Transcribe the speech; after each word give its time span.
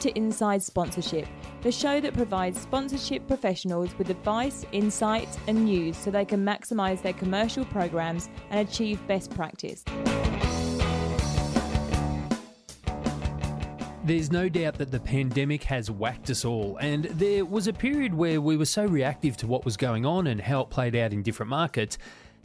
To 0.00 0.16
Inside 0.16 0.62
Sponsorship, 0.62 1.28
the 1.60 1.70
show 1.70 2.00
that 2.00 2.14
provides 2.14 2.58
sponsorship 2.58 3.26
professionals 3.26 3.90
with 3.98 4.08
advice, 4.08 4.64
insights, 4.72 5.36
and 5.46 5.66
news 5.66 5.94
so 5.94 6.10
they 6.10 6.24
can 6.24 6.42
maximise 6.42 7.02
their 7.02 7.12
commercial 7.12 7.66
programs 7.66 8.30
and 8.48 8.66
achieve 8.66 9.06
best 9.06 9.30
practice. 9.34 9.84
There's 14.04 14.32
no 14.32 14.48
doubt 14.48 14.78
that 14.78 14.90
the 14.90 15.00
pandemic 15.00 15.64
has 15.64 15.90
whacked 15.90 16.30
us 16.30 16.46
all, 16.46 16.78
and 16.78 17.04
there 17.04 17.44
was 17.44 17.66
a 17.66 17.72
period 17.74 18.14
where 18.14 18.40
we 18.40 18.56
were 18.56 18.64
so 18.64 18.86
reactive 18.86 19.36
to 19.36 19.46
what 19.46 19.66
was 19.66 19.76
going 19.76 20.06
on 20.06 20.28
and 20.28 20.40
how 20.40 20.62
it 20.62 20.70
played 20.70 20.96
out 20.96 21.12
in 21.12 21.22
different 21.22 21.50
markets 21.50 21.98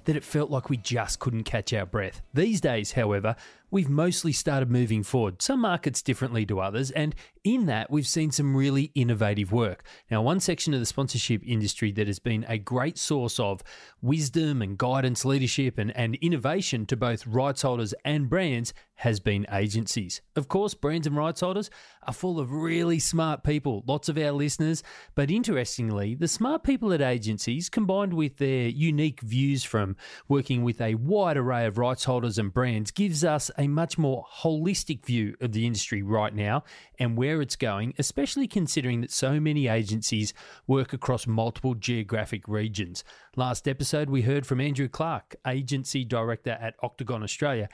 that 0.03 0.15
it 0.15 0.23
felt 0.23 0.51
like 0.51 0.69
we 0.69 0.77
just 0.77 1.19
couldn't 1.19 1.43
catch 1.43 1.73
our 1.73 1.85
breath. 1.85 2.21
These 2.33 2.61
days, 2.61 2.91
however, 2.91 3.35
we've 3.71 3.89
mostly 3.89 4.31
started 4.31 4.69
moving 4.69 5.03
forward, 5.03 5.41
some 5.41 5.61
markets 5.61 6.01
differently 6.01 6.45
to 6.45 6.59
others, 6.59 6.91
and 6.91 7.15
in 7.45 7.67
that, 7.67 7.91
we've 7.91 8.07
seen 8.07 8.31
some 8.31 8.55
really 8.55 8.91
innovative 8.95 9.51
work. 9.51 9.83
Now, 10.09 10.23
one 10.23 10.39
section 10.39 10.73
of 10.73 10.79
the 10.79 10.85
sponsorship 10.85 11.43
industry 11.45 11.91
that 11.91 12.07
has 12.07 12.17
been 12.17 12.43
a 12.49 12.57
great 12.57 12.97
source 12.97 13.39
of 13.39 13.61
wisdom 14.01 14.63
and 14.63 14.77
guidance, 14.77 15.23
leadership, 15.25 15.77
and, 15.77 15.95
and 15.95 16.15
innovation 16.15 16.87
to 16.87 16.97
both 16.97 17.27
rights 17.27 17.61
holders 17.61 17.93
and 18.03 18.29
brands 18.29 18.73
has 18.95 19.19
been 19.19 19.45
agencies. 19.51 20.21
Of 20.35 20.47
course, 20.47 20.73
brands 20.73 21.05
and 21.05 21.15
rights 21.15 21.41
holders 21.41 21.69
are 22.07 22.13
full 22.13 22.39
of 22.39 22.51
really 22.51 22.97
smart 22.97 23.43
people, 23.43 23.83
lots 23.85 24.09
of 24.09 24.17
our 24.17 24.31
listeners, 24.31 24.81
but 25.13 25.29
interestingly, 25.29 26.15
the 26.15 26.27
smart 26.27 26.63
people 26.63 26.93
at 26.93 27.01
agencies, 27.01 27.69
combined 27.69 28.13
with 28.13 28.37
their 28.37 28.69
unique 28.69 29.21
views 29.21 29.63
from 29.63 29.97
working 30.27 30.63
with 30.63 30.81
a 30.81 30.95
wide 30.95 31.37
array 31.37 31.65
of 31.65 31.77
rights 31.77 32.05
holders 32.05 32.39
and 32.39 32.53
brands, 32.53 32.89
gives 32.89 33.23
us 33.23 33.51
a 33.57 33.67
much 33.67 33.97
more 33.97 34.25
holistic 34.41 35.05
view 35.05 35.35
of 35.41 35.51
the 35.51 35.65
industry 35.65 36.01
right 36.01 36.33
now 36.33 36.63
and 36.99 37.17
where 37.17 37.41
it's 37.41 37.55
going, 37.55 37.93
especially 37.97 38.47
considering 38.47 39.01
that 39.01 39.11
so 39.11 39.39
many 39.39 39.67
agencies 39.67 40.33
work 40.67 40.93
across 40.93 41.27
multiple 41.27 41.75
geographic 41.75 42.47
regions. 42.47 43.03
Last 43.35 43.67
episode, 43.67 44.09
we 44.09 44.23
heard 44.23 44.45
from 44.45 44.61
Andrew 44.61 44.87
Clark, 44.87 45.35
Agency 45.45 46.03
Director 46.03 46.57
at 46.61 46.75
Octagon 46.81 47.23
Australia. 47.23 47.69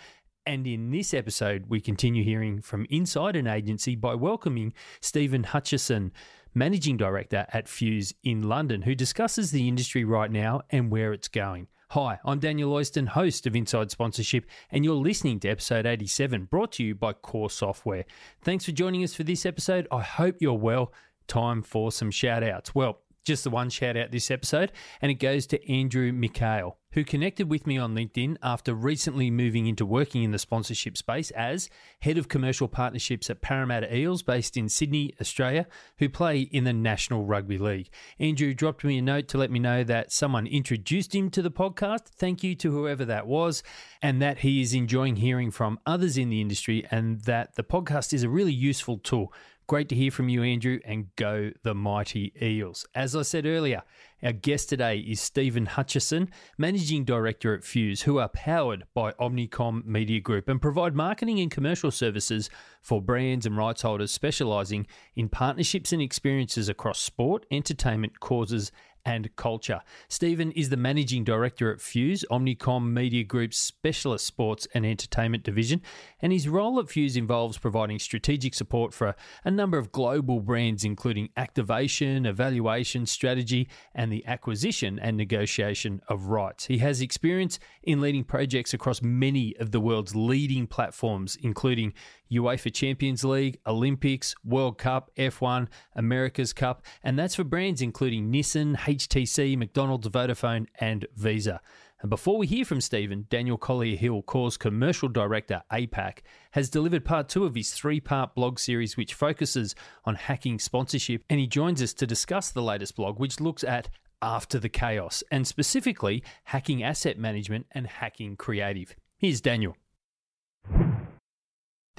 And 0.45 0.65
in 0.65 0.89
this 0.89 1.13
episode, 1.13 1.65
we 1.67 1.79
continue 1.79 2.23
hearing 2.23 2.61
from 2.61 2.87
inside 2.89 3.35
an 3.35 3.47
agency 3.47 3.95
by 3.95 4.15
welcoming 4.15 4.73
Stephen 4.99 5.43
Hutchison, 5.43 6.11
Managing 6.53 6.97
Director 6.97 7.45
at 7.53 7.67
Fuse 7.67 8.13
in 8.23 8.43
London, 8.43 8.81
who 8.81 8.95
discusses 8.95 9.51
the 9.51 9.67
industry 9.67 10.03
right 10.03 10.31
now 10.31 10.61
and 10.69 10.89
where 10.91 11.13
it's 11.13 11.27
going. 11.27 11.67
Hi, 11.91 12.19
I'm 12.23 12.39
Daniel 12.39 12.71
Oyston, 12.71 13.05
host 13.05 13.45
of 13.45 13.53
Inside 13.53 13.91
Sponsorship, 13.91 14.45
and 14.71 14.85
you're 14.85 14.95
listening 14.95 15.41
to 15.41 15.49
episode 15.49 15.85
87, 15.85 16.45
brought 16.45 16.71
to 16.73 16.85
you 16.85 16.95
by 16.95 17.11
Core 17.11 17.49
Software. 17.49 18.05
Thanks 18.41 18.63
for 18.63 18.71
joining 18.71 19.03
us 19.03 19.13
for 19.13 19.23
this 19.23 19.45
episode. 19.45 19.89
I 19.91 20.01
hope 20.01 20.37
you're 20.39 20.53
well. 20.53 20.93
Time 21.27 21.61
for 21.61 21.91
some 21.91 22.09
shout 22.09 22.43
outs. 22.43 22.73
Well, 22.73 23.01
just 23.25 23.43
the 23.43 23.49
one 23.49 23.69
shout 23.69 23.97
out 23.97 24.09
this 24.09 24.31
episode, 24.31 24.71
and 25.01 25.11
it 25.11 25.15
goes 25.15 25.45
to 25.47 25.69
Andrew 25.69 26.13
Mikhail, 26.13 26.77
who 26.93 27.03
connected 27.03 27.49
with 27.49 27.65
me 27.65 27.77
on 27.77 27.95
LinkedIn 27.95 28.37
after 28.43 28.73
recently 28.73 29.31
moving 29.31 29.67
into 29.67 29.85
working 29.85 30.23
in 30.23 30.31
the 30.31 30.39
sponsorship 30.39 30.97
space 30.97 31.31
as 31.31 31.69
head 32.01 32.17
of 32.17 32.27
commercial 32.27 32.67
partnerships 32.67 33.29
at 33.29 33.41
Parramatta 33.41 33.95
Eels, 33.95 34.23
based 34.23 34.57
in 34.57 34.67
Sydney, 34.67 35.13
Australia, 35.21 35.67
who 35.99 36.09
play 36.09 36.41
in 36.41 36.63
the 36.63 36.73
National 36.73 37.25
Rugby 37.25 37.57
League. 37.57 37.89
Andrew 38.19 38.53
dropped 38.53 38.83
me 38.83 38.97
a 38.97 39.01
note 39.01 39.27
to 39.29 39.37
let 39.37 39.51
me 39.51 39.59
know 39.59 39.83
that 39.83 40.11
someone 40.11 40.47
introduced 40.47 41.15
him 41.15 41.29
to 41.31 41.41
the 41.41 41.51
podcast. 41.51 42.07
Thank 42.07 42.43
you 42.43 42.55
to 42.55 42.71
whoever 42.71 43.05
that 43.05 43.27
was, 43.27 43.63
and 44.01 44.21
that 44.21 44.39
he 44.39 44.61
is 44.61 44.73
enjoying 44.73 45.17
hearing 45.17 45.51
from 45.51 45.79
others 45.85 46.17
in 46.17 46.29
the 46.29 46.41
industry, 46.41 46.85
and 46.91 47.21
that 47.21 47.55
the 47.55 47.63
podcast 47.63 48.13
is 48.13 48.23
a 48.23 48.29
really 48.29 48.53
useful 48.53 48.97
tool 48.97 49.33
Great 49.71 49.87
to 49.87 49.95
hear 49.95 50.11
from 50.11 50.27
you, 50.27 50.43
Andrew, 50.43 50.79
and 50.83 51.15
go 51.15 51.49
the 51.63 51.73
mighty 51.73 52.33
Eels. 52.41 52.85
As 52.93 53.15
I 53.15 53.21
said 53.21 53.45
earlier, 53.45 53.83
our 54.21 54.33
guest 54.33 54.67
today 54.67 54.97
is 54.97 55.21
Stephen 55.21 55.65
Hutchison, 55.65 56.29
Managing 56.57 57.05
Director 57.05 57.53
at 57.53 57.63
Fuse, 57.63 58.01
who 58.01 58.17
are 58.17 58.27
powered 58.27 58.83
by 58.93 59.13
Omnicom 59.13 59.85
Media 59.85 60.19
Group 60.19 60.49
and 60.49 60.61
provide 60.61 60.93
marketing 60.93 61.39
and 61.39 61.49
commercial 61.49 61.89
services 61.89 62.49
for 62.81 63.01
brands 63.01 63.45
and 63.45 63.55
rights 63.55 63.83
holders 63.83 64.11
specialising 64.11 64.87
in 65.15 65.29
partnerships 65.29 65.93
and 65.93 66.01
experiences 66.01 66.67
across 66.67 66.99
sport, 66.99 67.45
entertainment, 67.49 68.19
causes, 68.19 68.73
and 69.05 69.35
culture. 69.35 69.81
Stephen 70.07 70.51
is 70.51 70.69
the 70.69 70.77
managing 70.77 71.23
director 71.23 71.71
at 71.71 71.81
Fuse, 71.81 72.25
Omnicom 72.31 72.91
Media 72.91 73.23
Group's 73.23 73.57
specialist 73.57 74.25
sports 74.25 74.67
and 74.73 74.85
entertainment 74.85 75.43
division, 75.43 75.81
and 76.21 76.31
his 76.31 76.47
role 76.47 76.79
at 76.79 76.89
Fuse 76.89 77.17
involves 77.17 77.57
providing 77.57 77.99
strategic 77.99 78.53
support 78.53 78.93
for 78.93 79.15
a 79.43 79.51
number 79.51 79.77
of 79.77 79.91
global 79.91 80.39
brands, 80.39 80.83
including 80.83 81.29
activation, 81.37 82.25
evaluation, 82.25 83.05
strategy, 83.05 83.67
and 83.93 84.11
the 84.11 84.25
acquisition 84.25 84.99
and 84.99 85.17
negotiation 85.17 86.01
of 86.07 86.27
rights. 86.27 86.65
He 86.65 86.79
has 86.79 87.01
experience 87.01 87.59
in 87.83 88.01
leading 88.01 88.23
projects 88.23 88.73
across 88.73 89.01
many 89.01 89.55
of 89.57 89.71
the 89.71 89.79
world's 89.79 90.15
leading 90.15 90.67
platforms, 90.67 91.37
including 91.41 91.93
UEFA 92.31 92.73
Champions 92.73 93.23
League, 93.23 93.59
Olympics, 93.67 94.33
World 94.43 94.77
Cup, 94.77 95.11
F1, 95.17 95.67
America's 95.95 96.53
Cup, 96.53 96.83
and 97.03 97.17
that's 97.19 97.35
for 97.35 97.43
brands 97.43 97.81
including 97.81 98.31
Nissan, 98.31 98.77
HTC, 98.77 99.57
McDonald's, 99.57 100.07
Vodafone, 100.07 100.67
and 100.79 101.05
Visa. 101.15 101.61
And 102.01 102.09
before 102.09 102.37
we 102.37 102.47
hear 102.47 102.65
from 102.65 102.81
Stephen, 102.81 103.27
Daniel 103.29 103.57
Collier 103.57 103.95
Hill, 103.95 104.23
Core's 104.23 104.57
commercial 104.57 105.07
director, 105.07 105.61
APAC, 105.71 106.19
has 106.51 106.69
delivered 106.69 107.05
part 107.05 107.29
two 107.29 107.45
of 107.45 107.53
his 107.53 107.71
three 107.71 107.99
part 107.99 108.33
blog 108.33 108.57
series, 108.57 108.97
which 108.97 109.13
focuses 109.13 109.75
on 110.03 110.15
hacking 110.15 110.57
sponsorship. 110.57 111.23
And 111.29 111.39
he 111.39 111.45
joins 111.45 111.81
us 111.81 111.93
to 111.95 112.07
discuss 112.07 112.49
the 112.49 112.63
latest 112.63 112.95
blog, 112.95 113.19
which 113.19 113.39
looks 113.39 113.63
at 113.63 113.89
after 114.21 114.59
the 114.59 114.69
chaos 114.69 115.23
and 115.31 115.47
specifically 115.47 116.23
hacking 116.45 116.83
asset 116.83 117.17
management 117.19 117.67
and 117.71 117.85
hacking 117.85 118.35
creative. 118.35 118.95
Here's 119.17 119.41
Daniel. 119.41 119.75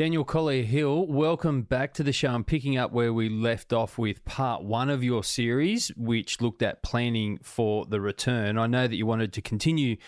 Daniel 0.02 0.24
Collier 0.24 0.64
Hill, 0.64 1.06
welcome 1.06 1.62
back 1.62 1.94
to 1.94 2.02
the 2.02 2.12
show. 2.12 2.30
I'm 2.30 2.42
picking 2.42 2.76
up 2.76 2.90
where 2.90 3.12
we 3.12 3.28
left 3.28 3.72
off 3.72 3.98
with 3.98 4.24
part 4.24 4.64
one 4.64 4.90
of 4.90 5.04
your 5.04 5.22
series, 5.22 5.92
which 5.96 6.40
looked 6.40 6.60
at 6.60 6.82
planning 6.82 7.38
for 7.40 7.86
the 7.86 8.00
return. 8.00 8.58
I 8.58 8.66
know 8.66 8.88
that 8.88 8.96
you 8.96 9.06
wanted 9.06 9.32
to 9.34 9.40
continue 9.40 9.98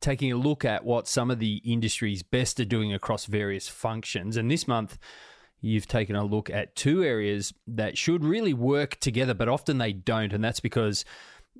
taking 0.00 0.32
a 0.32 0.36
look 0.36 0.64
at 0.64 0.84
what 0.84 1.06
some 1.06 1.30
of 1.30 1.38
the 1.38 1.62
industry's 1.64 2.24
best 2.24 2.58
are 2.58 2.64
doing 2.64 2.92
across 2.92 3.26
various 3.26 3.68
functions. 3.68 4.36
And 4.36 4.50
this 4.50 4.66
month, 4.66 4.98
you've 5.60 5.86
taken 5.86 6.16
a 6.16 6.24
look 6.24 6.50
at 6.50 6.74
two 6.74 7.04
areas 7.04 7.54
that 7.68 7.96
should 7.96 8.24
really 8.24 8.54
work 8.54 8.98
together, 8.98 9.34
but 9.34 9.48
often 9.48 9.78
they 9.78 9.92
don't. 9.92 10.32
And 10.32 10.42
that's 10.42 10.58
because 10.58 11.04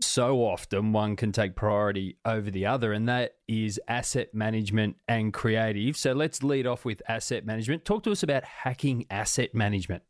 so 0.00 0.38
often 0.38 0.92
one 0.92 1.16
can 1.16 1.32
take 1.32 1.54
priority 1.54 2.16
over 2.24 2.50
the 2.50 2.66
other, 2.66 2.92
and 2.92 3.08
that 3.08 3.36
is 3.48 3.80
asset 3.88 4.34
management 4.34 4.96
and 5.08 5.32
creative. 5.32 5.96
So 5.96 6.12
let's 6.12 6.42
lead 6.42 6.66
off 6.66 6.84
with 6.84 7.02
asset 7.08 7.46
management. 7.46 7.84
Talk 7.84 8.02
to 8.04 8.12
us 8.12 8.22
about 8.22 8.44
hacking 8.44 9.06
asset 9.10 9.54
management. 9.54 10.02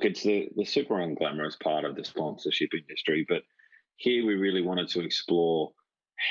It's 0.00 0.22
the, 0.22 0.48
the 0.56 0.64
super 0.64 0.94
unglamorous 0.94 1.58
part 1.58 1.84
of 1.84 1.96
the 1.96 2.04
sponsorship 2.04 2.70
industry, 2.72 3.26
but 3.28 3.42
here 3.96 4.24
we 4.24 4.34
really 4.34 4.62
wanted 4.62 4.88
to 4.90 5.00
explore 5.00 5.72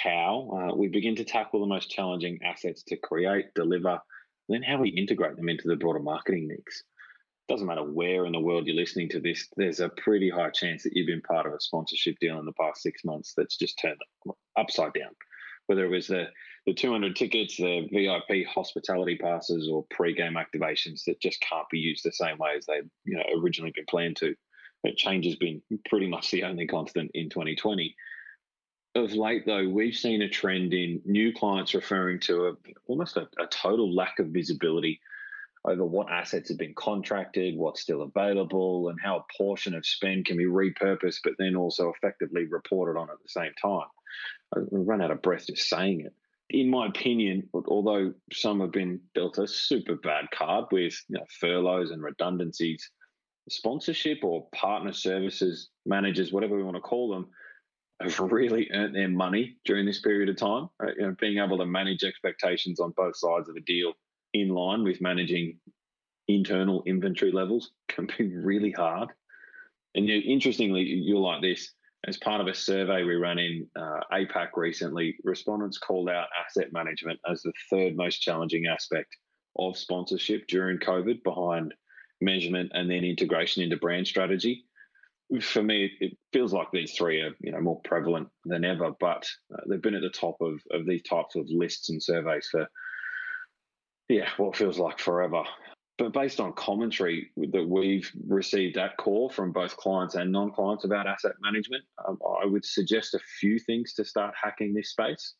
how 0.03 0.49
uh, 0.71 0.75
we 0.75 0.87
begin 0.87 1.15
to 1.17 1.25
tackle 1.25 1.59
the 1.59 1.65
most 1.65 1.89
challenging 1.89 2.39
assets 2.43 2.83
to 2.83 2.97
create, 2.97 3.53
deliver, 3.55 3.89
and 3.89 3.99
then 4.49 4.63
how 4.63 4.77
we 4.77 4.89
integrate 4.89 5.35
them 5.35 5.49
into 5.49 5.67
the 5.67 5.75
broader 5.75 5.99
marketing 5.99 6.47
mix 6.47 6.83
doesn't 7.47 7.67
matter 7.67 7.83
where 7.83 8.25
in 8.25 8.33
the 8.33 8.39
world 8.39 8.67
you're 8.67 8.75
listening 8.75 9.09
to 9.09 9.19
this, 9.19 9.47
there's 9.55 9.79
a 9.79 9.89
pretty 9.89 10.29
high 10.29 10.49
chance 10.49 10.83
that 10.83 10.93
you've 10.93 11.07
been 11.07 11.21
part 11.21 11.45
of 11.45 11.53
a 11.53 11.61
sponsorship 11.61 12.19
deal 12.19 12.39
in 12.39 12.45
the 12.45 12.51
past 12.53 12.81
six 12.81 13.05
months 13.05 13.33
that's 13.37 13.57
just 13.57 13.79
turned 13.79 13.99
upside 14.57 14.93
down. 14.93 15.11
Whether 15.67 15.85
it 15.85 15.89
was 15.89 16.07
the, 16.07 16.27
the 16.65 16.73
200 16.73 17.15
tickets, 17.15 17.57
the 17.57 17.87
VIP 17.91 18.47
hospitality 18.47 19.17
passes, 19.17 19.69
or 19.69 19.85
pre-game 19.91 20.35
activations 20.35 21.03
that 21.05 21.21
just 21.21 21.41
can't 21.41 21.67
be 21.69 21.79
used 21.79 22.03
the 22.03 22.11
same 22.11 22.37
way 22.37 22.51
as 22.57 22.65
they 22.65 22.81
you 23.05 23.17
know 23.17 23.23
originally 23.41 23.73
been 23.75 23.85
planned 23.89 24.17
to. 24.17 24.35
But 24.83 24.95
change 24.95 25.25
has 25.25 25.35
been 25.35 25.61
pretty 25.89 26.07
much 26.07 26.31
the 26.31 26.43
only 26.43 26.67
constant 26.67 27.11
in 27.13 27.29
2020. 27.29 27.95
Of 28.95 29.13
late, 29.13 29.45
though, 29.45 29.67
we've 29.67 29.95
seen 29.95 30.21
a 30.21 30.29
trend 30.29 30.73
in 30.73 31.01
new 31.05 31.33
clients 31.33 31.73
referring 31.73 32.19
to 32.21 32.47
a, 32.47 32.53
almost 32.87 33.17
a, 33.17 33.27
a 33.39 33.47
total 33.47 33.93
lack 33.93 34.19
of 34.19 34.27
visibility 34.27 34.99
over 35.67 35.85
what 35.85 36.09
assets 36.09 36.49
have 36.49 36.57
been 36.57 36.73
contracted, 36.73 37.57
what's 37.57 37.81
still 37.81 38.01
available, 38.01 38.89
and 38.89 38.97
how 39.03 39.17
a 39.17 39.37
portion 39.37 39.75
of 39.75 39.85
spend 39.85 40.25
can 40.25 40.37
be 40.37 40.45
repurposed, 40.45 41.19
but 41.23 41.33
then 41.37 41.55
also 41.55 41.91
effectively 41.95 42.45
reported 42.45 42.97
on 42.97 43.09
at 43.09 43.21
the 43.21 43.29
same 43.29 43.51
time. 43.61 43.87
I 44.55 44.59
run 44.71 45.01
out 45.01 45.11
of 45.11 45.21
breath 45.21 45.47
just 45.47 45.67
saying 45.69 46.01
it. 46.01 46.13
In 46.49 46.69
my 46.69 46.87
opinion, 46.87 47.49
although 47.53 48.13
some 48.31 48.61
have 48.61 48.71
been 48.71 49.01
dealt 49.13 49.37
a 49.37 49.47
super 49.47 49.95
bad 49.95 50.31
card 50.31 50.65
with 50.71 50.93
you 51.09 51.17
know, 51.17 51.25
furloughs 51.41 51.91
and 51.91 52.01
redundancies, 52.01 52.89
sponsorship 53.49 54.19
or 54.23 54.47
partner 54.55 54.93
services 54.93 55.69
managers, 55.85 56.31
whatever 56.31 56.55
we 56.55 56.63
want 56.63 56.77
to 56.77 56.81
call 56.81 57.09
them, 57.09 57.27
have 57.99 58.19
really 58.19 58.69
earned 58.73 58.95
their 58.95 59.09
money 59.09 59.57
during 59.65 59.85
this 59.85 59.99
period 59.99 60.29
of 60.29 60.37
time. 60.37 60.69
Right? 60.79 60.93
You 60.97 61.07
know, 61.07 61.15
being 61.19 61.39
able 61.39 61.57
to 61.57 61.65
manage 61.65 62.05
expectations 62.05 62.79
on 62.79 62.93
both 62.95 63.17
sides 63.17 63.49
of 63.49 63.57
a 63.57 63.61
deal 63.61 63.93
in 64.33 64.49
line 64.49 64.83
with 64.83 65.01
managing 65.01 65.57
internal 66.27 66.83
inventory 66.85 67.31
levels 67.31 67.71
can 67.87 68.07
be 68.17 68.35
really 68.35 68.71
hard. 68.71 69.09
And 69.95 70.07
you, 70.07 70.21
interestingly, 70.25 70.81
you're 70.81 71.19
like 71.19 71.41
this. 71.41 71.71
As 72.07 72.17
part 72.17 72.39
of 72.39 72.47
a 72.47 72.53
survey 72.53 73.03
we 73.03 73.15
ran 73.15 73.39
in 73.39 73.67
uh, 73.75 73.99
APAC 74.13 74.49
recently, 74.55 75.15
respondents 75.23 75.77
called 75.77 76.09
out 76.09 76.27
asset 76.45 76.71
management 76.71 77.19
as 77.29 77.41
the 77.41 77.51
third 77.69 77.97
most 77.97 78.19
challenging 78.19 78.67
aspect 78.67 79.17
of 79.57 79.77
sponsorship 79.77 80.47
during 80.47 80.77
COVID, 80.77 81.23
behind 81.23 81.73
measurement 82.21 82.71
and 82.73 82.89
then 82.89 83.03
integration 83.03 83.63
into 83.63 83.77
brand 83.77 84.07
strategy. 84.07 84.65
For 85.41 85.61
me, 85.61 85.91
it 85.99 86.17
feels 86.31 86.53
like 86.53 86.67
these 86.71 86.93
three 86.93 87.19
are 87.19 87.35
you 87.41 87.51
know 87.51 87.59
more 87.59 87.81
prevalent 87.83 88.29
than 88.45 88.63
ever, 88.63 88.91
but 88.99 89.27
uh, 89.53 89.61
they've 89.67 89.81
been 89.81 89.95
at 89.95 90.01
the 90.01 90.09
top 90.09 90.37
of, 90.39 90.61
of 90.71 90.85
these 90.85 91.03
types 91.03 91.35
of 91.35 91.45
lists 91.49 91.89
and 91.89 92.01
surveys 92.01 92.47
for 92.49 92.67
yeah, 94.09 94.29
what 94.37 94.55
feels 94.55 94.79
like 94.79 94.99
forever. 94.99 95.43
But 95.97 96.13
based 96.13 96.39
on 96.39 96.53
commentary 96.53 97.31
that 97.37 97.67
we've 97.67 98.09
received 98.27 98.77
at 98.77 98.97
core 98.97 99.31
from 99.31 99.51
both 99.51 99.75
clients 99.77 100.13
and 100.13 100.31
non 100.31 100.51
clients 100.51 100.85
about 100.85 101.07
asset 101.07 101.33
management, 101.41 101.83
um, 102.07 102.19
I 102.41 102.45
would 102.45 102.63
suggest 102.63 103.15
a 103.15 103.19
few 103.39 103.57
things 103.57 103.93
to 103.95 104.05
start 104.05 104.35
hacking 104.41 104.73
this 104.75 104.91
space. 104.91 105.33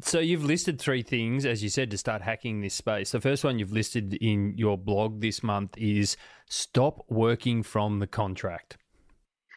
So 0.00 0.18
you've 0.18 0.44
listed 0.44 0.80
three 0.80 1.02
things, 1.02 1.46
as 1.46 1.62
you 1.62 1.68
said, 1.68 1.92
to 1.92 1.98
start 1.98 2.22
hacking 2.22 2.60
this 2.60 2.74
space. 2.74 3.12
The 3.12 3.20
first 3.20 3.44
one 3.44 3.60
you've 3.60 3.72
listed 3.72 4.14
in 4.14 4.54
your 4.56 4.76
blog 4.76 5.20
this 5.20 5.44
month 5.44 5.78
is 5.78 6.16
stop 6.48 7.04
working 7.08 7.62
from 7.62 8.00
the 8.00 8.08
contract. 8.08 8.78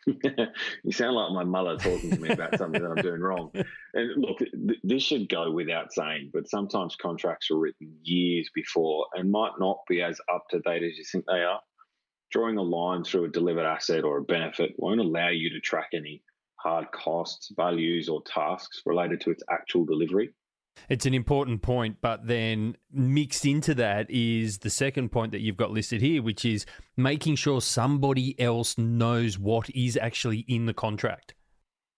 you 0.84 0.92
sound 0.92 1.16
like 1.16 1.32
my 1.32 1.44
mother 1.44 1.78
talking 1.78 2.12
to 2.12 2.20
me 2.20 2.30
about 2.30 2.58
something 2.58 2.82
that 2.82 2.90
I'm 2.90 3.02
doing 3.02 3.22
wrong. 3.22 3.52
And 3.94 4.24
look, 4.24 4.40
th- 4.40 4.80
this 4.84 5.04
should 5.04 5.30
go 5.30 5.52
without 5.52 5.94
saying, 5.94 6.32
but 6.34 6.50
sometimes 6.50 6.96
contracts 6.96 7.50
are 7.50 7.58
written 7.58 7.96
years 8.04 8.50
before 8.54 9.08
and 9.16 9.32
might 9.32 9.54
not 9.60 9.80
be 9.90 10.02
as 10.02 10.20
up 10.34 10.46
to 10.52 10.60
date 10.60 10.84
as 10.84 10.98
you 10.98 11.04
think 11.12 11.26
they 11.26 11.42
are. 11.42 11.60
Drawing 12.32 12.58
a 12.58 12.62
line 12.62 13.04
through 13.04 13.26
a 13.26 13.30
delivered 13.30 13.66
asset 13.66 14.04
or 14.04 14.18
a 14.18 14.24
benefit 14.24 14.72
won't 14.78 15.00
allow 15.00 15.30
you 15.30 15.50
to 15.52 15.60
track 15.60 15.90
any 15.94 16.24
hard 16.58 16.92
costs, 16.92 17.52
values, 17.56 18.10
or 18.10 18.22
tasks 18.24 18.82
related 18.86 19.22
to 19.22 19.32
its 19.32 19.44
actual 19.52 19.86
delivery. 19.86 20.34
It's 20.90 21.06
an 21.06 21.14
important 21.14 21.62
point, 21.62 21.98
but 22.02 22.28
then 22.28 22.76
mixed 22.92 23.46
into 23.46 23.74
that 23.76 24.10
is 24.10 24.60
the 24.60 24.70
second 24.70 25.12
point 25.12 25.32
that 25.32 25.42
you've 25.42 25.58
got 25.58 25.72
listed 25.72 26.02
here, 26.02 26.22
which 26.22 26.46
is 26.46 26.66
making 26.96 27.36
sure 27.36 27.62
somebody 27.62 28.40
else 28.40 28.78
knows 28.78 29.40
what 29.40 29.70
is 29.72 29.98
actually 29.98 30.46
in 30.48 30.66
the 30.66 30.74
contract. 30.74 31.34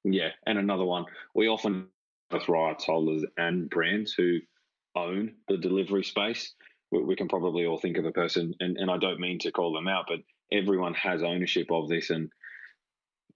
Yeah, 0.04 0.30
and 0.46 0.58
another 0.58 0.86
one, 0.86 1.06
we 1.36 1.48
often 1.48 1.88
with 2.32 2.48
rights 2.50 2.86
holders 2.86 3.26
and 3.38 3.70
brands 3.70 4.14
who 4.14 4.40
own 4.96 5.36
the 5.48 5.58
delivery 5.58 6.04
space. 6.04 6.54
We 6.92 7.16
can 7.16 7.28
probably 7.28 7.66
all 7.66 7.78
think 7.78 7.98
of 7.98 8.06
a 8.06 8.12
person, 8.12 8.54
and, 8.60 8.78
and 8.78 8.90
I 8.90 8.98
don't 8.98 9.20
mean 9.20 9.40
to 9.40 9.52
call 9.52 9.74
them 9.74 9.88
out, 9.88 10.06
but 10.08 10.20
everyone 10.52 10.94
has 10.94 11.22
ownership 11.22 11.68
of 11.72 11.90
this, 11.90 12.10
and 12.10 12.30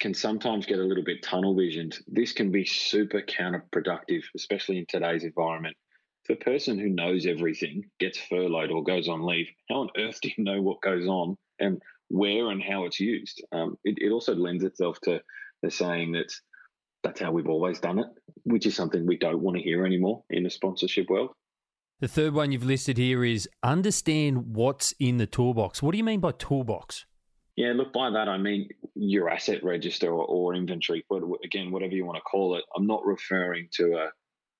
can 0.02 0.14
sometimes 0.16 0.66
get 0.66 0.80
a 0.80 0.84
little 0.84 1.04
bit 1.04 1.22
tunnel 1.24 1.56
visioned. 1.56 1.98
This 2.08 2.34
can 2.34 2.52
be 2.52 2.66
super 2.66 3.22
counterproductive, 3.22 4.24
especially 4.36 4.80
in 4.80 4.86
today's 4.90 5.24
environment. 5.24 5.78
If 6.28 6.38
a 6.38 6.44
person 6.44 6.80
who 6.80 6.90
knows 6.90 7.26
everything 7.26 7.84
gets 8.00 8.18
furloughed 8.18 8.72
or 8.72 8.84
goes 8.84 9.08
on 9.08 9.26
leave, 9.26 9.48
how 9.70 9.82
on 9.82 9.90
earth 9.98 10.20
do 10.22 10.30
you 10.36 10.44
know 10.44 10.62
what 10.62 10.82
goes 10.82 11.08
on 11.08 11.38
and 11.60 11.82
where 12.10 12.50
and 12.50 12.62
how 12.62 12.86
it's 12.86 13.00
used? 13.00 13.44
Um, 13.52 13.78
it, 13.84 14.00
it 14.02 14.12
also 14.12 14.34
lends 14.34 14.64
itself 14.64 15.00
to 15.04 15.22
the 15.62 15.70
saying 15.70 16.14
that 16.14 16.34
that's 17.04 17.22
how 17.22 17.32
we've 17.32 17.50
always 17.50 17.80
done 17.80 18.00
it, 18.00 18.08
which 18.44 18.66
is 18.66 18.76
something 18.76 19.06
we 19.06 19.18
don't 19.18 19.42
want 19.42 19.58
to 19.58 19.64
hear 19.64 19.86
anymore 19.86 20.24
in 20.32 20.44
the 20.44 20.50
sponsorship 20.50 21.10
world. 21.10 21.30
The 22.00 22.08
third 22.08 22.34
one 22.34 22.52
you've 22.52 22.66
listed 22.66 22.98
here 22.98 23.24
is 23.24 23.48
understand 23.62 24.56
what's 24.56 24.94
in 25.00 25.18
the 25.18 25.28
toolbox. 25.28 25.84
What 25.84 25.92
do 25.92 26.00
you 26.00 26.04
mean 26.04 26.20
by 26.20 26.32
toolbox? 26.32 27.06
Yeah, 27.56 27.74
look, 27.76 27.94
by 27.94 28.10
that 28.12 28.30
I 28.30 28.38
mean 28.38 28.70
your 28.96 29.30
asset 29.30 29.64
register 29.64 30.10
or, 30.10 30.26
or 30.26 30.56
inventory, 30.56 31.06
but 31.10 31.22
again, 31.44 31.72
whatever 31.72 31.94
you 31.94 32.06
want 32.06 32.18
to 32.18 32.22
call 32.22 32.56
it. 32.56 32.64
I'm 32.76 32.88
not 32.88 33.06
referring 33.06 33.68
to 33.74 33.96
a 33.98 34.10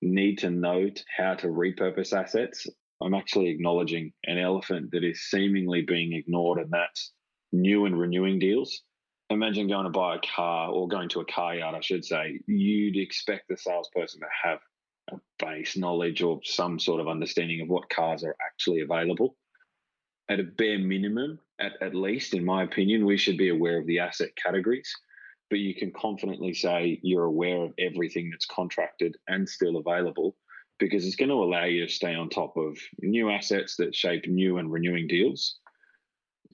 need 0.02 0.38
to 0.38 0.50
note 0.50 1.02
how 1.16 1.34
to 1.34 1.46
repurpose 1.46 2.12
assets. 2.12 2.66
I'm 3.02 3.14
actually 3.14 3.48
acknowledging 3.48 4.12
an 4.24 4.38
elephant 4.38 4.90
that 4.92 5.04
is 5.04 5.22
seemingly 5.22 5.82
being 5.82 6.12
ignored, 6.12 6.58
and 6.58 6.70
that's 6.70 7.12
new 7.52 7.86
and 7.86 7.98
renewing 7.98 8.38
deals. 8.38 8.82
Imagine 9.30 9.68
going 9.68 9.84
to 9.84 9.90
buy 9.90 10.16
a 10.16 10.20
car 10.20 10.70
or 10.70 10.88
going 10.88 11.08
to 11.10 11.20
a 11.20 11.24
car 11.24 11.54
yard, 11.54 11.74
I 11.74 11.80
should 11.80 12.04
say. 12.04 12.38
You'd 12.46 12.96
expect 12.96 13.48
the 13.48 13.56
salesperson 13.56 14.20
to 14.20 14.26
have 14.44 14.58
a 15.10 15.16
base 15.38 15.76
knowledge 15.76 16.22
or 16.22 16.40
some 16.44 16.78
sort 16.78 17.00
of 17.00 17.08
understanding 17.08 17.62
of 17.62 17.68
what 17.68 17.88
cars 17.88 18.22
are 18.22 18.36
actually 18.44 18.80
available 18.80 19.36
at 20.28 20.40
a 20.40 20.44
bare 20.44 20.78
minimum, 20.78 21.38
at, 21.60 21.72
at 21.80 21.94
least, 21.94 22.34
in 22.34 22.44
my 22.44 22.62
opinion, 22.62 23.04
we 23.04 23.16
should 23.16 23.36
be 23.36 23.50
aware 23.50 23.78
of 23.78 23.86
the 23.86 23.98
asset 23.98 24.30
categories. 24.36 24.92
But 25.50 25.58
you 25.58 25.74
can 25.74 25.92
confidently 25.92 26.54
say 26.54 26.98
you're 27.02 27.24
aware 27.24 27.62
of 27.62 27.74
everything 27.78 28.30
that's 28.30 28.46
contracted 28.46 29.16
and 29.28 29.46
still 29.46 29.76
available 29.76 30.34
because 30.78 31.06
it's 31.06 31.16
going 31.16 31.28
to 31.28 31.34
allow 31.34 31.64
you 31.64 31.86
to 31.86 31.92
stay 31.92 32.14
on 32.14 32.30
top 32.30 32.56
of 32.56 32.78
new 33.00 33.30
assets 33.30 33.76
that 33.76 33.94
shape 33.94 34.26
new 34.26 34.58
and 34.58 34.72
renewing 34.72 35.06
deals. 35.06 35.58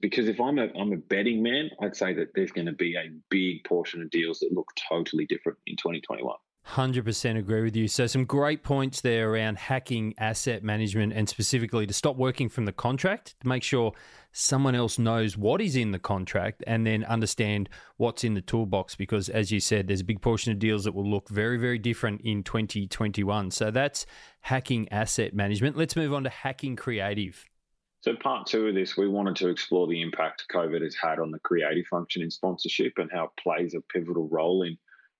Because 0.01 0.27
if 0.27 0.39
I'm 0.39 0.59
a 0.59 0.67
I'm 0.77 0.93
a 0.93 0.97
betting 0.97 1.41
man, 1.41 1.69
I'd 1.81 1.95
say 1.95 2.13
that 2.13 2.29
there's 2.35 2.51
going 2.51 2.67
to 2.67 2.73
be 2.73 2.95
a 2.95 3.11
big 3.29 3.63
portion 3.63 4.01
of 4.01 4.09
deals 4.09 4.39
that 4.39 4.53
look 4.53 4.69
totally 4.89 5.25
different 5.25 5.57
in 5.65 5.75
2021. 5.77 6.35
100% 6.67 7.37
agree 7.37 7.63
with 7.63 7.75
you. 7.75 7.87
So, 7.87 8.05
some 8.05 8.25
great 8.25 8.63
points 8.63 9.01
there 9.01 9.31
around 9.31 9.57
hacking 9.57 10.13
asset 10.17 10.63
management 10.63 11.13
and 11.13 11.27
specifically 11.27 11.87
to 11.87 11.93
stop 11.93 12.15
working 12.15 12.47
from 12.47 12.65
the 12.65 12.71
contract, 12.71 13.35
to 13.41 13.47
make 13.47 13.63
sure 13.63 13.93
someone 14.31 14.75
else 14.75 14.99
knows 14.99 15.35
what 15.35 15.61
is 15.61 15.75
in 15.75 15.91
the 15.91 15.99
contract 15.99 16.63
and 16.67 16.85
then 16.85 17.03
understand 17.05 17.69
what's 17.97 18.23
in 18.23 18.35
the 18.35 18.41
toolbox. 18.41 18.95
Because, 18.95 19.29
as 19.29 19.51
you 19.51 19.59
said, 19.59 19.87
there's 19.87 20.01
a 20.01 20.05
big 20.05 20.21
portion 20.21 20.51
of 20.51 20.59
deals 20.59 20.83
that 20.83 20.93
will 20.93 21.09
look 21.09 21.29
very, 21.29 21.57
very 21.57 21.79
different 21.79 22.21
in 22.21 22.43
2021. 22.43 23.49
So, 23.51 23.71
that's 23.71 24.05
hacking 24.41 24.87
asset 24.89 25.33
management. 25.33 25.75
Let's 25.75 25.95
move 25.95 26.13
on 26.13 26.23
to 26.23 26.29
hacking 26.29 26.75
creative. 26.75 27.45
So, 28.01 28.15
part 28.15 28.47
two 28.47 28.67
of 28.67 28.75
this, 28.75 28.95
we 28.95 29.07
wanted 29.07 29.35
to 29.37 29.49
explore 29.49 29.87
the 29.87 30.01
impact 30.01 30.45
COVID 30.53 30.83
has 30.83 30.95
had 30.95 31.19
on 31.19 31.31
the 31.31 31.39
creative 31.39 31.87
function 31.87 32.21
in 32.21 32.29
sponsorship 32.29 32.93
and 32.97 33.09
how 33.11 33.25
it 33.25 33.31
plays 33.41 33.73
a 33.73 33.81
pivotal 33.81 34.29
role 34.29 34.63
in 34.63 34.77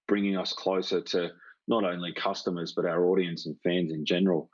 bringing 0.09 0.35
us 0.35 0.51
closer 0.51 0.99
to 0.99 1.31
not 1.69 1.85
only 1.85 2.11
customers 2.11 2.73
but 2.75 2.85
our 2.85 3.05
audience 3.05 3.45
and 3.45 3.55
fans 3.63 3.93
in 3.93 4.03
general. 4.03 4.49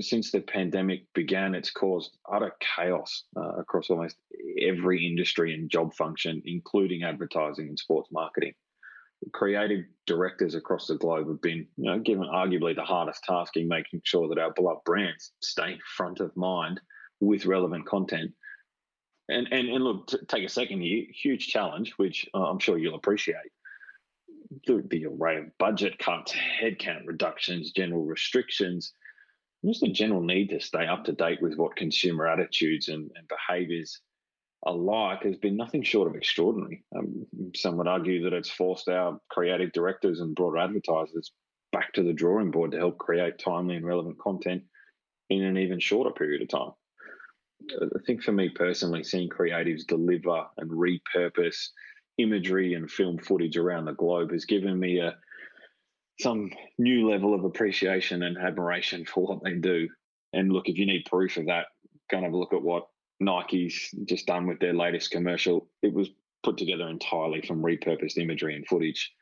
Since 0.00 0.30
the 0.30 0.40
pandemic 0.40 1.06
began, 1.14 1.54
it's 1.54 1.70
caused 1.70 2.18
utter 2.30 2.52
chaos 2.60 3.24
uh, 3.36 3.54
across 3.60 3.90
almost 3.90 4.16
every 4.60 5.06
industry 5.06 5.54
and 5.54 5.70
job 5.70 5.94
function, 5.94 6.42
including 6.44 7.02
advertising 7.02 7.68
and 7.68 7.78
sports 7.78 8.10
marketing. 8.12 8.52
Creative 9.32 9.84
directors 10.06 10.54
across 10.54 10.86
the 10.86 10.96
globe 10.96 11.28
have 11.28 11.40
been, 11.40 11.66
you 11.76 11.90
know, 11.90 11.98
given 11.98 12.24
arguably 12.24 12.76
the 12.76 12.82
hardest 12.82 13.24
task 13.24 13.56
in 13.56 13.66
making 13.66 14.02
sure 14.04 14.28
that 14.28 14.38
our 14.38 14.52
beloved 14.52 14.84
brands 14.84 15.32
stay 15.42 15.78
front 15.96 16.20
of 16.20 16.36
mind 16.36 16.80
with 17.20 17.46
relevant 17.46 17.86
content. 17.86 18.32
And 19.28 19.48
and 19.52 19.68
and 19.68 19.84
look, 19.84 20.10
take 20.28 20.44
a 20.44 20.48
second 20.48 20.80
here, 20.80 21.06
huge 21.12 21.48
challenge, 21.48 21.92
which 21.96 22.28
uh, 22.34 22.50
I'm 22.50 22.58
sure 22.58 22.78
you'll 22.78 22.96
appreciate 22.96 23.50
array 25.06 25.38
of 25.38 25.58
budget 25.58 25.98
cuts, 25.98 26.32
headcount 26.32 27.06
reductions, 27.06 27.72
general 27.72 28.04
restrictions, 28.04 28.92
just 29.64 29.80
the 29.80 29.88
general 29.88 30.22
need 30.22 30.48
to 30.50 30.60
stay 30.60 30.86
up 30.86 31.04
to 31.04 31.12
date 31.12 31.40
with 31.40 31.56
what 31.56 31.76
consumer 31.76 32.26
attitudes 32.26 32.88
and, 32.88 33.10
and 33.14 33.28
behaviours 33.28 34.00
alike 34.66 35.22
has 35.22 35.36
been 35.36 35.56
nothing 35.56 35.82
short 35.82 36.08
of 36.08 36.14
extraordinary. 36.14 36.84
Um, 36.96 37.26
some 37.54 37.76
would 37.76 37.88
argue 37.88 38.22
that 38.24 38.32
it's 38.32 38.50
forced 38.50 38.88
our 38.88 39.18
creative 39.28 39.72
directors 39.72 40.20
and 40.20 40.34
broader 40.34 40.58
advertisers 40.58 41.32
back 41.72 41.92
to 41.94 42.02
the 42.02 42.12
drawing 42.12 42.50
board 42.50 42.72
to 42.72 42.78
help 42.78 42.98
create 42.98 43.38
timely 43.38 43.76
and 43.76 43.86
relevant 43.86 44.18
content 44.18 44.62
in 45.30 45.42
an 45.42 45.56
even 45.58 45.80
shorter 45.80 46.10
period 46.10 46.42
of 46.42 46.48
time. 46.48 46.72
I 47.70 48.04
think 48.06 48.22
for 48.22 48.32
me 48.32 48.48
personally, 48.48 49.04
seeing 49.04 49.28
creatives 49.28 49.86
deliver 49.86 50.44
and 50.58 50.70
repurpose 50.70 51.68
imagery 52.18 52.74
and 52.74 52.90
film 52.90 53.18
footage 53.18 53.56
around 53.56 53.86
the 53.86 53.92
globe 53.92 54.32
has 54.32 54.44
given 54.44 54.78
me 54.78 54.98
a 54.98 55.16
some 56.20 56.50
new 56.78 57.08
level 57.10 57.34
of 57.34 57.44
appreciation 57.44 58.22
and 58.22 58.36
admiration 58.38 59.04
for 59.04 59.26
what 59.26 59.42
they 59.42 59.54
do. 59.54 59.88
And 60.32 60.52
look, 60.52 60.68
if 60.68 60.76
you 60.78 60.86
need 60.86 61.04
proof 61.06 61.36
of 61.36 61.46
that, 61.46 61.66
go 62.10 62.18
and 62.18 62.24
have 62.24 62.34
a 62.34 62.36
look 62.36 62.52
at 62.52 62.62
what 62.62 62.86
Nike's 63.20 63.94
just 64.04 64.26
done 64.26 64.46
with 64.46 64.60
their 64.60 64.74
latest 64.74 65.10
commercial. 65.10 65.68
It 65.82 65.92
was 65.92 66.10
put 66.42 66.58
together 66.58 66.88
entirely 66.88 67.40
from 67.42 67.62
repurposed 67.62 68.18
imagery 68.18 68.54
and 68.54 68.66
footage. 68.66 69.12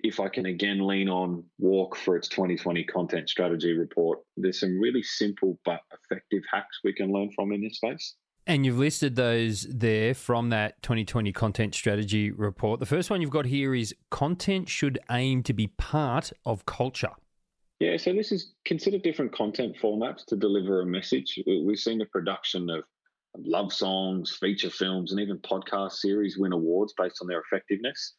If 0.00 0.18
I 0.18 0.28
can 0.28 0.46
again 0.46 0.84
lean 0.86 1.08
on 1.08 1.44
WARC 1.60 1.94
for 1.96 2.16
its 2.16 2.28
2020 2.28 2.84
content 2.84 3.28
strategy 3.28 3.72
report, 3.72 4.18
there's 4.36 4.58
some 4.58 4.80
really 4.80 5.02
simple 5.02 5.58
but 5.64 5.80
effective 5.92 6.42
hacks 6.52 6.80
we 6.82 6.92
can 6.92 7.12
learn 7.12 7.30
from 7.32 7.52
in 7.52 7.62
this 7.62 7.76
space. 7.76 8.16
And 8.46 8.66
you've 8.66 8.78
listed 8.78 9.14
those 9.14 9.62
there 9.62 10.14
from 10.14 10.50
that 10.50 10.82
2020 10.82 11.32
content 11.32 11.74
strategy 11.74 12.30
report. 12.30 12.80
The 12.80 12.86
first 12.86 13.08
one 13.08 13.20
you've 13.20 13.30
got 13.30 13.46
here 13.46 13.74
is 13.74 13.94
content 14.10 14.68
should 14.68 14.98
aim 15.10 15.44
to 15.44 15.52
be 15.52 15.68
part 15.68 16.32
of 16.44 16.66
culture. 16.66 17.12
Yeah, 17.78 17.96
so 17.96 18.12
this 18.12 18.32
is 18.32 18.54
consider 18.64 18.98
different 18.98 19.32
content 19.32 19.76
formats 19.80 20.24
to 20.26 20.36
deliver 20.36 20.82
a 20.82 20.86
message. 20.86 21.40
We've 21.46 21.78
seen 21.78 21.98
the 21.98 22.06
production 22.06 22.68
of 22.70 22.84
love 23.38 23.72
songs, 23.72 24.36
feature 24.40 24.70
films, 24.70 25.12
and 25.12 25.20
even 25.20 25.38
podcast 25.38 25.92
series 25.92 26.36
win 26.36 26.52
awards 26.52 26.94
based 26.96 27.18
on 27.20 27.28
their 27.28 27.40
effectiveness. 27.40 28.14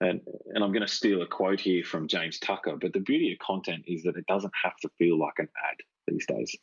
And, 0.00 0.20
and 0.54 0.62
I'm 0.62 0.72
going 0.72 0.86
to 0.86 0.88
steal 0.88 1.22
a 1.22 1.26
quote 1.26 1.60
here 1.60 1.84
from 1.84 2.08
James 2.08 2.38
Tucker, 2.38 2.76
but 2.80 2.92
the 2.92 3.00
beauty 3.00 3.32
of 3.32 3.38
content 3.46 3.84
is 3.86 4.02
that 4.02 4.16
it 4.16 4.26
doesn't 4.26 4.52
have 4.62 4.76
to 4.82 4.90
feel 4.98 5.18
like 5.18 5.34
an 5.38 5.48
ad 5.70 5.76
these 6.06 6.26
days. 6.26 6.56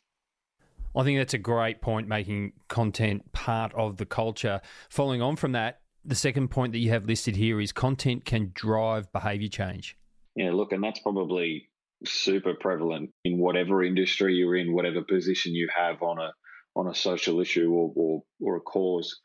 I 0.94 1.04
think 1.04 1.18
that's 1.18 1.34
a 1.34 1.38
great 1.38 1.80
point, 1.80 2.08
making 2.08 2.52
content 2.68 3.32
part 3.32 3.72
of 3.74 3.96
the 3.96 4.06
culture. 4.06 4.60
Following 4.90 5.22
on 5.22 5.36
from 5.36 5.52
that, 5.52 5.80
the 6.04 6.14
second 6.14 6.48
point 6.48 6.72
that 6.72 6.78
you 6.78 6.90
have 6.90 7.06
listed 7.06 7.36
here 7.36 7.60
is 7.60 7.72
content 7.72 8.24
can 8.24 8.50
drive 8.54 9.12
behavior 9.12 9.48
change. 9.48 9.96
Yeah, 10.34 10.52
look, 10.52 10.72
and 10.72 10.82
that's 10.82 11.00
probably 11.00 11.68
super 12.04 12.54
prevalent 12.54 13.10
in 13.24 13.38
whatever 13.38 13.82
industry 13.82 14.34
you're 14.34 14.56
in, 14.56 14.74
whatever 14.74 15.02
position 15.02 15.54
you 15.54 15.68
have 15.74 16.02
on 16.02 16.18
a 16.18 16.32
on 16.74 16.88
a 16.88 16.94
social 16.94 17.40
issue 17.40 17.70
or 17.70 17.92
or, 17.94 18.22
or 18.40 18.56
a 18.56 18.60
cause. 18.60 19.20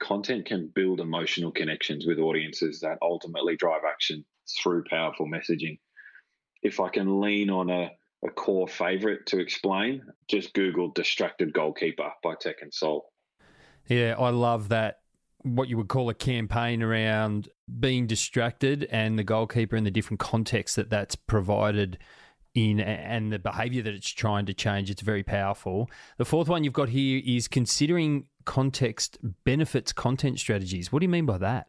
Content 0.00 0.44
can 0.44 0.70
build 0.74 1.00
emotional 1.00 1.50
connections 1.50 2.06
with 2.06 2.18
audiences 2.18 2.80
that 2.80 2.98
ultimately 3.00 3.56
drive 3.56 3.82
action 3.90 4.24
through 4.62 4.84
powerful 4.90 5.26
messaging. 5.26 5.78
If 6.62 6.80
I 6.80 6.90
can 6.90 7.20
lean 7.20 7.48
on 7.48 7.70
a, 7.70 7.90
a 8.24 8.30
core 8.30 8.68
favorite 8.68 9.26
to 9.26 9.38
explain, 9.38 10.02
just 10.28 10.54
Google 10.54 10.90
Distracted 10.90 11.52
Goalkeeper 11.52 12.10
by 12.22 12.34
Tech 12.40 12.56
and 12.62 12.72
Soul. 12.72 13.12
Yeah, 13.86 14.16
I 14.18 14.30
love 14.30 14.68
that 14.70 15.00
what 15.42 15.68
you 15.68 15.76
would 15.76 15.88
call 15.88 16.10
a 16.10 16.14
campaign 16.14 16.82
around 16.82 17.48
being 17.78 18.06
distracted 18.06 18.88
and 18.90 19.18
the 19.18 19.24
goalkeeper 19.24 19.76
and 19.76 19.86
the 19.86 19.90
different 19.90 20.20
context 20.20 20.76
that 20.76 20.90
that's 20.90 21.14
provided 21.14 21.98
in 22.54 22.80
and 22.80 23.32
the 23.32 23.38
behavior 23.38 23.82
that 23.82 23.94
it's 23.94 24.10
trying 24.10 24.46
to 24.46 24.54
change. 24.54 24.90
It's 24.90 25.02
very 25.02 25.22
powerful. 25.22 25.88
The 26.16 26.24
fourth 26.24 26.48
one 26.48 26.64
you've 26.64 26.72
got 26.72 26.88
here 26.88 27.22
is 27.24 27.46
considering 27.46 28.26
context 28.44 29.18
benefits 29.44 29.92
content 29.92 30.38
strategies. 30.38 30.90
What 30.90 31.00
do 31.00 31.04
you 31.04 31.10
mean 31.10 31.26
by 31.26 31.38
that? 31.38 31.68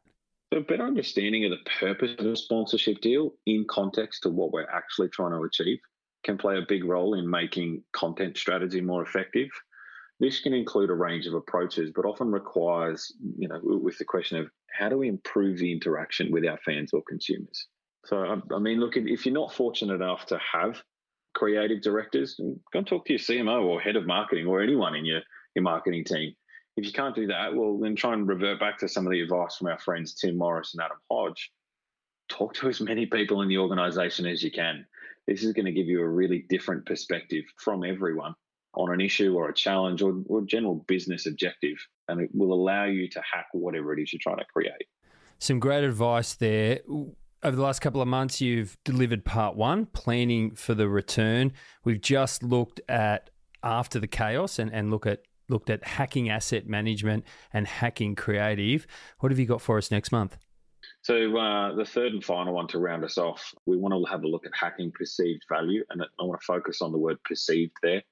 So, 0.52 0.60
a 0.60 0.64
better 0.64 0.86
understanding 0.86 1.46
of 1.46 1.52
the 1.52 1.70
purpose 1.80 2.16
of 2.18 2.26
a 2.26 2.36
sponsorship 2.36 3.02
deal 3.02 3.34
in 3.46 3.66
context 3.70 4.24
to 4.24 4.30
what 4.30 4.52
we're 4.52 4.70
actually 4.70 5.10
trying 5.10 5.32
to 5.32 5.44
achieve 5.44 5.80
can 6.24 6.38
play 6.38 6.58
a 6.58 6.66
big 6.68 6.84
role 6.84 7.14
in 7.14 7.30
making 7.30 7.84
content 7.94 8.38
strategy 8.38 8.82
more 8.82 9.02
effective. 9.02 9.50
This 10.20 10.42
can 10.42 10.54
include 10.54 10.90
a 10.90 10.96
range 10.96 11.28
of 11.28 11.34
approaches, 11.34 11.92
but 11.96 12.06
often 12.06 12.32
requires, 12.32 13.14
you 13.38 13.48
know, 13.48 13.60
with 13.64 13.98
the 13.98 14.06
question 14.06 14.38
of 14.38 14.50
how 14.72 14.90
do 14.90 14.98
we 14.98 15.08
improve 15.08 15.58
the 15.58 15.72
interaction 15.72 16.32
with 16.32 16.46
our 16.46 16.58
fans 16.58 16.92
or 16.94 17.02
consumers? 17.08 17.68
So, 18.06 18.42
I 18.54 18.60
mean, 18.60 18.80
look, 18.80 18.98
if 18.98 19.26
you're 19.26 19.34
not 19.34 19.54
fortunate 19.54 19.96
enough 19.96 20.26
to 20.28 20.40
have 20.40 20.82
creative 21.36 21.82
directors, 21.82 22.36
go 22.38 22.80
and 22.80 22.88
talk 22.88 23.06
to 23.06 23.14
your 23.14 23.20
CMO 23.20 23.64
or 23.64 23.80
head 23.80 23.96
of 23.96 24.06
marketing 24.06 24.48
or 24.48 24.62
anyone 24.62 24.96
in 24.96 25.06
your, 25.06 25.22
your 25.56 25.64
marketing 25.64 26.04
team. 26.04 26.34
If 26.76 26.86
you 26.86 26.92
can't 26.92 27.16
do 27.16 27.28
that, 27.28 27.54
well, 27.54 27.78
then 27.78 27.96
try 27.96 28.14
and 28.14 28.28
revert 28.28 28.60
back 28.60 28.78
to 28.80 28.88
some 28.88 29.06
of 29.06 29.12
the 29.12 29.22
advice 29.22 29.58
from 29.58 29.68
our 29.68 29.80
friends 29.80 30.14
Tim 30.14 30.38
Morris 30.38 30.74
and 30.74 30.84
Adam 30.84 30.98
Hodge. 31.12 31.52
Talk 32.30 32.54
to 32.56 32.70
as 32.70 32.80
many 32.80 33.06
people 33.06 33.42
in 33.42 33.50
the 33.50 33.58
organization 33.58 34.26
as 34.26 34.44
you 34.44 34.52
can. 34.52 34.86
This 35.30 35.44
is 35.44 35.54
going 35.54 35.68
to 35.68 35.72
give 35.72 35.86
you 35.86 36.02
a 36.02 36.10
really 36.10 36.44
different 36.50 36.88
perspective 36.88 37.44
from 37.58 37.84
everyone 37.84 38.34
on 38.74 38.92
an 38.92 39.00
issue 39.00 39.36
or 39.36 39.50
a 39.50 39.54
challenge 39.54 40.02
or, 40.02 40.24
or 40.26 40.42
general 40.42 40.84
business 40.88 41.28
objective. 41.28 41.78
And 42.08 42.20
it 42.20 42.32
will 42.34 42.52
allow 42.52 42.86
you 42.86 43.08
to 43.10 43.22
hack 43.22 43.46
whatever 43.54 43.94
it 43.94 44.02
is 44.02 44.12
you're 44.12 44.20
trying 44.20 44.40
to 44.40 44.46
create. 44.52 44.88
Some 45.38 45.60
great 45.60 45.84
advice 45.84 46.34
there. 46.34 46.80
Over 47.44 47.56
the 47.56 47.62
last 47.62 47.80
couple 47.80 48.02
of 48.02 48.08
months, 48.08 48.42
you've 48.42 48.76
delivered 48.84 49.24
part 49.24 49.56
one, 49.56 49.86
planning 49.86 50.56
for 50.56 50.74
the 50.74 50.90
return. 50.90 51.54
We've 51.84 52.02
just 52.02 52.42
looked 52.42 52.82
at 52.90 53.30
after 53.62 54.00
the 54.00 54.08
chaos 54.08 54.58
and, 54.58 54.74
and 54.74 54.90
look 54.90 55.06
at 55.06 55.22
looked 55.48 55.70
at 55.70 55.84
hacking 55.84 56.30
asset 56.30 56.68
management 56.68 57.24
and 57.54 57.68
hacking 57.68 58.16
creative. 58.16 58.88
What 59.20 59.32
have 59.32 59.38
you 59.38 59.46
got 59.46 59.62
for 59.62 59.78
us 59.78 59.92
next 59.92 60.12
month? 60.12 60.38
So 61.10 61.36
uh, 61.38 61.74
the 61.74 61.86
third 61.86 62.14
and 62.14 62.24
final 62.24 62.54
one 62.54 62.68
to 62.68 62.78
round 62.78 63.04
us 63.04 63.18
off, 63.18 63.52
we 63.66 63.78
want 63.78 63.96
to 63.96 64.12
have 64.12 64.24
a 64.24 64.28
look 64.28 64.46
at 64.46 64.52
hacking 64.54 64.92
perceived 64.92 65.42
value, 65.50 65.84
and 65.90 66.04
I 66.04 66.24
want 66.24 66.40
to 66.40 66.46
focus 66.46 66.84
on 66.84 66.92
the 66.92 67.00
word 67.00 67.18
perceived 67.24 67.76
there 67.82 68.04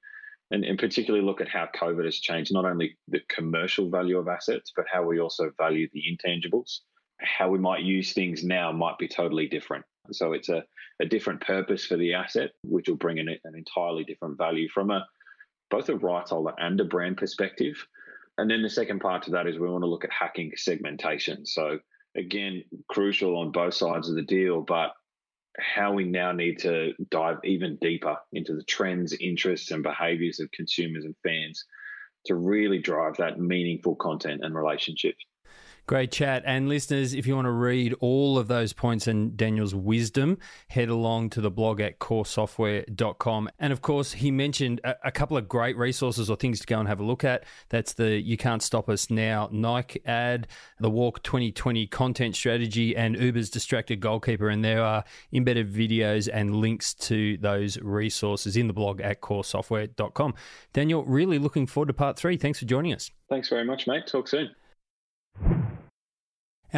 and, 0.50 0.66
and 0.66 0.80
particularly 0.80 1.24
look 1.24 1.40
at 1.40 1.48
how 1.48 1.70
COVID 1.76 2.06
has 2.06 2.18
changed 2.18 2.52
not 2.52 2.66
only 2.66 2.98
the 3.08 3.20
commercial 3.30 3.92
value 3.92 4.18
of 4.18 4.28
assets, 4.28 4.74
but 4.76 4.88
how 4.92 5.04
we 5.04 5.20
also 5.20 5.52
value 5.60 5.88
the 5.94 6.06
intangibles. 6.12 6.80
How 7.22 7.50
we 7.52 7.60
might 7.60 7.84
use 7.84 8.14
things 8.14 8.44
now 8.44 8.72
might 8.72 8.98
be 8.98 9.08
totally 9.08 9.48
different. 9.48 9.86
So 10.12 10.34
it's 10.34 10.50
a, 10.50 10.64
a 11.00 11.06
different 11.06 11.42
purpose 11.42 11.86
for 11.86 11.98
the 11.98 12.16
asset, 12.16 12.54
which 12.64 12.90
will 12.90 12.96
bring 12.96 13.20
in 13.20 13.28
an 13.28 13.54
entirely 13.54 14.06
different 14.06 14.40
value 14.40 14.70
from 14.70 14.90
a 14.90 15.06
both 15.70 15.90
a 15.90 15.96
rights 15.98 16.32
holder 16.32 16.54
and 16.58 16.82
a 16.82 16.86
brand 16.86 17.18
perspective. 17.18 17.76
And 18.40 18.50
then 18.50 18.64
the 18.64 18.72
second 18.72 19.02
part 19.02 19.22
to 19.26 19.32
that 19.32 19.46
is 19.46 19.60
we 19.60 19.70
want 19.70 19.84
to 19.84 19.88
look 19.88 20.04
at 20.04 20.12
hacking 20.12 20.54
segmentation. 20.56 21.46
So 21.46 21.78
again, 22.18 22.64
crucial 22.90 23.38
on 23.38 23.52
both 23.52 23.74
sides 23.74 24.10
of 24.10 24.16
the 24.16 24.24
deal, 24.24 24.62
but 24.62 24.92
how 25.60 25.92
we 25.92 26.04
now 26.04 26.32
need 26.32 26.60
to 26.60 26.94
dive 27.10 27.38
even 27.44 27.78
deeper 27.82 28.16
into 28.34 28.54
the 28.54 28.64
trends, 28.64 29.14
interests, 29.14 29.72
and 29.72 29.84
behaviors 29.84 30.40
of 30.40 30.52
consumers 30.52 31.06
and 31.06 31.16
fans 31.24 31.64
to 32.26 32.36
really 32.36 32.80
drive 32.80 33.16
that 33.18 33.40
meaningful 33.40 33.96
content 33.96 34.42
and 34.44 34.56
relationships. 34.56 35.24
Great 35.88 36.12
chat. 36.12 36.44
And 36.46 36.68
listeners, 36.68 37.14
if 37.14 37.26
you 37.26 37.34
want 37.34 37.46
to 37.46 37.52
read 37.52 37.96
all 38.02 38.38
of 38.38 38.50
those 38.50 38.74
points 38.74 39.08
and 39.08 39.38
Daniel's 39.38 39.74
wisdom, 39.74 40.38
head 40.68 40.90
along 40.90 41.30
to 41.30 41.40
the 41.40 41.50
blog 41.50 41.80
at 41.80 42.00
coresoftware.com. 42.00 43.50
And 43.58 43.72
of 43.72 43.82
course, 43.82 44.12
he 44.12 44.30
mentioned 44.30 44.82
a, 44.84 44.96
a, 45.06 45.12
couple 45.12 45.38
of 45.38 45.48
great 45.48 45.78
resources 45.78 46.30
or 46.30 46.36
things 46.36 46.60
to 46.60 46.66
go 46.66 46.78
and 46.78 46.90
have 46.90 47.00
a 47.00 47.06
look 47.06 47.24
at. 47.24 47.46
That's 47.70 47.94
the 47.94 48.20
You 48.20 48.36
Can't 48.36 48.62
Stop 48.62 48.90
Us 48.90 49.10
Now 49.10 49.48
Nike 49.50 50.02
ad, 50.06 50.48
the 50.78 50.92
WARC 50.92 51.24
2020 51.24 51.88
content 51.88 52.36
strategy, 52.36 52.94
and 52.94 53.16
Uber's 53.16 53.50
Distracted 53.50 54.02
Goalkeeper. 54.02 54.50
And 54.50 54.66
there 54.66 54.84
are 54.84 55.06
embedded 55.32 55.74
videos 55.74 56.28
and 56.32 56.58
links 56.58 56.94
to 56.96 57.38
those 57.38 57.80
resources 57.80 58.58
in 58.58 58.68
the 58.68 58.74
blog 58.74 59.00
at 59.00 59.22
coresoftware.com. 59.22 60.34
Daniel, 60.74 61.06
really 61.06 61.40
looking 61.40 61.66
forward 61.66 61.88
to 61.88 61.94
part 61.94 62.18
three. 62.20 62.36
Thanks 62.36 62.60
for 62.60 62.66
joining 62.66 62.94
us. 62.94 63.10
Thanks 63.30 63.48
very 63.48 63.64
much, 63.64 63.88
mate. 63.88 64.06
Talk 64.06 64.28
soon. 64.28 64.54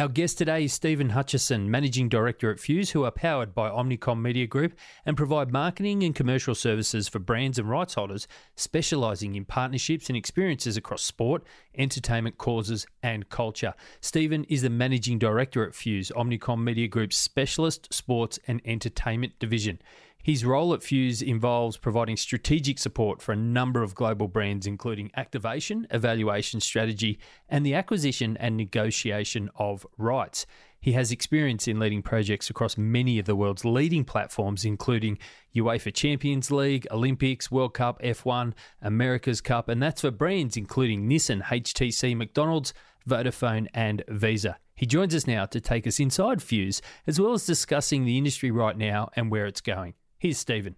Our 0.00 0.08
guest 0.08 0.38
today 0.38 0.64
is 0.64 0.72
Stephen 0.72 1.10
Hutchison, 1.10 1.70
Managing 1.70 2.08
Director 2.08 2.50
at 2.50 2.58
Fuse, 2.58 2.92
who 2.92 3.04
are 3.04 3.10
powered 3.10 3.54
by 3.54 3.68
Omnicom 3.68 4.22
Media 4.22 4.46
Group 4.46 4.72
and 5.04 5.14
provide 5.14 5.52
marketing 5.52 6.02
and 6.04 6.14
commercial 6.14 6.54
services 6.54 7.06
for 7.06 7.18
brands 7.18 7.58
and 7.58 7.68
rights 7.68 7.92
holders, 7.92 8.26
specialising 8.56 9.34
in 9.34 9.44
partnerships 9.44 10.08
and 10.08 10.16
experiences 10.16 10.78
across 10.78 11.02
sport, 11.02 11.44
entertainment 11.76 12.38
causes, 12.38 12.86
and 13.02 13.28
culture. 13.28 13.74
Stephen 14.00 14.44
is 14.44 14.62
the 14.62 14.70
Managing 14.70 15.18
Director 15.18 15.66
at 15.66 15.74
Fuse, 15.74 16.10
Omnicom 16.16 16.64
Media 16.64 16.88
Group's 16.88 17.18
specialist 17.18 17.92
sports 17.92 18.38
and 18.46 18.62
entertainment 18.64 19.34
division. 19.38 19.82
His 20.22 20.44
role 20.44 20.74
at 20.74 20.82
Fuse 20.82 21.22
involves 21.22 21.78
providing 21.78 22.18
strategic 22.18 22.78
support 22.78 23.22
for 23.22 23.32
a 23.32 23.36
number 23.36 23.82
of 23.82 23.94
global 23.94 24.28
brands, 24.28 24.66
including 24.66 25.10
activation, 25.16 25.86
evaluation 25.90 26.60
strategy, 26.60 27.18
and 27.48 27.64
the 27.64 27.74
acquisition 27.74 28.36
and 28.36 28.54
negotiation 28.54 29.48
of 29.56 29.86
rights. 29.96 30.44
He 30.78 30.92
has 30.92 31.10
experience 31.10 31.66
in 31.66 31.78
leading 31.78 32.02
projects 32.02 32.50
across 32.50 32.76
many 32.76 33.18
of 33.18 33.24
the 33.24 33.36
world's 33.36 33.64
leading 33.64 34.04
platforms, 34.04 34.64
including 34.64 35.18
UEFA 35.54 35.92
Champions 35.92 36.50
League, 36.50 36.86
Olympics, 36.90 37.50
World 37.50 37.74
Cup, 37.74 38.00
F1, 38.02 38.52
America's 38.82 39.40
Cup, 39.40 39.68
and 39.68 39.82
that's 39.82 40.02
for 40.02 40.10
brands 40.10 40.56
including 40.56 41.08
Nissan, 41.08 41.42
HTC, 41.42 42.14
McDonald's, 42.16 42.74
Vodafone, 43.08 43.68
and 43.72 44.04
Visa. 44.08 44.58
He 44.74 44.86
joins 44.86 45.14
us 45.14 45.26
now 45.26 45.44
to 45.46 45.60
take 45.60 45.86
us 45.86 46.00
inside 46.00 46.42
Fuse, 46.42 46.80
as 47.06 47.20
well 47.20 47.34
as 47.34 47.44
discussing 47.44 48.04
the 48.04 48.16
industry 48.16 48.50
right 48.50 48.76
now 48.76 49.10
and 49.14 49.30
where 49.30 49.46
it's 49.46 49.60
going. 49.60 49.94
Here's 50.20 50.36
Stephen. 50.36 50.76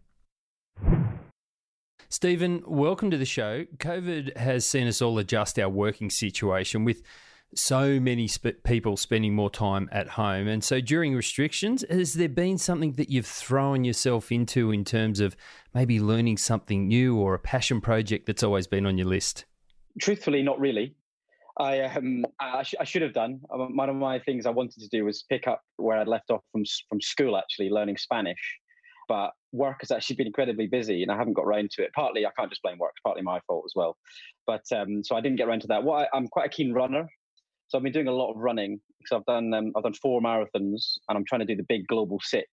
Stephen, 2.09 2.63
welcome 2.65 3.11
to 3.11 3.17
the 3.17 3.25
show. 3.25 3.65
COVID 3.79 4.37
has 4.37 4.65
seen 4.65 4.87
us 4.87 5.03
all 5.03 5.19
adjust 5.19 5.59
our 5.59 5.69
working 5.69 6.11
situation 6.11 6.85
with 6.85 7.03
so 7.53 7.99
many 7.99 8.29
sp- 8.31 8.63
people 8.63 8.97
spending 8.97 9.35
more 9.35 9.51
time 9.51 9.89
at 9.91 10.11
home. 10.11 10.47
And 10.47 10.63
so 10.63 10.81
during 10.81 11.17
restrictions, 11.17 11.85
has 11.91 12.15
there 12.15 12.29
been 12.29 12.57
something 12.57 12.93
that 12.93 13.11
you've 13.11 13.27
thrown 13.27 13.83
yourself 13.83 14.31
into 14.31 14.71
in 14.71 14.85
terms 14.85 15.19
of 15.19 15.37
maybe 15.75 15.99
learning 15.99 16.37
something 16.37 16.87
new 16.87 17.17
or 17.17 17.35
a 17.35 17.41
passion 17.41 17.81
project 17.81 18.27
that's 18.27 18.45
always 18.45 18.69
been 18.69 18.87
on 18.87 18.97
your 18.97 19.09
list? 19.09 19.45
Truthfully, 20.01 20.45
not 20.45 20.61
really. 20.61 20.95
I 21.59 21.81
um 21.81 22.25
I, 22.39 22.63
sh- 22.63 22.77
I, 22.79 22.85
should 22.85 23.03
have 23.03 23.13
done. 23.13 23.41
Um, 23.53 23.77
one 23.77 23.91
of 23.91 23.97
my 23.97 24.21
things 24.21 24.47
I 24.47 24.51
wanted 24.51 24.81
to 24.83 24.89
do 24.89 25.05
was 25.05 25.25
pick 25.29 25.49
up 25.49 25.63
where 25.77 25.99
I'd 25.99 26.09
left 26.09 26.31
off 26.31 26.43
from 26.53 26.63
from 26.89 27.01
school, 27.01 27.37
actually 27.37 27.71
learning 27.71 27.99
Spanish 27.99 28.39
but 29.13 29.33
work 29.53 29.77
has 29.81 29.91
actually 29.91 30.17
been 30.17 30.27
incredibly 30.27 30.67
busy 30.67 31.03
and 31.03 31.13
I 31.13 31.19
haven't 31.19 31.35
got 31.35 31.43
around 31.43 31.71
to 31.73 31.83
it. 31.83 31.91
Partly, 31.95 32.25
I 32.25 32.31
can't 32.35 32.49
just 32.49 32.63
blame 32.63 32.79
work, 32.79 32.93
it's 32.97 33.03
partly 33.03 33.21
my 33.21 33.41
fault 33.47 33.65
as 33.67 33.75
well. 33.77 33.99
But 34.47 34.65
um, 34.75 35.05
so 35.05 35.15
I 35.15 35.21
didn't 35.21 35.37
get 35.37 35.49
around 35.49 35.61
to 35.61 35.67
that. 35.67 35.85
What 35.85 36.09
I, 36.15 36.17
am 36.17 36.29
quite 36.29 36.47
a 36.47 36.49
keen 36.49 36.73
runner. 36.73 37.07
So 37.69 37.77
I've 37.77 37.85
been 37.85 37.93
doing 37.93 38.09
a 38.09 38.13
lot 38.13 38.31
of 38.31 38.39
running 38.39 38.81
because 38.99 39.19
I've 39.19 39.27
done 39.27 39.53
um, 39.53 39.73
I've 39.77 39.83
done 39.83 39.93
four 39.93 40.23
marathons 40.23 40.95
and 41.11 41.19
I'm 41.19 41.27
trying 41.27 41.41
to 41.41 41.45
do 41.45 41.57
the 41.57 41.67
big 41.69 41.87
global 41.89 42.21
six. 42.23 42.49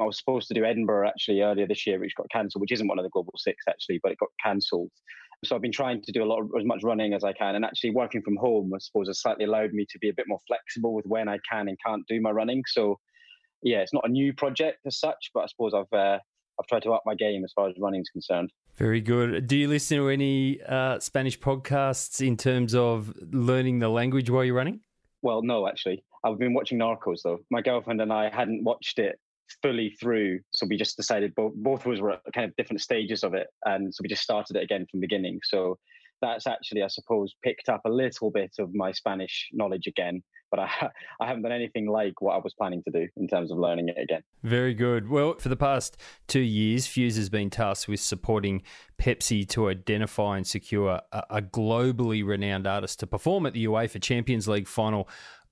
I 0.00 0.04
was 0.04 0.16
supposed 0.16 0.46
to 0.46 0.54
do 0.54 0.64
Edinburgh 0.64 1.08
actually 1.08 1.40
earlier 1.40 1.66
this 1.66 1.84
year, 1.88 1.98
which 1.98 2.14
got 2.16 2.30
cancelled, 2.30 2.60
which 2.60 2.72
isn't 2.72 2.86
one 2.86 3.00
of 3.00 3.04
the 3.04 3.10
global 3.10 3.34
six 3.36 3.64
actually, 3.68 3.98
but 4.00 4.12
it 4.12 4.18
got 4.18 4.30
cancelled. 4.40 4.92
So 5.44 5.56
I've 5.56 5.62
been 5.62 5.72
trying 5.72 6.02
to 6.02 6.12
do 6.12 6.22
a 6.22 6.30
lot 6.30 6.40
of, 6.40 6.50
as 6.56 6.64
much 6.64 6.84
running 6.84 7.14
as 7.14 7.24
I 7.24 7.32
can, 7.32 7.56
and 7.56 7.64
actually 7.64 7.90
working 7.90 8.22
from 8.22 8.36
home, 8.36 8.72
I 8.72 8.78
suppose, 8.78 9.08
has 9.08 9.20
slightly 9.20 9.44
allowed 9.44 9.72
me 9.72 9.86
to 9.90 9.98
be 9.98 10.08
a 10.08 10.14
bit 10.14 10.26
more 10.28 10.38
flexible 10.46 10.94
with 10.94 11.04
when 11.06 11.28
I 11.28 11.38
can 11.50 11.66
and 11.66 11.76
can't 11.84 12.06
do 12.06 12.20
my 12.20 12.30
running. 12.30 12.62
So, 12.68 13.00
yeah, 13.64 13.78
it's 13.78 13.92
not 13.92 14.06
a 14.06 14.10
new 14.10 14.32
project 14.32 14.86
as 14.86 14.98
such, 14.98 15.30
but 15.34 15.40
I 15.40 15.46
suppose 15.46 15.72
I've 15.74 15.98
uh, 15.98 16.18
I've 16.60 16.66
tried 16.68 16.82
to 16.84 16.92
up 16.92 17.02
my 17.04 17.14
game 17.14 17.44
as 17.44 17.52
far 17.52 17.68
as 17.68 17.74
running 17.78 18.02
is 18.02 18.10
concerned. 18.10 18.52
Very 18.76 19.00
good. 19.00 19.46
Do 19.46 19.56
you 19.56 19.68
listen 19.68 19.98
to 19.98 20.08
any 20.08 20.60
uh, 20.62 21.00
Spanish 21.00 21.38
podcasts 21.38 22.24
in 22.24 22.36
terms 22.36 22.74
of 22.74 23.12
learning 23.32 23.80
the 23.80 23.88
language 23.88 24.30
while 24.30 24.44
you're 24.44 24.54
running? 24.54 24.80
Well, 25.22 25.42
no, 25.42 25.66
actually. 25.66 26.04
I've 26.24 26.38
been 26.38 26.54
watching 26.54 26.78
Narcos 26.78 27.22
though. 27.24 27.40
My 27.50 27.62
girlfriend 27.62 28.00
and 28.00 28.12
I 28.12 28.30
hadn't 28.30 28.64
watched 28.64 28.98
it 28.98 29.18
fully 29.62 29.96
through, 30.00 30.40
so 30.50 30.66
we 30.68 30.76
just 30.76 30.96
decided 30.96 31.34
both 31.34 31.54
both 31.56 31.86
of 31.86 31.92
us 31.92 32.00
were 32.00 32.12
at 32.12 32.20
kind 32.34 32.48
of 32.48 32.56
different 32.56 32.80
stages 32.80 33.24
of 33.24 33.34
it, 33.34 33.48
and 33.64 33.94
so 33.94 34.02
we 34.02 34.08
just 34.08 34.22
started 34.22 34.56
it 34.56 34.62
again 34.62 34.86
from 34.90 35.00
the 35.00 35.06
beginning. 35.06 35.40
So 35.44 35.78
that's 36.20 36.46
actually, 36.46 36.82
I 36.82 36.88
suppose, 36.88 37.34
picked 37.42 37.68
up 37.68 37.82
a 37.84 37.90
little 37.90 38.30
bit 38.30 38.52
of 38.58 38.74
my 38.74 38.92
Spanish 38.92 39.48
knowledge 39.52 39.86
again. 39.86 40.22
But 40.54 40.68
I, 40.68 40.90
I 41.20 41.26
haven't 41.26 41.42
done 41.42 41.52
anything 41.52 41.86
like 41.86 42.20
what 42.20 42.34
I 42.34 42.38
was 42.38 42.54
planning 42.54 42.82
to 42.84 42.90
do 42.90 43.08
in 43.16 43.26
terms 43.26 43.50
of 43.50 43.58
learning 43.58 43.88
it 43.88 43.98
again. 44.00 44.22
Very 44.42 44.74
good. 44.74 45.08
Well, 45.08 45.34
for 45.38 45.48
the 45.48 45.56
past 45.56 45.96
two 46.28 46.40
years, 46.40 46.86
Fuse 46.86 47.16
has 47.16 47.28
been 47.28 47.50
tasked 47.50 47.88
with 47.88 48.00
supporting 48.00 48.62
Pepsi 48.98 49.48
to 49.50 49.68
identify 49.68 50.36
and 50.36 50.46
secure 50.46 51.00
a, 51.12 51.24
a 51.30 51.42
globally 51.42 52.24
renowned 52.24 52.66
artist 52.66 53.00
to 53.00 53.06
perform 53.06 53.46
at 53.46 53.54
the 53.54 53.64
UEFA 53.66 54.00
Champions 54.00 54.46
League 54.46 54.68
final 54.68 55.08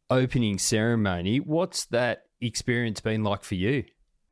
opening 0.09 0.59
ceremony. 0.59 1.39
What's 1.39 1.87
that 1.87 2.25
experience 2.41 3.01
been 3.01 3.25
like 3.25 3.43
for 3.43 3.55
you? 3.55 3.85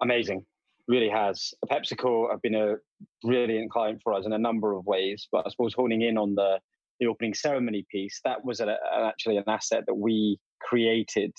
Amazing, 0.03 0.45
really 0.87 1.09
has. 1.09 1.53
PepsiCo 1.67 2.31
have 2.31 2.43
been 2.43 2.55
a 2.55 2.77
brilliant 3.23 3.71
client 3.71 4.01
for 4.03 4.15
us 4.15 4.25
in 4.25 4.33
a 4.33 4.39
number 4.39 4.73
of 4.73 4.87
ways, 4.87 5.27
but 5.33 5.47
I 5.47 5.51
suppose 5.51 5.75
honing 5.75 6.03
in 6.03 6.17
on 6.17 6.35
the 6.35 6.61
the 7.01 7.07
opening 7.07 7.35
ceremony 7.35 7.87
piece, 7.91 8.21
that 8.25 8.45
was 8.45 8.61
a, 8.61 8.77
actually 9.05 9.37
an 9.37 9.45
asset 9.49 9.85
that 9.87 9.95
we 9.95 10.39
created 10.61 11.33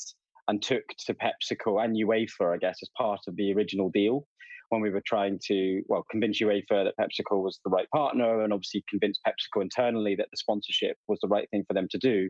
and 0.47 0.61
took 0.61 0.83
to 1.05 1.13
PepsiCo 1.13 1.83
and 1.83 1.95
UEFA, 1.95 2.53
I 2.53 2.57
guess, 2.57 2.79
as 2.81 2.89
part 2.97 3.21
of 3.27 3.35
the 3.35 3.53
original 3.53 3.89
deal 3.89 4.25
when 4.69 4.81
we 4.81 4.89
were 4.89 5.03
trying 5.05 5.37
to, 5.47 5.81
well, 5.87 6.05
convince 6.09 6.41
UEFA 6.41 6.85
that 6.85 6.93
PepsiCo 6.99 7.43
was 7.43 7.59
the 7.63 7.69
right 7.69 7.89
partner 7.93 8.41
and 8.41 8.51
obviously 8.51 8.83
convince 8.89 9.19
PepsiCo 9.25 9.61
internally 9.61 10.15
that 10.15 10.27
the 10.31 10.37
sponsorship 10.37 10.97
was 11.07 11.19
the 11.21 11.27
right 11.27 11.49
thing 11.51 11.63
for 11.67 11.73
them 11.73 11.87
to 11.91 11.97
do 11.97 12.29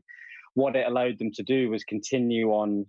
what 0.54 0.76
it 0.76 0.88
allowed 0.88 1.20
them 1.20 1.32
to 1.34 1.44
do 1.44 1.70
was 1.70 1.84
continue 1.84 2.50
on 2.50 2.86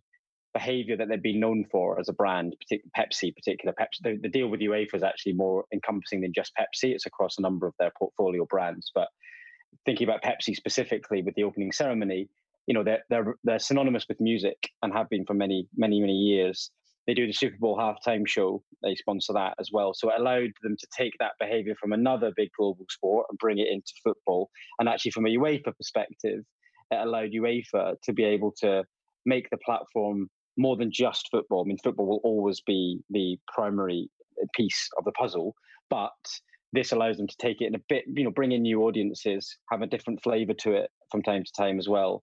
behavior 0.55 0.97
that 0.97 1.09
they'd 1.09 1.23
been 1.23 1.41
known 1.41 1.65
for 1.71 1.99
as 1.99 2.09
a 2.09 2.13
brand, 2.13 2.55
Pepsi, 2.97 3.35
particular 3.35 3.75
Pepsi. 3.79 4.03
The, 4.03 4.19
the, 4.21 4.29
deal 4.29 4.49
with 4.49 4.61
UEFA 4.61 4.97
is 4.97 5.03
actually 5.03 5.33
more 5.33 5.65
encompassing 5.73 6.21
than 6.21 6.33
just 6.35 6.53
Pepsi. 6.59 6.93
It's 6.93 7.07
across 7.07 7.39
a 7.39 7.43
number 7.43 7.67
of 7.67 7.75
their 7.79 7.93
portfolio 7.99 8.47
brands. 8.51 8.91
But 8.95 9.09
thinking 9.85 10.09
about 10.09 10.23
Pepsi 10.23 10.55
specifically 10.55 11.23
with 11.23 11.35
the 11.35 11.45
opening 11.45 11.73
ceremony, 11.73 12.29
you 12.67 12.75
know, 12.75 12.85
they're, 12.85 13.05
they're, 13.11 13.35
they're 13.45 13.59
synonymous 13.59 14.07
with 14.09 14.21
music 14.21 14.71
and 14.83 14.93
have 14.93 15.09
been 15.09 15.25
for 15.25 15.35
many, 15.35 15.67
many, 15.77 16.01
many 16.01 16.13
years. 16.13 16.71
They 17.07 17.15
do 17.15 17.27
the 17.27 17.33
Super 17.33 17.57
Bowl 17.59 17.77
halftime 17.77 18.27
show. 18.27 18.63
They 18.83 18.95
sponsor 18.95 19.33
that 19.33 19.55
as 19.59 19.71
well. 19.73 19.93
So 19.93 20.11
it 20.11 20.21
allowed 20.21 20.53
them 20.63 20.77
to 20.79 20.87
take 20.97 21.15
that 21.19 21.33
behavior 21.41 21.75
from 21.81 21.93
another 21.93 22.31
big 22.37 22.51
global 22.57 22.87
sport 22.89 23.27
and 23.29 23.39
bring 23.39 23.59
it 23.59 23.69
into 23.69 23.93
football. 24.05 24.51
And 24.79 24.89
actually, 24.89 25.11
from 25.11 25.27
a 25.27 25.31
UEFA 25.31 25.77
perspective, 25.77 26.45
it 26.93 26.95
allowed 26.95 27.33
UEFA 27.33 27.97
to 28.05 28.13
be 28.13 28.23
able 28.23 28.53
to 28.61 28.85
make 29.27 29.51
the 29.51 29.59
platform 29.59 30.29
more 30.57 30.77
than 30.77 30.93
just 30.93 31.29
football. 31.31 31.65
I 31.65 31.69
mean, 31.69 31.79
football 31.83 32.07
will 32.07 32.21
always 32.23 32.61
be 32.61 33.01
the 33.11 33.37
primary 33.53 34.09
piece 34.55 34.89
of 34.99 35.05
the 35.05 35.13
puzzle, 35.13 35.55
but 35.91 36.11
this 36.73 36.93
allows 36.93 37.17
them 37.19 37.27
to 37.27 37.37
take 37.39 37.61
it 37.61 37.67
in 37.67 37.75
a 37.75 37.83
bit, 37.89 38.05
you 38.07 38.25
know, 38.25 38.31
bring 38.31 38.53
in 38.53 38.63
new 38.63 38.83
audiences, 38.83 39.57
have 39.71 39.83
a 39.83 39.87
different 39.87 40.23
flavor 40.23 40.55
to 40.55 40.73
it 40.73 40.91
from 41.11 41.23
time 41.23 41.45
to 41.45 41.53
time 41.57 41.79
as 41.79 41.89
well. 41.89 42.23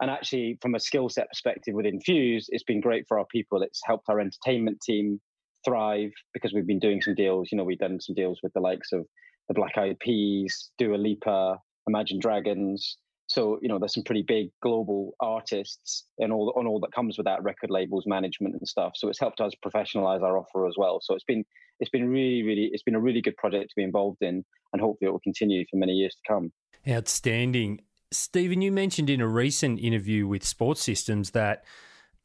And 0.00 0.10
actually, 0.10 0.58
from 0.60 0.74
a 0.74 0.80
skill 0.80 1.08
set 1.08 1.28
perspective 1.28 1.74
within 1.74 2.00
Fuse, 2.00 2.46
it's 2.48 2.64
been 2.64 2.80
great 2.80 3.04
for 3.06 3.18
our 3.18 3.26
people. 3.26 3.62
It's 3.62 3.80
helped 3.84 4.08
our 4.08 4.20
entertainment 4.20 4.80
team 4.80 5.20
thrive 5.64 6.10
because 6.32 6.52
we've 6.52 6.66
been 6.66 6.80
doing 6.80 7.00
some 7.00 7.14
deals. 7.14 7.48
You 7.50 7.58
know, 7.58 7.64
we've 7.64 7.78
done 7.78 8.00
some 8.00 8.14
deals 8.14 8.40
with 8.42 8.52
the 8.54 8.60
likes 8.60 8.92
of 8.92 9.06
the 9.48 9.54
Black 9.54 9.78
Eyed 9.78 9.98
Peas, 10.00 10.70
Dua 10.78 10.96
Lipa, 10.96 11.58
Imagine 11.86 12.18
Dragons, 12.18 12.98
so 13.34 13.58
you 13.60 13.68
know, 13.68 13.80
there's 13.80 13.94
some 13.94 14.04
pretty 14.04 14.22
big 14.22 14.50
global 14.62 15.14
artists 15.18 16.04
and 16.18 16.32
all 16.32 16.54
on 16.56 16.68
all 16.68 16.78
that 16.80 16.92
comes 16.92 17.18
with 17.18 17.24
that 17.24 17.42
record 17.42 17.68
labels, 17.68 18.04
management, 18.06 18.54
and 18.54 18.66
stuff. 18.66 18.92
So 18.94 19.08
it's 19.08 19.18
helped 19.18 19.40
us 19.40 19.52
professionalize 19.64 20.22
our 20.22 20.38
offer 20.38 20.68
as 20.68 20.74
well. 20.78 21.00
So 21.02 21.14
it's 21.14 21.24
been 21.24 21.44
it's 21.80 21.90
been 21.90 22.08
really, 22.08 22.44
really 22.44 22.70
it's 22.72 22.84
been 22.84 22.94
a 22.94 23.00
really 23.00 23.20
good 23.20 23.36
project 23.36 23.70
to 23.70 23.74
be 23.76 23.82
involved 23.82 24.22
in, 24.22 24.44
and 24.72 24.80
hopefully 24.80 25.08
it 25.08 25.12
will 25.12 25.20
continue 25.20 25.64
for 25.68 25.76
many 25.78 25.94
years 25.94 26.14
to 26.14 26.32
come. 26.32 26.52
Outstanding, 26.88 27.80
Stephen. 28.12 28.62
You 28.62 28.70
mentioned 28.70 29.10
in 29.10 29.20
a 29.20 29.28
recent 29.28 29.80
interview 29.80 30.28
with 30.28 30.44
Sports 30.44 30.82
Systems 30.82 31.32
that 31.32 31.64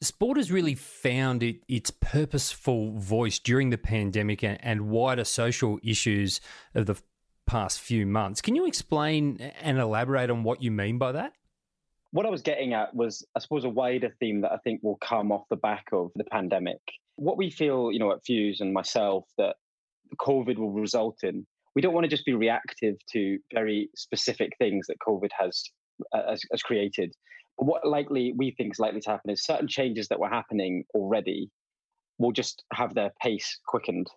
sport 0.00 0.36
has 0.36 0.52
really 0.52 0.76
found 0.76 1.42
it, 1.42 1.56
its 1.68 1.90
purposeful 1.90 2.92
voice 2.98 3.40
during 3.40 3.70
the 3.70 3.78
pandemic 3.78 4.44
and, 4.44 4.58
and, 4.62 4.88
wider 4.88 5.24
social 5.24 5.78
issues 5.82 6.40
of 6.74 6.86
the 6.86 6.96
past 7.50 7.80
few 7.80 8.06
months. 8.06 8.40
Can 8.40 8.54
you 8.54 8.64
explain 8.64 9.40
and 9.60 9.76
elaborate 9.76 10.30
on 10.30 10.44
what 10.44 10.62
you 10.62 10.70
mean 10.70 10.98
by 10.98 11.10
that? 11.10 11.32
What 12.12 12.24
I 12.24 12.30
was 12.30 12.42
getting 12.42 12.74
at 12.74 12.94
was, 12.94 13.26
I 13.34 13.40
suppose, 13.40 13.64
a 13.64 13.68
wider 13.68 14.14
theme 14.20 14.42
that 14.42 14.52
I 14.52 14.58
think 14.58 14.84
will 14.84 14.98
come 14.98 15.32
off 15.32 15.48
the 15.50 15.56
back 15.56 15.86
of 15.92 16.12
the 16.14 16.22
pandemic. 16.22 16.78
What 17.16 17.36
we 17.36 17.50
feel, 17.50 17.90
you 17.90 17.98
know, 17.98 18.12
at 18.12 18.24
Fuse 18.24 18.60
and 18.60 18.72
myself, 18.72 19.24
that 19.36 19.56
COVID 20.20 20.58
will 20.58 20.70
result 20.70 21.24
in, 21.24 21.44
we 21.74 21.82
don't 21.82 21.92
want 21.92 22.04
to 22.04 22.08
just 22.08 22.24
be 22.24 22.34
reactive 22.34 22.94
to 23.14 23.40
very 23.52 23.90
specific 23.96 24.52
things 24.60 24.86
that 24.86 24.98
COVID 25.04 25.30
has, 25.36 25.64
uh, 26.12 26.30
has, 26.30 26.42
has 26.52 26.62
created. 26.62 27.12
But 27.58 27.66
what 27.66 27.84
likely 27.84 28.32
we 28.36 28.52
think 28.52 28.74
is 28.74 28.78
likely 28.78 29.00
to 29.00 29.10
happen 29.10 29.30
is 29.30 29.44
certain 29.44 29.66
changes 29.66 30.06
that 30.08 30.20
were 30.20 30.28
happening 30.28 30.84
already 30.94 31.50
will 32.18 32.30
just 32.30 32.62
have 32.72 32.94
their 32.94 33.10
pace 33.20 33.58
quickened. 33.66 34.08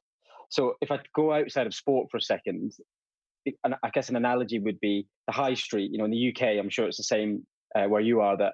So 0.50 0.76
if 0.82 0.92
I 0.92 1.00
go 1.16 1.34
outside 1.34 1.66
of 1.66 1.74
sport 1.74 2.10
for 2.12 2.18
a 2.18 2.22
second, 2.22 2.74
I 3.64 3.90
guess 3.94 4.10
an 4.10 4.16
analogy 4.16 4.60
would 4.60 4.80
be 4.80 5.08
the 5.28 5.34
high 5.34 5.54
street. 5.54 5.92
You 5.92 5.98
know, 5.98 6.06
in 6.06 6.12
the 6.12 6.30
UK, 6.30 6.60
I'm 6.60 6.70
sure 6.70 6.88
it's 6.88 6.98
the 6.98 7.04
same 7.04 7.46
uh, 7.76 7.86
where 7.86 8.02
you 8.02 8.22
are. 8.22 8.38
That 8.38 8.54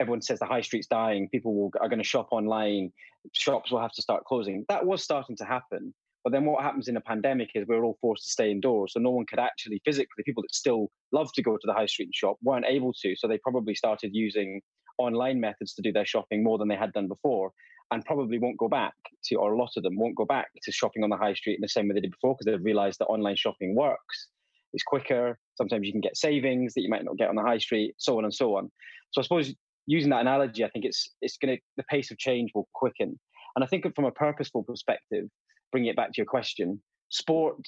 everyone 0.00 0.22
says 0.22 0.38
the 0.38 0.46
high 0.46 0.60
street's 0.60 0.86
dying. 0.86 1.28
People 1.30 1.54
will, 1.54 1.70
are 1.80 1.88
going 1.88 1.98
to 1.98 2.04
shop 2.04 2.28
online. 2.30 2.92
Shops 3.32 3.70
will 3.70 3.80
have 3.80 3.92
to 3.92 4.02
start 4.02 4.24
closing. 4.24 4.64
That 4.68 4.86
was 4.86 5.02
starting 5.02 5.36
to 5.36 5.44
happen. 5.44 5.94
But 6.24 6.32
then 6.32 6.44
what 6.44 6.62
happens 6.62 6.88
in 6.88 6.96
a 6.96 7.00
pandemic 7.00 7.50
is 7.54 7.66
we're 7.66 7.84
all 7.84 7.98
forced 8.00 8.24
to 8.24 8.30
stay 8.30 8.50
indoors. 8.50 8.92
So 8.92 9.00
no 9.00 9.10
one 9.10 9.26
could 9.26 9.40
actually 9.40 9.82
physically, 9.84 10.22
people 10.24 10.42
that 10.42 10.54
still 10.54 10.88
love 11.10 11.32
to 11.34 11.42
go 11.42 11.56
to 11.56 11.66
the 11.66 11.72
high 11.72 11.86
street 11.86 12.06
and 12.06 12.14
shop 12.14 12.36
weren't 12.42 12.66
able 12.68 12.92
to. 13.02 13.14
So 13.16 13.26
they 13.26 13.38
probably 13.38 13.74
started 13.74 14.10
using 14.12 14.60
online 14.98 15.40
methods 15.40 15.74
to 15.74 15.82
do 15.82 15.92
their 15.92 16.06
shopping 16.06 16.44
more 16.44 16.58
than 16.58 16.68
they 16.68 16.76
had 16.76 16.92
done 16.92 17.08
before 17.08 17.52
and 17.90 18.04
probably 18.04 18.38
won't 18.38 18.58
go 18.58 18.68
back 18.68 18.94
to, 19.24 19.36
or 19.36 19.52
a 19.52 19.58
lot 19.58 19.70
of 19.76 19.82
them 19.82 19.96
won't 19.96 20.16
go 20.16 20.24
back 20.24 20.48
to 20.62 20.72
shopping 20.72 21.04
on 21.04 21.10
the 21.10 21.16
high 21.16 21.34
street 21.34 21.56
in 21.56 21.60
the 21.60 21.68
same 21.68 21.88
way 21.88 21.94
they 21.94 22.00
did 22.00 22.12
before 22.12 22.34
because 22.34 22.46
they've 22.46 22.64
realized 22.64 22.98
that 22.98 23.06
online 23.06 23.36
shopping 23.36 23.74
works. 23.74 24.28
It's 24.72 24.82
quicker. 24.82 25.38
Sometimes 25.56 25.86
you 25.86 25.92
can 25.92 26.00
get 26.00 26.16
savings 26.16 26.74
that 26.74 26.82
you 26.82 26.88
might 26.88 27.04
not 27.04 27.18
get 27.18 27.28
on 27.28 27.36
the 27.36 27.42
high 27.42 27.58
street, 27.58 27.94
so 27.98 28.18
on 28.18 28.24
and 28.24 28.32
so 28.32 28.56
on. 28.56 28.70
So 29.10 29.20
I 29.20 29.24
suppose 29.24 29.54
using 29.86 30.10
that 30.10 30.20
analogy, 30.20 30.64
I 30.64 30.70
think 30.70 30.84
it's 30.84 31.10
it's 31.20 31.36
going 31.36 31.56
to 31.56 31.62
the 31.76 31.84
pace 31.84 32.10
of 32.10 32.18
change 32.18 32.50
will 32.54 32.68
quicken. 32.74 33.18
And 33.54 33.64
I 33.64 33.66
think 33.66 33.84
from 33.94 34.06
a 34.06 34.10
purposeful 34.10 34.62
perspective, 34.62 35.26
bringing 35.70 35.90
it 35.90 35.96
back 35.96 36.08
to 36.08 36.16
your 36.16 36.26
question, 36.26 36.82
sport 37.10 37.58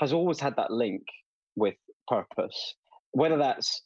has 0.00 0.12
always 0.12 0.38
had 0.38 0.56
that 0.56 0.70
link 0.70 1.02
with 1.56 1.74
purpose, 2.06 2.74
whether 3.12 3.38
that's 3.38 3.82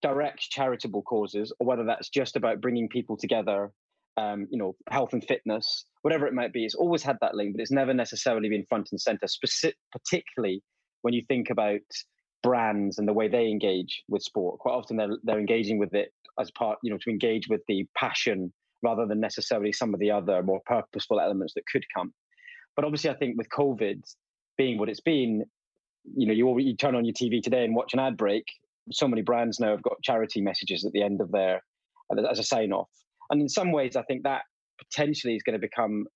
direct 0.00 0.40
charitable 0.40 1.02
causes 1.02 1.52
or 1.58 1.66
whether 1.66 1.84
that's 1.84 2.08
just 2.08 2.36
about 2.36 2.60
bringing 2.60 2.88
people 2.88 3.16
together 3.16 3.72
um, 4.18 4.48
you 4.50 4.58
know, 4.58 4.74
health 4.90 5.12
and 5.12 5.24
fitness, 5.24 5.84
whatever 6.02 6.26
it 6.26 6.34
might 6.34 6.52
be. 6.52 6.64
It's 6.64 6.74
always 6.74 7.02
had 7.02 7.18
that 7.20 7.34
link, 7.34 7.54
but 7.54 7.62
it's 7.62 7.70
never 7.70 7.94
necessarily 7.94 8.48
been 8.48 8.66
front 8.68 8.88
and 8.90 9.00
center, 9.00 9.28
specific, 9.28 9.76
particularly 9.92 10.62
when 11.02 11.14
you 11.14 11.22
think 11.28 11.50
about 11.50 11.80
brands 12.42 12.98
and 12.98 13.06
the 13.06 13.12
way 13.12 13.28
they 13.28 13.46
engage 13.46 14.02
with 14.08 14.22
sport. 14.22 14.58
Quite 14.58 14.72
often 14.72 14.96
they're, 14.96 15.16
they're 15.22 15.38
engaging 15.38 15.78
with 15.78 15.94
it 15.94 16.12
as 16.38 16.50
part, 16.50 16.78
you 16.82 16.90
know, 16.90 16.98
to 16.98 17.10
engage 17.10 17.48
with 17.48 17.60
the 17.68 17.86
passion 17.96 18.52
rather 18.82 19.06
than 19.06 19.20
necessarily 19.20 19.72
some 19.72 19.94
of 19.94 20.00
the 20.00 20.10
other 20.10 20.42
more 20.42 20.60
purposeful 20.66 21.20
elements 21.20 21.54
that 21.54 21.66
could 21.70 21.84
come. 21.94 22.12
But 22.74 22.84
obviously, 22.84 23.10
I 23.10 23.14
think 23.14 23.36
with 23.36 23.48
COVID 23.48 24.02
being 24.56 24.78
what 24.78 24.88
it's 24.88 25.00
been, 25.00 25.44
you 26.16 26.26
know, 26.26 26.32
you, 26.32 26.58
you 26.58 26.76
turn 26.76 26.94
on 26.94 27.04
your 27.04 27.14
TV 27.14 27.40
today 27.40 27.64
and 27.64 27.74
watch 27.74 27.92
an 27.92 28.00
ad 28.00 28.16
break. 28.16 28.44
So 28.90 29.06
many 29.06 29.22
brands 29.22 29.60
now 29.60 29.70
have 29.70 29.82
got 29.82 30.02
charity 30.02 30.40
messages 30.40 30.84
at 30.84 30.92
the 30.92 31.02
end 31.02 31.20
of 31.20 31.30
their 31.30 31.62
as 32.30 32.38
a 32.38 32.44
sign 32.44 32.72
off. 32.72 32.88
And 33.30 33.40
in 33.40 33.48
some 33.48 33.72
ways, 33.72 33.96
I 33.96 34.02
think 34.02 34.22
that 34.24 34.42
potentially 34.78 35.34
is 35.34 35.42
going 35.42 35.58
to 35.58 35.66
become 35.66 36.06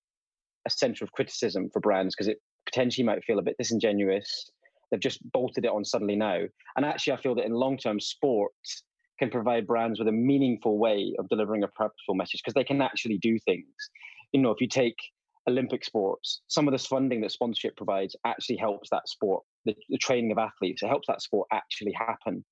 a 0.65 0.69
center 0.69 1.03
of 1.03 1.11
criticism 1.11 1.69
for 1.71 1.79
brands 1.79 2.15
because 2.15 2.27
it 2.27 2.37
potentially 2.65 3.05
might 3.05 3.23
feel 3.23 3.39
a 3.39 3.43
bit 3.43 3.55
disingenuous. 3.57 4.49
They've 4.89 4.99
just 4.99 5.19
bolted 5.31 5.65
it 5.65 5.71
on 5.71 5.83
suddenly 5.83 6.15
now. 6.15 6.39
And 6.75 6.85
actually, 6.85 7.13
I 7.13 7.21
feel 7.21 7.35
that 7.35 7.45
in 7.45 7.53
long 7.53 7.77
term, 7.77 7.99
sport 7.99 8.53
can 9.19 9.29
provide 9.29 9.67
brands 9.67 9.99
with 9.99 10.07
a 10.07 10.13
meaningful 10.13 10.77
way 10.77 11.13
of 11.19 11.29
delivering 11.29 11.63
a 11.63 11.67
purposeful 11.67 12.15
message 12.15 12.41
because 12.43 12.55
they 12.55 12.63
can 12.63 12.81
actually 12.81 13.17
do 13.19 13.37
things. 13.45 13.73
You 14.31 14.41
know, 14.41 14.51
if 14.51 14.61
you 14.61 14.67
take 14.67 14.95
Olympic 15.47 15.83
sports, 15.83 16.41
some 16.47 16.67
of 16.67 16.71
this 16.71 16.87
funding 16.87 17.21
that 17.21 17.31
sponsorship 17.31 17.75
provides 17.75 18.15
actually 18.25 18.57
helps 18.57 18.89
that 18.89 19.07
sport 19.07 19.43
the, 19.65 19.75
the 19.89 19.97
training 19.97 20.31
of 20.31 20.37
athletes. 20.37 20.81
It 20.81 20.87
helps 20.87 21.07
that 21.07 21.21
sport 21.21 21.47
actually 21.51 21.93
happen 21.93 22.43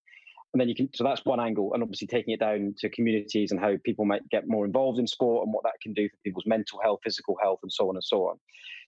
and 0.53 0.59
then 0.59 0.67
you 0.67 0.75
can 0.75 0.89
so 0.93 1.03
that's 1.03 1.23
one 1.25 1.39
angle 1.39 1.73
and 1.73 1.81
obviously 1.81 2.07
taking 2.07 2.33
it 2.33 2.39
down 2.39 2.73
to 2.77 2.89
communities 2.89 3.51
and 3.51 3.59
how 3.59 3.73
people 3.85 4.05
might 4.05 4.27
get 4.29 4.47
more 4.47 4.65
involved 4.65 4.99
in 4.99 5.07
sport 5.07 5.45
and 5.45 5.53
what 5.53 5.63
that 5.63 5.79
can 5.81 5.93
do 5.93 6.09
for 6.09 6.17
people's 6.23 6.45
mental 6.45 6.79
health 6.83 6.99
physical 7.03 7.37
health 7.41 7.59
and 7.63 7.71
so 7.71 7.87
on 7.89 7.95
and 7.95 8.03
so 8.03 8.27
on. 8.27 8.37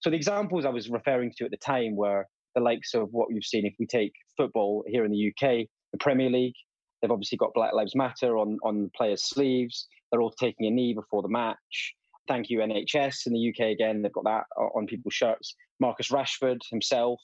So 0.02 0.10
the 0.10 0.16
examples 0.16 0.66
i 0.66 0.70
was 0.70 0.90
referring 0.90 1.34
to 1.38 1.46
at 1.46 1.52
the 1.52 1.58
time 1.58 1.96
were 1.96 2.26
the 2.56 2.62
likes 2.62 2.94
of 2.94 3.10
what 3.12 3.30
you've 3.32 3.46
seen 3.46 3.66
if 3.66 3.74
we 3.80 3.86
take 3.86 4.14
football 4.38 4.84
here 4.88 5.06
in 5.06 5.12
the 5.12 5.30
uk 5.30 5.50
the 5.92 5.98
premier 6.00 6.30
league. 6.30 6.56
They've 7.02 7.12
obviously 7.12 7.38
got 7.38 7.54
black 7.54 7.74
lives 7.74 7.96
matter 7.96 8.38
on 8.38 8.58
on 8.64 8.90
players 8.96 9.24
sleeves. 9.24 9.88
They're 10.12 10.22
all 10.22 10.32
taking 10.32 10.68
a 10.68 10.72
knee 10.72 10.94
before 10.94 11.22
the 11.22 11.30
match. 11.30 11.96
Thank 12.28 12.50
you 12.50 12.60
nhs 12.60 13.26
in 13.26 13.34
the 13.34 13.50
uk 13.50 13.60
again 13.60 14.02
they've 14.02 14.12
got 14.12 14.26
that 14.26 14.44
on 14.58 14.86
people's 14.86 15.14
shirts. 15.14 15.56
Marcus 15.80 16.10
rashford 16.10 16.60
himself 16.70 17.20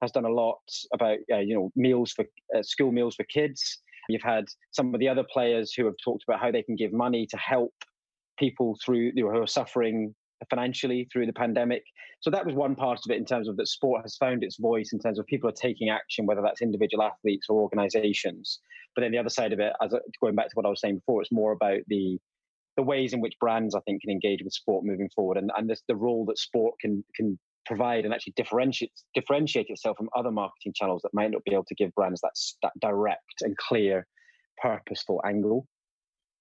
has 0.00 0.12
done 0.12 0.24
a 0.24 0.32
lot 0.32 0.60
about 0.92 1.18
uh, 1.32 1.38
you 1.38 1.54
know 1.54 1.70
meals 1.76 2.12
for 2.12 2.24
uh, 2.56 2.62
school 2.62 2.92
meals 2.92 3.14
for 3.14 3.24
kids. 3.24 3.78
You've 4.08 4.22
had 4.22 4.46
some 4.70 4.94
of 4.94 5.00
the 5.00 5.08
other 5.08 5.24
players 5.30 5.72
who 5.72 5.84
have 5.84 5.96
talked 6.02 6.24
about 6.26 6.40
how 6.40 6.50
they 6.50 6.62
can 6.62 6.76
give 6.76 6.92
money 6.92 7.26
to 7.26 7.36
help 7.36 7.74
people 8.38 8.78
through 8.82 9.12
you 9.14 9.24
know, 9.24 9.30
who 9.30 9.42
are 9.42 9.46
suffering 9.46 10.14
financially 10.48 11.08
through 11.12 11.26
the 11.26 11.32
pandemic. 11.32 11.82
So 12.20 12.30
that 12.30 12.46
was 12.46 12.54
one 12.54 12.74
part 12.74 13.00
of 13.04 13.10
it 13.10 13.18
in 13.18 13.24
terms 13.24 13.48
of 13.48 13.56
that 13.56 13.68
sport 13.68 14.02
has 14.02 14.16
found 14.16 14.42
its 14.42 14.56
voice 14.58 14.92
in 14.92 14.98
terms 14.98 15.18
of 15.18 15.26
people 15.26 15.48
are 15.48 15.52
taking 15.52 15.88
action, 15.88 16.26
whether 16.26 16.42
that's 16.42 16.62
individual 16.62 17.02
athletes 17.02 17.46
or 17.48 17.60
organizations. 17.60 18.60
But 18.94 19.02
then 19.02 19.12
the 19.12 19.18
other 19.18 19.28
side 19.28 19.52
of 19.52 19.60
it, 19.60 19.72
as 19.82 19.92
going 20.20 20.34
back 20.34 20.48
to 20.48 20.54
what 20.54 20.66
I 20.66 20.70
was 20.70 20.80
saying 20.80 20.96
before, 20.96 21.22
it's 21.22 21.32
more 21.32 21.52
about 21.52 21.80
the 21.88 22.18
the 22.76 22.82
ways 22.84 23.12
in 23.12 23.20
which 23.20 23.34
brands 23.40 23.74
I 23.74 23.80
think 23.80 24.02
can 24.02 24.10
engage 24.10 24.40
with 24.40 24.52
sport 24.52 24.84
moving 24.84 25.10
forward 25.12 25.36
and, 25.36 25.50
and 25.56 25.68
this, 25.68 25.82
the 25.88 25.96
role 25.96 26.24
that 26.26 26.38
sport 26.38 26.76
can 26.80 27.04
can 27.16 27.36
provide 27.68 28.04
and 28.04 28.12
actually 28.12 28.32
differentiate 28.34 28.90
differentiate 29.14 29.66
itself 29.68 29.96
from 29.96 30.08
other 30.16 30.32
marketing 30.32 30.72
channels 30.74 31.02
that 31.02 31.14
might 31.14 31.30
not 31.30 31.44
be 31.44 31.52
able 31.52 31.64
to 31.68 31.74
give 31.76 31.94
brands 31.94 32.20
that 32.22 32.32
that 32.62 32.72
direct 32.80 33.42
and 33.42 33.56
clear, 33.56 34.06
purposeful 34.60 35.20
angle. 35.24 35.66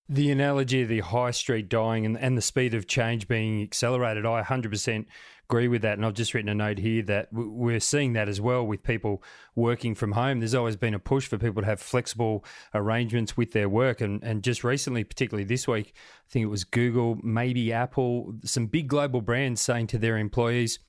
The 0.10 0.32
analogy 0.32 0.84
of 0.84 0.88
the 0.88 1.02
high 1.02 1.32
street 1.32 1.68
dying 1.68 2.06
and, 2.06 2.18
and 2.18 2.38
the 2.38 2.42
speed 2.42 2.74
of 2.74 2.88
change 2.88 3.28
being 3.28 3.62
accelerated, 3.62 4.26
I 4.26 4.42
100% 4.42 5.06
agree 5.50 5.68
with 5.68 5.82
that. 5.82 5.98
And 5.98 6.06
I've 6.06 6.13
just 6.13 6.34
written 6.34 6.48
a 6.48 6.56
note 6.56 6.78
here 6.78 7.02
that 7.04 7.28
we're 7.34 7.82
seeing 7.82 8.13
that 8.13 8.30
as 8.30 8.40
well 8.40 8.66
with 8.66 8.84
people 8.84 9.22
working 9.54 9.96
from 9.96 10.13
home. 10.13 10.40
There's 10.40 10.56
always 10.56 10.78
been 10.78 10.94
a 10.94 11.00
push 11.00 11.28
for 11.28 11.38
people 11.38 11.62
to 11.62 11.68
have 11.68 11.82
flexible 11.82 12.46
arrangements 12.74 13.36
with 13.36 13.52
their 13.52 13.68
work. 13.68 14.00
And, 14.00 14.24
and 14.24 14.44
just 14.44 14.63
recently, 14.63 15.04
particularly 15.04 15.44
this 15.44 15.68
week, 15.68 15.94
I 15.96 16.32
think 16.32 16.44
it 16.44 16.50
was 16.50 16.63
Google, 16.63 17.18
maybe 17.22 17.74
Apple, 17.74 18.34
some 18.46 18.68
big 18.68 18.88
global 18.88 19.22
brands 19.22 19.60
saying 19.60 19.88
to 19.88 19.98
their 19.98 20.18
employees, 20.18 20.80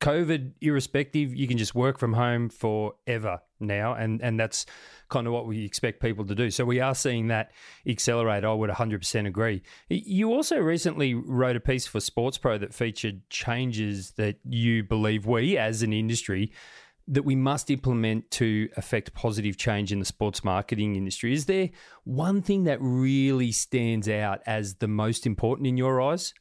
COVID 0.00 0.52
irrespective, 0.60 1.34
you 1.34 1.48
can 1.48 1.58
just 1.58 1.74
work 1.74 1.98
from 1.98 2.12
home 2.12 2.48
forever 2.48 3.40
now, 3.58 3.94
and 3.94 4.22
and 4.22 4.38
that's 4.38 4.64
kind 5.08 5.26
of 5.26 5.32
what 5.32 5.46
we 5.46 5.64
expect 5.64 6.00
people 6.00 6.24
to 6.26 6.34
do. 6.34 6.50
So 6.50 6.64
we 6.64 6.80
are 6.80 6.94
seeing 6.94 7.28
that 7.28 7.50
accelerate. 7.86 8.44
I 8.44 8.52
would 8.52 8.70
100% 8.70 9.26
agree. 9.26 9.62
You 9.88 10.32
also 10.32 10.58
recently 10.58 11.14
wrote 11.14 11.56
a 11.56 11.60
piece 11.60 11.86
for 11.86 11.98
Sports 11.98 12.38
Pro 12.38 12.58
that 12.58 12.74
featured 12.74 13.28
changes 13.30 14.12
that 14.12 14.36
you 14.44 14.84
believe 14.84 15.26
we, 15.26 15.56
as 15.56 15.82
an 15.82 15.92
industry, 15.92 16.52
that 17.08 17.24
we 17.24 17.34
must 17.34 17.70
implement 17.70 18.30
to 18.32 18.68
affect 18.76 19.14
positive 19.14 19.56
change 19.56 19.90
in 19.90 19.98
the 19.98 20.04
sports 20.04 20.44
marketing 20.44 20.94
industry. 20.94 21.32
Is 21.32 21.46
there 21.46 21.70
one 22.04 22.42
thing 22.42 22.64
that 22.64 22.78
really 22.80 23.50
stands 23.50 24.08
out 24.08 24.40
as 24.46 24.74
the 24.74 24.88
most 24.88 25.26
important 25.26 25.66
in 25.66 25.78
your 25.78 26.02
eyes? 26.02 26.34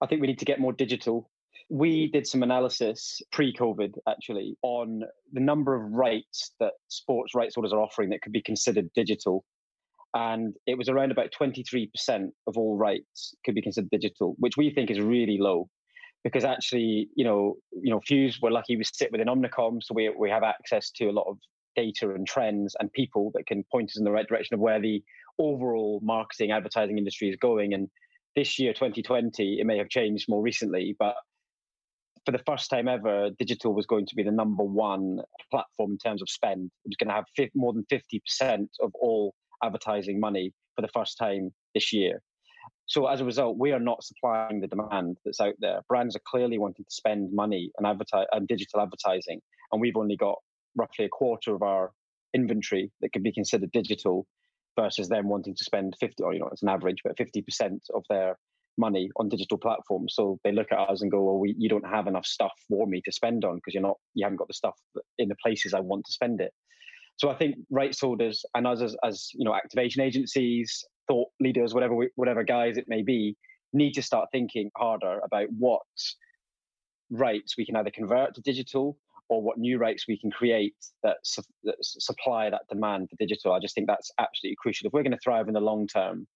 I 0.00 0.06
think 0.06 0.20
we 0.20 0.28
need 0.28 0.38
to 0.38 0.44
get 0.44 0.60
more 0.60 0.72
digital 0.72 1.30
we 1.72 2.08
did 2.08 2.26
some 2.26 2.42
analysis 2.42 3.22
pre-COVID 3.32 3.94
actually 4.06 4.54
on 4.60 5.00
the 5.32 5.40
number 5.40 5.74
of 5.74 5.90
rights 5.90 6.50
that 6.60 6.72
sports 6.88 7.34
rights 7.34 7.54
holders 7.54 7.72
are 7.72 7.80
offering 7.80 8.10
that 8.10 8.20
could 8.20 8.32
be 8.32 8.42
considered 8.42 8.90
digital. 8.94 9.42
And 10.12 10.54
it 10.66 10.76
was 10.76 10.90
around 10.90 11.12
about 11.12 11.32
23% 11.32 11.88
of 12.46 12.58
all 12.58 12.76
rights 12.76 13.34
could 13.46 13.54
be 13.54 13.62
considered 13.62 13.88
digital, 13.88 14.34
which 14.38 14.58
we 14.58 14.68
think 14.74 14.90
is 14.90 15.00
really 15.00 15.38
low. 15.38 15.70
Because 16.22 16.44
actually, 16.44 17.08
you 17.16 17.24
know, 17.24 17.54
you 17.72 17.90
know, 17.90 18.02
Fuse, 18.06 18.38
we're 18.42 18.50
lucky 18.50 18.76
we 18.76 18.84
sit 18.84 19.10
within 19.10 19.28
Omnicom, 19.28 19.82
so 19.82 19.94
we 19.94 20.10
we 20.10 20.28
have 20.28 20.42
access 20.42 20.90
to 20.96 21.06
a 21.06 21.10
lot 21.10 21.26
of 21.26 21.38
data 21.74 22.10
and 22.10 22.28
trends 22.28 22.76
and 22.80 22.92
people 22.92 23.30
that 23.34 23.46
can 23.46 23.64
point 23.72 23.88
us 23.88 23.96
in 23.96 24.04
the 24.04 24.12
right 24.12 24.28
direction 24.28 24.54
of 24.54 24.60
where 24.60 24.78
the 24.78 25.02
overall 25.38 26.00
marketing 26.02 26.50
advertising 26.50 26.98
industry 26.98 27.30
is 27.30 27.36
going. 27.36 27.72
And 27.72 27.88
this 28.36 28.58
year, 28.58 28.74
2020, 28.74 29.58
it 29.58 29.64
may 29.64 29.78
have 29.78 29.88
changed 29.88 30.26
more 30.28 30.42
recently, 30.42 30.94
but 30.98 31.14
for 32.24 32.32
the 32.32 32.42
first 32.46 32.70
time 32.70 32.88
ever, 32.88 33.30
digital 33.38 33.74
was 33.74 33.86
going 33.86 34.06
to 34.06 34.14
be 34.14 34.22
the 34.22 34.30
number 34.30 34.62
one 34.62 35.18
platform 35.50 35.92
in 35.92 35.98
terms 35.98 36.22
of 36.22 36.28
spend. 36.28 36.70
It 36.84 36.88
was 36.88 36.96
going 36.96 37.08
to 37.08 37.14
have 37.14 37.50
more 37.54 37.72
than 37.72 37.86
50% 37.90 38.66
of 38.80 38.92
all 38.94 39.34
advertising 39.62 40.20
money 40.20 40.52
for 40.76 40.82
the 40.82 40.88
first 40.94 41.18
time 41.18 41.50
this 41.74 41.92
year. 41.92 42.22
So 42.86 43.06
as 43.06 43.20
a 43.20 43.24
result, 43.24 43.58
we 43.58 43.72
are 43.72 43.80
not 43.80 44.04
supplying 44.04 44.60
the 44.60 44.68
demand 44.68 45.16
that's 45.24 45.40
out 45.40 45.54
there. 45.60 45.80
Brands 45.88 46.14
are 46.14 46.22
clearly 46.26 46.58
wanting 46.58 46.84
to 46.84 46.94
spend 46.94 47.32
money 47.32 47.70
on 47.78 47.86
advertise 47.86 48.26
on 48.32 48.46
digital 48.46 48.80
advertising, 48.80 49.40
and 49.70 49.80
we've 49.80 49.96
only 49.96 50.16
got 50.16 50.38
roughly 50.76 51.06
a 51.06 51.08
quarter 51.08 51.54
of 51.54 51.62
our 51.62 51.92
inventory 52.34 52.90
that 53.00 53.12
could 53.12 53.22
be 53.22 53.32
considered 53.32 53.70
digital 53.72 54.26
versus 54.78 55.08
them 55.08 55.28
wanting 55.28 55.54
to 55.54 55.64
spend 55.64 55.94
50 56.00 56.22
or 56.22 56.32
you 56.32 56.40
know 56.40 56.48
it's 56.50 56.62
an 56.62 56.68
average 56.70 57.02
but 57.04 57.16
50% 57.16 57.78
of 57.94 58.04
their 58.08 58.38
money 58.78 59.10
on 59.16 59.28
digital 59.28 59.58
platforms. 59.58 60.14
So 60.14 60.38
they 60.44 60.52
look 60.52 60.72
at 60.72 60.78
us 60.78 61.02
and 61.02 61.10
go, 61.10 61.22
"Well, 61.22 61.38
we, 61.38 61.54
you 61.58 61.68
don't 61.68 61.86
have 61.86 62.06
enough 62.06 62.26
stuff 62.26 62.52
for 62.68 62.86
me 62.86 63.00
to 63.04 63.12
spend 63.12 63.44
on 63.44 63.56
because 63.56 63.74
you're 63.74 63.82
not, 63.82 63.98
you 64.14 64.24
haven't 64.24 64.38
got 64.38 64.48
the 64.48 64.54
stuff 64.54 64.78
in 65.18 65.28
the 65.28 65.36
places 65.42 65.74
I 65.74 65.80
want 65.80 66.06
to 66.06 66.12
spend 66.12 66.40
it." 66.40 66.52
So 67.16 67.30
I 67.30 67.34
think 67.34 67.56
rights 67.70 68.00
holders 68.00 68.44
and 68.54 68.66
us 68.66 68.80
as, 68.80 68.96
as 69.04 69.28
you 69.34 69.44
know, 69.44 69.54
activation 69.54 70.02
agencies, 70.02 70.84
thought 71.08 71.28
leaders, 71.40 71.74
whatever 71.74 71.94
whatever 72.16 72.42
guys 72.42 72.76
it 72.76 72.86
may 72.88 73.02
be, 73.02 73.36
need 73.72 73.92
to 73.92 74.02
start 74.02 74.28
thinking 74.32 74.70
harder 74.76 75.20
about 75.24 75.48
what 75.58 75.82
rights 77.10 77.56
we 77.56 77.66
can 77.66 77.76
either 77.76 77.90
convert 77.90 78.34
to 78.34 78.40
digital 78.40 78.96
or 79.28 79.42
what 79.42 79.58
new 79.58 79.78
rights 79.78 80.06
we 80.08 80.18
can 80.18 80.30
create 80.30 80.74
that, 81.02 81.16
su- 81.22 81.42
that 81.64 81.76
supply 81.80 82.50
that 82.50 82.62
demand 82.68 83.08
for 83.08 83.16
digital. 83.16 83.52
I 83.52 83.60
just 83.60 83.74
think 83.74 83.86
that's 83.86 84.10
absolutely 84.18 84.56
crucial. 84.60 84.86
If 84.86 84.92
we're 84.92 85.02
going 85.02 85.12
to 85.12 85.18
thrive 85.18 85.48
in 85.48 85.54
the 85.54 85.60
long 85.60 85.86
term, 85.86 86.26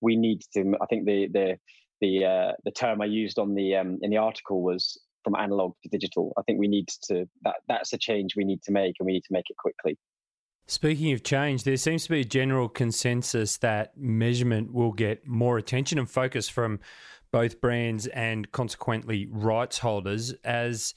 we 0.00 0.16
need 0.16 0.42
to. 0.54 0.74
I 0.80 0.86
think 0.86 1.06
the 1.06 1.28
the 1.32 1.58
the 2.00 2.24
uh, 2.24 2.52
the 2.64 2.70
term 2.70 3.00
I 3.00 3.06
used 3.06 3.38
on 3.38 3.54
the 3.54 3.76
um, 3.76 3.98
in 4.02 4.10
the 4.10 4.16
article 4.18 4.62
was 4.62 5.00
from 5.24 5.34
analog 5.34 5.74
to 5.82 5.88
digital. 5.88 6.32
I 6.38 6.42
think 6.42 6.58
we 6.58 6.68
need 6.68 6.88
to 7.04 7.28
that 7.42 7.56
that's 7.68 7.92
a 7.92 7.98
change 7.98 8.36
we 8.36 8.44
need 8.44 8.62
to 8.64 8.72
make, 8.72 8.94
and 8.98 9.06
we 9.06 9.12
need 9.12 9.24
to 9.24 9.32
make 9.32 9.46
it 9.48 9.56
quickly. 9.56 9.98
Speaking 10.68 11.12
of 11.12 11.22
change, 11.22 11.62
there 11.62 11.76
seems 11.76 12.04
to 12.04 12.10
be 12.10 12.20
a 12.20 12.24
general 12.24 12.68
consensus 12.68 13.56
that 13.58 13.96
measurement 13.96 14.72
will 14.72 14.92
get 14.92 15.26
more 15.26 15.58
attention 15.58 15.98
and 15.98 16.10
focus 16.10 16.48
from 16.48 16.80
both 17.30 17.60
brands 17.60 18.08
and 18.08 18.50
consequently 18.50 19.28
rights 19.30 19.78
holders 19.78 20.32
as 20.42 20.94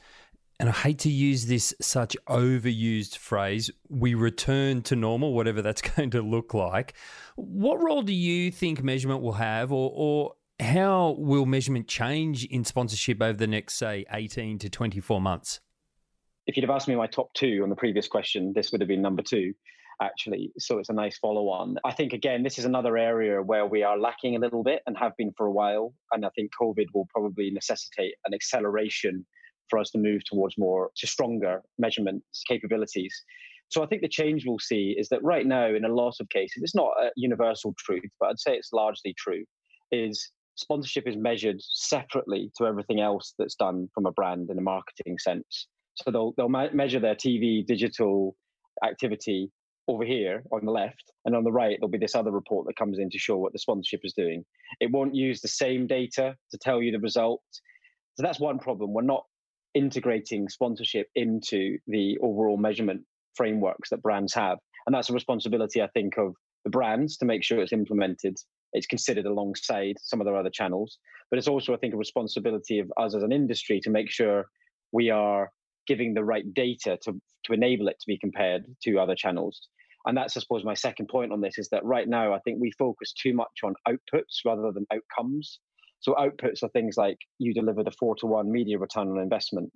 and 0.60 0.68
I 0.68 0.74
hate 0.74 1.00
to 1.00 1.10
use 1.10 1.46
this 1.46 1.74
such 1.80 2.18
overused 2.28 3.18
phrase, 3.18 3.72
we 3.88 4.14
return 4.14 4.82
to 4.84 4.96
normal, 4.96 5.34
whatever 5.34 5.62
that's 5.62 5.82
going 5.96 6.10
to 6.12 6.22
look 6.22 6.54
like. 6.54 6.96
What 7.36 7.82
role 7.82 8.02
do 8.02 8.14
you 8.14 8.52
think 8.52 8.84
measurement 8.84 9.22
will 9.22 9.34
have, 9.34 9.72
or, 9.72 9.92
or 9.96 10.34
how 10.60 11.16
will 11.18 11.46
measurement 11.46 11.88
change 11.88 12.46
in 12.46 12.64
sponsorship 12.64 13.22
over 13.22 13.38
the 13.38 13.48
next, 13.48 13.76
say, 13.76 14.06
18 14.12 14.60
to 14.60 14.70
24 14.70 15.22
months? 15.22 15.60
If 16.48 16.58
you'd 16.58 16.64
have 16.64 16.76
asked 16.76 16.88
me 16.88 16.96
my 16.96 17.08
top 17.08 17.34
two 17.34 17.62
on 17.64 17.70
the 17.70 17.76
previous 17.76 18.08
question, 18.08 18.54
this 18.56 18.72
would 18.72 18.82
have 18.82 18.88
been 18.88 19.02
number 19.02 19.22
two, 19.22 19.54
actually. 20.02 20.52
So 20.58 20.80
it's 20.80 20.90
a 20.90 20.94
nice 20.94 21.18
follow 21.18 21.50
on. 21.50 21.78
I 21.86 21.92
think, 21.94 22.14
again, 22.14 22.44
this 22.44 22.58
is 22.58 22.66
another 22.66 22.98
area 22.98 23.42
where 23.42 23.66
we 23.66 23.84
are 23.84 24.00
lacking 24.00 24.36
a 24.36 24.40
little 24.40 24.64
bit 24.64 24.82
and 24.88 24.98
have 24.98 25.16
been 25.18 25.32
for 25.38 25.46
a 25.46 25.52
while. 25.52 25.94
And 26.12 26.26
I 26.26 26.30
think 26.36 26.52
COVID 26.60 26.88
will 26.94 27.08
probably 27.14 27.52
necessitate 27.52 28.16
an 28.26 28.34
acceleration 28.34 29.26
for 29.70 29.78
us 29.78 29.92
to 29.92 30.00
move 30.00 30.24
towards 30.26 30.58
more 30.58 30.90
to 30.98 31.08
stronger 31.08 31.62
measurement 31.78 32.24
capabilities. 32.48 33.24
So 33.70 33.84
I 33.84 33.86
think 33.86 34.02
the 34.02 34.08
change 34.08 34.46
we'll 34.46 34.58
see 34.58 34.96
is 34.98 35.10
that 35.10 35.24
right 35.24 35.46
now, 35.46 35.68
in 35.68 35.86
a 35.86 35.94
lot 35.94 36.16
of 36.20 36.28
cases, 36.30 36.64
it's 36.64 36.74
not 36.74 36.92
a 37.00 37.12
universal 37.16 37.76
truth, 37.78 38.10
but 38.20 38.30
I'd 38.30 38.40
say 38.40 38.56
it's 38.56 38.74
largely 38.74 39.14
true, 39.16 39.46
is 39.92 40.32
sponsorship 40.60 41.08
is 41.08 41.16
measured 41.16 41.62
separately 41.62 42.52
to 42.58 42.66
everything 42.66 43.00
else 43.00 43.34
that's 43.38 43.56
done 43.56 43.88
from 43.94 44.06
a 44.06 44.12
brand 44.12 44.50
in 44.50 44.58
a 44.58 44.62
marketing 44.62 45.18
sense. 45.20 45.68
So 45.96 46.12
they'll 46.12 46.34
they'll 46.38 46.50
measure 46.50 47.00
their 47.00 47.16
TV 47.16 47.66
digital 47.66 48.36
activity 48.84 49.52
over 49.88 50.06
here 50.06 50.44
on 50.52 50.66
the 50.66 50.72
left, 50.72 51.12
and 51.26 51.36
on 51.36 51.44
the 51.44 51.52
right 51.52 51.78
there'll 51.80 51.90
be 51.90 51.98
this 51.98 52.16
other 52.16 52.32
report 52.32 52.68
that 52.68 52.78
comes 52.78 53.00
in 53.00 53.10
to 53.10 53.18
show 53.18 53.38
what 53.38 53.54
the 53.54 53.60
sponsorship 53.60 54.02
is 54.04 54.14
doing. 54.14 54.46
It 54.80 54.92
won't 54.92 55.16
use 55.16 55.42
the 55.42 55.48
same 55.48 55.88
data 55.88 56.36
to 56.52 56.58
tell 56.58 56.82
you 56.82 56.92
the 56.92 57.00
result. 57.00 57.42
So 58.16 58.24
that's 58.24 58.40
one 58.40 58.60
problem. 58.60 58.94
We're 58.94 59.02
not 59.02 59.24
integrating 59.74 60.50
sponsorship 60.50 61.08
into 61.16 61.78
the 61.88 62.18
overall 62.22 62.58
measurement 62.58 63.02
frameworks 63.36 63.90
that 63.90 64.02
brands 64.02 64.34
have. 64.34 64.58
And 64.86 64.94
that's 64.94 65.10
a 65.10 65.14
responsibility, 65.14 65.82
I 65.82 65.88
think, 65.88 66.18
of 66.18 66.34
the 66.64 66.70
brands 66.70 67.18
to 67.18 67.26
make 67.26 67.44
sure 67.44 67.60
it's 67.60 67.74
implemented. 67.74 68.38
It's 68.74 68.88
considered 68.88 69.26
alongside 69.26 69.96
some 70.02 70.22
of 70.22 70.26
their 70.26 70.38
other 70.38 70.50
channels. 70.50 70.98
But 71.30 71.38
it's 71.40 71.48
also, 71.48 71.74
I 71.74 71.78
think, 71.78 71.94
a 71.94 71.98
responsibility 71.98 72.80
of 72.80 72.92
us 72.98 73.16
as 73.16 73.24
an 73.24 73.32
industry 73.32 73.80
to 73.82 73.90
make 73.90 74.10
sure 74.10 74.48
we 74.92 75.10
are 75.10 75.50
giving 75.88 76.14
the 76.14 76.24
right 76.24 76.52
data 76.54 76.98
to, 77.04 77.14
to 77.46 77.54
enable 77.54 77.88
it 77.88 77.98
to 78.00 78.06
be 78.08 78.18
compared 78.18 78.64
to 78.84 79.00
other 79.00 79.16
channels. 79.16 79.68
And 80.06 80.16
that's, 80.16 80.38
I 80.38 80.40
suppose, 80.40 80.64
my 80.64 80.74
second 80.74 81.08
point 81.10 81.32
on 81.32 81.42
this 81.42 81.58
is 81.58 81.70
that 81.70 81.84
right 81.84 82.08
now, 82.08 82.34
I 82.34 82.40
think 82.40 82.60
we 82.60 82.72
focus 82.72 83.14
too 83.14 83.34
much 83.34 83.60
on 83.64 83.74
outputs 83.88 84.46
rather 84.46 84.72
than 84.72 84.86
outcomes. 84.94 85.60
So 86.00 86.14
outputs 86.14 86.64
are 86.64 86.70
things 86.70 86.96
like 86.98 87.18
you 87.40 87.54
delivered 87.54 87.88
a 87.88 87.92
four 87.92 88.16
to 88.18 88.26
one 88.26 88.52
media 88.52 88.80
return 88.80 89.10
on 89.10 89.20
investment. 89.20 89.74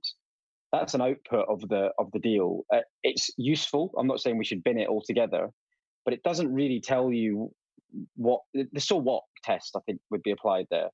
That's 0.71 0.93
an 0.93 1.01
output 1.01 1.45
of 1.49 1.61
the 1.67 1.89
of 1.99 2.09
the 2.13 2.19
deal. 2.19 2.61
Uh, 2.73 2.79
it's 3.03 3.29
useful. 3.37 3.91
I'm 3.97 4.07
not 4.07 4.21
saying 4.21 4.37
we 4.37 4.45
should 4.45 4.63
bin 4.63 4.79
it 4.79 4.87
altogether, 4.87 5.49
but 6.05 6.13
it 6.13 6.23
doesn't 6.23 6.51
really 6.51 6.79
tell 6.79 7.11
you 7.11 7.51
what 8.15 8.41
the 8.53 8.79
so 8.79 8.97
what 8.97 9.23
test. 9.43 9.75
I 9.75 9.79
think 9.85 9.99
would 10.11 10.23
be 10.23 10.31
applied 10.31 10.65
there. 10.71 10.89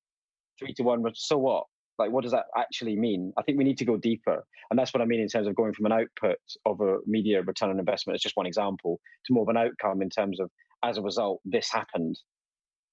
Three 0.58 0.74
to 0.76 0.84
one. 0.84 1.04
So 1.16 1.38
what? 1.38 1.66
Like, 1.98 2.12
what 2.12 2.24
does 2.24 2.32
that 2.32 2.46
actually 2.58 2.96
mean? 2.96 3.34
I 3.38 3.42
think 3.44 3.58
we 3.58 3.66
need 3.66 3.78
to 3.80 3.86
go 3.86 3.98
deeper, 3.98 4.46
and 4.70 4.80
that's 4.80 4.94
what 4.94 5.02
I 5.02 5.06
mean 5.06 5.20
in 5.20 5.28
terms 5.28 5.48
of 5.48 5.56
going 5.56 5.74
from 5.74 5.86
an 5.86 5.92
output 5.92 6.38
of 6.66 6.80
a 6.80 6.98
media 7.06 7.42
return 7.42 7.70
on 7.70 7.80
investment. 7.80 8.16
as 8.16 8.22
just 8.22 8.38
one 8.38 8.46
example 8.46 9.00
to 9.26 9.34
more 9.34 9.44
of 9.44 9.50
an 9.50 9.58
outcome 9.58 10.02
in 10.02 10.10
terms 10.10 10.40
of 10.40 10.50
as 10.84 10.98
a 10.98 11.02
result, 11.02 11.42
this 11.44 11.70
happened 11.70 12.18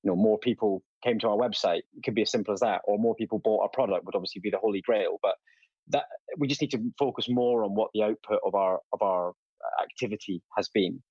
you 0.07 0.13
know 0.13 0.17
more 0.17 0.39
people 0.39 0.83
came 1.03 1.19
to 1.19 1.29
our 1.29 1.37
website 1.37 1.81
it 1.97 2.05
could 2.05 2.15
be 2.15 2.23
as 2.23 2.31
simple 2.31 2.55
as 2.55 2.61
that 2.61 2.81
or 2.85 2.99
more 2.99 3.15
people 3.17 3.41
bought 3.41 3.63
our 3.63 3.69
product 3.73 4.05
would 4.05 4.15
obviously 4.15 4.41
be 4.41 4.51
the 4.51 4.59
holy 4.59 4.81
grail 4.81 5.19
but 5.23 5.35
that 5.89 6.05
we 6.39 6.47
just 6.47 6.61
need 6.61 6.71
to 6.71 6.81
focus 6.99 7.27
more 7.29 7.65
on 7.65 7.75
what 7.75 7.91
the 7.93 8.03
output 8.03 8.39
of 8.45 8.55
our 8.55 8.79
of 8.93 9.03
our 9.03 9.33
activity 9.83 10.41
has 10.57 10.69
been 10.69 11.03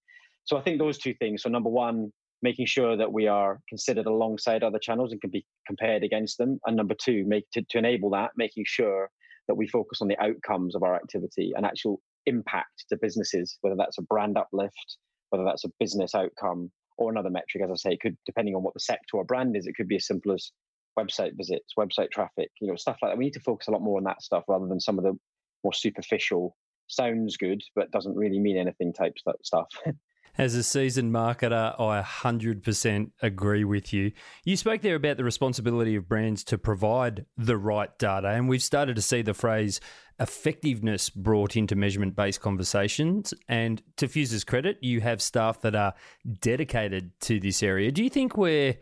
so 0.46 0.58
i 0.58 0.62
think 0.62 0.80
those 0.80 0.98
two 0.98 1.14
things 1.20 1.44
so 1.44 1.50
number 1.50 1.70
one 1.70 2.12
making 2.46 2.66
sure 2.66 2.96
that 2.96 3.12
we 3.12 3.28
are 3.28 3.60
considered 3.68 4.06
alongside 4.06 4.64
other 4.64 4.80
channels 4.80 5.12
and 5.12 5.20
can 5.20 5.30
be 5.30 5.46
compared 5.68 6.04
against 6.04 6.38
them 6.38 6.60
and 6.66 6.78
number 6.78 6.96
two 6.96 7.26
make 7.28 7.46
to, 7.52 7.62
to 7.70 7.78
enable 7.78 8.10
that 8.10 8.32
making 8.38 8.64
sure 8.66 9.10
that 9.48 9.56
we 9.56 9.68
focus 9.68 10.00
on 10.02 10.08
the 10.08 10.20
outcomes 10.20 10.76
of 10.76 10.84
our 10.84 10.96
activity 10.96 11.52
and 11.56 11.66
actual 11.66 12.02
impact 12.26 12.86
to 12.90 12.98
businesses 13.02 13.58
whether 13.62 13.76
that's 13.76 13.98
a 13.98 14.04
brand 14.04 14.38
uplift 14.38 14.98
whether 15.30 15.44
that's 15.44 15.66
a 15.66 15.72
business 15.80 16.16
outcome 16.16 16.72
or 16.98 17.12
another 17.12 17.30
metric, 17.30 17.64
as 17.64 17.72
I 17.72 17.76
say, 17.76 17.98
could 17.98 18.18
depending 18.26 18.56
on 18.56 18.64
what 18.64 18.74
the 18.74 18.80
sector 18.80 19.18
or 19.18 19.26
brand 19.26 19.56
is, 19.56 19.68
it 19.68 19.76
could 19.76 19.88
be 19.88 19.98
as 19.98 20.08
simple 20.08 20.32
as 20.34 20.52
website 20.98 21.36
visits, 21.36 21.74
website 21.78 22.10
traffic, 22.12 22.50
you 22.62 22.68
know, 22.68 22.76
stuff 22.76 22.98
like 23.02 23.12
that. 23.12 23.18
We 23.18 23.26
need 23.26 23.34
to 23.34 23.42
focus 23.42 23.68
a 23.68 23.72
lot 23.72 23.82
more 23.82 23.98
on 23.98 24.06
that 24.06 24.22
stuff 24.22 24.46
rather 24.48 24.68
than 24.68 24.80
some 24.80 24.98
of 24.98 25.04
the 25.04 25.18
more 25.64 25.74
superficial, 25.74 26.56
sounds 26.88 27.36
good 27.38 27.62
but 27.76 27.92
doesn't 27.92 28.16
really 28.16 28.40
mean 28.40 28.58
anything 28.58 28.94
type 28.94 29.16
stuff. 29.44 29.68
As 30.38 30.54
a 30.54 30.64
seasoned 30.64 31.14
marketer, 31.14 31.80
I 31.80 32.02
100% 32.02 33.12
agree 33.22 33.64
with 33.64 33.94
you. 33.94 34.12
You 34.44 34.58
spoke 34.58 34.82
there 34.82 34.96
about 34.96 35.16
the 35.16 35.24
responsibility 35.24 35.96
of 35.96 36.10
brands 36.10 36.44
to 36.46 36.58
provide 36.58 37.26
the 37.38 37.56
right 37.58 37.98
data, 37.98 38.28
and 38.28 38.50
we've 38.50 38.62
started 38.62 38.98
to 38.98 39.02
see 39.02 39.22
the 39.22 39.34
phrase 39.34 39.80
effectiveness 40.20 41.10
brought 41.10 41.56
into 41.56 41.78
measurement 41.78 42.18
based 42.18 42.42
conversations. 42.42 43.34
And 43.48 43.82
to 43.96 44.10
Fuse's 44.10 44.44
credit, 44.44 44.78
you 44.82 45.00
have 45.00 45.22
staff 45.22 45.62
that 45.62 45.74
are 45.74 45.94
dedicated 46.42 47.18
to 47.22 47.40
this 47.40 47.64
area. 47.64 47.90
Do 47.94 48.04
you 48.04 48.10
think 48.10 48.36
we're 48.36 48.76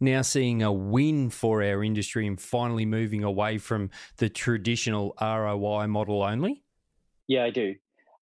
now 0.00 0.22
seeing 0.22 0.62
a 0.62 0.72
win 0.72 1.28
for 1.28 1.62
our 1.62 1.84
industry 1.84 2.26
and 2.26 2.40
finally 2.40 2.86
moving 2.86 3.24
away 3.24 3.58
from 3.58 3.90
the 4.16 4.30
traditional 4.30 5.14
ROI 5.20 5.86
model 5.86 6.22
only? 6.22 6.62
Yeah, 7.26 7.44
I 7.44 7.50
do. 7.50 7.74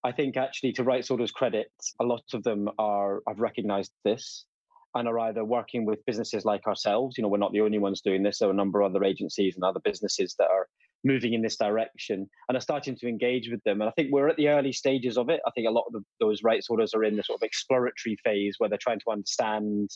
I 0.05 0.13
think 0.13 0.37
actually, 0.37 0.73
to 0.73 0.85
rights 0.85 1.09
holders' 1.09 1.31
credit, 1.31 1.71
a 2.01 2.05
lot 2.05 2.25
of 2.35 2.43
them 2.43 2.69
are 2.79 3.23
have 3.29 3.39
recognised 3.39 3.93
this 4.05 4.47
and 4.95 5.09
are 5.09 5.19
either 5.21 5.45
working 5.45 5.87
with 5.87 6.05
businesses 6.07 6.45
like 6.45 6.67
ourselves. 6.67 7.17
You 7.17 7.23
know, 7.23 7.29
we're 7.29 7.39
not 7.39 7.53
the 7.53 7.61
only 7.61 7.79
ones 7.79 8.01
doing 8.01 8.23
this. 8.23 8.39
There 8.39 8.49
are 8.49 8.53
a 8.53 8.55
number 8.55 8.81
of 8.81 8.91
other 8.91 9.05
agencies 9.05 9.55
and 9.55 9.65
other 9.65 9.81
businesses 9.81 10.35
that 10.39 10.51
are 10.51 10.69
moving 11.05 11.33
in 11.33 11.43
this 11.43 11.57
direction 11.57 12.29
and 12.49 12.57
are 12.57 12.61
starting 12.61 12.97
to 12.97 13.09
engage 13.09 13.49
with 13.51 13.63
them. 13.65 13.81
And 13.81 13.89
I 13.89 13.93
think 13.93 14.13
we're 14.13 14.29
at 14.29 14.37
the 14.37 14.49
early 14.49 14.73
stages 14.73 15.17
of 15.17 15.31
it. 15.31 15.41
I 15.47 15.51
think 15.53 15.67
a 15.67 15.73
lot 15.73 15.85
of 15.87 15.95
the, 15.95 16.03
those 16.21 16.43
rights 16.43 16.67
holders 16.69 16.95
are 16.95 17.05
in 17.05 17.17
the 17.17 17.23
sort 17.23 17.41
of 17.41 17.47
exploratory 17.47 18.17
phase 18.23 18.57
where 18.59 18.69
they're 18.69 18.79
trying 18.81 19.01
to 19.01 19.11
understand 19.11 19.91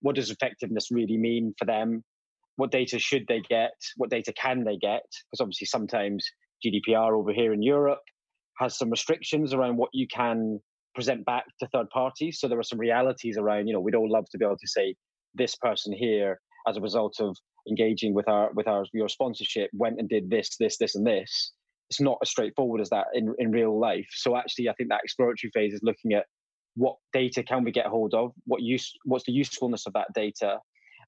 what 0.00 0.16
does 0.16 0.30
effectiveness 0.30 0.90
really 0.90 1.16
mean 1.16 1.54
for 1.58 1.64
them. 1.64 2.02
What 2.56 2.70
data 2.70 2.98
should 2.98 3.26
they 3.28 3.40
get? 3.48 3.74
What 3.96 4.10
data 4.10 4.32
can 4.32 4.64
they 4.64 4.76
get? 4.76 5.04
Because 5.30 5.40
obviously, 5.40 5.66
sometimes 5.66 6.26
GDPR 6.64 7.12
over 7.12 7.32
here 7.32 7.52
in 7.52 7.62
Europe 7.62 8.00
has 8.58 8.76
some 8.78 8.90
restrictions 8.90 9.52
around 9.52 9.76
what 9.76 9.90
you 9.92 10.06
can 10.06 10.60
present 10.94 11.24
back 11.24 11.44
to 11.60 11.68
third 11.68 11.88
parties. 11.90 12.40
So 12.40 12.48
there 12.48 12.58
are 12.58 12.64
some 12.64 12.78
realities 12.78 13.36
around, 13.36 13.66
you 13.66 13.74
know, 13.74 13.80
we'd 13.80 13.94
all 13.94 14.10
love 14.10 14.24
to 14.30 14.38
be 14.38 14.44
able 14.44 14.56
to 14.56 14.68
say 14.68 14.94
this 15.34 15.54
person 15.56 15.92
here, 15.92 16.40
as 16.66 16.76
a 16.76 16.80
result 16.80 17.16
of 17.20 17.36
engaging 17.68 18.14
with 18.14 18.28
our 18.28 18.50
with 18.54 18.66
our 18.66 18.84
your 18.92 19.08
sponsorship, 19.08 19.70
went 19.72 19.98
and 19.98 20.08
did 20.08 20.30
this, 20.30 20.56
this, 20.58 20.78
this, 20.78 20.94
and 20.94 21.06
this. 21.06 21.52
It's 21.90 22.00
not 22.00 22.18
as 22.22 22.30
straightforward 22.30 22.80
as 22.80 22.90
that 22.90 23.06
in, 23.14 23.32
in 23.38 23.52
real 23.52 23.78
life. 23.78 24.06
So 24.10 24.36
actually, 24.36 24.68
I 24.68 24.72
think 24.72 24.88
that 24.88 25.00
exploratory 25.04 25.50
phase 25.52 25.72
is 25.72 25.80
looking 25.82 26.14
at 26.14 26.26
what 26.74 26.96
data 27.12 27.42
can 27.42 27.62
we 27.62 27.70
get 27.70 27.86
hold 27.86 28.12
of, 28.12 28.32
what 28.44 28.62
use, 28.62 28.92
what's 29.04 29.24
the 29.24 29.32
usefulness 29.32 29.86
of 29.86 29.92
that 29.92 30.08
data, 30.14 30.58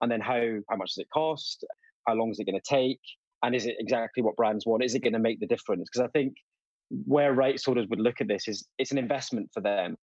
and 0.01 0.13
then 0.13 0.21
how 0.21 0.41
how 0.71 0.77
much 0.77 0.91
does 0.91 0.99
it 0.99 1.09
cost, 1.13 1.65
how 2.07 2.15
long 2.15 2.31
is 2.31 2.39
it 2.39 2.45
going 2.45 2.61
to 2.61 2.75
take, 2.75 3.01
and 3.43 3.55
is 3.55 3.67
it 3.67 3.77
exactly 3.79 4.23
what 4.23 4.37
brands 4.37 4.67
want? 4.67 4.85
Is 4.85 4.95
it 4.95 5.03
going 5.03 5.15
to 5.15 5.19
make 5.19 5.41
the 5.41 5.47
difference? 5.47 5.89
Because 5.91 6.07
I 6.07 6.11
think 6.11 6.35
where 6.91 7.33
rights 7.33 7.65
holders 7.65 7.87
would 7.91 8.01
look 8.01 8.21
at 8.21 8.29
this 8.29 8.49
is 8.49 8.67
it's 8.79 8.93
an 8.93 8.99
investment 8.99 9.51
for 9.53 9.61
them. 9.61 9.97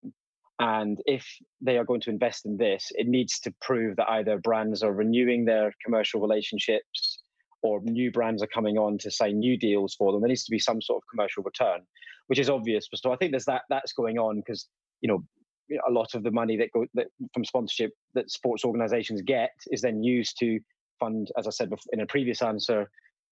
And 0.59 0.99
if 1.05 1.27
they 1.59 1.77
are 1.77 1.83
going 1.83 2.01
to 2.01 2.09
invest 2.09 2.45
in 2.45 2.57
this, 2.57 2.87
it 2.91 3.07
needs 3.07 3.39
to 3.41 3.53
prove 3.61 3.97
that 3.97 4.09
either 4.09 4.37
brands 4.37 4.83
are 4.83 4.93
renewing 4.93 5.43
their 5.45 5.73
commercial 5.83 6.21
relationships 6.21 7.19
or 7.61 7.81
new 7.83 8.11
brands 8.11 8.41
are 8.41 8.47
coming 8.47 8.77
on 8.77 8.97
to 8.99 9.11
sign 9.11 9.39
new 9.39 9.57
deals 9.57 9.95
for 9.95 10.11
them. 10.11 10.21
There 10.21 10.29
needs 10.29 10.45
to 10.45 10.51
be 10.51 10.59
some 10.59 10.81
sort 10.81 10.97
of 10.97 11.03
commercial 11.09 11.43
return, 11.43 11.81
which 12.27 12.39
is 12.39 12.49
obvious. 12.49 12.87
So 12.93 13.11
I 13.11 13.17
think 13.17 13.31
there's 13.31 13.45
that 13.45 13.63
that's 13.69 13.91
going 13.91 14.17
on 14.17 14.37
because 14.37 14.67
you 15.01 15.09
know 15.09 15.23
a 15.87 15.91
lot 15.91 16.13
of 16.13 16.23
the 16.23 16.31
money 16.31 16.57
that 16.57 16.69
go 16.73 16.85
that 16.93 17.07
from 17.33 17.43
sponsorship 17.43 17.91
that 18.13 18.29
sports 18.29 18.63
organizations 18.63 19.21
get 19.23 19.51
is 19.71 19.81
then 19.81 20.03
used 20.03 20.37
to 20.39 20.59
fund, 20.99 21.31
as 21.37 21.47
I 21.47 21.49
said 21.49 21.71
in 21.91 22.01
a 22.01 22.05
previous 22.05 22.41
answer, 22.41 22.89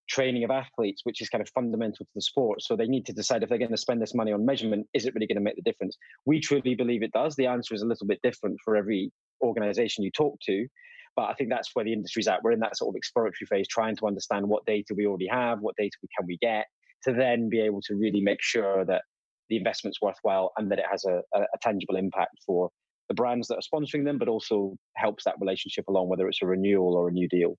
training 0.10 0.44
of 0.44 0.52
athletes, 0.52 1.02
which 1.04 1.22
is 1.22 1.30
kind 1.30 1.42
of 1.42 1.50
fundamental 1.50 2.06
to 2.06 2.12
the 2.16 2.22
sport. 2.22 2.62
So 2.62 2.76
they 2.76 2.88
need 2.88 3.06
to 3.06 3.14
decide 3.14 3.44
if 3.44 3.50
they're 3.50 3.58
going 3.58 3.72
to 3.72 3.78
spend 3.78 4.02
this 4.02 4.14
money 4.14 4.32
on 4.32 4.46
measurement, 4.46 4.88
is 4.94 5.06
it 5.06 5.14
really 5.16 5.28
going 5.28 5.38
to 5.38 5.42
make 5.42 5.56
the 5.56 5.62
difference? 5.62 5.98
We 6.26 6.40
truly 6.40 6.76
believe 6.76 7.04
it 7.04 7.12
does. 7.12 7.36
The 7.36 7.48
answer 7.48 7.74
is 7.74 7.82
a 7.82 7.88
little 7.88 8.08
bit 8.08 8.20
different 8.22 8.58
for 8.64 8.76
every 8.76 9.12
organization 9.42 10.04
you 10.04 10.12
talk 10.12 10.38
to. 10.46 10.68
But 11.16 11.30
I 11.30 11.34
think 11.34 11.50
that's 11.50 11.70
where 11.74 11.86
the 11.86 11.94
industry's 11.94 12.28
at. 12.28 12.42
We're 12.44 12.54
in 12.54 12.60
that 12.62 12.76
sort 12.76 12.94
of 12.94 12.98
exploratory 12.98 13.46
phase, 13.48 13.68
trying 13.68 13.96
to 13.98 14.08
understand 14.08 14.48
what 14.48 14.66
data 14.66 14.94
we 14.98 15.06
already 15.06 15.28
have, 15.28 15.60
what 15.60 15.76
data 15.78 15.96
can 16.18 16.28
we 16.28 16.38
get, 16.38 16.66
to 17.04 17.14
then 17.14 17.50
be 17.50 17.62
able 17.62 17.82
to 17.84 17.96
really 17.96 18.22
make 18.22 18.42
sure 18.42 18.84
that 18.86 19.04
the 19.50 19.58
investment's 19.58 20.02
worthwhile 20.02 20.52
and 20.58 20.72
that 20.72 20.80
it 20.80 20.86
has 20.90 21.06
a, 21.06 21.22
a, 21.36 21.42
a 21.42 21.58
tangible 21.62 21.98
impact 21.98 22.38
for 22.46 22.70
the 23.10 23.14
brands 23.14 23.48
that 23.48 23.58
are 23.58 23.80
sponsoring 23.80 24.06
them, 24.06 24.18
but 24.18 24.28
also 24.28 24.76
helps 24.96 25.26
that 25.26 25.36
relationship 25.40 25.86
along, 25.88 26.10
whether 26.10 26.28
it's 26.28 26.42
a 26.42 26.48
renewal 26.48 26.96
or 26.96 27.10
a 27.10 27.12
new 27.12 27.28
deal. 27.28 27.58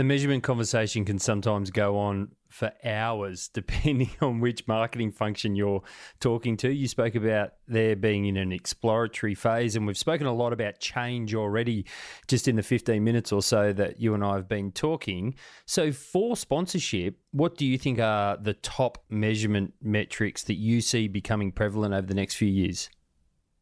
The 0.00 0.04
measurement 0.04 0.42
conversation 0.42 1.04
can 1.04 1.18
sometimes 1.18 1.70
go 1.70 1.98
on 1.98 2.30
for 2.48 2.72
hours, 2.86 3.48
depending 3.52 4.10
on 4.22 4.40
which 4.40 4.66
marketing 4.66 5.12
function 5.12 5.54
you're 5.54 5.82
talking 6.20 6.56
to. 6.56 6.72
You 6.72 6.88
spoke 6.88 7.16
about 7.16 7.52
there 7.68 7.94
being 7.96 8.24
in 8.24 8.38
an 8.38 8.50
exploratory 8.50 9.34
phase, 9.34 9.76
and 9.76 9.86
we've 9.86 9.98
spoken 9.98 10.26
a 10.26 10.32
lot 10.32 10.54
about 10.54 10.80
change 10.80 11.34
already 11.34 11.84
just 12.28 12.48
in 12.48 12.56
the 12.56 12.62
15 12.62 13.04
minutes 13.04 13.30
or 13.30 13.42
so 13.42 13.74
that 13.74 14.00
you 14.00 14.14
and 14.14 14.24
I 14.24 14.36
have 14.36 14.48
been 14.48 14.72
talking. 14.72 15.34
So, 15.66 15.92
for 15.92 16.34
sponsorship, 16.34 17.18
what 17.32 17.58
do 17.58 17.66
you 17.66 17.76
think 17.76 17.98
are 17.98 18.38
the 18.38 18.54
top 18.54 19.04
measurement 19.10 19.74
metrics 19.82 20.44
that 20.44 20.54
you 20.54 20.80
see 20.80 21.08
becoming 21.08 21.52
prevalent 21.52 21.92
over 21.92 22.06
the 22.06 22.14
next 22.14 22.36
few 22.36 22.48
years? 22.48 22.88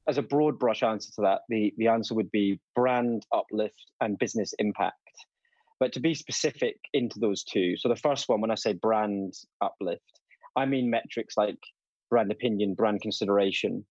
As 0.06 0.18
a 0.18 0.22
broad 0.22 0.56
brush 0.56 0.84
answer 0.84 1.10
to 1.16 1.22
that, 1.22 1.40
the, 1.48 1.74
the 1.78 1.88
answer 1.88 2.14
would 2.14 2.30
be 2.30 2.60
brand 2.76 3.26
uplift 3.32 3.90
and 4.00 4.16
business 4.20 4.54
impact. 4.60 5.07
But 5.80 5.92
to 5.92 6.00
be 6.00 6.14
specific 6.14 6.76
into 6.92 7.20
those 7.20 7.44
two, 7.44 7.76
so 7.76 7.88
the 7.88 7.96
first 7.96 8.28
one, 8.28 8.40
when 8.40 8.50
I 8.50 8.56
say 8.56 8.72
brand 8.72 9.34
uplift, 9.60 10.20
I 10.56 10.66
mean 10.66 10.90
metrics 10.90 11.36
like 11.36 11.58
brand 12.10 12.32
opinion, 12.32 12.74
brand 12.74 13.00
consideration. 13.00 13.84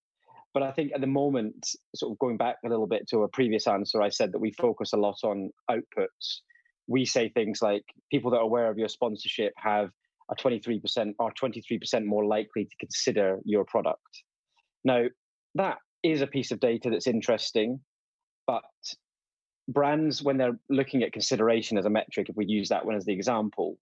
But 0.53 0.63
I 0.63 0.71
think 0.71 0.91
at 0.93 1.01
the 1.01 1.07
moment, 1.07 1.67
sort 1.95 2.11
of 2.11 2.19
going 2.19 2.37
back 2.37 2.57
a 2.65 2.69
little 2.69 2.87
bit 2.87 3.07
to 3.09 3.23
a 3.23 3.29
previous 3.29 3.67
answer, 3.67 4.01
I 4.01 4.09
said 4.09 4.31
that 4.31 4.39
we 4.39 4.51
focus 4.53 4.93
a 4.93 4.97
lot 4.97 5.17
on 5.23 5.51
outputs. 5.69 6.41
We 6.87 7.05
say 7.05 7.29
things 7.29 7.61
like 7.61 7.83
people 8.11 8.31
that 8.31 8.37
are 8.37 8.43
aware 8.43 8.69
of 8.69 8.77
your 8.77 8.87
sponsorship 8.87 9.53
have 9.57 9.91
a 10.31 10.35
23% 10.35 11.13
or 11.19 11.31
23% 11.31 12.05
more 12.05 12.25
likely 12.25 12.65
to 12.65 12.75
consider 12.79 13.39
your 13.45 13.65
product. 13.65 14.23
Now, 14.83 15.05
that 15.55 15.77
is 16.03 16.21
a 16.21 16.27
piece 16.27 16.51
of 16.51 16.59
data 16.59 16.89
that's 16.89 17.07
interesting, 17.07 17.79
but 18.45 18.63
brands, 19.67 20.23
when 20.23 20.37
they're 20.37 20.57
looking 20.69 21.03
at 21.03 21.13
consideration 21.13 21.77
as 21.77 21.85
a 21.85 21.89
metric, 21.89 22.29
if 22.29 22.35
we 22.35 22.45
use 22.45 22.69
that 22.69 22.85
one 22.85 22.95
as 22.95 23.05
the 23.05 23.13
example, 23.13 23.77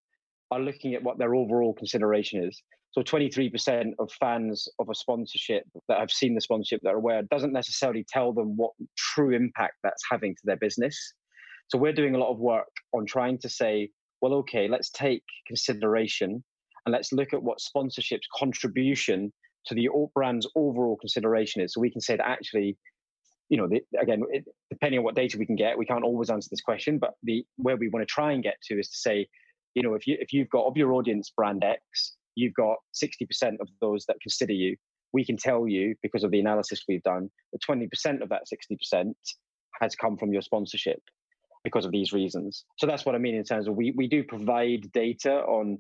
are 0.52 0.60
looking 0.60 0.94
at 0.94 1.04
what 1.04 1.18
their 1.18 1.36
overall 1.36 1.74
consideration 1.74 2.44
is. 2.44 2.62
So 2.92 3.02
23% 3.02 3.94
of 4.00 4.12
fans 4.14 4.70
of 4.80 4.90
a 4.90 4.96
sponsorship 4.96 5.66
that 5.90 6.00
have 6.00 6.12
seen 6.12 6.34
the 6.34 6.42
sponsorship 6.42 6.82
that 6.84 6.94
are 6.94 6.98
aware 6.98 7.24
doesn't 7.24 7.52
necessarily 7.52 8.06
tell 8.08 8.32
them 8.32 8.56
what 8.56 8.72
true 8.96 9.32
impact 9.36 9.76
that's 9.84 10.04
having 10.10 10.34
to 10.36 10.42
their 10.46 10.56
business. 10.56 10.98
So 11.68 11.78
we're 11.78 11.94
doing 11.94 12.16
a 12.16 12.20
lot 12.20 12.32
of 12.32 12.40
work 12.40 12.70
on 12.94 13.06
trying 13.06 13.40
to 13.40 13.50
say, 13.50 13.90
well, 14.22 14.34
okay, 14.36 14.68
let's 14.68 14.90
take 14.92 15.24
consideration 15.46 16.44
and 16.86 16.94
let's 16.94 17.12
look 17.12 17.34
at 17.34 17.44
what 17.44 17.60
sponsorship's 17.60 18.28
contribution 18.34 19.34
to 19.66 19.76
the 19.76 19.90
brand's 20.14 20.48
overall 20.56 20.96
consideration 20.96 21.62
is. 21.62 21.74
So 21.74 21.82
we 21.82 21.92
can 21.92 22.02
say 22.02 22.16
that 22.16 22.28
actually, 22.28 22.78
you 23.50 23.58
know, 23.58 23.68
the, 23.68 23.82
again, 24.00 24.24
it, 24.32 24.46
depending 24.70 25.00
on 25.00 25.04
what 25.06 25.16
data 25.16 25.38
we 25.38 25.46
can 25.46 25.56
get, 25.56 25.78
we 25.78 25.86
can't 25.86 26.04
always 26.04 26.30
answer 26.30 26.48
this 26.50 26.62
question. 26.62 26.98
But 26.98 27.14
the 27.24 27.46
where 27.58 27.78
we 27.78 27.90
want 27.90 28.08
to 28.08 28.12
try 28.12 28.32
and 28.32 28.44
get 28.44 28.56
to 28.64 28.80
is 28.80 28.90
to 28.90 28.98
say, 28.98 29.28
you 29.76 29.84
know, 29.84 29.94
if 29.94 30.08
you 30.08 30.18
if 30.20 30.34
you've 30.34 30.50
got 30.50 30.66
of 30.66 30.78
your 30.78 30.94
audience 30.94 31.32
brand 31.36 31.64
X, 31.64 32.16
you've 32.36 32.54
got 32.54 32.78
sixty 32.92 33.26
percent 33.26 33.58
of 33.62 33.68
those 33.82 34.06
that 34.06 34.18
consider 34.22 34.54
you. 34.54 34.76
We 35.14 35.26
can 35.26 35.38
tell 35.38 35.68
you 35.68 35.96
because 36.02 36.24
of 36.24 36.32
the 36.32 36.40
analysis 36.40 36.84
we've 36.88 37.04
done 37.04 37.30
that 37.54 37.60
twenty 37.64 37.88
percent 37.88 38.22
of 38.22 38.30
that 38.30 38.48
sixty 38.48 38.76
percent 38.76 39.18
has 39.82 39.96
come 39.96 40.18
from 40.18 40.34
your 40.34 40.42
sponsorship 40.42 41.02
because 41.64 41.86
of 41.86 41.92
these 41.92 42.14
reasons. 42.14 42.66
So 42.78 42.88
that's 42.88 43.06
what 43.06 43.16
I 43.16 43.18
mean 43.18 43.36
in 43.36 43.44
terms 43.44 43.68
of 43.68 43.76
we 43.76 43.92
we 43.96 44.08
do 44.08 44.24
provide 44.24 44.92
data 44.92 45.42
on 45.42 45.80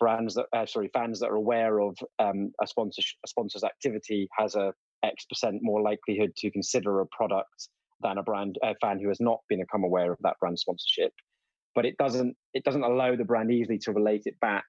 brands 0.00 0.34
that 0.34 0.46
uh, 0.52 0.66
sorry 0.66 0.90
fans 0.92 1.20
that 1.20 1.30
are 1.30 1.36
aware 1.36 1.80
of 1.80 1.96
um, 2.18 2.52
a 2.60 2.66
sponsor 2.66 3.02
a 3.24 3.28
sponsor's 3.28 3.64
activity 3.64 4.28
has 4.36 4.54
a 4.56 4.72
X 5.04 5.24
percent 5.26 5.58
more 5.62 5.82
likelihood 5.82 6.34
to 6.36 6.50
consider 6.50 7.00
a 7.00 7.06
product 7.06 7.68
than 8.02 8.18
a 8.18 8.22
brand 8.22 8.58
a 8.62 8.74
fan 8.80 8.98
who 8.98 9.08
has 9.08 9.20
not 9.20 9.40
become 9.48 9.84
aware 9.84 10.12
of 10.12 10.18
that 10.22 10.38
brand 10.40 10.58
sponsorship. 10.58 11.12
But 11.74 11.86
it 11.86 11.96
doesn't 11.98 12.36
it 12.54 12.64
doesn't 12.64 12.84
allow 12.84 13.16
the 13.16 13.24
brand 13.24 13.50
easily 13.50 13.78
to 13.80 13.92
relate 13.92 14.22
it 14.24 14.38
back 14.40 14.64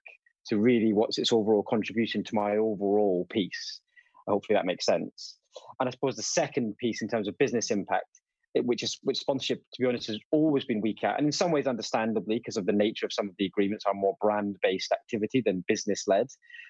to 0.48 0.58
really 0.58 0.94
what's 0.94 1.18
its 1.18 1.34
overall 1.34 1.64
contribution 1.68 2.24
to 2.24 2.36
my 2.36 2.58
overall 2.58 3.28
piece. 3.30 3.82
Hopefully 4.28 4.56
that 4.56 4.66
makes 4.66 4.86
sense. 4.86 5.38
And 5.80 5.88
I 5.88 5.92
suppose 5.92 6.16
the 6.16 6.24
second 6.24 6.78
piece 6.78 7.02
in 7.02 7.08
terms 7.08 7.28
of 7.28 7.38
business 7.38 7.72
impact 7.72 8.20
which 8.64 8.84
is 8.84 8.98
which 9.04 9.18
sponsorship, 9.18 9.64
to 9.74 9.82
be 9.82 9.88
honest, 9.88 10.08
has 10.08 10.20
always 10.32 10.66
been 10.66 10.82
weak 10.82 11.04
at, 11.04 11.18
and 11.18 11.26
in 11.26 11.32
some 11.32 11.52
ways, 11.52 11.68
understandably, 11.68 12.38
because 12.38 12.58
of 12.58 12.66
the 12.66 12.72
nature 12.72 13.06
of 13.06 13.14
some 13.14 13.30
of 13.30 13.36
the 13.38 13.46
agreements 13.46 13.86
are 13.86 13.94
more 13.94 14.16
brand-based 14.22 14.92
activity 14.92 15.42
than 15.46 15.64
business-led. 15.68 16.28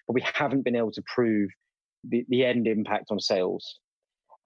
But 0.08 0.14
we 0.14 0.24
haven't 0.34 0.64
been 0.64 0.76
able 0.76 0.92
to 0.92 1.04
prove 1.14 1.50
the, 2.04 2.26
the 2.30 2.46
end 2.46 2.68
impact 2.68 3.06
on 3.12 3.20
sales. 3.20 3.80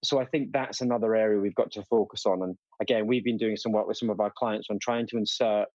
So 0.04 0.20
I 0.20 0.24
think 0.24 0.52
that's 0.52 0.80
another 0.80 1.14
area 1.14 1.40
we've 1.40 1.54
got 1.54 1.70
to 1.72 1.82
focus 1.84 2.26
on. 2.26 2.42
And 2.42 2.56
again, 2.80 3.06
we've 3.06 3.24
been 3.24 3.36
doing 3.36 3.56
some 3.56 3.72
work 3.72 3.86
with 3.86 3.96
some 3.96 4.10
of 4.10 4.20
our 4.20 4.32
clients 4.36 4.68
on 4.70 4.78
trying 4.80 5.06
to 5.08 5.16
insert 5.16 5.68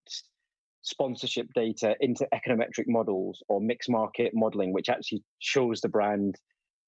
sponsorship 0.81 1.47
data 1.53 1.95
into 2.01 2.27
econometric 2.33 2.85
models 2.87 3.41
or 3.47 3.61
mixed 3.61 3.89
market 3.89 4.31
modeling, 4.33 4.73
which 4.73 4.89
actually 4.89 5.23
shows 5.39 5.81
the 5.81 5.89
brand 5.89 6.35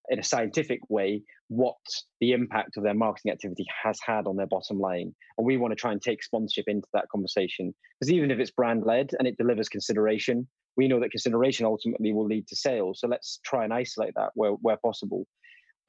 in 0.10 0.19
a 0.19 0.23
scientific 0.23 0.80
way 0.89 1.21
what 1.49 1.78
the 2.19 2.32
impact 2.32 2.78
of 2.78 2.84
their 2.84 2.93
marketing 2.93 3.32
activity 3.32 3.65
has 3.84 3.99
had 4.06 4.25
on 4.25 4.36
their 4.36 4.47
bottom 4.47 4.80
line. 4.80 5.13
And 5.38 5.45
we 5.45 5.58
want 5.58 5.71
to 5.71 5.75
try 5.75 5.91
and 5.91 6.02
take 6.02 6.23
sponsorship 6.23 6.65
into 6.67 6.88
that 6.93 7.10
conversation. 7.12 7.73
Because 7.99 8.12
even 8.12 8.32
if 8.32 8.39
it's 8.39 8.52
brand 8.52 8.84
led 8.86 9.12
and 9.17 9.28
it 9.28 9.38
delivers 9.38 9.69
consideration, 9.69 10.47
we 10.77 10.88
know 10.88 10.99
that 10.99 11.12
consideration 11.12 11.65
ultimately 11.65 12.13
will 12.13 12.25
lead 12.25 12.47
to 12.47 12.55
sales. 12.55 12.99
So 12.99 13.08
let's 13.08 13.39
try 13.43 13.63
and 13.63 13.73
isolate 13.73 14.13
that 14.15 14.32
where, 14.36 14.51
where 14.51 14.77
possible. 14.77 15.25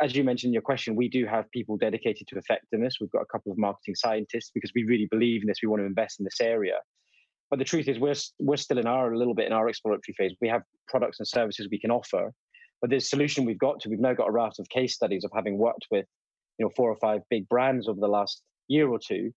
As 0.00 0.16
you 0.16 0.24
mentioned 0.24 0.50
in 0.50 0.54
your 0.54 0.62
question, 0.62 0.96
we 0.96 1.08
do 1.08 1.26
have 1.26 1.50
people 1.50 1.76
dedicated 1.76 2.26
to 2.28 2.38
effectiveness. 2.38 2.94
We've 3.00 3.10
got 3.10 3.22
a 3.22 3.32
couple 3.32 3.52
of 3.52 3.58
marketing 3.58 3.94
scientists 3.94 4.50
because 4.54 4.72
we 4.74 4.84
really 4.84 5.08
believe 5.10 5.42
in 5.42 5.48
this. 5.48 5.58
We 5.62 5.68
want 5.68 5.80
to 5.80 5.86
invest 5.86 6.20
in 6.20 6.24
this 6.24 6.40
area. 6.40 6.78
But 7.50 7.58
the 7.58 7.64
truth 7.64 7.88
is, 7.88 7.98
we're 7.98 8.14
we're 8.38 8.56
still 8.56 8.78
in 8.78 8.86
our 8.86 9.12
a 9.12 9.18
little 9.18 9.34
bit 9.34 9.46
in 9.46 9.52
our 9.52 9.68
exploratory 9.68 10.14
phase. 10.16 10.32
We 10.40 10.48
have 10.48 10.62
products 10.88 11.18
and 11.18 11.26
services 11.26 11.68
we 11.70 11.80
can 11.80 11.90
offer, 11.90 12.32
but 12.80 12.90
the 12.90 13.00
solution 13.00 13.44
we've 13.44 13.58
got 13.58 13.80
to, 13.80 13.88
we've 13.88 14.00
now 14.00 14.14
got 14.14 14.28
a 14.28 14.32
raft 14.32 14.60
of 14.60 14.68
case 14.68 14.94
studies 14.94 15.24
of 15.24 15.32
having 15.34 15.58
worked 15.58 15.86
with, 15.90 16.06
you 16.58 16.64
know, 16.64 16.70
four 16.76 16.90
or 16.90 16.96
five 16.96 17.20
big 17.28 17.48
brands 17.48 17.88
over 17.88 18.00
the 18.00 18.08
last 18.08 18.42
year 18.68 18.88
or 18.88 18.98
two. 18.98 19.32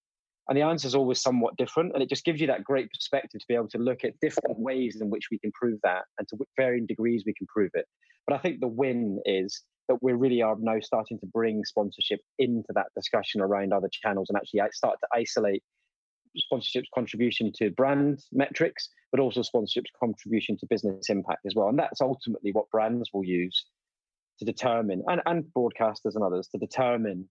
And 0.50 0.58
the 0.58 0.62
answer 0.62 0.88
is 0.88 0.96
always 0.96 1.22
somewhat 1.22 1.56
different. 1.58 1.94
And 1.94 2.04
it 2.04 2.10
just 2.10 2.26
gives 2.26 2.42
you 2.42 2.48
that 2.48 2.64
great 2.64 2.90
perspective 2.92 3.40
to 3.40 3.48
be 3.48 3.56
able 3.56 3.70
to 3.70 3.78
look 3.78 4.04
at 4.04 4.20
different 4.22 4.60
ways 4.60 4.98
in 5.00 5.10
which 5.10 5.30
we 5.32 5.40
can 5.40 5.52
prove 5.54 5.80
that 5.84 6.04
and 6.18 6.28
to 6.28 6.38
varying 6.58 6.86
degrees 6.86 7.24
we 7.26 7.34
can 7.34 7.48
prove 7.48 7.72
it. 7.74 7.86
But 8.28 8.36
I 8.36 8.40
think 8.40 8.60
the 8.60 8.68
win 8.68 9.22
is 9.26 9.62
that 9.88 10.02
we 10.02 10.14
really 10.14 10.42
are 10.42 10.56
now 10.60 10.80
starting 10.82 11.20
to 11.20 11.26
bring 11.28 11.64
sponsorship 11.66 12.20
into 12.40 12.70
that 12.76 12.88
discussion 12.96 13.42
around 13.42 13.74
other 13.74 13.90
channels 13.92 14.30
and 14.30 14.38
actually 14.38 14.62
uh, 14.62 14.68
start 14.72 14.98
to 15.02 15.08
isolate 15.14 15.64
sponsorship's 16.36 16.90
contribution 16.94 17.52
to 17.56 17.70
brand 17.72 18.20
metrics, 18.32 18.90
but 19.12 19.20
also 19.20 19.42
sponsorship's 19.42 19.92
contribution 20.00 20.58
to 20.58 20.66
business 20.70 21.10
impact 21.10 21.46
as 21.46 21.54
well. 21.56 21.68
And 21.68 21.78
that's 21.78 22.02
ultimately 22.02 22.52
what 22.52 22.70
brands 22.72 23.10
will 23.14 23.26
use 23.26 23.66
to 24.40 24.46
determine, 24.46 25.04
and, 25.08 25.22
and 25.26 25.44
broadcasters 25.56 26.16
and 26.16 26.24
others, 26.24 26.48
to 26.48 26.58
determine 26.58 27.30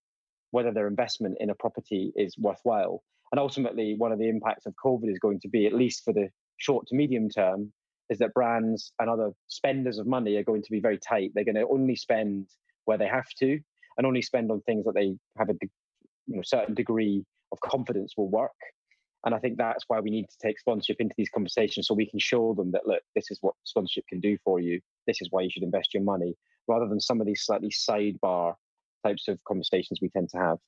whether 0.53 0.73
their 0.73 0.87
investment 0.87 1.37
in 1.41 1.51
a 1.51 1.55
property 1.55 2.12
is 2.15 2.38
worthwhile. 2.38 3.03
And 3.33 3.41
ultimately, 3.41 3.95
one 3.99 4.12
of 4.12 4.19
the 4.19 4.29
impacts 4.29 4.67
of 4.67 4.75
COVID 4.83 5.11
is 5.11 5.19
going 5.19 5.41
to 5.41 5.49
be, 5.49 5.67
at 5.67 5.75
least 5.75 6.05
for 6.05 6.12
the 6.12 6.29
short 6.59 6.87
to 6.87 6.95
medium 6.95 7.29
term, 7.29 7.73
is 8.11 8.19
that 8.19 8.35
brands 8.35 8.93
and 8.99 9.11
other 9.11 9.31
spenders 9.49 9.99
of 9.99 10.07
money 10.07 10.37
are 10.37 10.45
going 10.45 10.62
to 10.62 10.71
be 10.71 10.81
very 10.81 10.99
tight. 10.99 11.33
They're 11.35 11.45
going 11.45 11.57
to 11.57 11.67
only 11.69 11.97
spend 11.97 12.49
where 12.85 12.99
they 12.99 13.07
have 13.07 13.29
to, 13.38 13.59
and 13.97 14.07
only 14.07 14.23
spend 14.23 14.51
on 14.51 14.61
things 14.61 14.85
that 14.85 14.95
they 14.95 15.17
have 15.38 15.49
a 15.49 15.55
you 16.27 16.37
know, 16.37 16.43
certain 16.45 16.75
degree 16.75 17.25
of 17.53 17.61
confidence 17.61 18.15
will 18.17 18.29
work. 18.29 18.51
And 19.25 19.35
I 19.35 19.38
think 19.38 19.57
that's 19.57 19.85
why 19.87 20.01
we 20.01 20.11
need 20.11 20.27
to 20.29 20.37
take 20.43 20.59
sponsorship 20.59 20.97
into 21.01 21.15
these 21.17 21.31
conversations 21.31 21.87
so 21.87 21.95
we 21.95 22.11
can 22.11 22.19
show 22.19 22.55
them 22.55 22.73
that, 22.73 22.87
look, 22.87 23.03
this 23.15 23.31
is 23.31 23.38
what 23.41 23.55
sponsorship 23.65 24.05
can 24.09 24.21
do 24.21 24.37
for 24.45 24.61
you. 24.61 24.81
This 25.07 25.23
is 25.23 25.29
why 25.31 25.43
you 25.43 25.51
should 25.51 25.62
invest 25.62 25.95
your 25.95 26.03
money, 26.03 26.35
rather 26.69 26.88
than 26.88 27.01
some 27.01 27.21
of 27.21 27.27
these 27.27 27.45
slightly 27.45 27.71
sidebar 27.71 28.55
types 29.05 29.29
of 29.29 29.43
conversations 29.45 30.01
we 30.01 30.09
tend 30.09 30.31
to 30.31 30.38
have. 30.38 30.59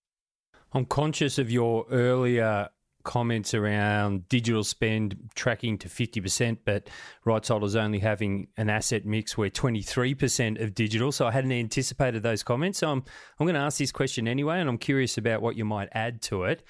I'm 0.72 0.84
conscious 0.84 1.38
of 1.38 1.50
your 1.50 1.86
earlier 1.90 2.68
comments 3.04 3.54
around 3.54 4.28
digital 4.28 4.64
spend 4.64 5.30
tracking 5.34 5.78
to 5.78 5.88
50%, 5.88 6.58
but 6.64 6.88
Rights 7.24 7.48
Holders 7.48 7.76
only 7.76 8.00
having 8.00 8.48
an 8.56 8.68
asset 8.68 9.04
mix 9.06 9.38
where 9.38 9.50
23% 9.50 10.60
of 10.62 10.74
digital. 10.74 11.12
So 11.12 11.26
I 11.26 11.30
hadn't 11.30 11.52
anticipated 11.52 12.22
those 12.22 12.42
comments. 12.42 12.78
So 12.78 12.90
I'm, 12.90 13.04
I'm 13.38 13.46
going 13.46 13.54
to 13.54 13.60
ask 13.60 13.78
this 13.78 13.92
question 13.92 14.26
anyway, 14.26 14.58
and 14.58 14.68
I'm 14.68 14.78
curious 14.78 15.16
about 15.16 15.42
what 15.42 15.56
you 15.56 15.64
might 15.64 15.90
add 15.92 16.22
to 16.22 16.44
it. 16.44 16.64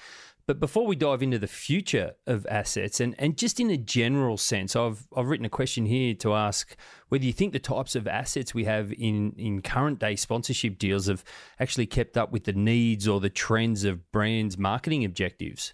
But 0.47 0.59
before 0.59 0.85
we 0.85 0.95
dive 0.95 1.23
into 1.23 1.39
the 1.39 1.47
future 1.47 2.13
of 2.27 2.45
assets 2.45 2.99
and, 2.99 3.15
and 3.17 3.35
just 3.35 3.59
in 3.59 3.71
a 3.71 3.77
general 3.77 4.37
sense, 4.37 4.75
I've, 4.75 5.07
I've 5.15 5.25
written 5.25 5.45
a 5.45 5.49
question 5.49 5.87
here 5.87 6.13
to 6.15 6.35
ask 6.35 6.75
whether 7.09 7.25
you 7.25 7.33
think 7.33 7.51
the 7.51 7.59
types 7.59 7.95
of 7.95 8.07
assets 8.07 8.53
we 8.53 8.65
have 8.65 8.93
in, 8.93 9.33
in 9.37 9.63
current 9.63 9.97
day 9.97 10.15
sponsorship 10.15 10.77
deals 10.77 11.07
have 11.07 11.23
actually 11.59 11.87
kept 11.87 12.15
up 12.15 12.31
with 12.31 12.43
the 12.43 12.53
needs 12.53 13.07
or 13.07 13.19
the 13.19 13.29
trends 13.29 13.85
of 13.85 14.11
brands' 14.11 14.55
marketing 14.55 15.03
objectives. 15.03 15.71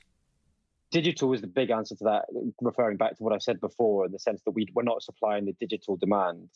Digital 0.90 1.34
is 1.34 1.42
the 1.42 1.48
big 1.48 1.70
answer 1.70 1.96
to 1.96 2.04
that, 2.06 2.26
referring 2.62 2.96
back 2.96 3.18
to 3.18 3.24
what 3.24 3.34
I 3.34 3.40
said 3.40 3.60
before, 3.60 4.06
in 4.06 4.14
the 4.14 4.20
sense 4.20 4.42
that 4.46 4.52
we, 4.52 4.68
we're 4.74 4.84
not 4.84 5.04
supplying 5.04 5.46
the 5.46 5.56
digital 5.60 5.98
demand. 5.98 6.50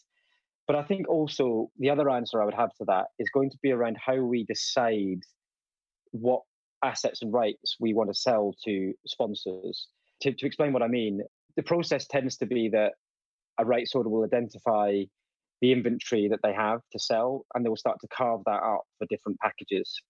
But 0.68 0.78
I 0.78 0.84
think 0.84 1.10
also 1.10 1.70
the 1.80 1.90
other 1.90 2.10
answer 2.10 2.42
I 2.42 2.46
would 2.46 2.54
have 2.54 2.74
to 2.76 2.86
that 2.86 3.08
is 3.20 3.30
going 3.30 3.50
to 3.50 3.58
be 3.62 3.72
around 3.72 3.98
how 3.98 4.16
we 4.16 4.46
decide 4.46 5.24
what 6.12 6.44
assets 6.86 7.22
and 7.22 7.34
rights 7.34 7.78
we 7.80 7.94
want 7.94 8.10
to 8.10 8.14
sell 8.14 8.54
to 8.66 8.94
sponsors. 9.06 9.88
To, 10.22 10.32
to 10.34 10.46
explain 10.46 10.74
what 10.74 10.84
I 10.84 10.88
mean, 10.88 11.22
the 11.56 11.64
process 11.64 12.08
tends 12.08 12.38
to 12.38 12.46
be 12.46 12.70
that 12.70 12.94
a 13.60 13.66
rights 13.66 13.94
holder 13.94 14.10
will 14.10 14.24
identify 14.24 15.04
the 15.62 15.72
inventory 15.72 16.28
that 16.28 16.40
they 16.44 16.54
have 16.54 16.82
to 16.92 17.00
sell 17.00 17.46
and 17.54 17.64
they 17.64 17.70
will 17.70 17.78
start 17.78 17.98
to 18.02 18.08
carve 18.08 18.42
that 18.46 18.62
up 18.64 18.84
for 18.98 19.08
different 19.10 19.40
packages. 19.40 20.02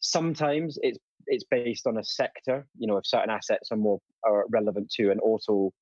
Sometimes 0.00 0.78
it's 0.82 0.98
it's 1.28 1.44
based 1.50 1.88
on 1.88 1.98
a 1.98 2.04
sector, 2.04 2.66
you 2.78 2.86
know, 2.86 2.98
if 2.98 3.06
certain 3.06 3.30
assets 3.30 3.70
are 3.72 3.76
more 3.76 3.98
are 4.24 4.44
relevant 4.48 4.90
to 4.90 5.10
an 5.10 5.18
auto 5.20 5.72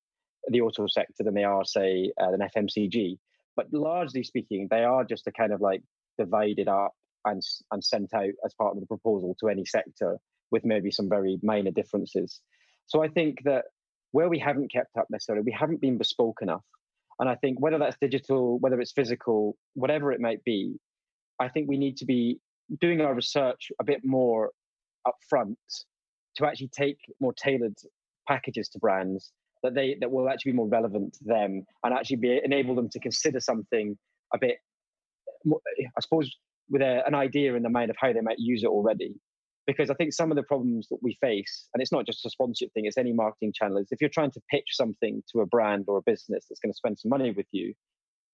the 0.47 0.61
auto 0.61 0.87
sector 0.87 1.23
than 1.23 1.33
they 1.33 1.43
are, 1.43 1.65
say, 1.65 2.11
uh, 2.21 2.31
an 2.31 2.47
FMCG. 2.55 3.17
But 3.55 3.67
largely 3.71 4.23
speaking, 4.23 4.67
they 4.69 4.83
are 4.83 5.03
just 5.03 5.27
a 5.27 5.31
kind 5.31 5.51
of 5.51 5.61
like 5.61 5.81
divided 6.17 6.67
up 6.67 6.93
and, 7.25 7.41
and 7.71 7.83
sent 7.83 8.13
out 8.13 8.33
as 8.45 8.53
part 8.53 8.75
of 8.75 8.79
the 8.79 8.87
proposal 8.87 9.35
to 9.39 9.49
any 9.49 9.65
sector 9.65 10.17
with 10.51 10.63
maybe 10.65 10.91
some 10.91 11.09
very 11.09 11.37
minor 11.43 11.71
differences. 11.71 12.39
So 12.87 13.03
I 13.03 13.07
think 13.07 13.43
that 13.45 13.65
where 14.11 14.29
we 14.29 14.39
haven't 14.39 14.71
kept 14.71 14.95
up 14.97 15.07
necessarily, 15.09 15.43
we 15.43 15.51
haven't 15.51 15.81
been 15.81 15.97
bespoke 15.97 16.39
enough. 16.41 16.63
And 17.19 17.29
I 17.29 17.35
think 17.35 17.59
whether 17.59 17.77
that's 17.77 17.97
digital, 17.99 18.59
whether 18.59 18.79
it's 18.79 18.91
physical, 18.91 19.57
whatever 19.73 20.11
it 20.11 20.21
might 20.21 20.43
be, 20.43 20.75
I 21.39 21.49
think 21.49 21.67
we 21.67 21.77
need 21.77 21.97
to 21.97 22.05
be 22.05 22.39
doing 22.79 23.01
our 23.01 23.13
research 23.13 23.71
a 23.79 23.83
bit 23.83 24.01
more 24.03 24.51
upfront 25.07 25.55
to 26.37 26.45
actually 26.45 26.69
take 26.69 26.97
more 27.19 27.33
tailored 27.33 27.75
packages 28.27 28.69
to 28.69 28.79
brands 28.79 29.31
that 29.63 29.73
they 29.73 29.97
that 29.99 30.11
will 30.11 30.29
actually 30.29 30.51
be 30.51 30.57
more 30.57 30.67
relevant 30.67 31.13
to 31.13 31.23
them 31.23 31.63
and 31.83 31.93
actually 31.93 32.17
be 32.17 32.39
enable 32.43 32.75
them 32.75 32.89
to 32.89 32.99
consider 32.99 33.39
something 33.39 33.97
a 34.33 34.37
bit 34.37 34.57
more, 35.43 35.59
I 35.79 36.01
suppose 36.01 36.31
with 36.69 36.81
a, 36.81 37.03
an 37.05 37.15
idea 37.15 37.55
in 37.55 37.63
the 37.63 37.69
mind 37.69 37.89
of 37.89 37.97
how 37.99 38.11
they 38.13 38.21
might 38.21 38.39
use 38.39 38.63
it 38.63 38.67
already. 38.67 39.15
Because 39.67 39.89
I 39.89 39.95
think 39.95 40.13
some 40.13 40.31
of 40.31 40.35
the 40.35 40.43
problems 40.43 40.87
that 40.89 40.99
we 41.01 41.17
face, 41.21 41.67
and 41.73 41.81
it's 41.81 41.91
not 41.91 42.05
just 42.05 42.25
a 42.25 42.29
sponsorship 42.29 42.71
thing, 42.73 42.85
it's 42.85 42.97
any 42.97 43.13
marketing 43.13 43.51
channel, 43.53 43.77
is 43.77 43.87
if 43.91 43.99
you're 43.99 44.09
trying 44.09 44.31
to 44.31 44.41
pitch 44.51 44.69
something 44.71 45.23
to 45.31 45.41
a 45.41 45.45
brand 45.45 45.85
or 45.87 45.97
a 45.97 46.03
business 46.03 46.45
that's 46.47 46.59
going 46.59 46.71
to 46.71 46.77
spend 46.77 46.99
some 46.99 47.09
money 47.09 47.31
with 47.31 47.47
you, 47.51 47.73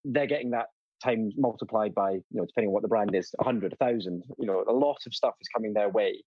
they're 0.03 0.27
getting 0.27 0.51
that 0.51 0.67
times 1.01 1.33
multiplied 1.37 1.95
by, 1.95 2.11
you 2.11 2.23
know, 2.33 2.45
depending 2.45 2.69
on 2.69 2.73
what 2.73 2.81
the 2.81 2.89
brand 2.89 3.15
is, 3.15 3.33
100, 3.37 3.75
1,000. 3.79 4.23
You 4.39 4.45
know, 4.45 4.63
a 4.67 4.73
lot 4.73 4.97
of 5.05 5.13
stuff 5.13 5.35
is 5.39 5.47
coming 5.55 5.73
their 5.73 5.89
way. 5.89 6.21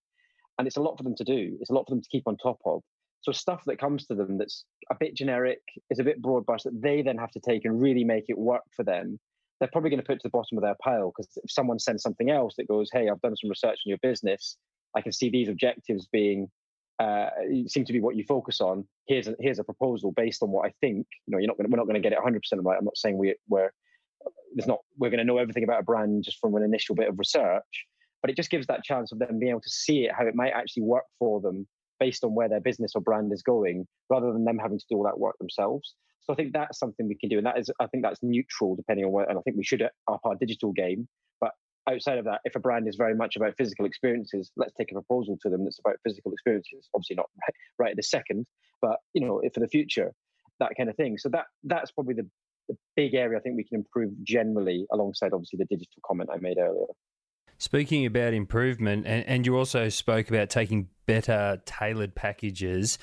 And 0.59 0.67
it's 0.67 0.77
a 0.77 0.83
lot 0.83 0.97
for 0.97 1.03
them 1.03 1.17
to 1.17 1.25
do. 1.25 1.57
It's 1.61 1.71
a 1.71 1.75
lot 1.75 1.85
for 1.87 1.95
them 1.95 2.03
to 2.03 2.09
keep 2.09 2.25
on 2.27 2.37
top 2.37 2.59
of. 2.65 2.83
So 3.23 3.33
stuff 3.33 3.63
that 3.67 3.79
comes 3.79 4.07
to 4.07 4.15
them 4.15 4.37
that's 4.39 4.65
a 4.91 4.97
bit 4.99 5.15
generic, 5.15 5.61
is 5.91 5.99
a 5.99 6.05
bit 6.05 6.21
broad 6.21 6.45
brush 6.45 6.63
that 6.65 6.81
they 6.81 7.03
then 7.03 7.17
have 7.17 7.31
to 7.33 7.41
take 7.41 7.65
and 7.65 7.81
really 7.81 8.05
make 8.05 8.25
it 8.29 8.39
work 8.39 8.65
for 8.77 8.85
them. 8.85 9.19
They're 9.65 9.71
probably 9.73 9.89
going 9.89 10.03
to 10.03 10.07
put 10.07 10.21
to 10.21 10.29
the 10.29 10.31
bottom 10.31 10.59
of 10.59 10.63
their 10.63 10.77
pile 10.85 11.11
because 11.11 11.31
if 11.43 11.51
someone 11.51 11.79
sends 11.79 12.03
something 12.03 12.29
else 12.29 12.55
that 12.59 12.69
goes, 12.69 12.91
"Hey, 12.93 13.09
I've 13.09 13.23
done 13.23 13.35
some 13.35 13.49
research 13.49 13.79
on 13.87 13.89
your 13.89 13.99
business. 14.03 14.59
I 14.95 15.01
can 15.01 15.11
see 15.11 15.31
these 15.31 15.49
objectives 15.49 16.07
being 16.13 16.51
uh, 16.99 17.31
seem 17.67 17.87
to 17.87 17.93
be 17.95 18.01
what 18.01 18.15
you 18.15 18.25
focus 18.25 18.61
on. 18.61 18.87
Here's 19.07 19.27
a, 19.27 19.35
here's 19.41 19.59
a 19.59 19.65
proposal 19.65 20.13
based 20.13 20.43
on 20.43 20.51
what 20.51 20.67
I 20.67 20.75
think. 20.83 21.07
You 21.27 21.33
know, 21.33 21.39
you're 21.39 21.49
not 21.49 21.57
gonna, 21.57 21.71
we're 21.71 21.79
not 21.79 21.87
going 21.87 21.95
to 21.95 22.01
get 22.01 22.13
it 22.13 22.17
100 22.17 22.43
percent 22.43 22.63
right. 22.63 22.77
I'm 22.79 22.85
not 22.85 22.99
saying 22.99 23.17
we, 23.17 23.37
we're 23.49 23.71
there's 24.55 24.69
not 24.69 24.81
we're 24.99 25.09
going 25.09 25.19
to 25.19 25.25
know 25.25 25.39
everything 25.39 25.65
about 25.65 25.81
a 25.81 25.85
brand 25.85 26.25
just 26.25 26.41
from 26.41 26.55
an 26.57 26.63
initial 26.63 26.95
bit 26.95 27.09
of 27.09 27.19
research, 27.19 27.87
but 28.21 28.31
it 28.31 28.37
just 28.37 28.51
gives 28.51 28.67
that 28.67 28.85
chance 28.85 29.13
of 29.13 29.19
them 29.19 29.39
being 29.39 29.53
able 29.53 29.63
to 29.63 29.71
see 29.71 30.05
it 30.05 30.13
how 30.13 30.27
it 30.27 30.35
might 30.35 30.53
actually 30.53 30.83
work 30.83 31.05
for 31.19 31.41
them 31.41 31.67
based 32.01 32.23
on 32.23 32.35
where 32.35 32.51
their 32.51 32.61
business 32.61 32.93
or 32.95 33.01
brand 33.01 33.33
is 33.33 33.43
going, 33.43 33.87
rather 34.11 34.31
than 34.31 34.45
them 34.45 34.59
having 34.59 34.79
to 34.79 34.85
do 34.91 34.97
all 34.97 35.05
that 35.05 35.19
work 35.19 35.37
themselves. 35.39 35.95
So 36.25 36.33
I 36.33 36.37
think 36.37 36.53
that's 36.53 36.79
something 36.79 37.07
we 37.07 37.17
can 37.17 37.29
do, 37.29 37.37
and 37.39 37.47
that 37.47 37.59
is 37.59 37.71
I 37.79 37.87
think 37.87 38.03
that's 38.03 38.21
neutral 38.23 38.77
depending 38.77 39.05
on 39.05 39.13
where. 39.13 39.29
And 39.29 39.39
I 39.39 39.43
think 39.43 39.57
we 39.57 39.65
should 39.65 39.83
up 39.83 40.21
our 40.25 40.35
digital 40.35 40.73
game. 40.73 41.07
But 41.41 41.53
outside 41.89 42.19
of 42.19 42.25
that, 42.25 42.41
if 42.45 42.57
a 42.57 42.61
brand 42.61 42.89
is 42.89 42.97
very 42.97 43.15
much 43.15 43.37
about 43.37 43.57
physical 43.59 43.85
experiences, 43.85 44.51
let's 44.57 44.73
take 44.73 44.91
a 44.91 44.95
proposal 44.95 45.39
to 45.43 45.51
them 45.51 45.65
that's 45.65 45.79
about 45.79 45.97
physical 46.03 46.33
experiences. 46.33 46.89
Obviously 46.95 47.17
not 47.17 47.29
right, 47.43 47.55
right 47.79 47.91
at 47.91 47.97
the 47.97 48.03
second, 48.03 48.47
but 48.81 48.97
you 49.13 49.27
know, 49.27 49.43
for 49.53 49.61
the 49.61 49.69
future, 49.69 50.13
that 50.61 50.73
kind 50.77 50.89
of 50.89 50.97
thing. 50.97 51.19
So 51.19 51.29
that 51.31 51.45
that's 51.65 51.91
probably 51.93 52.15
the, 52.15 52.27
the 52.69 52.77
big 52.97 53.15
area 53.15 53.39
I 53.39 53.43
think 53.43 53.57
we 53.57 53.65
can 53.65 53.77
improve 53.77 54.13
generally, 54.23 54.87
alongside 54.91 55.33
obviously 55.35 55.59
the 55.59 55.67
digital 55.67 56.01
comment 56.07 56.31
I 56.33 56.39
made 56.39 56.57
earlier. 56.59 56.87
Speaking 57.59 58.05
about 58.07 58.33
improvement, 58.33 59.07
and, 59.07 59.25
and 59.27 59.47
you 59.47 59.57
also 59.57 59.89
spoke 59.89 60.29
about 60.29 60.51
taking 60.51 60.89
better 61.07 61.63
tailored 61.67 62.15
packages 62.15 62.99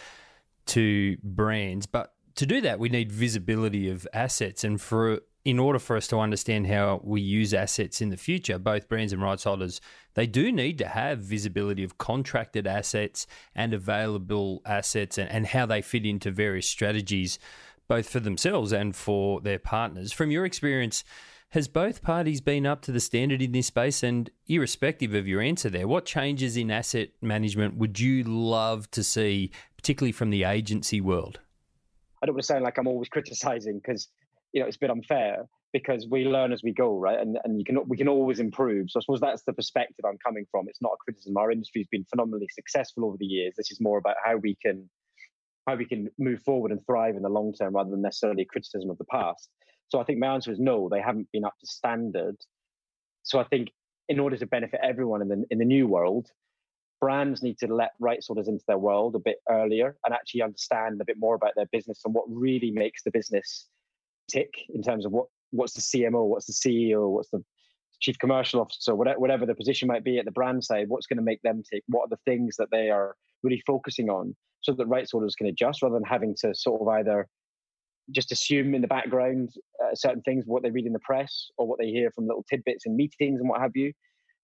to 0.67 1.17
brands, 1.23 1.85
but 1.85 2.13
to 2.35 2.45
do 2.45 2.61
that, 2.61 2.79
we 2.79 2.89
need 2.89 3.11
visibility 3.11 3.89
of 3.89 4.07
assets. 4.13 4.63
And 4.63 4.79
for 4.79 5.21
in 5.43 5.57
order 5.57 5.79
for 5.79 5.97
us 5.97 6.07
to 6.07 6.19
understand 6.19 6.67
how 6.67 7.01
we 7.03 7.19
use 7.19 7.53
assets 7.53 7.99
in 7.99 8.09
the 8.09 8.17
future, 8.17 8.59
both 8.59 8.87
brands 8.87 9.11
and 9.11 9.21
rights 9.21 9.43
holders, 9.43 9.81
they 10.13 10.27
do 10.27 10.51
need 10.51 10.77
to 10.77 10.87
have 10.87 11.19
visibility 11.19 11.83
of 11.83 11.97
contracted 11.97 12.67
assets 12.67 13.25
and 13.55 13.73
available 13.73 14.61
assets 14.65 15.17
and, 15.17 15.29
and 15.31 15.47
how 15.47 15.65
they 15.65 15.81
fit 15.81 16.05
into 16.05 16.29
various 16.29 16.69
strategies, 16.69 17.39
both 17.87 18.07
for 18.07 18.19
themselves 18.19 18.71
and 18.71 18.95
for 18.95 19.41
their 19.41 19.57
partners. 19.57 20.11
From 20.11 20.29
your 20.29 20.45
experience, 20.45 21.03
has 21.49 21.67
both 21.67 22.01
parties 22.01 22.39
been 22.39 22.65
up 22.65 22.81
to 22.83 22.91
the 22.91 22.99
standard 22.99 23.41
in 23.41 23.51
this 23.51 23.67
space? 23.67 24.03
And 24.03 24.29
irrespective 24.47 25.13
of 25.13 25.27
your 25.27 25.41
answer 25.41 25.69
there, 25.69 25.87
what 25.87 26.05
changes 26.05 26.55
in 26.55 26.71
asset 26.71 27.09
management 27.19 27.75
would 27.75 27.99
you 27.99 28.23
love 28.23 28.89
to 28.91 29.03
see, 29.03 29.51
particularly 29.75 30.13
from 30.13 30.29
the 30.29 30.43
agency 30.43 31.01
world? 31.01 31.39
I 32.21 32.25
don't 32.25 32.35
want 32.35 32.43
to 32.43 32.47
sound 32.47 32.63
like 32.63 32.77
I'm 32.77 32.87
always 32.87 33.09
criticizing 33.09 33.79
because 33.83 34.07
you 34.53 34.61
know 34.61 34.67
it's 34.67 34.77
a 34.77 34.79
bit 34.79 34.89
unfair 34.89 35.45
because 35.73 36.07
we 36.09 36.25
learn 36.25 36.51
as 36.51 36.61
we 36.63 36.73
go, 36.73 36.97
right? 36.97 37.19
And 37.19 37.37
and 37.43 37.57
you 37.59 37.65
can 37.65 37.79
we 37.87 37.97
can 37.97 38.07
always 38.07 38.39
improve. 38.39 38.89
So 38.89 38.99
I 38.99 39.01
suppose 39.01 39.21
that's 39.21 39.43
the 39.43 39.53
perspective 39.53 40.05
I'm 40.05 40.17
coming 40.17 40.45
from. 40.51 40.67
It's 40.67 40.81
not 40.81 40.93
a 40.93 40.97
criticism. 41.03 41.37
Our 41.37 41.51
industry's 41.51 41.87
been 41.87 42.05
phenomenally 42.09 42.47
successful 42.51 43.05
over 43.05 43.17
the 43.17 43.25
years. 43.25 43.53
This 43.57 43.71
is 43.71 43.79
more 43.79 43.97
about 43.97 44.15
how 44.23 44.37
we 44.37 44.57
can 44.61 44.89
how 45.67 45.75
we 45.75 45.85
can 45.85 46.09
move 46.17 46.41
forward 46.41 46.71
and 46.71 46.85
thrive 46.85 47.15
in 47.15 47.21
the 47.21 47.29
long 47.29 47.53
term 47.53 47.75
rather 47.75 47.91
than 47.91 48.01
necessarily 48.01 48.45
criticism 48.45 48.89
of 48.89 48.97
the 48.97 49.05
past. 49.05 49.49
So 49.89 49.99
I 49.99 50.03
think 50.03 50.19
my 50.19 50.27
answer 50.27 50.51
is 50.51 50.59
no, 50.59 50.89
they 50.89 51.01
haven't 51.01 51.31
been 51.31 51.45
up 51.45 51.53
to 51.59 51.67
standard. 51.67 52.37
So 53.23 53.39
I 53.39 53.43
think 53.43 53.69
in 54.09 54.19
order 54.19 54.37
to 54.37 54.45
benefit 54.45 54.79
everyone 54.83 55.21
in 55.21 55.27
the 55.27 55.45
in 55.49 55.59
the 55.59 55.65
new 55.65 55.87
world, 55.87 56.27
brands 57.01 57.41
need 57.41 57.57
to 57.57 57.67
let 57.67 57.91
rights 57.99 58.27
holders 58.27 58.47
into 58.47 58.63
their 58.67 58.77
world 58.77 59.15
a 59.15 59.19
bit 59.19 59.37
earlier 59.49 59.97
and 60.05 60.13
actually 60.13 60.41
understand 60.41 61.01
a 61.01 61.05
bit 61.05 61.17
more 61.19 61.35
about 61.35 61.51
their 61.55 61.65
business 61.71 62.01
and 62.05 62.13
what 62.13 62.25
really 62.29 62.71
makes 62.71 63.03
the 63.03 63.11
business 63.11 63.67
tick 64.29 64.53
in 64.73 64.81
terms 64.81 65.05
of 65.05 65.11
what 65.11 65.25
what's 65.51 65.73
the 65.73 65.81
CMO, 65.81 66.27
what's 66.27 66.45
the 66.45 66.53
CEO, 66.53 67.09
what's 67.09 67.29
the 67.31 67.43
chief 67.99 68.17
commercial 68.19 68.61
officer, 68.61 68.95
whatever, 68.95 69.19
whatever 69.19 69.45
the 69.45 69.55
position 69.55 69.87
might 69.87 70.03
be 70.03 70.17
at 70.17 70.25
the 70.25 70.31
brand 70.31 70.63
side, 70.63 70.87
what's 70.87 71.07
going 71.07 71.17
to 71.17 71.23
make 71.23 71.41
them 71.41 71.61
tick? 71.69 71.83
What 71.87 72.03
are 72.03 72.09
the 72.09 72.19
things 72.25 72.55
that 72.57 72.69
they 72.71 72.89
are 72.89 73.15
really 73.43 73.61
focusing 73.67 74.09
on 74.09 74.35
so 74.61 74.73
that 74.73 74.85
rights 74.87 75.11
holders 75.11 75.35
can 75.35 75.47
adjust 75.47 75.81
rather 75.81 75.95
than 75.95 76.03
having 76.03 76.35
to 76.41 76.53
sort 76.55 76.81
of 76.81 76.87
either 76.87 77.27
just 78.11 78.31
assume 78.31 78.73
in 78.73 78.81
the 78.81 78.87
background 78.87 79.49
uh, 79.83 79.93
certain 79.93 80.21
things, 80.21 80.45
what 80.45 80.63
they 80.63 80.71
read 80.71 80.85
in 80.85 80.93
the 80.93 80.99
press 80.99 81.47
or 81.57 81.67
what 81.67 81.79
they 81.79 81.89
hear 81.89 82.11
from 82.11 82.27
little 82.27 82.45
tidbits 82.49 82.85
in 82.85 82.95
meetings 82.95 83.39
and 83.39 83.49
what 83.49 83.61
have 83.61 83.75
you. 83.75 83.91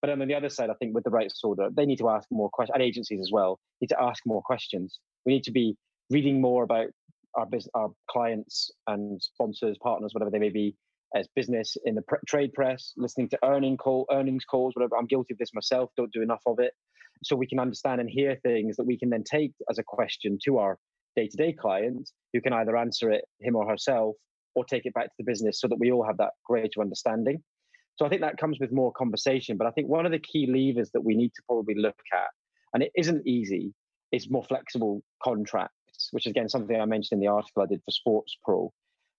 But 0.01 0.11
on 0.11 0.19
the 0.27 0.35
other 0.35 0.49
side, 0.49 0.69
I 0.69 0.75
think 0.75 0.93
with 0.93 1.03
the 1.03 1.09
rights 1.09 1.39
holder, 1.41 1.69
they 1.75 1.85
need 1.85 1.97
to 1.97 2.09
ask 2.09 2.27
more 2.31 2.49
questions, 2.49 2.75
and 2.75 2.83
agencies 2.83 3.19
as 3.19 3.31
well 3.31 3.59
need 3.81 3.87
to 3.87 4.01
ask 4.01 4.23
more 4.25 4.41
questions. 4.43 4.99
We 5.25 5.33
need 5.33 5.43
to 5.43 5.51
be 5.51 5.75
reading 6.09 6.39
more 6.39 6.63
about 6.63 6.87
our 7.35 7.45
business, 7.45 7.71
our 7.73 7.89
clients 8.09 8.71
and 8.87 9.21
sponsors, 9.21 9.77
partners, 9.81 10.11
whatever 10.13 10.31
they 10.31 10.39
may 10.39 10.49
be, 10.49 10.75
as 11.15 11.27
business 11.35 11.77
in 11.85 11.95
the 11.95 12.03
trade 12.27 12.53
press, 12.53 12.93
listening 12.97 13.29
to 13.29 13.39
earning 13.43 13.77
call, 13.77 14.05
earnings 14.11 14.45
calls, 14.45 14.73
whatever. 14.75 14.97
I'm 14.97 15.05
guilty 15.05 15.33
of 15.33 15.37
this 15.37 15.53
myself. 15.53 15.89
Don't 15.97 16.11
do 16.11 16.21
enough 16.21 16.41
of 16.45 16.59
it, 16.59 16.73
so 17.23 17.35
we 17.35 17.47
can 17.47 17.59
understand 17.59 18.01
and 18.01 18.09
hear 18.09 18.37
things 18.43 18.75
that 18.77 18.85
we 18.85 18.97
can 18.97 19.09
then 19.09 19.23
take 19.23 19.53
as 19.69 19.77
a 19.77 19.83
question 19.83 20.37
to 20.45 20.57
our 20.57 20.77
day-to-day 21.15 21.53
client, 21.53 22.09
who 22.33 22.41
can 22.41 22.53
either 22.53 22.77
answer 22.77 23.09
it 23.09 23.25
him 23.39 23.55
or 23.55 23.67
herself, 23.67 24.15
or 24.53 24.63
take 24.63 24.85
it 24.85 24.93
back 24.93 25.05
to 25.05 25.13
the 25.17 25.23
business, 25.23 25.59
so 25.59 25.67
that 25.67 25.79
we 25.79 25.91
all 25.91 26.05
have 26.05 26.17
that 26.17 26.31
greater 26.45 26.81
understanding. 26.81 27.43
So 27.97 28.05
I 28.05 28.09
think 28.09 28.21
that 28.21 28.37
comes 28.37 28.59
with 28.59 28.71
more 28.71 28.91
conversation. 28.91 29.57
But 29.57 29.67
I 29.67 29.71
think 29.71 29.89
one 29.89 30.05
of 30.05 30.11
the 30.11 30.19
key 30.19 30.47
levers 30.47 30.91
that 30.93 31.01
we 31.01 31.15
need 31.15 31.33
to 31.35 31.41
probably 31.47 31.75
look 31.75 31.99
at, 32.13 32.29
and 32.73 32.83
it 32.83 32.91
isn't 32.95 33.27
easy, 33.27 33.73
is 34.11 34.29
more 34.29 34.43
flexible 34.43 35.03
contracts, 35.21 36.09
which 36.11 36.25
is 36.25 36.31
again 36.31 36.47
something 36.47 36.79
I 36.79 36.85
mentioned 36.85 37.17
in 37.17 37.25
the 37.25 37.31
article 37.31 37.63
I 37.63 37.65
did 37.65 37.81
for 37.83 37.91
Sports 37.91 38.37
Pro. 38.45 38.71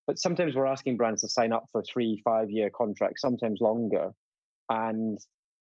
But 0.07 0.18
sometimes 0.18 0.55
we're 0.55 0.66
asking 0.66 0.97
brands 0.97 1.20
to 1.20 1.29
sign 1.29 1.53
up 1.53 1.64
for 1.70 1.83
three, 1.83 2.22
five 2.24 2.51
year 2.51 2.70
contracts, 2.74 3.20
sometimes 3.20 3.61
longer. 3.61 4.12
And 4.70 5.18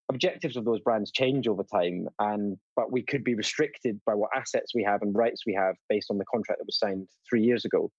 objectives 0.10 0.56
of 0.56 0.64
those 0.64 0.80
brands 0.80 1.12
change 1.12 1.48
over 1.48 1.64
time. 1.64 2.08
And 2.20 2.58
but 2.76 2.92
we 2.92 3.02
could 3.02 3.24
be 3.24 3.36
restricted 3.36 4.00
by 4.06 4.14
what 4.14 4.30
assets 4.36 4.74
we 4.74 4.84
have 4.84 5.02
and 5.02 5.16
rights 5.16 5.44
we 5.46 5.54
have 5.56 5.76
based 5.90 6.08
on 6.10 6.18
the 6.18 6.26
contract 6.26 6.60
that 6.60 6.66
was 6.66 6.80
signed 6.80 7.10
three 7.30 7.44
years 7.44 7.66
ago. 7.66 7.92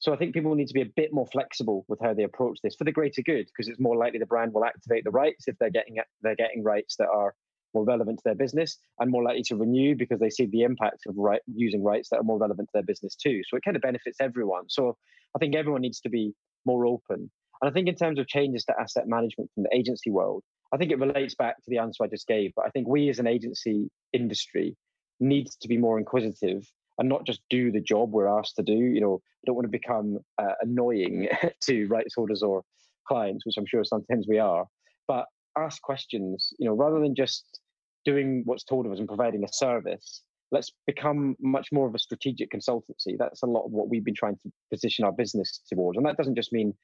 So 0.00 0.14
I 0.14 0.16
think 0.16 0.32
people 0.32 0.54
need 0.54 0.68
to 0.68 0.74
be 0.74 0.80
a 0.80 0.92
bit 0.96 1.12
more 1.12 1.26
flexible 1.26 1.84
with 1.86 2.00
how 2.02 2.14
they 2.14 2.24
approach 2.24 2.58
this 2.62 2.74
for 2.74 2.84
the 2.84 2.92
greater 2.92 3.22
good, 3.22 3.46
because 3.46 3.68
it's 3.68 3.78
more 3.78 3.96
likely 3.96 4.18
the 4.18 4.26
brand 4.26 4.52
will 4.54 4.64
activate 4.64 5.04
the 5.04 5.10
rights 5.10 5.46
if 5.46 5.56
they're 5.58 5.70
getting 5.70 5.98
they're 6.22 6.36
getting 6.36 6.64
rights 6.64 6.96
that 6.96 7.08
are 7.08 7.34
more 7.74 7.84
relevant 7.84 8.18
to 8.18 8.22
their 8.24 8.34
business, 8.34 8.78
and 8.98 9.10
more 9.10 9.22
likely 9.22 9.42
to 9.44 9.56
renew 9.56 9.94
because 9.94 10.18
they 10.18 10.30
see 10.30 10.46
the 10.46 10.62
impact 10.62 11.02
of 11.06 11.14
right, 11.16 11.40
using 11.54 11.84
rights 11.84 12.08
that 12.08 12.16
are 12.16 12.24
more 12.24 12.38
relevant 12.38 12.68
to 12.68 12.72
their 12.74 12.82
business 12.82 13.14
too. 13.14 13.42
So 13.48 13.56
it 13.56 13.62
kind 13.62 13.76
of 13.76 13.82
benefits 13.82 14.16
everyone. 14.20 14.64
So 14.68 14.96
I 15.36 15.38
think 15.38 15.54
everyone 15.54 15.82
needs 15.82 16.00
to 16.00 16.08
be 16.08 16.32
more 16.64 16.86
open. 16.86 17.30
And 17.62 17.70
I 17.70 17.72
think 17.72 17.86
in 17.86 17.94
terms 17.94 18.18
of 18.18 18.26
changes 18.26 18.64
to 18.64 18.74
asset 18.80 19.06
management 19.06 19.50
from 19.54 19.64
the 19.64 19.76
agency 19.76 20.10
world, 20.10 20.42
I 20.72 20.78
think 20.78 20.90
it 20.90 20.98
relates 20.98 21.34
back 21.34 21.56
to 21.58 21.68
the 21.68 21.78
answer 21.78 22.02
I 22.02 22.08
just 22.08 22.26
gave. 22.26 22.52
But 22.56 22.64
I 22.66 22.70
think 22.70 22.88
we 22.88 23.10
as 23.10 23.18
an 23.18 23.26
agency 23.26 23.90
industry 24.12 24.76
needs 25.20 25.56
to 25.56 25.68
be 25.68 25.76
more 25.76 25.98
inquisitive 25.98 26.66
and 27.00 27.08
not 27.08 27.26
just 27.26 27.40
do 27.48 27.72
the 27.72 27.80
job 27.80 28.12
we're 28.12 28.28
asked 28.28 28.56
to 28.56 28.62
do. 28.62 28.74
You 28.74 29.00
know, 29.00 29.22
I 29.24 29.42
don't 29.46 29.56
want 29.56 29.64
to 29.64 29.70
become 29.70 30.18
uh, 30.38 30.52
annoying 30.60 31.28
to 31.62 31.86
rights 31.86 32.14
holders 32.14 32.42
or 32.42 32.62
clients, 33.08 33.44
which 33.44 33.56
I'm 33.58 33.66
sure 33.66 33.82
sometimes 33.84 34.26
we 34.28 34.38
are, 34.38 34.66
but 35.08 35.24
ask 35.58 35.80
questions, 35.82 36.52
you 36.58 36.68
know, 36.68 36.74
rather 36.74 37.00
than 37.00 37.14
just 37.14 37.58
doing 38.04 38.42
what's 38.44 38.64
told 38.64 38.86
of 38.86 38.92
us 38.92 38.98
and 38.98 39.08
providing 39.08 39.42
a 39.44 39.52
service. 39.52 40.22
Let's 40.52 40.72
become 40.86 41.36
much 41.40 41.68
more 41.72 41.86
of 41.86 41.94
a 41.94 41.98
strategic 41.98 42.50
consultancy. 42.50 43.16
That's 43.18 43.42
a 43.42 43.46
lot 43.46 43.64
of 43.64 43.72
what 43.72 43.88
we've 43.88 44.04
been 44.04 44.14
trying 44.14 44.36
to 44.42 44.52
position 44.70 45.04
our 45.04 45.12
business 45.12 45.60
towards. 45.68 45.96
And 45.96 46.04
that 46.06 46.16
doesn't 46.16 46.34
just 46.34 46.52
mean 46.52 46.74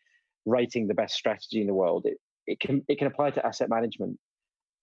writing 0.47 0.87
the 0.87 0.95
best 0.95 1.14
strategy 1.14 1.61
in 1.61 1.67
the 1.67 1.75
world. 1.75 2.07
It, 2.07 2.19
it 2.47 2.61
can 2.61 2.85
it 2.89 2.99
can 2.99 3.09
apply 3.09 3.31
to 3.33 3.45
asset 3.45 3.69
management. 3.69 4.19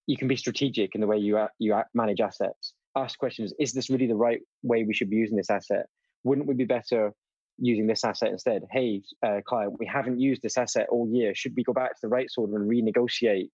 You 0.05 0.17
can 0.17 0.27
be 0.27 0.35
strategic 0.35 0.95
in 0.95 1.01
the 1.01 1.07
way 1.07 1.17
you 1.17 1.39
you 1.59 1.81
manage 1.93 2.19
assets 2.19 2.73
ask 2.95 3.17
questions 3.17 3.53
is 3.59 3.73
this 3.73 3.89
really 3.89 4.07
the 4.07 4.15
right 4.15 4.41
way 4.61 4.83
we 4.83 4.93
should 4.93 5.09
be 5.09 5.15
using 5.17 5.37
this 5.37 5.49
asset? 5.49 5.85
Wouldn't 6.23 6.47
we 6.47 6.53
be 6.53 6.65
better 6.65 7.13
using 7.57 7.87
this 7.87 8.03
asset 8.03 8.31
instead? 8.31 8.63
Hey 8.71 9.01
uh, 9.25 9.41
client 9.45 9.75
we 9.79 9.85
haven't 9.85 10.19
used 10.19 10.41
this 10.41 10.57
asset 10.57 10.87
all 10.89 11.09
year. 11.11 11.33
Should 11.35 11.53
we 11.55 11.63
go 11.63 11.73
back 11.73 11.91
to 11.91 11.99
the 12.01 12.09
rights 12.09 12.35
holder 12.35 12.57
and 12.57 12.69
renegotiate 12.69 13.49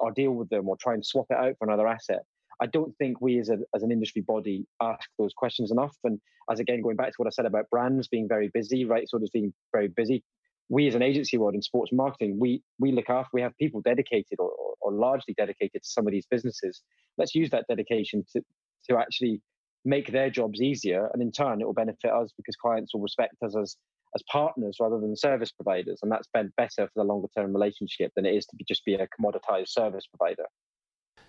or 0.00 0.10
deal 0.10 0.32
with 0.32 0.48
them 0.48 0.68
or 0.68 0.76
try 0.76 0.94
and 0.94 1.04
swap 1.04 1.26
it 1.30 1.36
out 1.36 1.54
for 1.58 1.68
another 1.68 1.86
asset? 1.86 2.22
I 2.60 2.66
don't 2.66 2.96
think 2.96 3.20
we 3.20 3.38
as, 3.38 3.48
a, 3.48 3.58
as 3.74 3.82
an 3.82 3.90
industry 3.90 4.22
body 4.22 4.66
ask 4.80 5.08
those 5.18 5.32
questions 5.32 5.72
enough. 5.72 5.96
And 6.04 6.20
as 6.50 6.60
again 6.60 6.82
going 6.82 6.96
back 6.96 7.08
to 7.08 7.14
what 7.16 7.26
i 7.26 7.30
said 7.30 7.46
about 7.46 7.70
brands 7.70 8.08
being 8.08 8.28
very 8.28 8.48
busy 8.52 8.84
rights 8.84 9.12
holders 9.12 9.30
being 9.32 9.52
very 9.72 9.88
busy 9.88 10.24
we 10.68 10.88
as 10.88 10.94
an 10.94 11.02
agency 11.02 11.36
world 11.36 11.54
in 11.54 11.62
sports 11.62 11.92
marketing 11.92 12.38
we 12.38 12.62
we 12.78 12.92
look 12.92 13.10
after 13.10 13.30
we 13.32 13.42
have 13.42 13.56
people 13.58 13.80
dedicated 13.80 14.38
or, 14.38 14.50
or 14.82 14.92
largely 14.92 15.34
dedicated 15.34 15.82
to 15.82 15.88
some 15.88 16.06
of 16.06 16.12
these 16.12 16.26
businesses. 16.26 16.82
Let's 17.18 17.34
use 17.34 17.50
that 17.50 17.66
dedication 17.68 18.24
to 18.32 18.42
to 18.88 18.98
actually 18.98 19.40
make 19.84 20.12
their 20.12 20.30
jobs 20.30 20.60
easier. 20.60 21.10
And 21.12 21.22
in 21.22 21.32
turn, 21.32 21.60
it 21.60 21.64
will 21.64 21.72
benefit 21.72 22.10
us 22.10 22.32
because 22.36 22.56
clients 22.56 22.94
will 22.94 23.00
respect 23.00 23.34
us 23.44 23.56
as, 23.56 23.76
as 24.14 24.22
partners 24.30 24.76
rather 24.80 25.00
than 25.00 25.16
service 25.16 25.50
providers. 25.50 26.00
And 26.02 26.10
that's 26.10 26.28
been 26.32 26.52
better 26.56 26.86
for 26.86 26.92
the 26.96 27.04
longer 27.04 27.28
term 27.36 27.52
relationship 27.52 28.12
than 28.14 28.26
it 28.26 28.34
is 28.34 28.46
to 28.46 28.56
be, 28.56 28.64
just 28.66 28.84
be 28.84 28.94
a 28.94 29.08
commoditized 29.08 29.68
service 29.68 30.06
provider. 30.06 30.46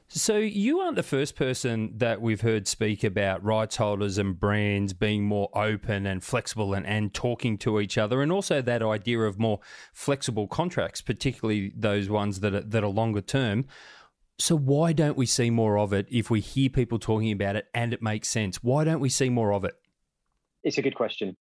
So, 0.09 0.37
you 0.37 0.79
aren't 0.79 0.95
the 0.95 1.01
first 1.01 1.35
person 1.35 1.93
that 1.97 2.21
we've 2.21 2.41
heard 2.41 2.67
speak 2.67 3.03
about 3.03 3.43
rights 3.43 3.77
holders 3.77 4.17
and 4.17 4.39
brands 4.39 4.93
being 4.93 5.23
more 5.23 5.49
open 5.55 6.05
and 6.05 6.23
flexible 6.23 6.73
and, 6.73 6.85
and 6.85 7.13
talking 7.13 7.57
to 7.59 7.79
each 7.79 7.97
other, 7.97 8.21
and 8.21 8.31
also 8.31 8.61
that 8.61 8.83
idea 8.83 9.21
of 9.21 9.39
more 9.39 9.59
flexible 9.91 10.47
contracts, 10.47 11.01
particularly 11.01 11.73
those 11.75 12.09
ones 12.09 12.41
that 12.41 12.53
are, 12.53 12.61
that 12.61 12.83
are 12.83 12.89
longer 12.89 13.21
term. 13.21 13.65
So, 14.39 14.57
why 14.57 14.93
don't 14.93 15.17
we 15.17 15.25
see 15.25 15.49
more 15.49 15.77
of 15.77 15.93
it 15.93 16.07
if 16.09 16.29
we 16.29 16.39
hear 16.39 16.69
people 16.69 16.99
talking 16.99 17.31
about 17.31 17.55
it 17.55 17.67
and 17.73 17.93
it 17.93 18.01
makes 18.01 18.29
sense? 18.29 18.63
Why 18.63 18.83
don't 18.83 18.99
we 18.99 19.09
see 19.09 19.29
more 19.29 19.53
of 19.53 19.63
it? 19.63 19.75
It's 20.63 20.77
a 20.77 20.81
good 20.81 20.95
question 20.95 21.37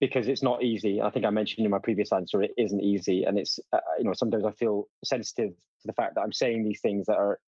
because 0.00 0.28
it's 0.28 0.42
not 0.42 0.62
easy. 0.62 1.00
I 1.00 1.10
think 1.10 1.24
I 1.24 1.30
mentioned 1.30 1.64
in 1.64 1.70
my 1.70 1.78
previous 1.82 2.12
answer 2.12 2.42
it 2.42 2.52
isn't 2.56 2.82
easy, 2.82 3.24
and 3.24 3.38
it's 3.38 3.58
uh, 3.72 3.78
you 3.98 4.04
know 4.04 4.12
sometimes 4.14 4.44
I 4.44 4.52
feel 4.52 4.84
sensitive 5.04 5.50
to 5.50 5.86
the 5.86 5.92
fact 5.92 6.14
that 6.14 6.22
I'm 6.22 6.32
saying 6.32 6.64
these 6.64 6.80
things 6.80 7.06
that 7.06 7.16
are 7.16 7.38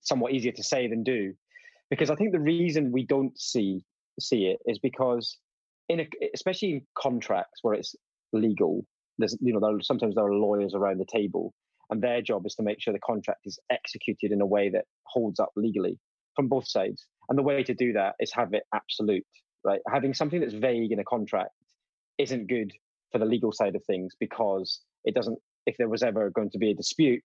somewhat 0.00 0.32
easier 0.32 0.52
to 0.52 0.62
say 0.62 0.88
than 0.88 1.02
do 1.02 1.34
because 1.90 2.10
i 2.10 2.14
think 2.14 2.32
the 2.32 2.40
reason 2.40 2.92
we 2.92 3.04
don't 3.04 3.38
see 3.38 3.84
see 4.20 4.46
it 4.46 4.58
is 4.66 4.78
because 4.78 5.38
in 5.88 6.00
a, 6.00 6.08
especially 6.34 6.70
in 6.70 6.82
contracts 6.96 7.60
where 7.62 7.74
it's 7.74 7.94
legal 8.32 8.84
there's 9.18 9.36
you 9.40 9.52
know 9.52 9.60
there 9.60 9.80
sometimes 9.80 10.14
there 10.14 10.24
are 10.24 10.34
lawyers 10.34 10.74
around 10.74 10.98
the 10.98 11.06
table 11.12 11.52
and 11.90 12.02
their 12.02 12.20
job 12.22 12.46
is 12.46 12.54
to 12.56 12.62
make 12.62 12.80
sure 12.80 12.92
the 12.92 13.00
contract 13.00 13.40
is 13.44 13.58
executed 13.70 14.32
in 14.32 14.40
a 14.40 14.46
way 14.46 14.68
that 14.70 14.84
holds 15.04 15.40
up 15.40 15.50
legally 15.56 15.98
from 16.36 16.48
both 16.48 16.68
sides. 16.68 17.06
And 17.28 17.38
the 17.38 17.42
way 17.42 17.62
to 17.62 17.74
do 17.74 17.92
that 17.94 18.14
is 18.20 18.32
have 18.32 18.52
it 18.54 18.62
absolute 18.74 19.24
right? 19.64 19.80
Having 19.88 20.14
something 20.14 20.40
that's 20.40 20.54
vague 20.54 20.92
in 20.92 20.98
a 20.98 21.04
contract 21.04 21.50
isn't 22.16 22.48
good 22.48 22.72
for 23.12 23.18
the 23.18 23.24
legal 23.24 23.52
side 23.52 23.76
of 23.76 23.84
things 23.84 24.14
because 24.18 24.80
it 25.04 25.14
doesn't 25.14 25.38
if 25.66 25.76
there 25.76 25.88
was 25.88 26.02
ever 26.02 26.30
going 26.30 26.50
to 26.50 26.58
be 26.58 26.70
a 26.70 26.74
dispute 26.74 27.22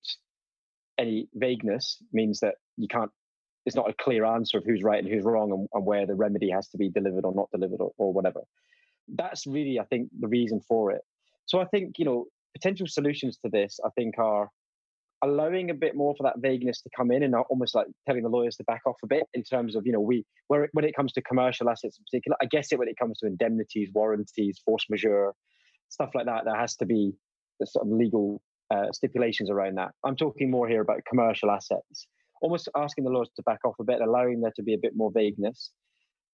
any 1.00 1.28
vagueness 1.34 1.98
means 2.12 2.40
that 2.40 2.56
you 2.78 2.88
can't 2.88 3.12
it's 3.66 3.76
not 3.76 3.90
a 3.90 3.94
clear 3.94 4.26
answer 4.26 4.58
of 4.58 4.66
who's 4.66 4.84
right 4.84 5.04
and 5.04 5.12
who's 5.12 5.24
wrong 5.24 5.52
and, 5.52 5.68
and 5.74 5.86
where 5.86 6.06
the 6.06 6.14
remedy 6.14 6.50
has 6.50 6.68
to 6.70 6.78
be 6.78 6.90
delivered 6.90 7.26
or 7.26 7.34
not 7.34 7.50
delivered 7.52 7.80
or, 7.80 7.92
or, 7.98 8.14
whatever. 8.14 8.42
That's 9.08 9.48
really 9.48 9.80
i 9.80 9.84
think 9.86 10.10
the 10.20 10.28
reason 10.28 10.62
for 10.68 10.92
it. 10.92 11.02
So 11.46 11.60
i 11.60 11.66
think 11.66 11.98
you 11.98 12.06
know 12.06 12.26
potential 12.54 12.88
solutions 12.88 13.38
to 13.38 13.50
this 13.50 13.80
i 13.86 13.90
think 13.96 14.18
are 14.18 14.50
allowing 15.24 15.70
a 15.70 15.74
bit 15.74 15.96
more 15.96 16.14
for 16.18 16.24
that 16.24 16.36
vagueness 16.40 16.82
to 16.82 16.90
come 16.96 17.10
in 17.10 17.24
and 17.24 17.34
almost 17.50 17.74
like 17.76 17.88
telling 18.06 18.24
the 18.24 18.30
lawyers 18.30 18.58
to 18.58 18.64
back 18.66 18.82
off 18.86 18.98
a 19.04 19.08
bit 19.08 19.24
in 19.34 19.44
terms 19.44 19.76
of 19.76 19.86
you 19.86 19.92
know 19.92 20.02
we 20.02 20.26
where 20.48 20.70
when 20.74 20.86
it 20.86 20.96
comes 20.96 21.14
to 21.14 21.22
commercial 21.22 21.70
assets 21.70 21.98
in 21.98 22.04
particular 22.04 22.36
i 22.42 22.46
guess 22.46 22.72
it 22.72 22.80
when 22.80 22.90
it 22.90 22.98
comes 22.98 23.18
to 23.20 23.28
indemnities 23.28 23.90
warranties 23.94 24.62
force 24.66 24.86
majeure 24.90 25.34
stuff 25.90 26.10
like 26.14 26.26
that 26.26 26.44
there 26.44 26.56
has 26.56 26.76
to 26.76 26.86
be 26.86 27.14
sort 27.66 27.86
of 27.86 27.92
legal 27.92 28.42
uh, 28.74 28.92
stipulations 28.92 29.50
around 29.50 29.76
that. 29.76 29.92
I'm 30.04 30.16
talking 30.16 30.50
more 30.50 30.68
here 30.68 30.82
about 30.82 31.06
commercial 31.08 31.52
assets, 31.52 32.08
almost 32.42 32.70
asking 32.76 33.04
the 33.04 33.12
lawyers 33.12 33.30
to 33.36 33.44
back 33.44 33.60
off 33.66 33.76
a 33.80 33.84
bit, 33.84 34.02
allowing 34.02 34.42
there 34.42 34.54
to 34.56 34.64
be 34.64 34.74
a 34.74 34.80
bit 34.80 34.94
more 34.96 35.12
vagueness, 35.14 35.72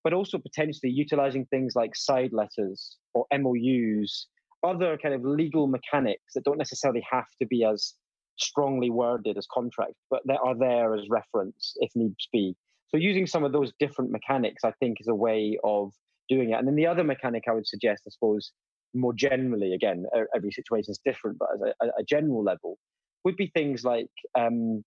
but 0.04 0.12
also 0.12 0.38
potentially 0.38 0.90
utilizing 0.90 1.44
things 1.46 1.74
like 1.76 1.94
side 1.94 2.32
letters 2.32 2.96
or 3.14 3.26
MOUs, 3.32 4.28
other 4.62 4.98
kind 4.98 5.14
of 5.14 5.24
legal 5.24 5.66
mechanics 5.66 6.34
that 6.34 6.44
don't 6.44 6.58
necessarily 6.58 7.04
have 7.10 7.26
to 7.40 7.46
be 7.46 7.64
as 7.64 7.94
strongly 8.38 8.90
worded 8.90 9.36
as 9.36 9.46
contracts, 9.52 10.00
but 10.10 10.20
that 10.26 10.40
are 10.44 10.56
there 10.56 10.94
as 10.94 11.04
reference 11.08 11.74
if 11.76 11.90
needs 11.94 12.28
be. 12.32 12.54
So 12.88 12.96
using 12.96 13.26
some 13.26 13.44
of 13.44 13.52
those 13.52 13.72
different 13.78 14.10
mechanics, 14.10 14.64
I 14.64 14.72
think, 14.80 14.98
is 15.00 15.08
a 15.08 15.14
way 15.14 15.58
of 15.62 15.92
doing 16.28 16.50
it. 16.50 16.58
And 16.58 16.66
then 16.66 16.76
the 16.76 16.86
other 16.86 17.04
mechanic 17.04 17.44
I 17.48 17.52
would 17.52 17.66
suggest, 17.66 18.02
I 18.06 18.10
suppose, 18.10 18.52
more 18.94 19.12
generally, 19.12 19.74
again, 19.74 20.06
every 20.34 20.50
situation 20.50 20.90
is 20.90 21.00
different, 21.04 21.38
but 21.38 21.48
as 21.54 21.60
a, 21.80 21.86
a 22.00 22.02
general 22.02 22.42
level, 22.42 22.78
would 23.24 23.36
be 23.36 23.50
things 23.54 23.84
like 23.84 24.10
um, 24.38 24.82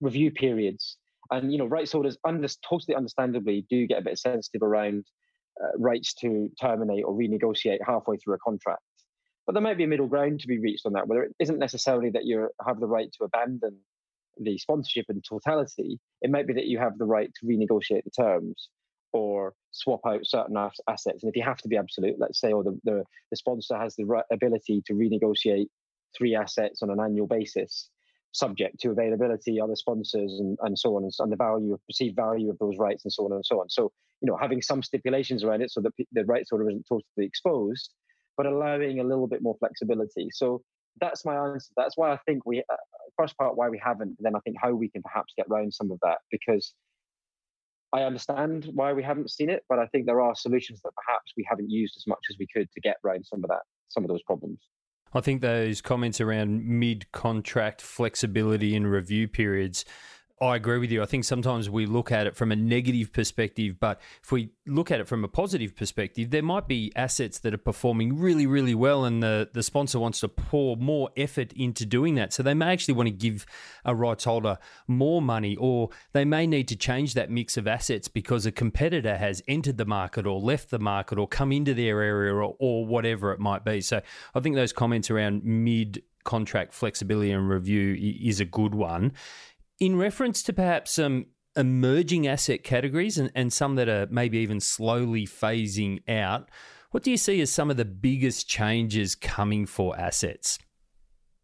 review 0.00 0.30
periods. 0.30 0.96
And 1.30 1.52
you 1.52 1.58
know, 1.58 1.66
rights 1.66 1.92
holders, 1.92 2.18
under, 2.26 2.48
totally 2.68 2.96
understandably, 2.96 3.64
do 3.70 3.86
get 3.86 3.98
a 3.98 4.04
bit 4.04 4.18
sensitive 4.18 4.62
around 4.62 5.04
uh, 5.62 5.78
rights 5.78 6.14
to 6.14 6.50
terminate 6.60 7.04
or 7.04 7.14
renegotiate 7.14 7.78
halfway 7.86 8.16
through 8.16 8.34
a 8.34 8.38
contract. 8.38 8.82
But 9.46 9.54
there 9.54 9.62
might 9.62 9.78
be 9.78 9.84
a 9.84 9.88
middle 9.88 10.06
ground 10.06 10.40
to 10.40 10.46
be 10.46 10.58
reached 10.58 10.86
on 10.86 10.92
that, 10.92 11.08
whether 11.08 11.24
it 11.24 11.34
isn't 11.40 11.58
necessarily 11.58 12.10
that 12.10 12.24
you 12.24 12.48
have 12.66 12.78
the 12.78 12.86
right 12.86 13.10
to 13.12 13.24
abandon 13.24 13.78
the 14.38 14.58
sponsorship 14.58 15.06
in 15.08 15.20
totality. 15.22 15.98
It 16.22 16.30
might 16.30 16.46
be 16.46 16.54
that 16.54 16.66
you 16.66 16.78
have 16.78 16.98
the 16.98 17.04
right 17.04 17.30
to 17.40 17.46
renegotiate 17.46 18.04
the 18.04 18.10
terms 18.10 18.68
or 19.12 19.54
swap 19.72 20.00
out 20.06 20.20
certain 20.24 20.56
assets. 20.88 21.22
And 21.22 21.30
if 21.30 21.36
you 21.36 21.42
have 21.42 21.58
to 21.58 21.68
be 21.68 21.76
absolute, 21.76 22.16
let's 22.18 22.40
say, 22.40 22.52
or 22.52 22.62
the, 22.62 22.78
the, 22.84 23.04
the 23.30 23.36
sponsor 23.36 23.76
has 23.76 23.96
the 23.96 24.04
right 24.04 24.24
ability 24.32 24.82
to 24.86 24.92
renegotiate 24.92 25.66
three 26.16 26.34
assets 26.34 26.82
on 26.82 26.90
an 26.90 27.00
annual 27.00 27.26
basis, 27.26 27.90
subject 28.32 28.80
to 28.80 28.90
availability, 28.90 29.60
other 29.60 29.76
sponsors, 29.76 30.38
and, 30.38 30.56
and 30.62 30.78
so 30.78 30.96
on, 30.96 31.02
and, 31.02 31.12
and 31.18 31.32
the 31.32 31.36
value 31.36 31.74
of 31.74 31.84
perceived 31.86 32.16
value 32.16 32.50
of 32.50 32.58
those 32.58 32.78
rights, 32.78 33.04
and 33.04 33.12
so 33.12 33.24
on 33.24 33.32
and 33.32 33.44
so 33.44 33.60
on. 33.60 33.68
So, 33.68 33.92
you 34.20 34.30
know, 34.30 34.36
having 34.36 34.62
some 34.62 34.82
stipulations 34.82 35.42
around 35.42 35.62
it 35.62 35.70
so 35.72 35.80
that 35.80 35.92
the 36.12 36.24
rights 36.24 36.50
holder 36.50 36.68
isn't 36.70 36.86
totally 36.88 37.26
exposed, 37.26 37.90
but 38.36 38.46
allowing 38.46 39.00
a 39.00 39.04
little 39.04 39.26
bit 39.26 39.42
more 39.42 39.56
flexibility. 39.58 40.28
So 40.32 40.62
that's 41.00 41.24
my 41.24 41.36
answer. 41.36 41.70
That's 41.76 41.96
why 41.96 42.12
I 42.12 42.18
think 42.26 42.44
we, 42.46 42.60
uh, 42.60 42.76
first 43.16 43.36
part, 43.36 43.56
why 43.56 43.68
we 43.68 43.80
haven't, 43.82 44.16
then 44.20 44.36
I 44.36 44.40
think 44.40 44.56
how 44.60 44.72
we 44.72 44.88
can 44.88 45.02
perhaps 45.02 45.32
get 45.36 45.46
around 45.50 45.72
some 45.72 45.90
of 45.90 45.98
that 46.02 46.18
because 46.30 46.74
I 47.92 48.02
understand 48.02 48.70
why 48.72 48.92
we 48.92 49.02
haven't 49.02 49.30
seen 49.30 49.50
it, 49.50 49.64
but 49.68 49.78
I 49.78 49.86
think 49.86 50.06
there 50.06 50.20
are 50.20 50.34
solutions 50.34 50.80
that 50.84 50.92
perhaps 50.94 51.32
we 51.36 51.44
haven't 51.48 51.70
used 51.70 51.94
as 51.96 52.06
much 52.06 52.20
as 52.30 52.36
we 52.38 52.46
could 52.54 52.70
to 52.72 52.80
get 52.80 52.96
around 53.04 53.24
some 53.24 53.42
of 53.42 53.48
that, 53.48 53.62
some 53.88 54.04
of 54.04 54.08
those 54.08 54.22
problems. 54.22 54.58
I 55.12 55.20
think 55.20 55.40
those 55.40 55.80
comments 55.80 56.20
around 56.20 56.64
mid 56.64 57.10
contract 57.10 57.82
flexibility 57.82 58.76
and 58.76 58.88
review 58.88 59.26
periods 59.26 59.84
I 60.42 60.56
agree 60.56 60.78
with 60.78 60.90
you. 60.90 61.02
I 61.02 61.06
think 61.06 61.24
sometimes 61.24 61.68
we 61.68 61.84
look 61.84 62.10
at 62.10 62.26
it 62.26 62.34
from 62.34 62.50
a 62.50 62.56
negative 62.56 63.12
perspective, 63.12 63.78
but 63.78 64.00
if 64.22 64.32
we 64.32 64.48
look 64.66 64.90
at 64.90 64.98
it 64.98 65.06
from 65.06 65.22
a 65.22 65.28
positive 65.28 65.76
perspective, 65.76 66.30
there 66.30 66.42
might 66.42 66.66
be 66.66 66.90
assets 66.96 67.40
that 67.40 67.52
are 67.52 67.58
performing 67.58 68.18
really, 68.18 68.46
really 68.46 68.74
well, 68.74 69.04
and 69.04 69.22
the, 69.22 69.50
the 69.52 69.62
sponsor 69.62 69.98
wants 69.98 70.20
to 70.20 70.28
pour 70.28 70.78
more 70.78 71.10
effort 71.14 71.52
into 71.52 71.84
doing 71.84 72.14
that. 72.14 72.32
So 72.32 72.42
they 72.42 72.54
may 72.54 72.72
actually 72.72 72.94
want 72.94 73.08
to 73.08 73.14
give 73.14 73.44
a 73.84 73.94
rights 73.94 74.24
holder 74.24 74.56
more 74.88 75.20
money, 75.20 75.56
or 75.56 75.90
they 76.14 76.24
may 76.24 76.46
need 76.46 76.68
to 76.68 76.76
change 76.76 77.12
that 77.14 77.30
mix 77.30 77.58
of 77.58 77.68
assets 77.68 78.08
because 78.08 78.46
a 78.46 78.52
competitor 78.52 79.18
has 79.18 79.42
entered 79.46 79.76
the 79.76 79.84
market 79.84 80.26
or 80.26 80.40
left 80.40 80.70
the 80.70 80.78
market 80.78 81.18
or 81.18 81.28
come 81.28 81.52
into 81.52 81.74
their 81.74 82.00
area 82.00 82.32
or, 82.34 82.56
or 82.58 82.86
whatever 82.86 83.32
it 83.32 83.40
might 83.40 83.62
be. 83.62 83.82
So 83.82 84.00
I 84.34 84.40
think 84.40 84.56
those 84.56 84.72
comments 84.72 85.10
around 85.10 85.44
mid 85.44 86.02
contract 86.24 86.72
flexibility 86.74 87.30
and 87.30 87.48
review 87.48 87.96
is 88.20 88.40
a 88.40 88.44
good 88.44 88.74
one 88.74 89.12
in 89.80 89.96
reference 89.96 90.42
to 90.44 90.52
perhaps 90.52 90.92
some 90.92 91.26
emerging 91.56 92.26
asset 92.26 92.62
categories 92.62 93.18
and, 93.18 93.32
and 93.34 93.52
some 93.52 93.74
that 93.74 93.88
are 93.88 94.06
maybe 94.10 94.38
even 94.38 94.60
slowly 94.60 95.26
phasing 95.26 96.08
out, 96.08 96.50
what 96.90 97.02
do 97.02 97.10
you 97.10 97.16
see 97.16 97.40
as 97.40 97.50
some 97.50 97.70
of 97.70 97.76
the 97.76 97.84
biggest 97.84 98.48
changes 98.48 99.14
coming 99.14 99.66
for 99.66 99.98
assets? 99.98 100.58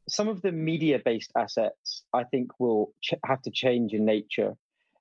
Some 0.09 0.29
of 0.29 0.43
the 0.43 0.53
media 0.53 1.01
based 1.05 1.33
assets, 1.37 2.05
I 2.13 2.25
think, 2.25 2.51
will 2.61 2.93
ch- 3.03 3.15
have 3.25 3.43
to 3.43 3.51
change 3.51 3.93
in 3.93 4.05
nature. 4.05 4.55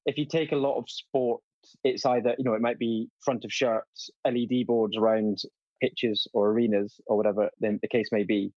If 0.05 0.17
you 0.17 0.25
take 0.25 0.51
a 0.51 0.55
lot 0.55 0.77
of 0.77 0.89
sport, 0.89 1.41
it's 1.83 2.05
either, 2.05 2.35
you 2.37 2.45
know, 2.45 2.53
it 2.53 2.61
might 2.61 2.79
be 2.79 3.09
front 3.23 3.43
of 3.43 3.51
shirts, 3.51 4.09
LED 4.25 4.65
boards 4.65 4.97
around 4.97 5.39
pitches 5.81 6.27
or 6.33 6.51
arenas 6.51 6.99
or 7.07 7.17
whatever 7.17 7.49
the 7.59 7.79
case 7.91 8.09
may 8.11 8.23
be. 8.23 8.51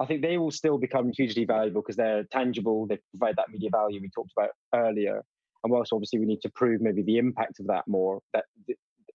I 0.00 0.06
think 0.06 0.22
they 0.22 0.38
will 0.38 0.50
still 0.50 0.78
become 0.78 1.10
hugely 1.16 1.44
valuable 1.44 1.82
because 1.82 1.96
they're 1.96 2.24
tangible. 2.24 2.86
They 2.86 2.98
provide 3.10 3.36
that 3.36 3.50
media 3.50 3.70
value 3.70 4.00
we 4.00 4.10
talked 4.10 4.32
about 4.36 4.50
earlier. 4.74 5.24
And 5.64 5.72
whilst 5.72 5.92
obviously 5.92 6.20
we 6.20 6.26
need 6.26 6.40
to 6.42 6.50
prove 6.50 6.80
maybe 6.80 7.02
the 7.02 7.18
impact 7.18 7.58
of 7.58 7.66
that 7.66 7.84
more, 7.88 8.20
that 8.32 8.44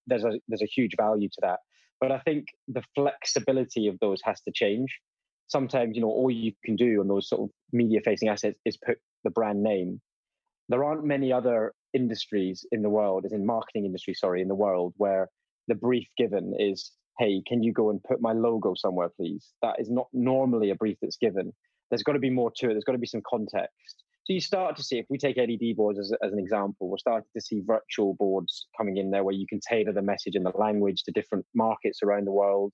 there's 0.08 0.26
a 0.26 0.40
there's 0.48 0.62
a 0.62 0.68
huge 0.68 0.92
value 0.98 1.30
to 1.30 1.42
that. 1.42 1.60
But 2.02 2.12
I 2.12 2.20
think 2.20 2.48
the 2.68 2.84
flexibility 2.96 3.88
of 3.88 3.98
those 4.00 4.20
has 4.26 4.42
to 4.42 4.52
change. 4.54 5.00
Sometimes, 5.48 5.96
you 5.96 6.02
know, 6.02 6.10
all 6.10 6.30
you 6.30 6.52
can 6.66 6.76
do 6.76 7.00
on 7.00 7.08
those 7.08 7.30
sort 7.30 7.44
of 7.44 7.50
media 7.72 8.02
facing 8.04 8.28
assets 8.28 8.60
is 8.66 8.78
put 8.78 8.98
the 9.24 9.30
brand 9.30 9.64
name. 9.64 10.02
There 10.68 10.84
aren't 10.84 11.06
many 11.06 11.32
other 11.32 11.74
industries 11.94 12.66
in 12.72 12.82
the 12.82 12.90
world, 12.90 13.26
as 13.26 13.32
in 13.32 13.46
marketing 13.46 13.86
industry, 13.86 14.14
sorry, 14.14 14.42
in 14.42 14.48
the 14.48 14.56
world 14.56 14.94
where 14.98 15.30
the 15.68 15.76
brief 15.76 16.08
given 16.18 16.54
is 16.58 16.92
hey, 17.20 17.42
can 17.48 17.64
you 17.64 17.72
go 17.72 17.90
and 17.90 18.04
put 18.04 18.22
my 18.22 18.34
logo 18.34 18.74
somewhere, 18.76 19.10
please? 19.10 19.54
That 19.62 19.80
is 19.80 19.90
not 19.90 20.08
normally 20.14 20.70
a 20.72 20.76
brief 20.76 20.98
that's 21.02 21.18
given. 21.18 21.54
There's 21.90 22.04
got 22.04 22.14
to 22.14 22.20
be 22.20 22.30
more 22.30 22.52
to 22.58 22.70
it. 22.70 22.74
There's 22.74 22.84
got 22.84 22.94
to 22.94 22.98
be 22.98 23.08
some 23.08 23.22
context. 23.28 24.04
So 24.26 24.32
you 24.32 24.40
start 24.40 24.78
to 24.78 24.84
see, 24.84 25.00
if 25.00 25.06
we 25.10 25.18
take 25.18 25.36
LED 25.36 25.76
boards 25.76 26.00
as, 26.00 26.14
as 26.24 26.32
an 26.32 26.40
example, 26.40 26.90
we're 26.90 26.98
starting 26.98 27.28
to 27.36 27.42
see 27.42 27.62
virtual 27.66 28.14
boards 28.14 28.68
coming 28.78 28.98
in 28.98 29.12
there 29.12 29.24
where 29.24 29.36
you 29.36 29.46
can 29.48 29.60
tailor 29.60 29.92
the 29.92 30.02
message 30.02 30.36
and 30.36 30.46
the 30.46 30.58
language 30.58 31.04
to 31.04 31.12
different 31.12 31.46
markets 31.54 32.00
around 32.02 32.26
the 32.26 32.32
world, 32.32 32.72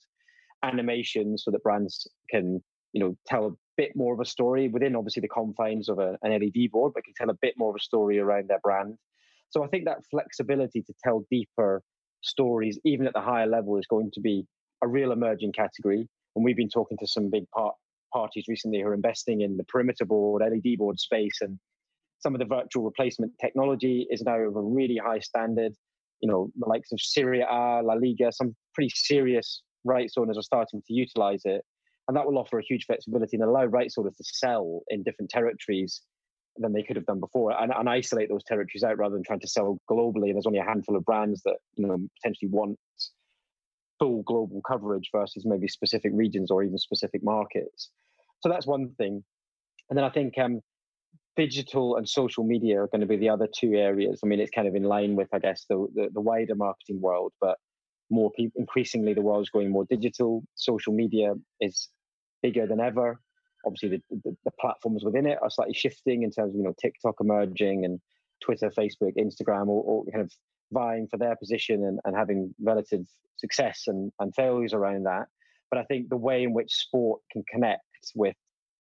animations 0.64 1.44
so 1.44 1.52
that 1.52 1.64
brands 1.64 2.08
can, 2.30 2.62
you 2.94 3.00
know, 3.00 3.18
tell 3.26 3.48
a 3.48 3.52
bit 3.78 3.96
more 3.96 4.14
of 4.14 4.20
a 4.20 4.26
story 4.26 4.68
within 4.68 4.96
obviously 4.96 5.22
the 5.22 5.28
confines 5.28 5.90
of 5.90 5.98
a, 5.98 6.20
an 6.22 6.32
LED 6.32 6.70
board, 6.72 6.92
but 6.94 7.04
can 7.04 7.14
tell 7.18 7.32
a 7.32 7.38
bit 7.42 7.56
more 7.58 7.72
of 7.72 7.76
a 7.76 7.84
story 7.84 8.20
around 8.20 8.48
their 8.48 8.60
brand. 8.64 8.96
So 9.50 9.64
I 9.64 9.68
think 9.68 9.86
that 9.86 10.06
flexibility 10.12 10.84
to 10.84 10.94
tell 11.04 11.26
deeper 11.32 11.82
stories, 12.22 12.80
even 12.86 13.08
at 13.08 13.14
the 13.14 13.22
higher 13.22 13.48
level, 13.48 13.78
is 13.78 13.86
going 13.90 14.12
to 14.14 14.22
be 14.22 14.46
a 14.84 14.88
real 14.88 15.12
emerging 15.12 15.54
category. 15.54 16.08
And 16.36 16.46
we've 16.46 16.58
been 16.58 16.70
talking 16.70 16.98
to 17.00 17.08
some 17.08 17.30
big 17.30 17.50
part, 17.52 17.76
parties 18.14 18.46
recently 18.48 18.82
who 18.82 18.88
are 18.88 18.94
investing 18.94 19.42
in 19.42 19.58
the 19.58 19.64
perimeter 19.66 20.06
board, 20.06 20.42
LED 20.42 20.78
board 20.78 21.00
space, 21.00 21.40
and 21.42 21.60
some 22.20 22.36
of 22.36 22.40
the 22.40 22.46
virtual 22.46 22.84
replacement 22.84 23.32
technology 23.40 24.06
is 24.10 24.22
now 24.22 24.38
of 24.38 24.56
a 24.56 24.62
really 24.62 24.98
high 25.04 25.20
standard. 25.20 25.74
You 26.22 26.30
know, 26.30 26.50
the 26.58 26.68
likes 26.68 26.92
of 26.92 27.00
Serie 27.02 27.42
A, 27.42 27.82
La 27.84 27.94
Liga, 27.94 28.32
some 28.32 28.56
pretty 28.74 28.92
serious 28.94 29.62
rights 29.86 30.16
owners 30.18 30.38
are 30.38 30.44
starting 30.44 30.82
to 30.86 30.94
utilize 30.94 31.42
it. 31.46 31.64
And 32.08 32.18
that 32.18 32.26
will 32.26 32.38
offer 32.38 32.60
a 32.60 32.64
huge 32.64 32.86
flexibility 32.86 33.38
and 33.38 33.44
allow 33.44 33.66
rights 33.66 33.96
owners 33.98 34.16
to 34.18 34.24
sell 34.24 34.82
in 34.90 35.04
different 35.04 35.30
territories 35.30 36.02
than 36.60 36.74
they 36.74 36.84
could 36.84 36.96
have 36.96 37.06
done 37.06 37.20
before 37.20 37.52
and, 37.60 37.72
and 37.76 37.90
isolate 37.90 38.30
those 38.30 38.44
territories 38.44 38.84
out 38.84 38.98
rather 38.98 39.16
than 39.16 39.24
trying 39.24 39.40
to 39.40 39.48
sell 39.48 39.80
globally. 39.90 40.28
And 40.28 40.36
There's 40.36 40.46
only 40.46 40.60
a 40.60 40.64
handful 40.64 40.96
of 40.96 41.06
brands 41.06 41.42
that, 41.44 41.58
you 41.76 41.88
know, 41.88 41.98
potentially 42.22 42.50
want 42.52 42.78
full 44.00 44.24
global 44.24 44.62
coverage 44.68 45.10
versus 45.12 45.46
maybe 45.46 45.68
specific 45.68 46.12
regions 46.14 46.52
or 46.52 46.64
even 46.64 46.78
specific 46.78 47.24
markets. 47.24 47.90
So 48.42 48.50
that's 48.50 48.68
one 48.68 48.92
thing. 48.98 49.24
And 49.90 49.98
then 49.98 50.06
I 50.06 50.10
think 50.10 50.38
um, 50.38 50.62
digital 51.36 51.98
and 51.98 52.08
social 52.08 52.44
media 52.44 52.82
are 52.82 52.88
going 52.88 53.02
to 53.02 53.08
be 53.08 53.18
the 53.18 53.30
other 53.30 53.48
two 53.54 53.74
areas. 53.74 54.20
I 54.24 54.28
mean, 54.28 54.40
it's 54.40 54.52
kind 54.52 54.68
of 54.68 54.76
in 54.76 54.84
line 54.84 55.16
with, 55.16 55.30
I 55.34 55.40
guess, 55.40 55.66
the, 55.70 55.88
the, 55.96 56.10
the 56.14 56.22
wider 56.22 56.56
marketing 56.56 57.02
world, 57.02 57.34
but 57.42 57.58
more 58.10 58.32
people, 58.32 58.60
increasingly 58.60 59.14
the 59.14 59.22
world's 59.22 59.50
going 59.50 59.70
more 59.70 59.86
digital. 59.90 60.44
Social 60.56 60.94
media 60.94 61.34
is 61.60 61.90
bigger 62.42 62.68
than 62.68 62.80
ever. 62.80 63.20
Obviously, 63.66 63.90
the, 63.90 64.02
the, 64.24 64.36
the 64.46 64.52
platforms 64.60 65.04
within 65.04 65.28
it 65.28 65.38
are 65.42 65.50
slightly 65.50 65.74
shifting 65.74 66.24
in 66.24 66.32
terms 66.32 66.54
of, 66.54 66.58
you 66.58 66.64
know, 66.64 66.74
TikTok 66.82 67.16
emerging 67.20 67.86
and 67.86 68.00
Twitter, 68.42 68.72
Facebook, 68.78 69.16
Instagram, 69.18 69.68
all, 69.68 69.84
all 69.88 70.06
kind 70.12 70.24
of 70.24 70.32
vying 70.72 71.08
for 71.08 71.18
their 71.18 71.36
position 71.36 71.84
and, 71.84 72.00
and 72.06 72.16
having 72.16 72.54
relative 72.62 73.06
success 73.38 73.84
and, 73.88 74.12
and 74.20 74.34
failures 74.36 74.74
around 74.74 75.04
that. 75.04 75.28
But 75.70 75.80
I 75.80 75.84
think 75.84 76.10
the 76.10 76.18
way 76.18 76.44
in 76.44 76.54
which 76.54 76.74
sport 76.74 77.22
can 77.32 77.44
connect 77.52 77.84
with 78.16 78.36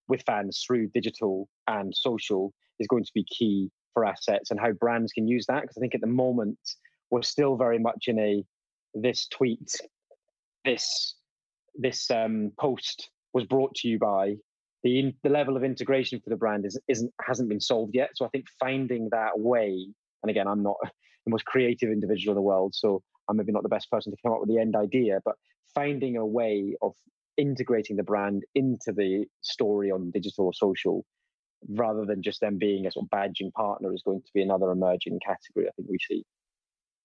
with 0.08 0.24
fans 0.26 0.64
through 0.66 0.88
digital 0.88 1.48
and 1.68 1.96
social 1.96 2.52
is 2.80 2.88
going 2.88 3.04
to 3.04 3.12
be 3.14 3.24
key 3.26 3.70
for 3.94 4.06
assets 4.06 4.50
and 4.50 4.60
how 4.60 4.72
brands 4.72 5.12
can 5.12 5.28
use 5.28 5.46
that. 5.48 5.62
Because 5.62 5.78
I 5.78 5.82
think 5.82 5.94
at 5.94 6.02
the 6.02 6.08
moment 6.08 6.58
we're 7.12 7.22
still 7.22 7.56
very 7.56 7.78
much 7.78 8.06
in 8.08 8.20
a 8.20 8.44
this 8.96 9.28
tweet, 9.28 9.76
this 10.66 11.16
this 11.76 12.10
um, 12.10 12.52
post 12.60 13.10
was 13.34 13.46
brought 13.46 13.76
to 13.76 13.88
you 13.88 14.00
by 14.00 14.36
the 14.84 15.14
the 15.24 15.30
level 15.30 15.58
of 15.58 15.64
integration 15.64 16.20
for 16.20 16.30
the 16.30 16.36
brand 16.36 16.66
is 16.66 16.80
isn't 16.88 17.14
hasn't 17.22 17.50
been 17.50 17.62
solved 17.62 17.96
yet. 17.96 18.12
So 18.16 18.26
I 18.26 18.30
think 18.30 18.46
finding 18.60 19.10
that 19.12 19.40
way, 19.40 19.88
and 20.24 20.30
again, 20.30 20.48
I'm 20.48 20.64
not 20.64 20.78
the 21.26 21.32
most 21.32 21.46
creative 21.46 21.90
individual 21.90 22.34
in 22.34 22.36
the 22.36 22.42
world, 22.42 22.74
so 22.76 23.02
I'm 23.30 23.38
maybe 23.38 23.52
not 23.52 23.64
the 23.64 23.70
best 23.70 23.90
person 23.92 24.12
to 24.12 24.18
come 24.24 24.34
up 24.34 24.40
with 24.40 24.50
the 24.50 24.60
end 24.60 24.76
idea, 24.76 25.20
but 25.24 25.36
finding 25.76 26.18
a 26.18 26.26
way 26.26 26.76
of 26.82 26.94
integrating 27.38 27.96
the 27.96 28.04
brand 28.04 28.44
into 28.56 28.92
the 28.92 29.26
story 29.42 29.92
on 29.92 30.12
digital 30.12 30.46
or 30.46 30.54
social 30.54 31.06
rather 31.70 32.06
than 32.06 32.22
just 32.22 32.40
them 32.42 32.58
being 32.58 32.86
a 32.86 32.92
sort 32.92 33.06
of 33.06 33.10
badging 33.10 33.52
partner 33.54 33.94
is 33.94 34.02
going 34.04 34.22
to 34.22 34.32
be 34.34 34.42
another 34.42 34.72
emerging 34.72 35.20
category 35.26 35.68
I 35.68 35.72
think 35.76 35.90
we 35.90 35.98
see. 36.00 36.24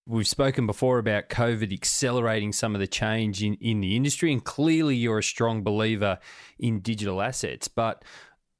We've 0.07 0.27
spoken 0.27 0.67
before 0.67 0.99
about 0.99 1.29
COVID 1.29 1.73
accelerating 1.73 2.53
some 2.53 2.75
of 2.75 2.79
the 2.79 2.87
change 2.87 3.41
in, 3.41 3.55
in 3.55 3.81
the 3.81 3.95
industry, 3.95 4.31
and 4.31 4.43
clearly 4.43 4.95
you're 4.95 5.17
a 5.17 5.23
strong 5.23 5.63
believer 5.63 6.19
in 6.59 6.81
digital 6.81 7.23
assets. 7.23 7.67
But 7.67 8.03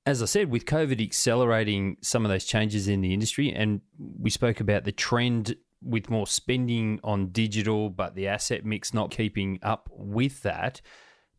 as 0.08 0.24
I 0.24 0.26
said, 0.26 0.50
with 0.50 0.66
COVID 0.66 1.00
accelerating 1.04 1.98
some 2.02 2.26
of 2.26 2.30
those 2.30 2.46
changes 2.46 2.88
in 2.88 3.02
the 3.02 3.14
industry, 3.14 3.52
and 3.52 3.82
we 3.98 4.32
spoke 4.32 4.60
about 4.60 4.86
the 4.86 4.91
trend 4.91 5.56
with 5.84 6.10
more 6.10 6.26
spending 6.26 7.00
on 7.04 7.28
digital, 7.28 7.91
but 7.91 8.16
the 8.16 8.28
asset 8.28 8.66
mix 8.66 8.91
not 8.91 9.12
keeping 9.12 9.60
up 9.62 9.88
with 9.91 10.41
that. 10.41 10.82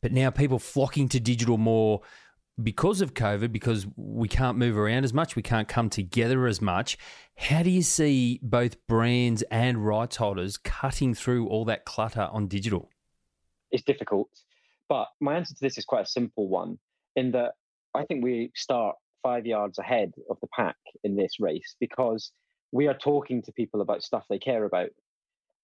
But 0.03 0.13
now 0.13 0.31
people 0.31 0.61
flocking 0.61 1.09
to 1.11 1.21
digital 1.21 1.59
more 1.59 2.03
because 2.63 3.01
of 3.01 3.15
COVID, 3.15 3.53
because 3.53 3.87
we 3.97 4.29
can't 4.29 4.57
move 4.57 4.79
around 4.79 5.05
as 5.05 5.13
much, 5.13 5.37
we 5.37 5.43
can't 5.43 5.69
come 5.69 5.91
together 5.91 6.47
as 6.47 6.63
much. 6.63 6.97
How 7.37 7.63
do 7.63 7.71
you 7.71 7.83
see 7.83 8.41
both 8.43 8.87
brands 8.87 9.43
and 9.51 9.87
rights 9.87 10.17
holders 10.17 10.57
cutting 10.57 11.15
through 11.15 11.49
all 11.49 11.65
that 11.67 11.85
clutter 11.85 12.29
on 12.33 12.47
digital? 12.47 12.91
It's 13.71 13.83
difficult, 13.83 14.31
but 14.89 15.09
my 15.21 15.37
answer 15.37 15.55
to 15.55 15.61
this 15.61 15.77
is 15.77 15.85
quite 15.85 16.05
a 16.05 16.09
simple 16.09 16.49
one 16.49 16.79
in 17.15 17.33
that 17.33 17.53
I 17.95 18.05
think 18.05 18.25
we 18.25 18.53
start 18.55 18.97
five 19.23 19.45
yards 19.45 19.79
ahead 19.79 20.13
of 20.31 20.39
the 20.41 20.47
pack 20.55 20.77
in 21.03 21.17
this 21.17 21.41
race 21.41 21.75
because 21.81 22.31
we 22.73 22.87
are 22.87 22.95
talking 22.95 23.43
to 23.43 23.53
people 23.53 23.81
about 23.81 24.03
stuff 24.03 24.25
they 24.31 24.39
care 24.39 24.65
about. 24.65 24.91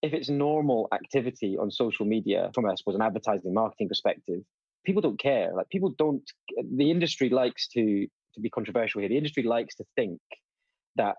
If 0.03 0.13
it's 0.13 0.29
normal 0.29 0.89
activity 0.93 1.57
on 1.57 1.71
social 1.71 2.05
media 2.05 2.51
from, 2.55 2.67
I 2.67 2.75
suppose, 2.75 2.97
an 2.97 3.03
advertising 3.03 3.55
marketing 3.55 3.89
perspective, 3.89 4.43
people 4.85 5.03
don't 5.03 5.21
care. 5.21 5.53
Like 5.55 5.69
people 5.71 5.95
don't. 5.99 6.23
The 6.77 6.91
industry 6.91 7.29
likes 7.29 7.69
to 7.69 8.07
to 8.35 8.41
be 8.41 8.51
controversial 8.51 9.01
here. 9.01 9.09
The 9.09 9.19
industry 9.19 9.43
likes 9.43 9.75
to 9.77 9.85
think 9.97 10.21
that 10.97 11.17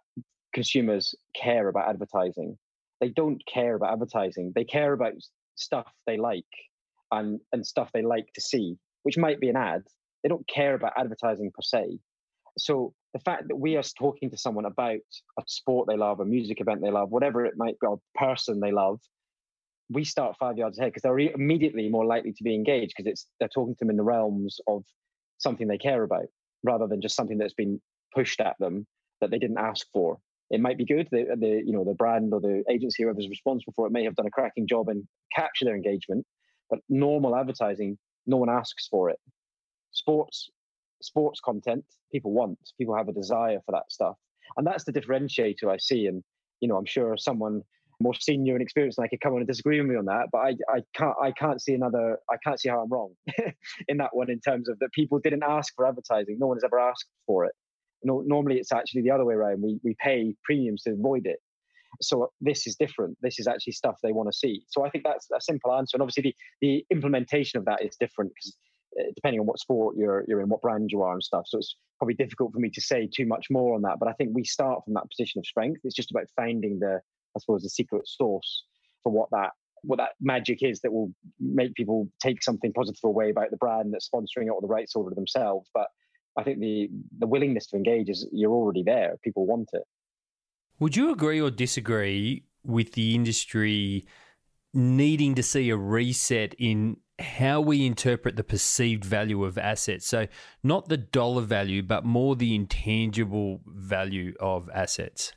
consumers 0.53 1.13
care 1.35 1.67
about 1.67 1.89
advertising. 1.89 2.57
They 3.01 3.09
don't 3.09 3.41
care 3.51 3.75
about 3.75 3.93
advertising. 3.93 4.51
They 4.55 4.63
care 4.63 4.93
about 4.93 5.13
stuff 5.55 5.87
they 6.07 6.17
like 6.17 6.45
and 7.11 7.39
and 7.51 7.65
stuff 7.65 7.89
they 7.93 8.01
like 8.01 8.27
to 8.35 8.41
see, 8.41 8.77
which 9.03 9.17
might 9.17 9.39
be 9.39 9.49
an 9.49 9.57
ad. 9.57 9.83
They 10.21 10.29
don't 10.29 10.47
care 10.47 10.73
about 10.73 10.93
advertising 10.97 11.51
per 11.53 11.61
se. 11.61 11.99
So 12.57 12.93
the 13.13 13.19
fact 13.19 13.47
that 13.47 13.55
we 13.55 13.77
are 13.77 13.83
talking 13.83 14.29
to 14.29 14.37
someone 14.37 14.65
about 14.65 14.99
a 15.39 15.43
sport 15.47 15.87
they 15.87 15.97
love, 15.97 16.19
a 16.19 16.25
music 16.25 16.61
event 16.61 16.81
they 16.81 16.91
love, 16.91 17.09
whatever 17.09 17.45
it 17.45 17.55
might 17.57 17.79
be, 17.79 17.87
a 17.87 18.17
person 18.17 18.59
they 18.59 18.71
love, 18.71 18.99
we 19.93 20.03
start 20.03 20.35
five 20.39 20.57
yards 20.57 20.77
ahead 20.77 20.91
because 20.91 21.03
they're 21.03 21.19
immediately 21.19 21.89
more 21.89 22.05
likely 22.05 22.33
to 22.33 22.43
be 22.43 22.55
engaged 22.55 22.93
because 22.95 23.09
it's 23.09 23.27
they're 23.39 23.49
talking 23.49 23.75
to 23.75 23.79
them 23.79 23.89
in 23.89 23.97
the 23.97 24.03
realms 24.03 24.59
of 24.67 24.83
something 25.37 25.67
they 25.67 25.77
care 25.77 26.03
about 26.03 26.25
rather 26.63 26.87
than 26.87 27.01
just 27.01 27.15
something 27.15 27.37
that's 27.37 27.53
been 27.53 27.79
pushed 28.13 28.39
at 28.39 28.55
them 28.59 28.85
that 29.21 29.31
they 29.31 29.39
didn't 29.39 29.57
ask 29.57 29.85
for. 29.93 30.17
It 30.49 30.61
might 30.61 30.77
be 30.77 30.85
good. 30.85 31.07
The, 31.11 31.35
the 31.39 31.61
you 31.65 31.71
know 31.71 31.83
the 31.83 31.93
brand 31.93 32.33
or 32.33 32.41
the 32.41 32.63
agency 32.69 33.03
whoever's 33.03 33.29
responsible 33.29 33.73
for 33.75 33.87
it 33.87 33.91
may 33.91 34.03
have 34.03 34.15
done 34.15 34.27
a 34.27 34.31
cracking 34.31 34.67
job 34.67 34.89
and 34.89 35.03
capture 35.35 35.65
their 35.65 35.75
engagement, 35.75 36.25
but 36.69 36.79
normal 36.89 37.35
advertising, 37.35 37.97
no 38.27 38.37
one 38.37 38.49
asks 38.49 38.87
for 38.87 39.09
it. 39.09 39.19
Sports 39.91 40.49
sports 41.01 41.39
content 41.39 41.83
people 42.11 42.31
want. 42.31 42.57
People 42.77 42.95
have 42.95 43.09
a 43.09 43.13
desire 43.13 43.59
for 43.65 43.71
that 43.71 43.91
stuff, 43.91 44.15
and 44.57 44.65
that's 44.65 44.83
the 44.83 44.93
differentiator 44.93 45.69
I 45.69 45.77
see. 45.77 46.07
And 46.07 46.23
you 46.59 46.67
know, 46.67 46.77
I'm 46.77 46.85
sure 46.85 47.17
someone 47.17 47.61
more 48.03 48.13
senior 48.13 48.53
and 48.53 48.61
experienced 48.61 48.97
and 48.97 49.05
I 49.05 49.07
could 49.07 49.21
come 49.21 49.33
on 49.33 49.39
and 49.39 49.47
disagree 49.47 49.79
with 49.79 49.89
me 49.89 49.95
on 49.95 50.05
that. 50.05 50.27
But 50.31 50.39
I, 50.39 50.49
I 50.69 50.81
can't 50.95 51.15
I 51.21 51.31
can't 51.31 51.61
see 51.61 51.73
another 51.73 52.17
I 52.29 52.35
can't 52.43 52.59
see 52.59 52.69
how 52.69 52.81
I'm 52.81 52.89
wrong 52.89 53.13
in 53.87 53.97
that 53.97 54.09
one 54.13 54.29
in 54.29 54.39
terms 54.39 54.69
of 54.69 54.77
that 54.79 54.91
people 54.91 55.19
didn't 55.19 55.43
ask 55.43 55.73
for 55.75 55.87
advertising. 55.87 56.37
No 56.39 56.47
one 56.47 56.57
has 56.57 56.63
ever 56.63 56.79
asked 56.79 57.05
for 57.25 57.45
it. 57.45 57.53
No, 58.03 58.21
normally 58.25 58.57
it's 58.57 58.73
actually 58.73 59.01
the 59.01 59.11
other 59.11 59.25
way 59.25 59.33
around. 59.33 59.61
We 59.61 59.79
we 59.83 59.95
pay 59.99 60.35
premiums 60.43 60.83
to 60.83 60.91
avoid 60.91 61.25
it. 61.25 61.39
So 62.01 62.31
this 62.41 62.67
is 62.67 62.75
different. 62.75 63.17
This 63.21 63.39
is 63.39 63.47
actually 63.47 63.73
stuff 63.73 63.95
they 64.03 64.11
want 64.11 64.29
to 64.31 64.37
see. 64.37 64.63
So 64.67 64.85
I 64.85 64.89
think 64.89 65.03
that's 65.05 65.27
a 65.35 65.39
simple 65.39 65.73
answer. 65.73 65.95
And 65.95 66.01
obviously 66.01 66.23
the, 66.23 66.35
the 66.61 66.85
implementation 66.91 67.59
of 67.59 67.65
that 67.65 67.83
is 67.83 67.95
different 67.99 68.31
because 68.31 68.57
uh, 68.99 69.11
depending 69.15 69.39
on 69.39 69.45
what 69.45 69.59
sport 69.59 69.95
you're 69.97 70.23
you're 70.27 70.41
in, 70.41 70.49
what 70.49 70.61
brand 70.61 70.89
you 70.91 71.01
are 71.03 71.13
and 71.13 71.23
stuff. 71.23 71.45
So 71.47 71.57
it's 71.57 71.75
probably 71.99 72.15
difficult 72.15 72.51
for 72.53 72.59
me 72.59 72.69
to 72.71 72.81
say 72.81 73.07
too 73.07 73.25
much 73.25 73.47
more 73.49 73.75
on 73.75 73.81
that. 73.83 73.97
But 73.99 74.09
I 74.09 74.13
think 74.13 74.31
we 74.33 74.43
start 74.43 74.83
from 74.83 74.93
that 74.95 75.09
position 75.09 75.39
of 75.39 75.45
strength. 75.45 75.81
It's 75.83 75.95
just 75.95 76.11
about 76.11 76.25
finding 76.35 76.79
the 76.79 76.99
I 77.35 77.39
suppose, 77.39 77.63
the 77.63 77.69
secret 77.69 78.07
source 78.07 78.63
for 79.01 79.11
what 79.11 79.29
that 79.31 79.51
what 79.83 79.97
that 79.97 80.11
magic 80.21 80.59
is 80.61 80.79
that 80.81 80.93
will 80.93 81.11
make 81.39 81.73
people 81.75 82.07
take 82.21 82.41
something 82.41 82.71
positive 82.71 83.03
away 83.03 83.29
about 83.29 83.51
the 83.51 83.57
brand 83.57 83.93
that's 83.93 84.09
sponsoring 84.09 84.47
it 84.47 84.51
or 84.51 84.61
the 84.61 84.67
rights 84.67 84.93
over 84.95 85.09
themselves. 85.13 85.69
But 85.73 85.87
I 86.37 86.43
think 86.43 86.59
the 86.59 86.89
the 87.19 87.27
willingness 87.27 87.67
to 87.67 87.77
engage 87.77 88.09
is 88.09 88.27
you're 88.31 88.51
already 88.51 88.83
there. 88.83 89.17
People 89.23 89.45
want 89.45 89.69
it. 89.73 89.83
Would 90.79 90.95
you 90.95 91.11
agree 91.11 91.39
or 91.39 91.51
disagree 91.51 92.45
with 92.63 92.93
the 92.93 93.13
industry 93.13 94.05
needing 94.73 95.35
to 95.35 95.43
see 95.43 95.69
a 95.69 95.77
reset 95.77 96.55
in 96.57 96.97
how 97.19 97.61
we 97.61 97.85
interpret 97.85 98.35
the 98.35 98.43
perceived 98.43 99.05
value 99.05 99.43
of 99.43 99.57
assets? 99.57 100.07
So, 100.07 100.27
not 100.63 100.89
the 100.89 100.97
dollar 100.97 101.43
value, 101.43 101.83
but 101.83 102.05
more 102.05 102.35
the 102.35 102.55
intangible 102.55 103.61
value 103.67 104.33
of 104.39 104.69
assets. 104.73 105.33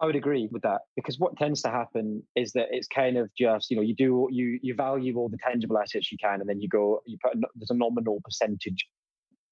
I 0.00 0.06
would 0.06 0.16
agree 0.16 0.48
with 0.52 0.62
that 0.62 0.82
because 0.94 1.18
what 1.18 1.36
tends 1.36 1.60
to 1.62 1.70
happen 1.70 2.22
is 2.36 2.52
that 2.52 2.68
it's 2.70 2.86
kind 2.86 3.16
of 3.16 3.30
just 3.36 3.70
you 3.70 3.76
know 3.76 3.82
you 3.82 3.96
do 3.96 4.28
you 4.30 4.58
you 4.62 4.74
value 4.74 5.16
all 5.16 5.28
the 5.28 5.38
tangible 5.38 5.76
assets 5.76 6.12
you 6.12 6.18
can 6.22 6.40
and 6.40 6.48
then 6.48 6.60
you 6.60 6.68
go 6.68 7.00
you 7.04 7.18
put 7.22 7.34
there's 7.56 7.70
a 7.70 7.74
nominal 7.74 8.20
percentage 8.24 8.86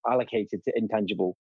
allocated 0.09 0.63
to 0.65 0.73
intangible, 0.75 1.37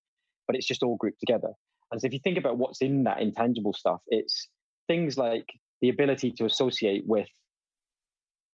but 0.47 0.57
it's 0.57 0.67
just 0.67 0.83
all 0.83 0.97
grouped 0.97 1.21
together. 1.21 1.49
And 1.91 2.01
so 2.01 2.07
if 2.07 2.13
you 2.13 2.21
think 2.23 2.39
about 2.39 2.59
what's 2.59 2.83
in 2.83 3.05
that 3.05 3.21
intangible 3.21 3.73
stuff, 3.73 4.01
it's 4.09 4.49
things 4.89 5.17
like 5.17 5.47
the 5.81 5.89
ability 5.89 6.33
to 6.33 6.45
associate 6.45 7.05
with 7.07 7.29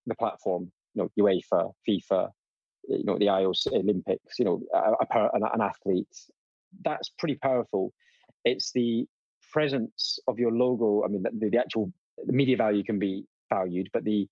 the 0.07 0.15
platform, 0.15 0.71
you 0.95 1.03
know, 1.03 1.11
UEFA, 1.19 1.73
FIFA, 1.89 2.29
you 2.89 3.05
know, 3.05 3.19
the 3.19 3.27
IOC 3.27 3.73
Olympics, 3.73 4.39
you 4.39 4.45
know, 4.45 4.61
a, 4.75 5.07
a, 5.19 5.31
an 5.55 5.61
athlete. 5.61 6.09
That's 6.85 7.11
pretty 7.19 7.37
powerful. 7.37 7.93
It's 8.45 8.73
the 8.73 9.07
presence 9.53 10.19
of 10.29 10.39
your 10.39 10.53
logo, 10.53 11.05
I 11.05 11.09
mean, 11.09 11.23
the, 11.23 11.51
the 11.51 11.59
actual 11.59 11.93
media 12.27 12.57
value 12.57 12.83
can 12.83 12.99
be 12.99 13.25
valued, 13.53 13.89
but 13.93 14.05
the, 14.05 14.27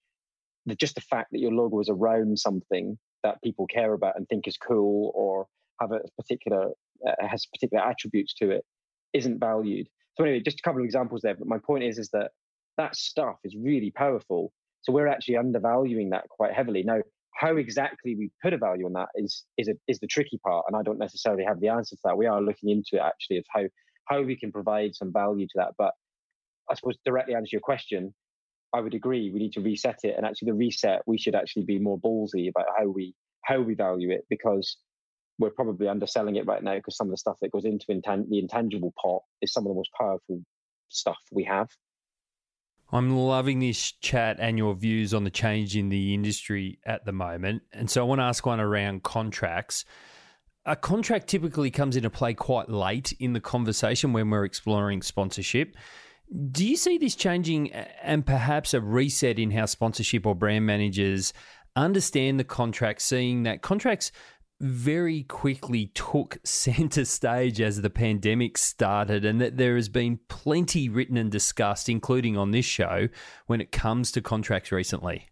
the 0.66 0.74
just 0.74 0.94
the 0.94 1.00
fact 1.02 1.28
that 1.32 1.40
your 1.40 1.52
logo 1.52 1.80
is 1.80 1.88
around 1.88 2.38
something 2.38 2.98
that 3.22 3.42
people 3.42 3.66
care 3.66 3.92
about 3.92 4.16
and 4.16 4.26
think 4.28 4.48
is 4.48 4.56
cool 4.56 5.12
or 5.14 5.46
have 5.80 5.92
a 5.92 6.00
particular 6.16 6.70
uh, 7.06 7.26
has 7.26 7.46
particular 7.46 7.82
attributes 7.82 8.34
to 8.34 8.50
it 8.50 8.64
isn't 9.12 9.38
valued. 9.40 9.86
So 10.16 10.24
anyway, 10.24 10.40
just 10.40 10.60
a 10.60 10.62
couple 10.62 10.80
of 10.80 10.84
examples 10.84 11.22
there. 11.22 11.34
But 11.34 11.48
my 11.48 11.58
point 11.58 11.84
is, 11.84 11.98
is 11.98 12.10
that 12.10 12.30
that 12.76 12.96
stuff 12.96 13.36
is 13.44 13.56
really 13.56 13.90
powerful. 13.90 14.52
So 14.82 14.92
we're 14.92 15.08
actually 15.08 15.36
undervaluing 15.36 16.10
that 16.10 16.28
quite 16.28 16.52
heavily. 16.52 16.82
Now, 16.82 17.00
how 17.34 17.56
exactly 17.56 18.14
we 18.16 18.30
put 18.42 18.52
a 18.52 18.58
value 18.58 18.86
on 18.86 18.92
that 18.94 19.08
is 19.14 19.44
is 19.56 19.68
a, 19.68 19.74
is 19.88 19.98
the 19.98 20.06
tricky 20.06 20.38
part, 20.44 20.64
and 20.68 20.76
I 20.76 20.82
don't 20.82 20.98
necessarily 20.98 21.44
have 21.44 21.60
the 21.60 21.68
answer 21.68 21.96
to 21.96 22.02
that. 22.04 22.18
We 22.18 22.26
are 22.26 22.42
looking 22.42 22.70
into 22.70 22.96
it 22.96 23.06
actually 23.06 23.38
of 23.38 23.44
how 23.54 23.62
how 24.06 24.22
we 24.22 24.36
can 24.36 24.52
provide 24.52 24.94
some 24.94 25.12
value 25.12 25.46
to 25.46 25.54
that. 25.56 25.72
But 25.78 25.92
I 26.70 26.74
suppose 26.74 26.96
directly 27.04 27.34
answer 27.34 27.50
your 27.52 27.60
question, 27.60 28.14
I 28.72 28.80
would 28.80 28.94
agree. 28.94 29.30
We 29.30 29.40
need 29.40 29.52
to 29.54 29.60
reset 29.60 30.00
it, 30.04 30.14
and 30.16 30.24
actually 30.24 30.52
the 30.52 30.58
reset 30.58 31.02
we 31.06 31.18
should 31.18 31.34
actually 31.34 31.64
be 31.64 31.78
more 31.78 31.98
ballsy 31.98 32.48
about 32.48 32.66
how 32.78 32.88
we 32.88 33.14
how 33.42 33.60
we 33.60 33.74
value 33.74 34.10
it 34.10 34.24
because 34.28 34.76
we're 35.38 35.50
probably 35.50 35.88
underselling 35.88 36.36
it 36.36 36.46
right 36.46 36.62
now 36.62 36.74
because 36.74 36.96
some 36.96 37.08
of 37.08 37.12
the 37.12 37.16
stuff 37.16 37.38
that 37.40 37.50
goes 37.50 37.64
into 37.64 37.86
intan- 37.86 38.28
the 38.28 38.38
intangible 38.38 38.92
pot 39.02 39.22
is 39.40 39.52
some 39.52 39.64
of 39.64 39.70
the 39.70 39.74
most 39.74 39.90
powerful 39.98 40.42
stuff 40.88 41.16
we 41.32 41.44
have. 41.44 41.68
I'm 42.92 43.16
loving 43.16 43.60
this 43.60 43.92
chat 43.92 44.38
and 44.40 44.58
your 44.58 44.74
views 44.74 45.14
on 45.14 45.24
the 45.24 45.30
change 45.30 45.76
in 45.76 45.88
the 45.88 46.12
industry 46.12 46.80
at 46.84 47.04
the 47.04 47.12
moment. 47.12 47.62
And 47.72 47.88
so 47.88 48.00
I 48.00 48.04
want 48.04 48.18
to 48.20 48.24
ask 48.24 48.44
one 48.44 48.60
around 48.60 49.04
contracts. 49.04 49.84
A 50.66 50.76
contract 50.76 51.28
typically 51.28 51.70
comes 51.70 51.96
into 51.96 52.10
play 52.10 52.34
quite 52.34 52.68
late 52.68 53.12
in 53.18 53.32
the 53.32 53.40
conversation 53.40 54.12
when 54.12 54.28
we're 54.28 54.44
exploring 54.44 55.00
sponsorship. 55.00 55.74
Do 56.52 56.66
you 56.66 56.76
see 56.76 56.98
this 56.98 57.16
changing 57.16 57.72
and 57.72 58.24
perhaps 58.24 58.74
a 58.74 58.80
reset 58.80 59.38
in 59.38 59.50
how 59.50 59.66
sponsorship 59.66 60.26
or 60.26 60.34
brand 60.34 60.66
managers 60.66 61.32
understand 61.76 62.38
the 62.38 62.44
contract, 62.44 63.00
seeing 63.00 63.44
that 63.44 63.62
contracts 63.62 64.12
very 64.60 65.22
quickly 65.22 65.86
took 65.94 66.38
center 66.44 67.04
stage 67.04 67.60
as 67.60 67.80
the 67.80 67.90
pandemic 67.90 68.58
started, 68.58 69.24
and 69.24 69.40
that 69.40 69.56
there 69.56 69.76
has 69.76 69.88
been 69.88 70.20
plenty 70.28 70.88
written 70.88 71.16
and 71.16 71.30
discussed, 71.30 71.88
including 71.88 72.36
on 72.36 72.50
this 72.50 72.66
show, 72.66 73.08
when 73.46 73.60
it 73.60 73.72
comes 73.72 74.12
to 74.12 74.20
contracts 74.20 74.70
recently? 74.70 75.26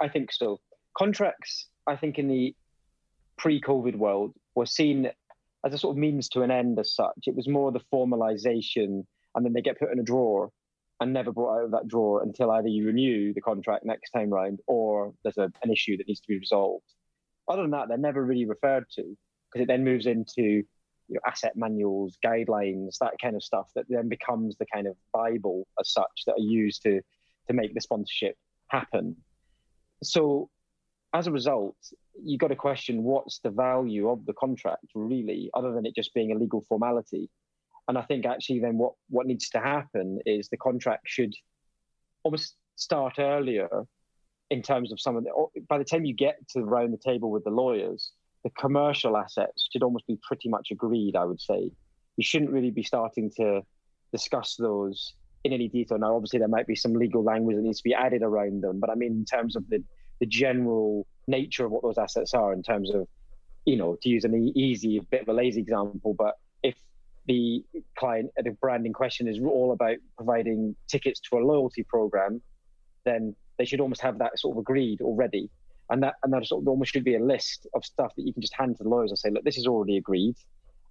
I 0.00 0.08
think 0.08 0.30
so. 0.32 0.60
Contracts, 0.96 1.68
I 1.86 1.96
think, 1.96 2.18
in 2.18 2.28
the 2.28 2.54
pre 3.36 3.60
COVID 3.60 3.96
world 3.96 4.34
were 4.54 4.66
seen 4.66 5.10
as 5.64 5.74
a 5.74 5.78
sort 5.78 5.94
of 5.94 5.98
means 5.98 6.28
to 6.30 6.42
an 6.42 6.50
end 6.50 6.78
as 6.78 6.94
such. 6.94 7.18
It 7.26 7.34
was 7.34 7.48
more 7.48 7.72
the 7.72 7.80
formalization, 7.92 9.04
and 9.34 9.44
then 9.44 9.52
they 9.52 9.62
get 9.62 9.78
put 9.78 9.92
in 9.92 9.98
a 9.98 10.04
drawer 10.04 10.50
and 11.00 11.12
never 11.12 11.32
brought 11.32 11.58
out 11.58 11.64
of 11.64 11.70
that 11.72 11.88
drawer 11.88 12.22
until 12.22 12.50
either 12.52 12.68
you 12.68 12.86
renew 12.86 13.34
the 13.34 13.40
contract 13.40 13.84
next 13.84 14.10
time 14.10 14.30
round 14.30 14.60
or 14.66 15.12
there's 15.22 15.38
a, 15.38 15.50
an 15.62 15.72
issue 15.72 15.96
that 15.96 16.06
needs 16.06 16.20
to 16.20 16.28
be 16.28 16.38
resolved 16.38 16.84
other 17.48 17.62
than 17.62 17.72
that, 17.72 17.88
they're 17.88 17.98
never 17.98 18.24
really 18.24 18.46
referred 18.46 18.88
to 18.90 19.02
because 19.02 19.62
it 19.62 19.68
then 19.68 19.84
moves 19.84 20.06
into 20.06 20.62
you 21.08 21.14
know, 21.14 21.20
asset 21.26 21.52
manuals, 21.56 22.16
guidelines, 22.24 22.98
that 23.00 23.14
kind 23.20 23.36
of 23.36 23.42
stuff 23.42 23.70
that 23.74 23.84
then 23.88 24.08
becomes 24.08 24.56
the 24.56 24.66
kind 24.72 24.86
of 24.86 24.96
Bible 25.12 25.66
as 25.78 25.90
such 25.90 26.22
that 26.26 26.32
are 26.32 26.38
used 26.38 26.82
to 26.82 27.00
to 27.48 27.52
make 27.52 27.74
the 27.74 27.80
sponsorship 27.80 28.36
happen. 28.68 29.16
So 30.02 30.48
as 31.12 31.26
a 31.26 31.30
result, 31.30 31.76
you've 32.22 32.40
got 32.40 32.48
to 32.48 32.56
question 32.56 33.02
what's 33.02 33.40
the 33.40 33.50
value 33.50 34.08
of 34.08 34.24
the 34.26 34.32
contract 34.34 34.86
really, 34.94 35.50
other 35.54 35.72
than 35.72 35.86
it 35.86 35.94
just 35.94 36.14
being 36.14 36.32
a 36.32 36.38
legal 36.38 36.64
formality. 36.68 37.30
And 37.88 37.98
I 37.98 38.02
think 38.02 38.24
actually 38.24 38.60
then 38.60 38.78
what, 38.78 38.92
what 39.08 39.26
needs 39.26 39.48
to 39.50 39.60
happen 39.60 40.18
is 40.24 40.48
the 40.48 40.56
contract 40.56 41.02
should 41.06 41.34
almost 42.22 42.56
start 42.76 43.18
earlier 43.18 43.68
in 44.50 44.62
terms 44.62 44.92
of 44.92 45.00
some 45.00 45.16
of 45.16 45.24
the, 45.24 45.60
by 45.68 45.78
the 45.78 45.84
time 45.84 46.04
you 46.04 46.14
get 46.14 46.36
to 46.50 46.60
around 46.60 46.92
the 46.92 46.98
table 46.98 47.30
with 47.30 47.44
the 47.44 47.50
lawyers, 47.50 48.12
the 48.42 48.50
commercial 48.50 49.16
assets 49.16 49.68
should 49.72 49.82
almost 49.82 50.06
be 50.06 50.18
pretty 50.26 50.48
much 50.48 50.68
agreed, 50.70 51.16
I 51.16 51.24
would 51.24 51.40
say. 51.40 51.70
You 52.16 52.24
shouldn't 52.24 52.52
really 52.52 52.70
be 52.70 52.82
starting 52.82 53.30
to 53.36 53.62
discuss 54.12 54.56
those 54.56 55.14
in 55.44 55.52
any 55.52 55.68
detail. 55.68 55.98
Now, 55.98 56.14
obviously, 56.14 56.38
there 56.38 56.48
might 56.48 56.66
be 56.66 56.76
some 56.76 56.94
legal 56.94 57.22
language 57.22 57.56
that 57.56 57.62
needs 57.62 57.78
to 57.78 57.84
be 57.84 57.94
added 57.94 58.22
around 58.22 58.62
them, 58.62 58.80
but 58.80 58.90
I 58.90 58.94
mean, 58.94 59.12
in 59.12 59.24
terms 59.24 59.56
of 59.56 59.68
the, 59.68 59.82
the 60.20 60.26
general 60.26 61.06
nature 61.26 61.64
of 61.64 61.72
what 61.72 61.82
those 61.82 61.98
assets 61.98 62.34
are, 62.34 62.52
in 62.52 62.62
terms 62.62 62.94
of, 62.94 63.06
you 63.64 63.76
know, 63.76 63.96
to 64.02 64.08
use 64.08 64.24
an 64.24 64.52
easy, 64.56 65.00
bit 65.10 65.22
of 65.22 65.28
a 65.28 65.32
lazy 65.32 65.60
example, 65.60 66.14
but 66.16 66.34
if 66.62 66.74
the 67.26 67.64
client, 67.98 68.30
the 68.36 68.50
brand 68.50 68.86
in 68.86 68.92
question 68.92 69.26
is 69.26 69.38
all 69.40 69.72
about 69.72 69.96
providing 70.16 70.76
tickets 70.88 71.20
to 71.20 71.38
a 71.38 71.40
loyalty 71.40 71.82
program, 71.82 72.42
then 73.04 73.34
they 73.58 73.64
should 73.64 73.80
almost 73.80 74.00
have 74.00 74.18
that 74.18 74.38
sort 74.38 74.56
of 74.56 74.60
agreed 74.60 75.00
already. 75.00 75.50
And 75.90 76.02
that 76.02 76.14
and 76.22 76.32
that 76.32 76.46
sort 76.46 76.62
of 76.62 76.68
almost 76.68 76.92
should 76.92 77.04
be 77.04 77.16
a 77.16 77.22
list 77.22 77.66
of 77.74 77.84
stuff 77.84 78.12
that 78.16 78.26
you 78.26 78.32
can 78.32 78.40
just 78.40 78.54
hand 78.54 78.76
to 78.78 78.82
the 78.82 78.88
lawyers 78.88 79.10
and 79.10 79.18
say, 79.18 79.30
look, 79.30 79.44
this 79.44 79.58
is 79.58 79.66
already 79.66 79.98
agreed. 79.98 80.34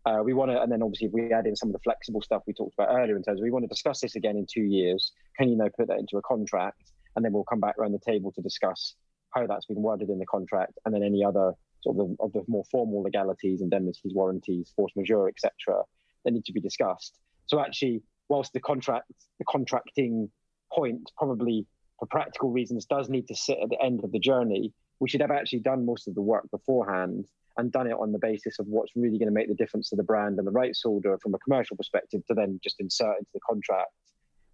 Uh, 0.06 0.22
we 0.24 0.34
want 0.34 0.52
to, 0.52 0.62
and 0.62 0.72
then 0.72 0.84
obviously 0.84 1.08
if 1.08 1.14
we 1.14 1.32
add 1.32 1.48
in 1.48 1.56
some 1.56 1.70
of 1.70 1.74
the 1.74 1.80
flexible 1.80 2.22
stuff 2.22 2.44
we 2.46 2.54
talked 2.54 2.74
about 2.74 2.90
earlier 2.90 3.16
in 3.16 3.24
terms 3.24 3.40
of 3.40 3.44
we 3.44 3.50
want 3.52 3.64
to 3.64 3.68
discuss 3.68 4.02
this 4.02 4.16
again 4.16 4.38
in 4.38 4.46
two 4.46 4.64
years. 4.64 5.14
Can 5.38 5.50
you 5.50 5.56
now 5.56 5.70
put 5.78 5.88
that 5.88 5.98
into 5.98 6.18
a 6.18 6.22
contract? 6.22 6.92
And 7.16 7.24
then 7.24 7.32
we'll 7.32 7.44
come 7.46 7.60
back 7.60 7.78
around 7.78 7.94
the 7.94 8.00
table 8.00 8.32
to 8.34 8.42
discuss 8.42 8.96
how 9.34 9.48
that's 9.48 9.66
been 9.66 9.82
worded 9.82 10.10
in 10.10 10.20
the 10.20 10.26
contract, 10.26 10.74
and 10.86 10.94
then 10.94 11.04
any 11.04 11.24
other 11.24 11.54
sort 11.82 11.98
of 11.98 12.08
the, 12.08 12.24
of 12.24 12.34
the 12.34 12.44
more 12.48 12.64
formal 12.72 13.04
legalities, 13.04 13.62
indemnities, 13.62 14.14
warranties, 14.14 14.72
force 14.76 14.92
majeure, 14.96 15.28
etc. 15.28 15.84
that 16.24 16.32
need 16.32 16.46
to 16.46 16.54
be 16.54 16.62
discussed. 16.62 17.20
So 17.48 17.60
actually, 17.60 18.02
whilst 18.30 18.54
the 18.54 18.60
contract, 18.60 19.12
the 19.40 19.46
contracting 19.46 20.30
point 20.72 21.12
probably 21.18 21.66
for 22.00 22.08
practical 22.08 22.52
reasons 22.52 22.86
does 22.86 23.10
need 23.10 23.28
to 23.28 23.36
sit 23.36 23.58
at 23.62 23.70
the 23.70 23.82
end 23.82 24.04
of 24.04 24.12
the 24.12 24.20
journey, 24.20 24.74
we 25.00 25.10
should 25.10 25.22
have 25.22 25.32
actually 25.32 25.60
done 25.60 25.86
most 25.86 26.08
of 26.08 26.16
the 26.16 26.22
work 26.22 26.50
beforehand 26.52 27.28
and 27.58 27.72
done 27.72 27.88
it 27.88 27.94
on 28.00 28.12
the 28.12 28.20
basis 28.20 28.58
of 28.60 28.66
what's 28.68 28.92
really 28.96 29.20
going 29.20 29.28
to 29.28 29.34
make 29.34 29.48
the 29.48 29.56
difference 29.56 29.90
to 29.90 29.96
the 29.96 30.04
brand 30.04 30.40
and 30.40 30.48
the 30.48 30.52
rights 30.52 30.82
holder 30.84 31.18
from 31.22 31.36
a 31.36 31.40
commercial 31.40 31.78
perspective 31.78 32.26
to 32.26 32.34
then 32.34 32.60
just 32.64 32.80
insert 32.80 33.18
into 33.20 33.30
the 33.34 33.40
contract 33.48 33.92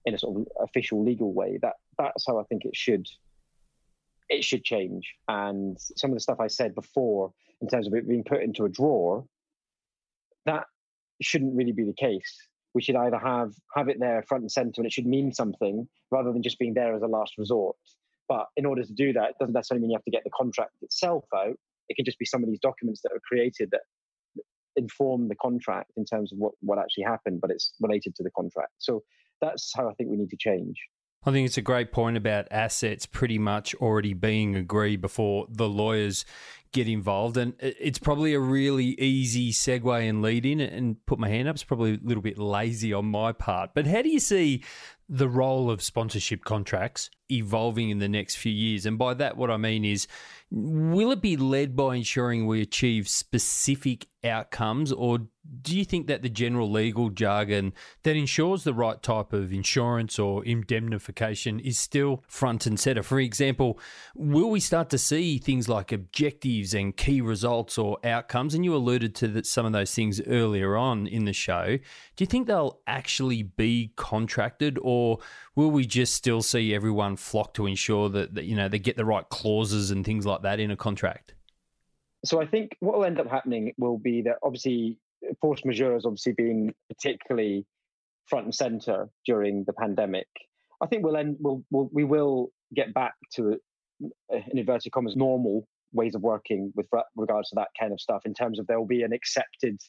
in 0.06 0.14
a 0.14 0.20
sort 0.20 0.42
of 0.42 0.48
official 0.62 1.04
legal 1.04 1.34
way. 1.34 1.58
That 1.62 1.76
that's 1.98 2.26
how 2.28 2.40
I 2.40 2.44
think 2.44 2.66
it 2.66 2.76
should 2.76 3.08
it 4.30 4.44
should 4.44 4.64
change. 4.64 5.14
And 5.28 5.78
some 5.80 6.12
of 6.12 6.16
the 6.16 6.22
stuff 6.22 6.40
I 6.40 6.48
said 6.48 6.76
before 6.76 7.32
in 7.62 7.68
terms 7.68 7.88
of 7.88 7.94
it 7.94 8.08
being 8.08 8.24
put 8.24 8.42
into 8.42 8.64
a 8.66 8.70
drawer, 8.70 9.26
that 10.46 10.66
shouldn't 11.22 11.56
really 11.56 11.74
be 11.74 11.84
the 11.84 11.94
case 11.94 12.48
we 12.74 12.82
should 12.82 12.96
either 12.96 13.18
have 13.18 13.52
have 13.76 13.90
it 13.90 13.98
there 14.00 14.24
front 14.28 14.44
and 14.44 14.52
center 14.52 14.74
and 14.78 14.86
it 14.86 14.94
should 14.94 15.06
mean 15.06 15.34
something 15.34 15.88
rather 16.12 16.32
than 16.32 16.44
just 16.44 16.60
being 16.60 16.74
there 16.74 16.96
as 16.96 17.02
a 17.02 17.08
last 17.08 17.34
resort. 17.38 17.76
But 18.28 18.48
in 18.58 18.66
order 18.66 18.84
to 18.84 18.94
do 18.94 19.12
that, 19.14 19.32
it 19.32 19.36
doesn't 19.40 19.54
necessarily 19.54 19.82
mean 19.82 19.92
you 19.92 19.98
have 19.98 20.04
to 20.04 20.12
get 20.12 20.24
the 20.24 20.30
contract 20.30 20.72
itself 20.82 21.26
out. 21.36 21.56
It 21.90 21.96
can 21.96 22.06
just 22.06 22.20
be 22.20 22.26
some 22.26 22.44
of 22.44 22.50
these 22.50 22.60
documents 22.60 23.02
that 23.02 23.12
are 23.12 23.22
created 23.28 23.70
that 23.72 23.82
inform 24.76 25.28
the 25.28 25.36
contract 25.36 25.92
in 25.98 26.06
terms 26.06 26.32
of 26.32 26.38
what, 26.38 26.54
what 26.62 26.78
actually 26.78 27.06
happened, 27.06 27.42
but 27.42 27.50
it's 27.50 27.74
related 27.82 28.14
to 28.16 28.24
the 28.24 28.30
contract. 28.32 28.72
So 28.78 29.04
that's 29.42 29.72
how 29.76 29.90
I 29.90 29.94
think 29.96 30.12
we 30.12 30.18
need 30.18 30.30
to 30.30 30.38
change. 30.38 30.76
I 31.26 31.32
think 31.32 31.46
it's 31.46 31.58
a 31.58 31.62
great 31.62 31.92
point 31.92 32.16
about 32.18 32.48
assets 32.50 33.06
pretty 33.06 33.38
much 33.38 33.76
already 33.76 34.14
being 34.14 34.56
agreed 34.56 35.02
before 35.02 35.48
the 35.50 35.68
lawyers 35.68 36.24
get 36.72 36.88
involved. 36.88 37.36
And 37.36 37.56
it's 37.60 38.00
probably 38.00 38.34
a 38.34 38.40
really 38.40 39.00
easy 39.00 39.52
segue 39.52 40.08
and 40.10 40.22
lead 40.22 40.46
in 40.46 40.62
and 40.62 41.04
put 41.06 41.20
my 41.20 41.28
hand 41.28 41.48
up. 41.48 41.56
It's 41.56 41.64
probably 41.64 41.96
a 41.96 42.00
little 42.02 42.24
bit 42.24 42.38
lazy 42.38 42.94
on 42.94 43.06
my 43.06 43.34
part. 43.34 43.72
But 43.74 43.86
how 43.86 44.02
do 44.02 44.10
you 44.10 44.20
see 44.20 44.64
the 45.10 45.28
role 45.28 45.70
of 45.70 45.82
sponsorship 45.82 46.44
contracts 46.46 47.10
evolving 47.32 47.90
in 47.90 48.00
the 48.00 48.10
next 48.10 48.36
few 48.36 48.52
years? 48.52 48.86
And 48.86 48.98
by 48.98 49.14
that, 49.16 49.38
what 49.38 49.52
I 49.52 49.58
mean 49.58 49.86
is, 49.86 50.08
will 50.52 51.12
it 51.12 51.22
be 51.22 51.38
led 51.38 51.76
by 51.76 51.96
ensuring 51.96 52.48
we 52.48 52.62
achieve 52.62 53.08
specific 53.08 54.08
outcomes, 54.24 54.92
or 54.92 55.20
do 55.62 55.78
you 55.78 55.86
think 55.86 56.08
that 56.08 56.22
the 56.22 56.30
general 56.30 56.70
legal 56.70 57.10
jargon 57.10 57.72
that 58.04 58.16
ensures 58.16 58.64
the 58.64 58.74
right 58.74 59.02
type 59.02 59.32
of 59.32 59.54
insurance 59.54 60.20
or 60.20 60.44
indemnification 60.44 61.60
is 61.60 61.78
still 61.78 62.24
front 62.28 62.66
and 62.66 62.80
center? 62.80 63.04
For 63.04 63.20
example, 63.20 63.80
will 64.16 64.50
we 64.50 64.60
start 64.60 64.90
to 64.90 64.98
see 64.98 65.38
things 65.38 65.70
like 65.70 65.92
objectives 65.92 66.74
and 66.74 66.98
key 66.98 67.22
results 67.22 67.78
or 67.78 67.98
outcomes? 68.04 68.54
And 68.54 68.66
you 68.66 68.76
alluded 68.76 69.16
to 69.16 69.28
that 69.30 69.46
some 69.46 69.66
of 69.66 69.72
those 69.72 69.94
things 69.94 70.20
earlier 70.28 70.76
on 70.76 71.08
in 71.08 71.26
the 71.26 71.34
show. 71.34 71.78
Do 71.78 72.24
you 72.24 72.28
think 72.28 72.48
they'll 72.48 72.82
actually 72.88 73.44
be 73.44 73.94
contracted, 73.96 74.78
or 74.82 75.20
will 75.60 75.72
we 75.72 75.86
just 75.86 76.14
still 76.14 76.42
see 76.42 76.74
everyone 76.74 77.18
flock 77.18 77.54
to 77.54 77.66
ensure 77.66 78.08
that, 78.08 78.34
that 78.34 78.46
you 78.46 78.56
know 78.56 78.70
they 78.70 78.80
get 78.80 78.96
the 78.96 79.04
right 79.04 79.28
clauses 79.28 79.92
and 79.92 80.06
things 80.06 80.26
like 80.26 80.42
that 80.42 80.58
in 80.58 80.72
a 80.72 80.78
contract? 80.78 81.34
So 82.24 82.42
I 82.42 82.46
think 82.46 82.78
what 82.80 82.98
will 82.98 83.06
end 83.06 83.20
up 83.20 83.30
happening 83.30 83.74
will 83.78 83.98
be 83.98 84.22
that 84.22 84.38
obviously 84.42 84.98
force 85.42 85.66
majeure 85.66 85.94
has 85.94 86.06
obviously 86.06 86.32
been 86.32 86.74
particularly 86.88 87.66
front 88.28 88.46
and 88.46 88.56
center 88.56 89.10
during 89.26 89.66
the 89.66 89.74
pandemic. 89.74 90.28
I 90.82 90.88
think 90.88 91.04
we'll 91.04 91.18
end 91.18 91.36
we'll, 91.42 91.62
we'll 91.72 91.90
we 91.92 92.06
will 92.06 92.52
get 92.74 92.94
back 92.94 93.16
to 93.34 93.60
uh, 94.34 94.38
in 94.52 94.58
inverted 94.58 94.94
commas 94.94 95.18
normal 95.18 95.68
ways 95.92 96.16
of 96.16 96.22
working 96.22 96.72
with 96.76 96.86
regards 97.18 97.50
to 97.50 97.56
that 97.56 97.68
kind 97.78 97.92
of 97.92 98.00
stuff 98.00 98.22
in 98.24 98.34
terms 98.34 98.60
of 98.60 98.68
there 98.68 98.80
will 98.80 98.88
be 98.88 99.04
an 99.04 99.12
accepted 99.12 99.82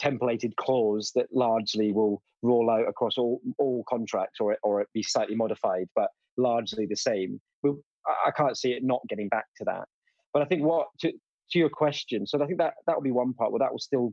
templated 0.00 0.54
clause 0.56 1.12
that 1.14 1.26
largely 1.32 1.92
will 1.92 2.22
roll 2.42 2.70
out 2.70 2.88
across 2.88 3.18
all, 3.18 3.40
all 3.58 3.84
contracts 3.88 4.40
or, 4.40 4.56
or 4.62 4.80
it 4.80 4.88
be 4.92 5.02
slightly 5.02 5.36
modified, 5.36 5.88
but 5.94 6.10
largely 6.36 6.86
the 6.86 6.96
same. 6.96 7.40
We'll, 7.62 7.78
I 8.26 8.30
can't 8.30 8.58
see 8.58 8.72
it 8.72 8.82
not 8.82 9.00
getting 9.08 9.28
back 9.28 9.46
to 9.58 9.64
that. 9.64 9.86
But 10.32 10.42
I 10.42 10.44
think 10.46 10.62
what 10.62 10.88
to, 11.00 11.12
to 11.12 11.58
your 11.58 11.68
question, 11.68 12.26
so 12.26 12.42
I 12.42 12.46
think 12.46 12.58
that 12.58 12.74
that 12.86 12.96
will 12.96 13.02
be 13.02 13.12
one 13.12 13.34
part 13.34 13.52
where 13.52 13.60
that 13.60 13.70
will 13.70 13.78
still 13.78 14.12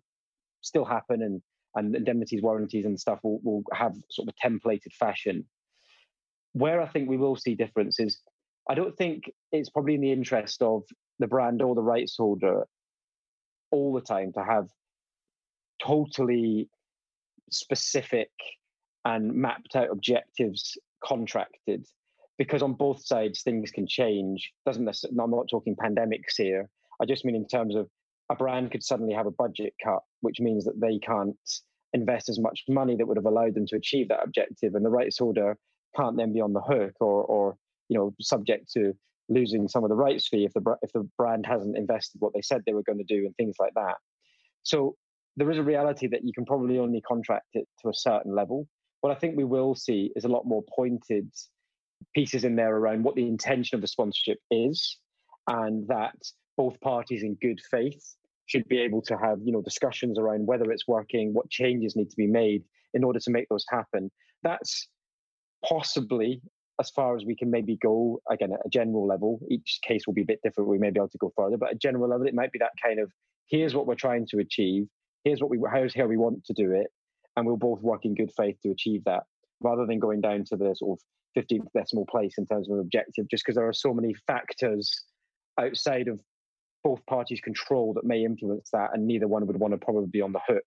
still 0.62 0.86
happen, 0.86 1.24
and 1.24 1.42
and 1.76 1.96
indemnities, 1.96 2.42
warranties, 2.42 2.86
and 2.86 3.00
stuff 3.00 3.20
will, 3.24 3.40
will 3.44 3.64
have 3.74 3.96
sort 4.10 4.28
of 4.28 4.36
a 4.36 4.48
templated 4.48 4.94
fashion. 5.00 5.46
Where 6.54 6.82
I 6.82 6.88
think 6.88 7.08
we 7.08 7.18
will 7.18 7.36
see 7.36 7.56
differences, 7.56 8.20
I 8.70 8.74
don't 8.74 8.98
think 8.98 9.32
it's 9.52 9.70
probably 9.70 9.96
in 9.96 10.02
the 10.02 10.12
interest 10.12 10.62
of 10.62 10.84
the 11.20 11.28
brand 11.28 11.62
or 11.62 11.76
the 11.76 11.82
rights 11.82 12.16
holder 12.18 12.66
all 13.72 13.94
the 13.94 14.02
time 14.02 14.34
to 14.34 14.44
have 14.44 14.68
totally 15.82 16.70
specific 17.50 18.30
and 19.06 19.34
mapped 19.34 19.76
out 19.76 19.90
objectives 19.92 20.78
contracted. 21.04 21.86
Because 22.38 22.62
on 22.62 22.74
both 22.74 23.06
sides 23.06 23.42
things 23.42 23.72
can 23.72 23.88
change. 23.88 24.52
Doesn't 24.66 24.86
necessarily 24.86 25.20
i'm 25.22 25.32
not 25.32 25.50
talking 25.50 25.76
pandemics 25.76 26.38
here. 26.38 26.70
I 27.02 27.06
just 27.06 27.26
mean 27.26 27.36
in 27.36 27.48
terms 27.48 27.76
of 27.76 27.88
a 28.30 28.36
brand 28.36 28.72
could 28.72 28.84
suddenly 28.84 29.14
have 29.14 29.26
a 29.26 29.32
budget 29.32 29.74
cut 29.84 30.02
which 30.22 30.40
means 30.40 30.64
that 30.66 30.80
they 30.80 31.00
can't 31.00 31.38
invest 31.94 32.30
as 32.30 32.40
much 32.40 32.64
money 32.70 32.96
that 32.96 33.08
would 33.08 33.18
have 33.18 33.26
allowed 33.26 33.56
them 33.56 33.66
to 33.66 33.76
achieve 33.76 34.08
that 34.10 34.24
objective 34.24 34.76
and 34.76 34.86
the 34.86 34.90
rights 34.90 35.18
holder 35.18 35.58
can't 35.96 36.18
then 36.18 36.32
be 36.32 36.40
on 36.40 36.54
the 36.54 36.62
hook 36.62 36.94
or 37.00 37.24
or 37.24 37.58
you 37.88 37.98
know 37.98 38.14
subject 38.22 38.72
to 38.72 38.94
losing 39.30 39.68
some 39.68 39.84
of 39.84 39.90
the 39.90 39.96
rights 39.96 40.28
fee 40.28 40.46
if 40.46 40.54
the 40.54 40.76
if 40.82 40.92
the 40.92 41.08
brand 41.18 41.46
hasn't 41.46 41.78
invested 41.78 42.20
what 42.20 42.34
they 42.34 42.42
said 42.42 42.62
they 42.66 42.74
were 42.74 42.84
going 42.84 42.98
to 42.98 43.04
do 43.04 43.26
and 43.26 43.36
things 43.36 43.56
like 43.60 43.74
that. 43.76 43.96
So 44.64 44.96
there 45.40 45.50
is 45.50 45.58
a 45.58 45.64
reality 45.64 46.08
that 46.08 46.26
you 46.26 46.34
can 46.34 46.46
probably 46.46 46.80
only 46.80 47.02
contract 47.02 47.48
it 47.54 47.66
to 47.82 47.90
a 47.90 47.94
certain 47.94 48.36
level. 48.36 48.68
What 49.00 49.16
I 49.16 49.20
think 49.20 49.38
we 49.38 49.46
will 49.46 49.74
see 49.74 50.12
is 50.18 50.26
a 50.26 50.30
lot 50.30 50.46
more 50.46 50.64
pointed 50.76 51.32
pieces 52.14 52.44
in 52.44 52.58
there 52.58 52.76
around 52.76 53.04
what 53.04 53.16
the 53.16 53.26
intention 53.26 53.76
of 53.76 53.82
the 53.82 53.88
sponsorship 53.88 54.38
is, 54.52 54.98
and 55.48 55.88
that 55.88 56.16
both 56.58 56.80
parties 56.82 57.24
in 57.24 57.36
good 57.42 57.60
faith 57.72 58.04
should 58.48 58.68
be 58.68 58.80
able 58.80 59.02
to 59.04 59.18
have 59.18 59.38
you 59.42 59.54
know 59.54 59.62
discussions 59.62 60.20
around 60.20 60.46
whether 60.46 60.72
it's 60.72 60.88
working, 60.90 61.34
what 61.34 61.50
changes 61.50 61.96
need 61.96 62.10
to 62.10 62.18
be 62.18 62.28
made 62.28 62.64
in 62.94 63.06
order 63.06 63.20
to 63.20 63.32
make 63.32 63.48
those 63.50 63.66
happen. 63.70 64.12
That's 64.44 64.90
possibly 65.66 66.42
as 66.82 66.90
far 66.90 67.16
as 67.16 67.24
we 67.26 67.36
can 67.36 67.50
maybe 67.50 67.78
go 67.82 68.22
again 68.30 68.52
at 68.52 68.66
a 68.66 68.70
general 68.70 69.08
level. 69.08 69.40
Each 69.50 69.80
case 69.84 70.04
will 70.06 70.14
be 70.14 70.24
a 70.24 70.26
bit 70.26 70.40
different. 70.44 70.70
We 70.70 70.80
may 70.80 70.90
be 70.90 71.00
able 71.00 71.10
to 71.10 71.18
go 71.18 71.32
further 71.38 71.56
but 71.56 71.70
at 71.70 71.76
a 71.76 71.80
general 71.80 72.10
level 72.10 72.28
it 72.28 72.34
might 72.34 72.52
be 72.52 72.60
that 72.60 72.72
kind 72.84 73.00
of 73.00 73.10
here's 73.48 73.74
what 73.74 73.88
we're 73.88 73.96
trying 73.96 74.28
to 74.28 74.40
achieve 74.40 74.88
here's 75.24 75.42
what 75.42 75.50
we 75.50 75.60
how's 75.72 75.94
how 75.94 76.06
we 76.06 76.18
want 76.18 76.44
to 76.46 76.54
do 76.54 76.72
it 76.72 76.88
and 77.36 77.46
we'll 77.46 77.58
both 77.58 77.82
work 77.82 78.06
in 78.06 78.16
good 78.16 78.32
faith 78.36 78.58
to 78.62 78.72
achieve 78.72 79.04
that 79.06 79.24
rather 79.62 79.86
than 79.86 80.00
going 80.00 80.22
down 80.22 80.44
to 80.46 80.56
the 80.56 80.74
sort 80.76 81.00
of 81.00 81.44
15th 81.44 81.68
decimal 81.76 82.06
place 82.06 82.36
in 82.38 82.46
terms 82.46 82.70
of 82.70 82.76
an 82.76 82.82
objective 82.82 83.28
just 83.30 83.44
because 83.44 83.56
there 83.56 83.68
are 83.68 83.74
so 83.74 83.94
many 83.94 84.14
factors 84.28 85.04
outside 85.60 86.08
of 86.08 86.20
both 86.84 87.06
parties 87.06 87.42
control 87.42 87.94
that 87.94 88.06
may 88.06 88.24
influence 88.24 88.70
that 88.72 88.90
and 88.94 89.06
neither 89.06 89.28
one 89.28 89.46
would 89.46 89.60
want 89.60 89.74
to 89.74 89.78
probably 89.78 90.08
be 90.08 90.22
on 90.22 90.32
the 90.32 90.40
hook 90.48 90.64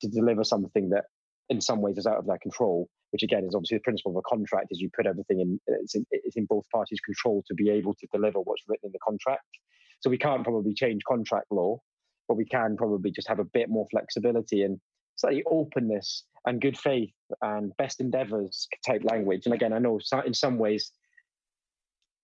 to 0.00 0.08
deliver 0.08 0.44
something 0.44 0.90
that 0.90 1.04
in 1.48 1.60
some 1.60 1.80
ways 1.80 1.96
is 1.96 2.06
out 2.06 2.18
of 2.18 2.26
their 2.26 2.38
control 2.38 2.88
which 3.10 3.22
again 3.22 3.44
is 3.44 3.54
obviously 3.54 3.78
the 3.78 3.82
principle 3.82 4.12
of 4.12 4.16
a 4.16 4.28
contract 4.28 4.68
is 4.70 4.80
you 4.80 4.90
put 4.94 5.06
everything 5.06 5.40
in 5.40 5.60
it's, 5.66 5.94
in 5.94 6.04
it's 6.10 6.36
in 6.36 6.44
both 6.46 6.64
parties 6.72 7.00
control 7.00 7.42
to 7.46 7.54
be 7.54 7.70
able 7.70 7.94
to 7.94 8.06
deliver 8.12 8.40
what's 8.40 8.62
written 8.68 8.88
in 8.88 8.92
the 8.92 8.98
contract. 8.98 9.46
So 10.00 10.10
we 10.10 10.18
can't 10.18 10.44
probably 10.44 10.74
change 10.74 11.02
contract 11.08 11.46
law 11.50 11.80
but 12.28 12.36
we 12.36 12.44
can 12.44 12.76
probably 12.76 13.10
just 13.10 13.28
have 13.28 13.38
a 13.38 13.44
bit 13.44 13.68
more 13.68 13.86
flexibility 13.90 14.62
and 14.62 14.80
slightly 15.16 15.42
openness 15.46 16.24
and 16.46 16.60
good 16.60 16.78
faith 16.78 17.12
and 17.42 17.76
best 17.76 18.00
endeavors 18.00 18.68
type 18.86 19.02
language. 19.04 19.46
And 19.46 19.54
again, 19.54 19.72
I 19.72 19.78
know 19.78 19.98
in 20.24 20.34
some 20.34 20.58
ways 20.58 20.92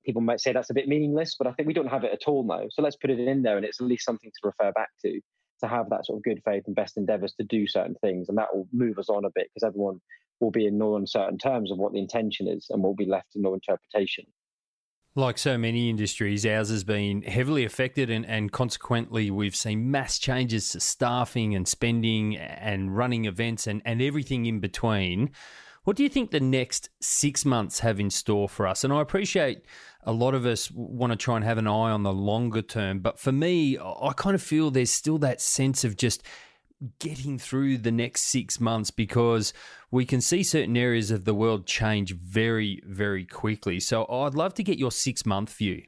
people 0.04 0.22
might 0.22 0.40
say 0.40 0.52
that's 0.52 0.70
a 0.70 0.74
bit 0.74 0.88
meaningless, 0.88 1.34
but 1.38 1.46
I 1.46 1.52
think 1.52 1.66
we 1.66 1.74
don't 1.74 1.88
have 1.88 2.04
it 2.04 2.12
at 2.12 2.28
all 2.28 2.44
now. 2.44 2.64
So 2.70 2.82
let's 2.82 2.96
put 2.96 3.10
it 3.10 3.18
in 3.18 3.42
there 3.42 3.56
and 3.56 3.64
it's 3.64 3.80
at 3.80 3.86
least 3.86 4.04
something 4.04 4.30
to 4.30 4.46
refer 4.48 4.72
back 4.72 4.88
to, 5.04 5.20
to 5.60 5.68
have 5.68 5.90
that 5.90 6.06
sort 6.06 6.18
of 6.18 6.24
good 6.24 6.40
faith 6.44 6.64
and 6.66 6.76
best 6.76 6.96
endeavors 6.96 7.34
to 7.34 7.44
do 7.44 7.66
certain 7.66 7.96
things. 8.00 8.28
And 8.28 8.38
that 8.38 8.54
will 8.54 8.68
move 8.72 8.98
us 8.98 9.08
on 9.08 9.24
a 9.24 9.30
bit 9.34 9.48
because 9.52 9.66
everyone 9.66 10.00
will 10.40 10.50
be 10.50 10.66
in 10.66 10.78
no 10.78 10.96
uncertain 10.96 11.38
terms 11.38 11.70
of 11.70 11.78
what 11.78 11.92
the 11.92 12.00
intention 12.00 12.48
is 12.48 12.66
and 12.70 12.82
we'll 12.82 12.94
be 12.94 13.06
left 13.06 13.32
to 13.32 13.40
no 13.40 13.54
interpretation. 13.54 14.24
Like 15.14 15.36
so 15.36 15.58
many 15.58 15.90
industries, 15.90 16.46
ours 16.46 16.70
has 16.70 16.84
been 16.84 17.20
heavily 17.20 17.66
affected, 17.66 18.08
and, 18.08 18.24
and 18.24 18.50
consequently, 18.50 19.30
we've 19.30 19.54
seen 19.54 19.90
mass 19.90 20.18
changes 20.18 20.70
to 20.70 20.80
staffing 20.80 21.54
and 21.54 21.68
spending 21.68 22.38
and 22.38 22.96
running 22.96 23.26
events 23.26 23.66
and, 23.66 23.82
and 23.84 24.00
everything 24.00 24.46
in 24.46 24.58
between. 24.58 25.30
What 25.84 25.98
do 25.98 26.02
you 26.02 26.08
think 26.08 26.30
the 26.30 26.40
next 26.40 26.88
six 27.00 27.44
months 27.44 27.80
have 27.80 28.00
in 28.00 28.08
store 28.08 28.48
for 28.48 28.66
us? 28.66 28.84
And 28.84 28.92
I 28.92 29.02
appreciate 29.02 29.66
a 30.04 30.12
lot 30.12 30.34
of 30.34 30.46
us 30.46 30.70
want 30.70 31.12
to 31.12 31.16
try 31.16 31.36
and 31.36 31.44
have 31.44 31.58
an 31.58 31.66
eye 31.66 31.90
on 31.90 32.04
the 32.04 32.12
longer 32.12 32.62
term, 32.62 33.00
but 33.00 33.18
for 33.18 33.32
me, 33.32 33.78
I 33.78 34.12
kind 34.16 34.34
of 34.34 34.42
feel 34.42 34.70
there's 34.70 34.92
still 34.92 35.18
that 35.18 35.42
sense 35.42 35.84
of 35.84 35.98
just 35.98 36.22
getting 36.98 37.38
through 37.38 37.78
the 37.78 37.92
next 37.92 38.30
six 38.30 38.60
months 38.60 38.90
because 38.90 39.52
we 39.90 40.04
can 40.04 40.20
see 40.20 40.42
certain 40.42 40.76
areas 40.76 41.10
of 41.10 41.24
the 41.24 41.34
world 41.34 41.66
change 41.66 42.14
very, 42.14 42.82
very 42.86 43.24
quickly. 43.24 43.80
So 43.80 44.06
I'd 44.06 44.34
love 44.34 44.54
to 44.54 44.62
get 44.62 44.78
your 44.78 44.92
six 44.92 45.24
month 45.26 45.54
view. 45.56 45.82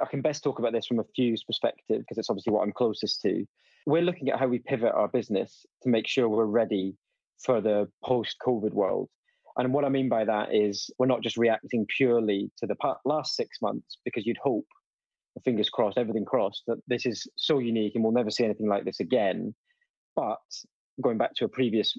I 0.00 0.06
can 0.06 0.22
best 0.22 0.42
talk 0.42 0.58
about 0.58 0.72
this 0.72 0.86
from 0.86 0.98
a 0.98 1.04
Fuse 1.14 1.44
perspective 1.44 2.00
because 2.00 2.18
it's 2.18 2.30
obviously 2.30 2.52
what 2.52 2.62
I'm 2.62 2.72
closest 2.72 3.20
to. 3.22 3.44
We're 3.86 4.02
looking 4.02 4.30
at 4.30 4.38
how 4.38 4.46
we 4.46 4.58
pivot 4.58 4.92
our 4.94 5.08
business 5.08 5.66
to 5.82 5.88
make 5.88 6.06
sure 6.06 6.28
we're 6.28 6.44
ready 6.44 6.94
for 7.44 7.60
the 7.60 7.88
post 8.04 8.36
COVID 8.46 8.72
world. 8.72 9.08
And 9.56 9.74
what 9.74 9.84
I 9.84 9.88
mean 9.88 10.08
by 10.08 10.24
that 10.24 10.54
is 10.54 10.90
we're 10.98 11.06
not 11.06 11.22
just 11.22 11.36
reacting 11.36 11.86
purely 11.96 12.50
to 12.58 12.66
the 12.66 12.76
last 13.04 13.34
six 13.34 13.58
months 13.60 13.98
because 14.04 14.26
you'd 14.26 14.38
hope, 14.42 14.66
fingers 15.44 15.70
crossed, 15.70 15.98
everything 15.98 16.24
crossed, 16.24 16.62
that 16.66 16.78
this 16.86 17.04
is 17.04 17.26
so 17.36 17.58
unique 17.58 17.94
and 17.94 18.04
we'll 18.04 18.12
never 18.12 18.30
see 18.30 18.44
anything 18.44 18.68
like 18.68 18.84
this 18.84 19.00
again. 19.00 19.54
But 20.16 20.38
going 21.00 21.18
back 21.18 21.34
to 21.36 21.44
a 21.44 21.48
previous 21.48 21.96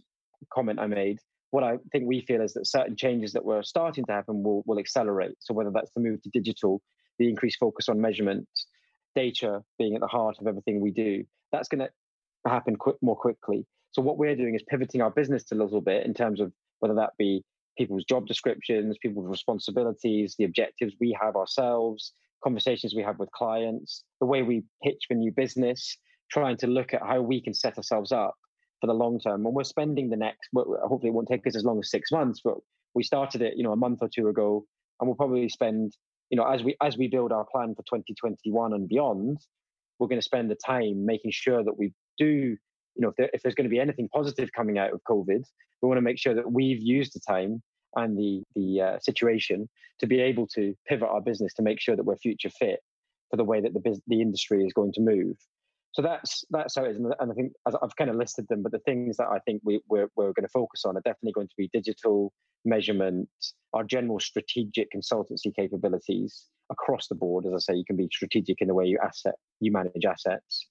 comment 0.53 0.79
I 0.79 0.87
made, 0.87 1.19
what 1.51 1.63
I 1.63 1.77
think 1.91 2.05
we 2.07 2.21
feel 2.21 2.41
is 2.41 2.53
that 2.53 2.67
certain 2.67 2.95
changes 2.95 3.33
that 3.33 3.43
were 3.43 3.63
starting 3.63 4.05
to 4.05 4.11
happen 4.11 4.43
will, 4.43 4.63
will 4.65 4.79
accelerate. 4.79 5.35
So 5.39 5.53
whether 5.53 5.71
that's 5.71 5.91
the 5.91 6.01
move 6.01 6.21
to 6.23 6.29
digital, 6.29 6.81
the 7.19 7.29
increased 7.29 7.59
focus 7.59 7.89
on 7.89 7.99
measurement, 7.99 8.47
data 9.15 9.61
being 9.77 9.95
at 9.95 10.01
the 10.01 10.07
heart 10.07 10.37
of 10.39 10.47
everything 10.47 10.79
we 10.79 10.91
do, 10.91 11.25
that's 11.51 11.67
going 11.67 11.79
to 11.79 11.89
happen 12.49 12.77
quick, 12.77 12.95
more 13.01 13.17
quickly. 13.17 13.65
So 13.91 14.01
what 14.01 14.17
we're 14.17 14.35
doing 14.35 14.55
is 14.55 14.63
pivoting 14.69 15.01
our 15.01 15.11
business 15.11 15.51
a 15.51 15.55
little 15.55 15.81
bit 15.81 16.05
in 16.05 16.13
terms 16.13 16.39
of 16.39 16.53
whether 16.79 16.95
that 16.95 17.11
be 17.17 17.43
people's 17.77 18.05
job 18.05 18.27
descriptions, 18.27 18.97
people's 19.01 19.27
responsibilities, 19.27 20.35
the 20.37 20.45
objectives 20.45 20.93
we 20.99 21.15
have 21.19 21.35
ourselves, 21.35 22.13
conversations 22.43 22.95
we 22.95 23.03
have 23.03 23.19
with 23.19 23.31
clients, 23.31 24.03
the 24.19 24.25
way 24.25 24.41
we 24.41 24.63
pitch 24.83 25.03
for 25.07 25.13
new 25.13 25.31
business, 25.31 25.97
trying 26.31 26.57
to 26.57 26.67
look 26.67 26.93
at 26.93 27.01
how 27.01 27.21
we 27.21 27.41
can 27.41 27.53
set 27.53 27.77
ourselves 27.77 28.11
up 28.11 28.35
for 28.79 28.87
the 28.87 28.93
long 28.93 29.19
term. 29.19 29.45
And 29.45 29.55
we're 29.55 29.63
spending 29.63 30.09
the 30.09 30.17
next, 30.17 30.49
hopefully 30.55 31.09
it 31.09 31.13
won't 31.13 31.27
take 31.27 31.45
us 31.47 31.55
as 31.55 31.63
long 31.63 31.79
as 31.79 31.91
six 31.91 32.11
months, 32.11 32.41
but 32.43 32.55
we 32.93 33.03
started 33.03 33.41
it, 33.41 33.53
you 33.55 33.63
know, 33.63 33.71
a 33.71 33.77
month 33.77 33.99
or 34.01 34.09
two 34.13 34.27
ago, 34.27 34.65
and 34.99 35.07
we'll 35.07 35.15
probably 35.15 35.47
spend, 35.49 35.93
you 36.29 36.37
know, 36.37 36.45
as 36.45 36.63
we 36.63 36.75
as 36.81 36.97
we 36.97 37.07
build 37.07 37.31
our 37.31 37.45
plan 37.45 37.75
for 37.75 37.83
2021 37.83 38.73
and 38.73 38.89
beyond, 38.89 39.37
we're 39.99 40.07
going 40.07 40.19
to 40.19 40.25
spend 40.25 40.49
the 40.49 40.55
time 40.55 41.05
making 41.05 41.31
sure 41.31 41.63
that 41.63 41.77
we 41.77 41.93
do, 42.17 42.25
you 42.25 42.57
know, 42.97 43.09
if, 43.09 43.15
there, 43.15 43.29
if 43.33 43.41
there's 43.41 43.55
going 43.55 43.69
to 43.69 43.73
be 43.73 43.79
anything 43.79 44.09
positive 44.09 44.51
coming 44.51 44.77
out 44.77 44.91
of 44.91 45.01
COVID, 45.09 45.43
we 45.81 45.87
want 45.87 45.97
to 45.97 46.01
make 46.01 46.19
sure 46.19 46.33
that 46.33 46.51
we've 46.51 46.81
used 46.81 47.13
the 47.13 47.19
time 47.19 47.61
and 47.95 48.17
the 48.17 48.43
the 48.55 48.81
uh, 48.81 48.99
situation 48.99 49.69
to 49.99 50.07
be 50.07 50.19
able 50.19 50.47
to 50.47 50.73
pivot 50.87 51.07
our 51.09 51.21
business 51.21 51.53
to 51.53 51.61
make 51.61 51.79
sure 51.79 51.95
that 51.95 52.05
we're 52.05 52.17
future 52.17 52.49
fit 52.49 52.79
for 53.29 53.37
the 53.37 53.43
way 53.43 53.61
that 53.61 53.73
the 53.73 53.79
business 53.79 54.03
the 54.07 54.21
industry 54.21 54.65
is 54.65 54.73
going 54.73 54.91
to 54.93 55.01
move 55.01 55.35
so 55.93 56.01
that's 56.01 56.43
that's 56.49 56.75
how 56.75 56.83
it 56.85 56.91
is. 56.91 56.97
And 56.97 57.31
i 57.31 57.33
think 57.33 57.53
i've 57.65 57.95
kind 57.97 58.09
of 58.09 58.15
listed 58.15 58.45
them 58.49 58.63
but 58.63 58.71
the 58.71 58.79
things 58.79 59.17
that 59.17 59.27
i 59.27 59.39
think 59.39 59.61
we, 59.63 59.81
we're, 59.89 60.07
we're 60.15 60.33
going 60.33 60.43
to 60.43 60.49
focus 60.49 60.83
on 60.85 60.97
are 60.97 61.01
definitely 61.01 61.33
going 61.33 61.47
to 61.47 61.55
be 61.57 61.69
digital 61.73 62.33
measurement 62.65 63.27
our 63.73 63.83
general 63.83 64.19
strategic 64.19 64.87
consultancy 64.95 65.53
capabilities 65.55 66.45
across 66.71 67.07
the 67.07 67.15
board. 67.15 67.45
As 67.45 67.53
i 67.53 67.59
say 67.59 67.77
you 67.77 67.85
can 67.85 67.97
be 67.97 68.07
strategic 68.11 68.61
in 68.61 68.67
the 68.67 68.73
way 68.73 68.85
you 68.85 68.99
asset 69.03 69.35
you 69.59 69.71
manage 69.71 70.05
assets 70.07 70.67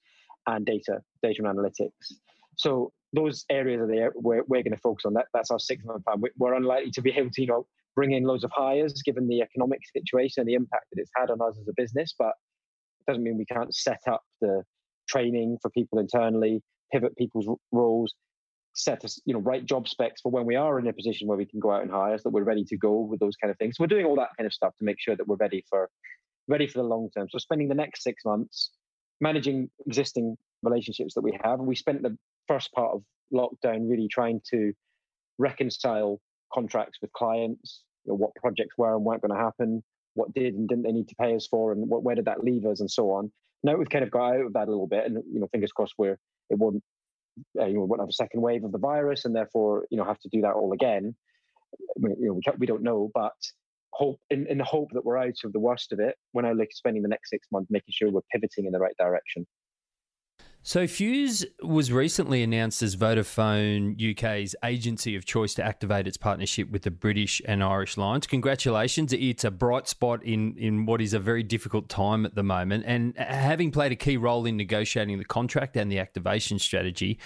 and 0.46 0.64
data 0.66 1.00
data 1.22 1.42
and 1.44 1.58
analytics. 1.58 2.14
So 2.56 2.92
those 3.12 3.44
areas 3.50 3.80
are 3.80 3.86
there 3.86 4.12
we're, 4.14 4.42
we're 4.46 4.62
going 4.62 4.72
to 4.72 4.80
focus 4.80 5.04
on. 5.04 5.14
That 5.14 5.26
that's 5.34 5.50
our 5.50 5.58
six 5.58 5.84
month 5.84 6.04
plan. 6.04 6.22
We're 6.38 6.54
unlikely 6.54 6.92
to 6.92 7.02
be 7.02 7.10
able 7.10 7.30
to 7.30 7.40
you 7.40 7.48
know 7.48 7.66
bring 7.94 8.12
in 8.12 8.24
loads 8.24 8.44
of 8.44 8.50
hires 8.54 9.02
given 9.02 9.28
the 9.28 9.42
economic 9.42 9.80
situation 9.92 10.40
and 10.40 10.48
the 10.48 10.54
impact 10.54 10.86
that 10.92 11.00
it's 11.00 11.10
had 11.16 11.30
on 11.30 11.40
us 11.42 11.58
as 11.60 11.66
a 11.68 11.72
business 11.76 12.14
but 12.16 12.28
it 13.00 13.10
doesn't 13.10 13.24
mean 13.24 13.36
we 13.36 13.44
can't 13.44 13.74
set 13.74 13.98
up 14.06 14.22
the 14.40 14.62
training 15.10 15.58
for 15.60 15.70
people 15.70 15.98
internally, 15.98 16.62
pivot 16.92 17.16
people's 17.16 17.46
roles, 17.72 18.14
set 18.74 19.04
us, 19.04 19.20
you 19.24 19.34
know, 19.34 19.40
write 19.40 19.66
job 19.66 19.88
specs 19.88 20.20
for 20.20 20.30
when 20.30 20.46
we 20.46 20.56
are 20.56 20.78
in 20.78 20.86
a 20.86 20.92
position 20.92 21.26
where 21.26 21.36
we 21.36 21.46
can 21.46 21.60
go 21.60 21.72
out 21.72 21.82
and 21.82 21.90
hire, 21.90 22.16
so 22.16 22.22
that 22.24 22.30
we're 22.30 22.44
ready 22.44 22.64
to 22.64 22.76
go 22.76 23.00
with 23.00 23.20
those 23.20 23.36
kind 23.36 23.50
of 23.50 23.58
things. 23.58 23.76
So 23.76 23.82
we're 23.82 23.88
doing 23.88 24.06
all 24.06 24.16
that 24.16 24.30
kind 24.36 24.46
of 24.46 24.52
stuff 24.52 24.72
to 24.78 24.84
make 24.84 25.00
sure 25.00 25.16
that 25.16 25.26
we're 25.26 25.36
ready 25.36 25.64
for 25.68 25.90
ready 26.48 26.66
for 26.66 26.78
the 26.78 26.84
long 26.84 27.10
term. 27.16 27.28
So 27.30 27.38
spending 27.38 27.68
the 27.68 27.74
next 27.74 28.02
six 28.02 28.24
months 28.24 28.70
managing 29.20 29.68
existing 29.86 30.36
relationships 30.62 31.14
that 31.14 31.22
we 31.22 31.38
have. 31.42 31.60
We 31.60 31.76
spent 31.76 32.02
the 32.02 32.16
first 32.48 32.72
part 32.72 32.92
of 32.94 33.02
lockdown 33.32 33.88
really 33.90 34.08
trying 34.08 34.40
to 34.50 34.72
reconcile 35.38 36.20
contracts 36.52 36.98
with 37.00 37.12
clients, 37.12 37.82
you 38.04 38.12
know, 38.12 38.16
what 38.16 38.34
projects 38.36 38.76
were 38.78 38.94
and 38.96 39.04
weren't 39.04 39.22
going 39.22 39.36
to 39.36 39.44
happen, 39.44 39.82
what 40.14 40.32
did 40.34 40.54
and 40.54 40.68
didn't 40.68 40.84
they 40.84 40.92
need 40.92 41.08
to 41.08 41.14
pay 41.16 41.34
us 41.34 41.46
for, 41.46 41.72
and 41.72 41.88
what, 41.88 42.02
where 42.02 42.14
did 42.14 42.24
that 42.24 42.42
leave 42.42 42.64
us, 42.66 42.80
and 42.80 42.90
so 42.90 43.10
on 43.10 43.30
now 43.62 43.76
we've 43.76 43.90
kind 43.90 44.04
of 44.04 44.10
got 44.10 44.34
out 44.34 44.46
of 44.46 44.52
that 44.54 44.68
a 44.68 44.70
little 44.70 44.86
bit, 44.86 45.06
and 45.06 45.16
you 45.32 45.40
know, 45.40 45.48
fingers 45.52 45.72
crossed, 45.72 45.94
where 45.96 46.18
it 46.50 46.58
won't 46.58 46.82
uh, 47.58 47.66
you 47.66 47.74
know, 47.74 47.84
won't 47.84 48.00
have 48.00 48.08
a 48.08 48.12
second 48.12 48.40
wave 48.40 48.64
of 48.64 48.72
the 48.72 48.78
virus, 48.78 49.24
and 49.24 49.34
therefore, 49.34 49.86
you 49.90 49.98
know, 49.98 50.04
have 50.04 50.20
to 50.20 50.28
do 50.32 50.42
that 50.42 50.52
all 50.52 50.72
again. 50.72 51.14
We, 51.96 52.10
you 52.18 52.28
know, 52.28 52.34
we, 52.34 52.42
we 52.58 52.66
don't 52.66 52.82
know, 52.82 53.10
but 53.14 53.32
hope 53.92 54.20
in, 54.30 54.46
in 54.46 54.58
the 54.58 54.64
hope 54.64 54.88
that 54.92 55.04
we're 55.04 55.18
out 55.18 55.34
of 55.44 55.52
the 55.52 55.60
worst 55.60 55.92
of 55.92 56.00
it. 56.00 56.16
When 56.32 56.44
I 56.44 56.52
look 56.52 56.68
spending 56.72 57.02
the 57.02 57.08
next 57.08 57.30
six 57.30 57.46
months 57.52 57.70
making 57.70 57.92
sure 57.92 58.10
we're 58.10 58.20
pivoting 58.32 58.66
in 58.66 58.72
the 58.72 58.78
right 58.78 58.96
direction. 58.98 59.46
So, 60.62 60.86
Fuse 60.86 61.46
was 61.62 61.90
recently 61.90 62.42
announced 62.42 62.82
as 62.82 62.94
Vodafone 62.94 63.96
UK's 63.98 64.54
agency 64.62 65.16
of 65.16 65.24
choice 65.24 65.54
to 65.54 65.64
activate 65.64 66.06
its 66.06 66.18
partnership 66.18 66.70
with 66.70 66.82
the 66.82 66.90
British 66.90 67.40
and 67.46 67.64
Irish 67.64 67.96
Lions. 67.96 68.26
Congratulations. 68.26 69.14
It's 69.14 69.44
a 69.44 69.50
bright 69.50 69.88
spot 69.88 70.22
in, 70.22 70.58
in 70.58 70.84
what 70.84 71.00
is 71.00 71.14
a 71.14 71.18
very 71.18 71.42
difficult 71.42 71.88
time 71.88 72.26
at 72.26 72.34
the 72.34 72.42
moment. 72.42 72.84
And 72.86 73.18
uh, 73.18 73.24
having 73.24 73.70
played 73.70 73.92
a 73.92 73.96
key 73.96 74.18
role 74.18 74.44
in 74.44 74.58
negotiating 74.58 75.16
the 75.16 75.24
contract 75.24 75.78
and 75.78 75.90
the 75.90 75.98
activation 75.98 76.58
strategy, 76.58 77.18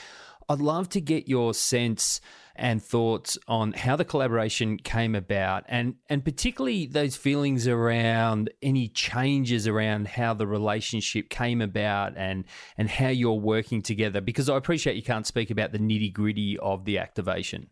I'd 0.49 0.61
love 0.61 0.89
to 0.91 1.01
get 1.01 1.29
your 1.29 1.55
sense 1.55 2.21
and 2.57 2.83
thoughts 2.83 3.37
on 3.49 3.73
how 3.73 3.97
the 3.97 4.05
collaboration 4.05 4.77
came 4.77 5.15
about 5.15 5.65
and 5.69 5.97
and 6.09 6.25
particularly 6.25 6.87
those 6.87 7.17
feelings 7.17 7.67
around 7.67 8.49
any 8.63 8.89
changes 8.89 9.67
around 9.67 10.07
how 10.07 10.35
the 10.35 10.47
relationship 10.47 11.29
came 11.29 11.61
about 11.61 12.17
and 12.17 12.45
and 12.79 12.89
how 12.89 13.09
you're 13.09 13.33
working 13.33 13.83
together 13.83 14.21
because 14.21 14.49
I 14.49 14.57
appreciate 14.57 14.95
you 14.95 15.03
can't 15.03 15.27
speak 15.27 15.51
about 15.51 15.73
the 15.73 15.79
nitty-gritty 15.79 16.59
of 16.59 16.85
the 16.85 16.99
activation 16.99 17.71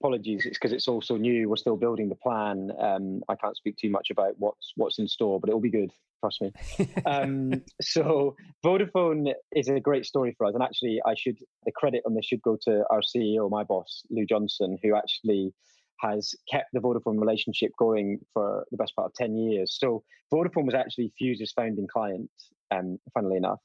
apologies 0.00 0.46
it's 0.46 0.58
because 0.58 0.72
it's 0.72 0.88
also 0.88 1.16
new 1.16 1.48
we're 1.48 1.56
still 1.56 1.76
building 1.76 2.08
the 2.08 2.14
plan 2.14 2.70
um, 2.80 3.20
i 3.28 3.34
can't 3.34 3.56
speak 3.56 3.76
too 3.76 3.90
much 3.90 4.10
about 4.10 4.34
what's 4.38 4.72
what's 4.76 4.98
in 4.98 5.08
store 5.08 5.40
but 5.40 5.48
it'll 5.48 5.60
be 5.60 5.70
good 5.70 5.90
trust 6.20 6.40
me. 6.40 6.52
Um, 7.06 7.62
so 7.80 8.34
vodafone 8.64 9.32
is 9.52 9.68
a 9.68 9.78
great 9.78 10.04
story 10.04 10.34
for 10.36 10.46
us 10.46 10.54
and 10.54 10.62
actually 10.62 11.00
i 11.06 11.14
should 11.14 11.38
the 11.64 11.72
credit 11.72 12.02
on 12.06 12.14
this 12.14 12.26
should 12.26 12.42
go 12.42 12.56
to 12.62 12.84
our 12.90 13.00
ceo 13.00 13.50
my 13.50 13.64
boss 13.64 14.02
lou 14.10 14.26
johnson 14.26 14.78
who 14.82 14.96
actually 14.96 15.52
has 16.00 16.34
kept 16.50 16.68
the 16.72 16.80
vodafone 16.80 17.18
relationship 17.20 17.72
going 17.78 18.20
for 18.32 18.64
the 18.70 18.76
best 18.76 18.94
part 18.94 19.06
of 19.06 19.14
10 19.14 19.36
years. 19.36 19.76
So 19.78 20.02
vodafone 20.32 20.64
was 20.64 20.74
actually 20.74 21.12
fuse's 21.18 21.52
founding 21.52 21.86
client 21.86 22.30
um, 22.70 22.98
funnily 23.14 23.36
enough. 23.36 23.60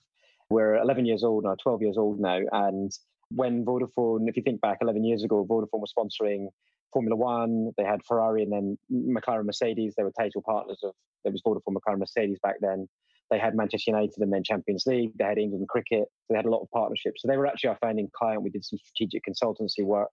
We're 0.50 0.76
11 0.76 1.06
years 1.06 1.24
old 1.24 1.44
now 1.44 1.56
12 1.62 1.82
years 1.82 1.98
old 1.98 2.20
now 2.20 2.40
and 2.52 2.92
when 3.36 3.66
Vodafone, 3.66 4.28
if 4.28 4.38
you 4.38 4.44
think 4.44 4.62
back 4.62 4.80
11 4.82 5.04
years 5.04 5.24
ago, 5.24 5.46
Vodafone 5.50 5.82
was 5.82 5.94
sponsoring 5.98 6.48
Formula 6.92 7.16
One, 7.16 7.72
they 7.78 7.84
had 7.84 8.04
Ferrari 8.06 8.44
and 8.44 8.52
then 8.52 8.78
McLaren 8.92 9.46
Mercedes. 9.46 9.96
They 9.98 10.04
were 10.04 10.12
title 10.12 10.44
partners 10.46 10.80
of, 10.84 10.94
there 11.24 11.32
was 11.32 11.42
Vodafone 11.46 11.76
McLaren 11.76 12.00
Mercedes 12.00 12.40
back 12.44 12.56
then. 12.62 12.88
They 13.32 13.40
had 13.40 13.56
Manchester 13.56 13.92
United 13.92 14.20
and 14.20 14.32
then 14.32 14.44
Champions 14.44 14.84
League. 14.86 15.12
They 15.18 15.24
had 15.24 15.38
England 15.38 15.68
cricket. 15.70 16.06
So 16.26 16.26
they 16.30 16.36
had 16.36 16.46
a 16.46 16.52
lot 16.52 16.62
of 16.62 16.70
partnerships. 16.72 17.22
So 17.22 17.28
they 17.28 17.38
were 17.38 17.48
actually 17.48 17.70
our 17.70 17.78
founding 17.82 18.10
client. 18.16 18.44
We 18.44 18.52
did 18.52 18.64
some 18.64 18.78
strategic 18.78 19.24
consultancy 19.26 19.84
work 19.84 20.12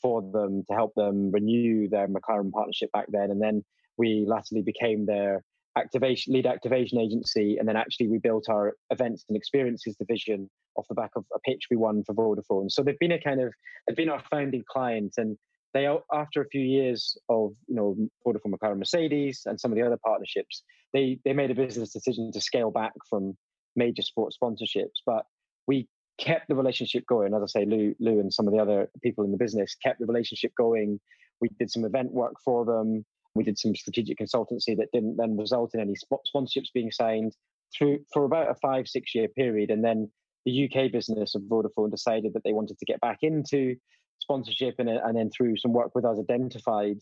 for 0.00 0.22
them 0.22 0.62
to 0.68 0.74
help 0.74 0.92
them 0.94 1.30
renew 1.32 1.88
their 1.88 2.06
McLaren 2.06 2.52
partnership 2.52 2.92
back 2.92 3.06
then. 3.08 3.30
And 3.30 3.42
then 3.42 3.64
we 3.98 4.24
latterly 4.28 4.62
became 4.62 5.06
their 5.06 5.42
activation 5.76 6.32
lead 6.32 6.46
activation 6.46 6.98
agency, 6.98 7.58
and 7.58 7.68
then 7.68 7.76
actually 7.76 8.08
we 8.08 8.18
built 8.18 8.48
our 8.48 8.74
events 8.90 9.24
and 9.28 9.36
experiences 9.36 9.96
division 9.96 10.48
off 10.76 10.88
the 10.88 10.94
back 10.94 11.10
of 11.16 11.24
a 11.34 11.38
pitch 11.40 11.66
we 11.70 11.76
won 11.76 12.02
for 12.04 12.14
Vodafone. 12.14 12.70
So 12.70 12.82
they've 12.82 12.98
been 12.98 13.12
a 13.12 13.20
kind 13.20 13.40
of 13.40 13.52
they've 13.86 13.96
been 13.96 14.08
our 14.08 14.22
founding 14.30 14.64
client, 14.68 15.14
and 15.16 15.36
they 15.74 15.88
after 16.12 16.40
a 16.40 16.48
few 16.48 16.62
years 16.62 17.16
of 17.28 17.52
you 17.66 17.74
know 17.74 17.96
Vodafone, 18.26 18.52
McLaren, 18.52 18.78
Mercedes, 18.78 19.42
and 19.46 19.60
some 19.60 19.72
of 19.72 19.76
the 19.76 19.84
other 19.84 19.98
partnerships, 20.04 20.62
they 20.92 21.18
they 21.24 21.32
made 21.32 21.50
a 21.50 21.54
business 21.54 21.92
decision 21.92 22.32
to 22.32 22.40
scale 22.40 22.70
back 22.70 22.92
from 23.08 23.36
major 23.76 24.02
sports 24.02 24.36
sponsorships, 24.42 25.02
but 25.04 25.24
we 25.66 25.88
kept 26.18 26.48
the 26.48 26.54
relationship 26.54 27.04
going. 27.06 27.34
As 27.34 27.42
I 27.42 27.60
say, 27.60 27.66
Lou, 27.66 27.94
Lou, 28.00 28.20
and 28.20 28.32
some 28.32 28.46
of 28.46 28.54
the 28.54 28.60
other 28.60 28.88
people 29.02 29.24
in 29.24 29.32
the 29.32 29.36
business 29.36 29.76
kept 29.82 30.00
the 30.00 30.06
relationship 30.06 30.52
going. 30.56 30.98
We 31.40 31.50
did 31.58 31.70
some 31.70 31.84
event 31.84 32.12
work 32.12 32.34
for 32.44 32.64
them. 32.64 33.04
We 33.34 33.44
did 33.44 33.58
some 33.58 33.74
strategic 33.74 34.18
consultancy 34.18 34.76
that 34.78 34.88
didn't 34.92 35.18
then 35.18 35.36
result 35.36 35.74
in 35.74 35.80
any 35.80 35.94
sponsorships 35.94 36.72
being 36.72 36.90
signed 36.90 37.34
through 37.76 38.00
for 38.12 38.24
about 38.24 38.50
a 38.50 38.54
five, 38.54 38.88
six 38.88 39.14
year 39.14 39.28
period. 39.28 39.70
And 39.70 39.84
then 39.84 40.10
the 40.46 40.64
UK 40.64 40.90
business 40.90 41.34
of 41.34 41.42
Vodafone 41.42 41.90
decided 41.90 42.32
that 42.32 42.42
they 42.44 42.54
wanted 42.54 42.78
to 42.78 42.86
get 42.86 43.00
back 43.00 43.18
into 43.22 43.76
sponsorship 44.20 44.76
and, 44.78 44.88
and 44.88 45.16
then 45.16 45.30
through 45.30 45.58
some 45.58 45.72
work 45.72 45.94
with 45.94 46.04
us 46.04 46.18
identified 46.18 46.98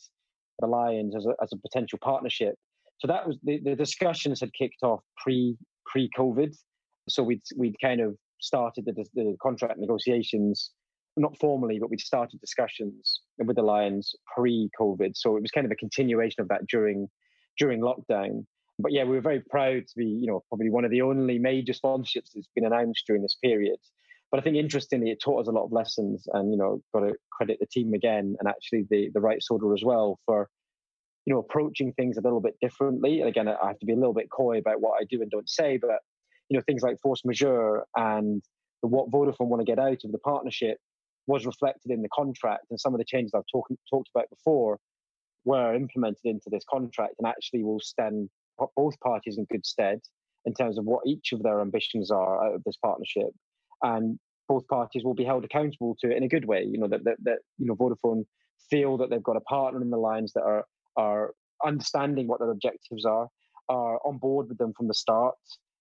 the 0.58 0.66
Lions 0.66 1.14
as 1.14 1.26
a, 1.26 1.34
as 1.42 1.52
a 1.52 1.56
potential 1.56 1.98
partnership. 2.02 2.56
So 2.98 3.06
that 3.06 3.26
was 3.26 3.38
the, 3.44 3.60
the 3.62 3.76
discussions 3.76 4.40
had 4.40 4.52
kicked 4.52 4.82
off 4.82 5.00
pre 5.18 5.56
pre 5.86 6.10
COVID. 6.18 6.56
So 7.08 7.22
we'd 7.22 7.42
we'd 7.56 7.76
kind 7.80 8.00
of 8.00 8.16
started 8.40 8.86
the, 8.86 9.04
the 9.14 9.36
contract 9.40 9.78
negotiations 9.78 10.70
not 11.16 11.38
formally, 11.38 11.78
but 11.78 11.90
we'd 11.90 12.00
started 12.00 12.40
discussions 12.40 13.20
with 13.38 13.56
the 13.56 13.62
Lions 13.62 14.14
pre-COVID. 14.34 15.12
So 15.14 15.36
it 15.36 15.42
was 15.42 15.50
kind 15.50 15.64
of 15.64 15.70
a 15.70 15.76
continuation 15.76 16.40
of 16.40 16.48
that 16.48 16.66
during 16.68 17.08
during 17.58 17.80
lockdown. 17.80 18.46
But 18.78 18.92
yeah, 18.92 19.04
we 19.04 19.10
were 19.10 19.20
very 19.20 19.40
proud 19.40 19.86
to 19.86 19.96
be, 19.96 20.06
you 20.06 20.26
know, 20.26 20.42
probably 20.48 20.70
one 20.70 20.84
of 20.84 20.90
the 20.90 21.02
only 21.02 21.38
major 21.38 21.72
sponsorships 21.72 22.32
that's 22.34 22.48
been 22.54 22.66
announced 22.66 23.04
during 23.06 23.22
this 23.22 23.36
period. 23.42 23.76
But 24.30 24.40
I 24.40 24.42
think 24.42 24.56
interestingly, 24.56 25.10
it 25.10 25.20
taught 25.20 25.42
us 25.42 25.48
a 25.48 25.52
lot 25.52 25.64
of 25.64 25.72
lessons, 25.72 26.26
and 26.32 26.50
you 26.50 26.58
know, 26.58 26.82
got 26.92 27.00
to 27.00 27.14
credit 27.30 27.58
the 27.60 27.66
team 27.66 27.94
again, 27.94 28.36
and 28.40 28.48
actually 28.48 28.86
the 28.90 29.10
the 29.14 29.20
rights 29.20 29.46
holder 29.48 29.72
as 29.74 29.84
well 29.84 30.18
for, 30.26 30.48
you 31.24 31.32
know, 31.32 31.38
approaching 31.38 31.92
things 31.92 32.16
a 32.16 32.20
little 32.20 32.40
bit 32.40 32.56
differently. 32.60 33.20
And 33.20 33.28
again, 33.28 33.46
I 33.46 33.68
have 33.68 33.78
to 33.78 33.86
be 33.86 33.92
a 33.92 33.96
little 33.96 34.12
bit 34.12 34.30
coy 34.30 34.58
about 34.58 34.80
what 34.80 35.00
I 35.00 35.04
do 35.04 35.22
and 35.22 35.30
don't 35.30 35.48
say, 35.48 35.76
but 35.76 36.00
you 36.48 36.58
know, 36.58 36.62
things 36.66 36.82
like 36.82 37.00
force 37.00 37.22
majeure 37.24 37.84
and 37.96 38.42
the, 38.82 38.88
what 38.88 39.10
Vodafone 39.10 39.46
want 39.46 39.60
to 39.60 39.64
get 39.64 39.78
out 39.78 40.04
of 40.04 40.12
the 40.12 40.18
partnership 40.18 40.78
was 41.26 41.46
reflected 41.46 41.90
in 41.90 42.02
the 42.02 42.08
contract, 42.08 42.66
and 42.70 42.80
some 42.80 42.92
of 42.92 42.98
the 42.98 43.04
changes 43.04 43.32
I've 43.34 43.44
talk, 43.50 43.68
talked 43.88 44.10
about 44.14 44.28
before 44.30 44.78
were 45.44 45.74
implemented 45.74 46.24
into 46.24 46.50
this 46.50 46.64
contract, 46.68 47.14
and 47.18 47.28
actually 47.28 47.62
will 47.62 47.80
stand 47.80 48.28
both 48.76 48.98
parties 49.00 49.38
in 49.38 49.46
good 49.50 49.66
stead 49.66 50.00
in 50.44 50.54
terms 50.54 50.78
of 50.78 50.84
what 50.84 51.06
each 51.06 51.32
of 51.32 51.42
their 51.42 51.60
ambitions 51.60 52.10
are 52.10 52.44
out 52.44 52.54
of 52.54 52.64
this 52.64 52.76
partnership, 52.76 53.30
and 53.82 54.18
both 54.48 54.66
parties 54.68 55.04
will 55.04 55.14
be 55.14 55.24
held 55.24 55.44
accountable 55.44 55.96
to 56.00 56.10
it 56.10 56.16
in 56.16 56.22
a 56.22 56.28
good 56.28 56.44
way. 56.44 56.64
You 56.64 56.78
know 56.78 56.88
that 56.88 57.04
that, 57.04 57.16
that 57.24 57.38
you 57.58 57.66
know 57.66 57.74
Vodafone 57.74 58.24
feel 58.70 58.96
that 58.98 59.10
they've 59.10 59.22
got 59.22 59.36
a 59.36 59.40
partner 59.40 59.80
in 59.80 59.90
the 59.90 59.96
Lions 59.96 60.32
that 60.34 60.42
are 60.42 60.64
are 60.96 61.34
understanding 61.64 62.28
what 62.28 62.40
their 62.40 62.50
objectives 62.50 63.04
are, 63.04 63.28
are 63.68 63.98
on 64.04 64.18
board 64.18 64.48
with 64.48 64.58
them 64.58 64.72
from 64.76 64.88
the 64.88 64.94
start. 64.94 65.34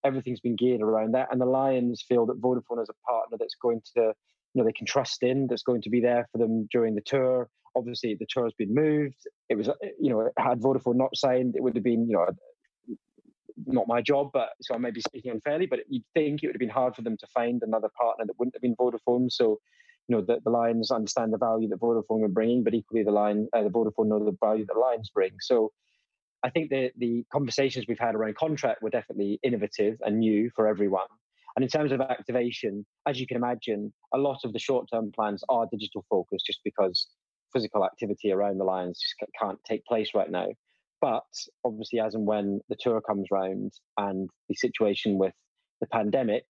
Everything's 0.05 0.39
been 0.39 0.55
geared 0.55 0.82
around 0.82 1.13
that, 1.13 1.30
and 1.32 1.39
the 1.39 1.45
Lions 1.45 2.03
feel 2.07 2.26
that 2.28 2.41
Vodafone 2.41 2.82
is 2.82 2.89
a 2.89 3.11
partner 3.11 3.38
that's 3.39 3.55
going 3.61 3.82
to 3.95 4.13
you 4.53 4.61
know 4.61 4.65
they 4.65 4.74
can 4.74 4.86
trust 4.88 5.24
in 5.24 5.47
that's 5.47 5.63
going 5.63 5.82
to 5.82 5.89
be 5.89 5.99
there 5.99 6.28
for 6.32 6.38
them 6.38 6.67
during 6.71 6.95
the 6.95 7.01
tour. 7.01 7.49
Obviously, 7.76 8.15
the 8.19 8.28
tour 8.30 8.43
has 8.43 8.53
been 8.53 8.74
moved. 8.74 9.17
It 9.49 9.55
was 9.57 9.69
you 9.99 10.09
know 10.09 10.30
had 10.38 10.61
Vodafone 10.61 10.95
not 10.95 11.15
signed, 11.15 11.55
it 11.55 11.63
would 11.63 11.76
have 11.76 11.84
been 11.84 12.07
you 12.07 12.13
know 12.13 12.28
not 13.66 13.88
my 13.88 14.01
job, 14.01 14.30
but 14.34 14.49
so 14.62 14.76
I 14.76 14.78
may 14.78 14.91
be 14.91 15.01
speaking 15.01 15.32
unfairly, 15.32 15.66
but 15.66 15.80
you'd 15.89 16.04
think 16.14 16.43
it 16.43 16.47
would 16.47 16.56
have 16.56 16.60
been 16.60 16.70
hard 16.70 16.95
for 16.95 17.01
them 17.01 17.18
to 17.18 17.28
find 17.28 17.62
another 17.64 17.89
partner 17.99 18.26
that 18.26 18.38
wouldn't 18.38 18.56
have 18.56 18.62
been 18.62 18.76
Vodafone. 18.76 19.32
So, 19.32 19.60
you 20.08 20.16
know, 20.16 20.22
the, 20.22 20.39
the 20.43 20.49
Lions 20.49 20.91
understand 20.91 21.34
the 21.34 21.38
value 21.38 21.70
that 21.70 21.80
Vodafone 21.80 22.20
were 22.20 22.28
bringing, 22.28 22.64
but 22.64 22.74
equally 22.74 23.04
the 23.04 23.12
line, 23.12 23.47
uh, 23.54 23.64
the 23.64 23.70
Vodafone 23.70 24.08
know 24.08 24.24
the 24.24 24.38
value 24.41 24.66
that 24.66 24.74
the 24.74 24.80
Lions 24.80 25.10
bring. 25.14 25.32
So, 25.41 25.72
I 26.43 26.49
think 26.49 26.70
the 26.70 26.91
the 26.97 27.26
conversations 27.32 27.86
we've 27.88 27.97
had 27.99 28.16
around 28.16 28.36
contract 28.36 28.84
were 28.84 28.89
definitely 28.89 29.39
innovative 29.43 29.97
and 30.01 30.20
new 30.20 30.51
for 30.56 30.68
everyone. 30.68 31.08
And 31.56 31.64
in 31.64 31.70
terms 31.70 31.91
of 31.91 32.01
activation, 32.01 32.86
as 33.08 33.20
you 33.20 33.28
can 33.28 33.38
imagine, 33.38 33.93
a 34.14 34.18
lot 34.18 34.39
of 34.43 34.54
the 34.54 34.60
short 34.60 34.88
term 34.91 35.12
plans 35.12 35.43
are 35.49 35.68
digital 35.72 36.04
focused 36.10 36.45
just 36.45 36.60
because 36.64 37.08
physical 37.54 37.86
activity 37.86 38.32
around 38.32 38.58
the 38.58 38.64
Lions 38.64 38.99
can't 39.39 39.60
take 39.64 39.86
place 39.86 40.10
right 40.16 40.30
now. 40.30 40.47
But 41.04 41.26
obviously, 41.66 41.99
as 41.99 42.16
and 42.16 42.26
when 42.26 42.62
the 42.70 42.78
tour 42.80 43.01
comes 43.01 43.28
round 43.30 43.74
and 43.97 44.30
the 44.47 44.56
situation 44.56 45.18
with 45.18 45.34
the 45.82 45.88
pandemic, 45.88 46.45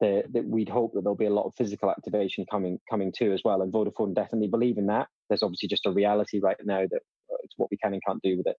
that 0.00 0.24
we'd 0.46 0.70
hope 0.70 0.92
that 0.94 1.02
there'll 1.02 1.14
be 1.14 1.26
a 1.26 1.30
lot 1.30 1.44
of 1.44 1.52
physical 1.54 1.90
activation 1.90 2.46
coming 2.50 2.78
coming 2.90 3.12
too 3.14 3.34
as 3.34 3.42
well. 3.44 3.60
And 3.60 3.70
Vodafone 3.70 4.14
definitely 4.14 4.48
believe 4.48 4.78
in 4.78 4.86
that. 4.86 5.08
There's 5.28 5.42
obviously 5.42 5.68
just 5.68 5.84
a 5.84 5.90
reality 5.90 6.40
right 6.40 6.56
now 6.64 6.80
that 6.80 7.00
uh, 7.30 7.36
it's 7.42 7.52
what 7.58 7.70
we 7.70 7.76
can 7.76 7.92
and 7.92 8.00
can't 8.06 8.22
do 8.22 8.38
with 8.38 8.46
it. 8.46 8.56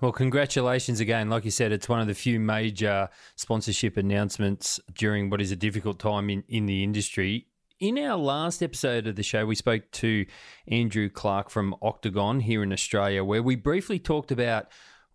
Well, 0.00 0.10
congratulations 0.10 0.98
again. 0.98 1.30
Like 1.30 1.44
you 1.44 1.52
said, 1.52 1.70
it's 1.70 1.88
one 1.88 2.00
of 2.00 2.08
the 2.08 2.14
few 2.14 2.40
major 2.40 3.08
sponsorship 3.36 3.96
announcements 3.96 4.80
during 4.92 5.30
what 5.30 5.40
is 5.40 5.52
a 5.52 5.56
difficult 5.56 6.00
time 6.00 6.28
in, 6.28 6.42
in 6.48 6.66
the 6.66 6.82
industry. 6.82 7.46
In 7.78 7.98
our 7.98 8.16
last 8.16 8.62
episode 8.62 9.06
of 9.06 9.16
the 9.16 9.22
show, 9.22 9.44
we 9.44 9.54
spoke 9.54 9.90
to 9.90 10.24
Andrew 10.66 11.10
Clark 11.10 11.50
from 11.50 11.76
Octagon 11.82 12.40
here 12.40 12.62
in 12.62 12.72
Australia, 12.72 13.22
where 13.22 13.42
we 13.42 13.54
briefly 13.54 13.98
talked 13.98 14.32
about 14.32 14.68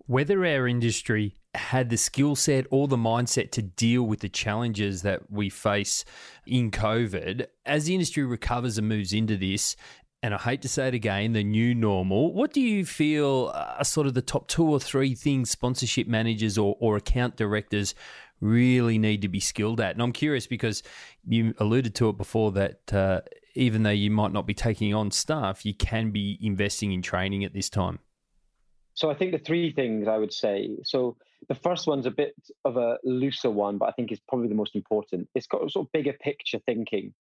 whether 0.05 0.45
our 0.45 0.67
industry 0.67 1.37
had 1.55 1.89
the 1.89 1.97
skill 1.97 2.35
set 2.35 2.67
or 2.69 2.87
the 2.87 2.97
mindset 2.97 3.49
to 3.53 3.63
deal 3.63 4.03
with 4.03 4.19
the 4.19 4.29
challenges 4.29 5.01
that 5.01 5.31
we 5.31 5.49
face 5.49 6.05
in 6.45 6.69
COVID. 6.69 7.47
As 7.65 7.85
the 7.85 7.95
industry 7.95 8.23
recovers 8.23 8.77
and 8.77 8.87
moves 8.87 9.11
into 9.11 9.37
this, 9.37 9.75
and 10.21 10.35
I 10.35 10.37
hate 10.37 10.61
to 10.61 10.69
say 10.69 10.87
it 10.87 10.93
again, 10.93 11.33
the 11.33 11.43
new 11.43 11.73
normal. 11.73 12.31
What 12.31 12.53
do 12.53 12.61
you 12.61 12.85
feel 12.85 13.51
are 13.55 13.83
sort 13.83 14.05
of 14.05 14.13
the 14.13 14.21
top 14.21 14.47
two 14.47 14.65
or 14.65 14.79
three 14.79 15.15
things 15.15 15.49
sponsorship 15.49 16.07
managers 16.07 16.59
or, 16.59 16.77
or 16.79 16.95
account 16.95 17.37
directors 17.37 17.95
really 18.41 18.97
need 18.97 19.21
to 19.21 19.29
be 19.29 19.39
skilled 19.39 19.79
at. 19.79 19.93
And 19.93 20.01
I'm 20.01 20.11
curious 20.11 20.47
because 20.47 20.83
you 21.25 21.53
alluded 21.59 21.95
to 21.95 22.09
it 22.09 22.17
before 22.17 22.51
that 22.53 22.93
uh, 22.93 23.21
even 23.55 23.83
though 23.83 23.89
you 23.89 24.11
might 24.11 24.33
not 24.33 24.45
be 24.45 24.53
taking 24.53 24.93
on 24.93 25.11
staff, 25.11 25.65
you 25.65 25.73
can 25.73 26.11
be 26.11 26.37
investing 26.41 26.91
in 26.91 27.01
training 27.01 27.43
at 27.43 27.53
this 27.53 27.69
time. 27.69 27.99
So 28.93 29.09
I 29.09 29.13
think 29.13 29.31
the 29.31 29.39
three 29.39 29.71
things 29.71 30.07
I 30.07 30.17
would 30.17 30.33
say. 30.33 30.69
So 30.83 31.17
the 31.47 31.55
first 31.55 31.87
one's 31.87 32.05
a 32.05 32.11
bit 32.11 32.35
of 32.65 32.77
a 32.77 32.97
looser 33.03 33.49
one, 33.49 33.77
but 33.77 33.89
I 33.89 33.91
think 33.91 34.11
is 34.11 34.19
probably 34.27 34.47
the 34.47 34.55
most 34.55 34.75
important. 34.75 35.27
It's 35.33 35.47
got 35.47 35.69
sort 35.71 35.87
of 35.87 35.91
bigger 35.91 36.13
picture 36.13 36.59
thinking. 36.65 37.13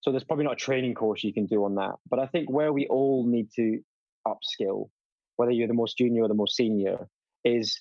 So 0.00 0.10
there's 0.10 0.24
probably 0.24 0.44
not 0.44 0.54
a 0.54 0.56
training 0.56 0.94
course 0.94 1.22
you 1.22 1.32
can 1.32 1.46
do 1.46 1.64
on 1.64 1.76
that. 1.76 1.94
But 2.10 2.18
I 2.18 2.26
think 2.26 2.50
where 2.50 2.72
we 2.72 2.86
all 2.88 3.24
need 3.24 3.50
to 3.56 3.80
upskill, 4.26 4.88
whether 5.36 5.52
you're 5.52 5.68
the 5.68 5.74
most 5.74 5.96
junior 5.96 6.24
or 6.24 6.28
the 6.28 6.34
most 6.34 6.56
senior, 6.56 7.08
is 7.44 7.80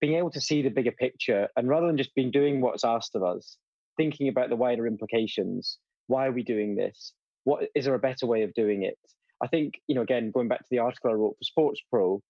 being 0.00 0.14
able 0.14 0.30
to 0.30 0.40
see 0.40 0.62
the 0.62 0.70
bigger 0.70 0.92
picture 0.92 1.48
and 1.56 1.68
rather 1.68 1.86
than 1.86 1.96
just 1.96 2.14
being 2.14 2.30
doing 2.30 2.60
what's 2.60 2.84
asked 2.84 3.14
of 3.14 3.22
us, 3.22 3.56
thinking 3.96 4.28
about 4.28 4.48
the 4.48 4.56
wider 4.56 4.86
implications. 4.86 5.78
Why 6.06 6.26
are 6.26 6.32
we 6.32 6.42
doing 6.42 6.76
this? 6.76 7.12
What 7.44 7.64
is 7.74 7.84
there 7.84 7.94
a 7.94 7.98
better 7.98 8.26
way 8.26 8.42
of 8.42 8.54
doing 8.54 8.82
it? 8.82 8.98
I 9.42 9.46
think, 9.46 9.74
you 9.86 9.94
know, 9.94 10.02
again, 10.02 10.30
going 10.30 10.48
back 10.48 10.60
to 10.60 10.70
the 10.70 10.78
article 10.78 11.10
I 11.10 11.14
wrote 11.14 11.36
for 11.38 11.44
Sports 11.44 11.80
Pro, 11.90 12.20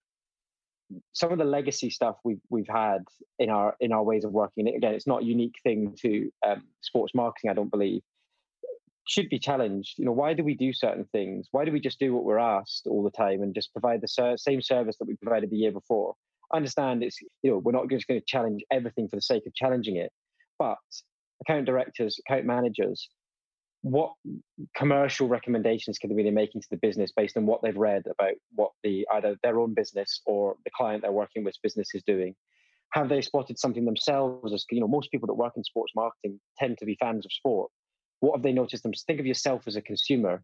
some 1.13 1.33
of 1.33 1.39
the 1.39 1.45
legacy 1.45 1.91
stuff 1.91 2.17
we've 2.25 2.41
we've 2.51 2.69
had 2.69 3.05
in 3.39 3.51
our 3.51 3.77
in 3.81 3.93
our 3.93 4.03
ways 4.03 4.25
of 4.25 4.33
working. 4.33 4.67
And 4.67 4.77
Again, 4.77 4.95
it's 4.95 5.07
not 5.07 5.23
a 5.23 5.25
unique 5.25 5.55
thing 5.63 5.95
to 6.03 6.31
um, 6.47 6.63
sports 6.81 7.15
marketing. 7.15 7.51
I 7.51 7.55
don't 7.55 7.71
believe 7.71 8.03
should 9.07 9.29
be 9.29 9.39
challenged. 9.39 9.99
You 9.99 10.05
know, 10.05 10.13
why 10.13 10.35
do 10.35 10.45
we 10.45 10.55
do 10.55 10.73
certain 10.73 11.05
things? 11.11 11.49
Why 11.51 11.65
do 11.65 11.73
we 11.73 11.81
just 11.81 11.99
do 11.99 12.15
what 12.15 12.25
we're 12.25 12.39
asked 12.39 12.87
all 12.87 13.03
the 13.03 13.11
time 13.11 13.43
and 13.43 13.55
just 13.55 13.73
provide 13.73 14.01
the 14.01 14.09
ser- 14.09 14.37
same 14.37 14.63
service 14.63 14.97
that 14.99 15.09
we 15.09 15.17
provided 15.17 15.51
the 15.51 15.57
year 15.57 15.73
before? 15.73 16.15
Understand 16.53 17.03
it's 17.03 17.19
you 17.43 17.51
know 17.51 17.59
we're 17.59 17.73
not 17.73 17.89
just 17.89 18.07
going 18.07 18.21
to 18.21 18.27
challenge 18.27 18.63
everything 18.73 19.09
for 19.09 19.17
the 19.17 19.23
sake 19.23 19.47
of 19.47 19.55
challenging 19.55 19.97
it, 19.97 20.11
but 20.59 20.79
account 21.43 21.67
directors, 21.67 22.19
account 22.27 22.45
managers, 22.45 23.09
what 23.83 24.13
commercial 24.77 25.27
recommendations 25.29 25.99
can 25.99 26.15
they 26.15 26.23
be 26.23 26.31
making 26.31 26.61
to 26.61 26.69
the 26.71 26.77
business 26.77 27.13
based 27.17 27.37
on 27.37 27.47
what 27.47 27.63
they've 27.63 27.77
read 27.77 28.03
about 28.11 28.35
what 28.55 28.73
the 28.83 29.07
either 29.13 29.37
their 29.43 29.59
own 29.59 29.73
business 29.75 30.21
or 30.27 30.57
the 30.65 30.71
client 30.77 31.03
they're 31.03 31.13
working 31.13 31.45
with 31.45 31.55
business 31.63 31.89
is 31.95 32.03
doing? 32.07 32.35
Have 32.93 33.09
they 33.09 33.23
spotted 33.23 33.59
something 33.59 33.85
themselves? 33.85 34.53
As 34.53 34.65
you 34.71 34.81
know, 34.81 34.89
most 34.89 35.11
people 35.11 35.27
that 35.29 35.35
work 35.35 35.55
in 35.57 35.65
sports 35.65 35.93
marketing 35.95 36.41
tend 36.59 36.79
to 36.79 36.85
be 36.85 36.97
fans 37.01 37.25
of 37.25 37.33
sport. 37.33 37.71
What 38.21 38.37
have 38.37 38.43
they 38.43 38.53
noticed? 38.53 38.83
Them 38.83 38.93
think 39.07 39.21
of 39.21 39.27
yourself 39.27 39.63
as 39.67 39.77
a 39.77 39.83
consumer. 39.83 40.43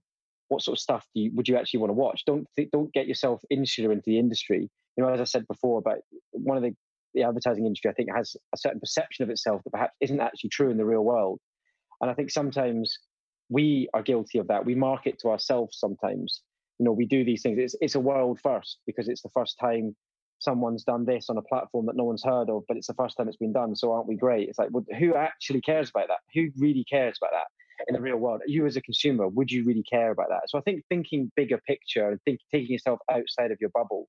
What 0.49 0.63
sort 0.63 0.77
of 0.77 0.81
stuff 0.81 1.07
do 1.15 1.23
you, 1.23 1.33
would 1.35 1.49
you 1.49 1.57
actually 1.57 1.81
want 1.81 1.91
to 1.91 1.95
watch? 1.95 2.25
Don't 2.27 2.47
th- 2.57 2.71
don't 2.71 2.93
get 2.93 3.09
yourself 3.09 3.43
insular 3.51 3.93
into 3.93 4.05
the 4.07 4.19
industry. 4.19 4.71
You 4.97 5.05
know, 5.05 5.11
as 5.11 5.21
I 5.21 5.25
said 5.25 5.47
before 5.49 5.79
about 5.79 5.99
one 6.33 6.57
of 6.57 6.63
the 6.63 6.75
the 7.15 7.23
advertising 7.23 7.67
industry, 7.67 7.91
I 7.91 7.95
think 7.95 8.11
has 8.15 8.37
a 8.55 8.59
certain 8.59 8.79
perception 8.79 9.23
of 9.23 9.31
itself 9.31 9.63
that 9.65 9.71
perhaps 9.71 9.95
isn't 10.01 10.21
actually 10.21 10.51
true 10.51 10.71
in 10.71 10.77
the 10.77 10.85
real 10.85 11.03
world. 11.03 11.41
And 12.01 12.11
I 12.11 12.15
think 12.15 12.31
sometimes 12.31 12.99
we 13.49 13.89
are 13.95 14.03
guilty 14.03 14.39
of 14.39 14.49
that. 14.49 14.67
We 14.67 14.75
market 14.75 15.19
to 15.21 15.29
ourselves 15.29 15.79
sometimes. 15.79 16.43
You 16.79 16.85
know, 16.85 16.93
we 16.93 17.07
do 17.07 17.25
these 17.25 17.43
things. 17.43 17.59
It's 17.59 17.75
it's 17.81 17.95
a 17.95 18.01
world 18.01 18.39
first 18.43 18.79
because 18.87 19.09
it's 19.09 19.23
the 19.23 19.31
first 19.31 19.59
time 19.59 19.97
someone's 20.39 20.85
done 20.85 21.07
this 21.07 21.31
on 21.31 21.39
a 21.39 21.43
platform 21.43 21.87
that 21.87 21.97
no 21.97 22.05
one's 22.05 22.23
heard 22.23 22.51
of, 22.51 22.63
but 22.69 22.77
it's 22.77 22.87
the 22.87 22.95
first 22.95 23.17
time 23.17 23.27
it's 23.27 23.39
been 23.39 23.55
done. 23.55 23.75
So 23.75 23.93
aren't 23.93 24.07
we 24.07 24.17
great? 24.17 24.49
It's 24.49 24.59
like, 24.59 24.69
well, 24.71 24.85
who 24.99 25.15
actually 25.15 25.63
cares 25.63 25.89
about 25.89 26.09
that? 26.09 26.19
Who 26.35 26.51
really 26.59 26.85
cares 26.85 27.19
about 27.21 27.33
that 27.33 27.47
in 27.89 27.95
the 27.95 28.01
real 28.01 28.17
world? 28.17 28.43
You 28.47 28.67
as 28.67 28.77
a 28.77 28.81
consumer, 28.81 29.29
would 29.29 29.51
you 29.51 29.65
really 29.65 29.83
care 29.83 30.11
about 30.11 30.29
that? 30.31 30.43
So 30.49 30.59
I 30.59 30.63
think 30.63 30.85
thinking 30.89 31.31
bigger 31.37 31.59
picture 31.67 32.09
and 32.09 32.21
think, 32.25 32.41
taking 32.53 32.73
yourself 32.73 33.01
outside 33.11 33.51
of 33.51 33.59
your 33.61 33.71
bubble 33.71 34.09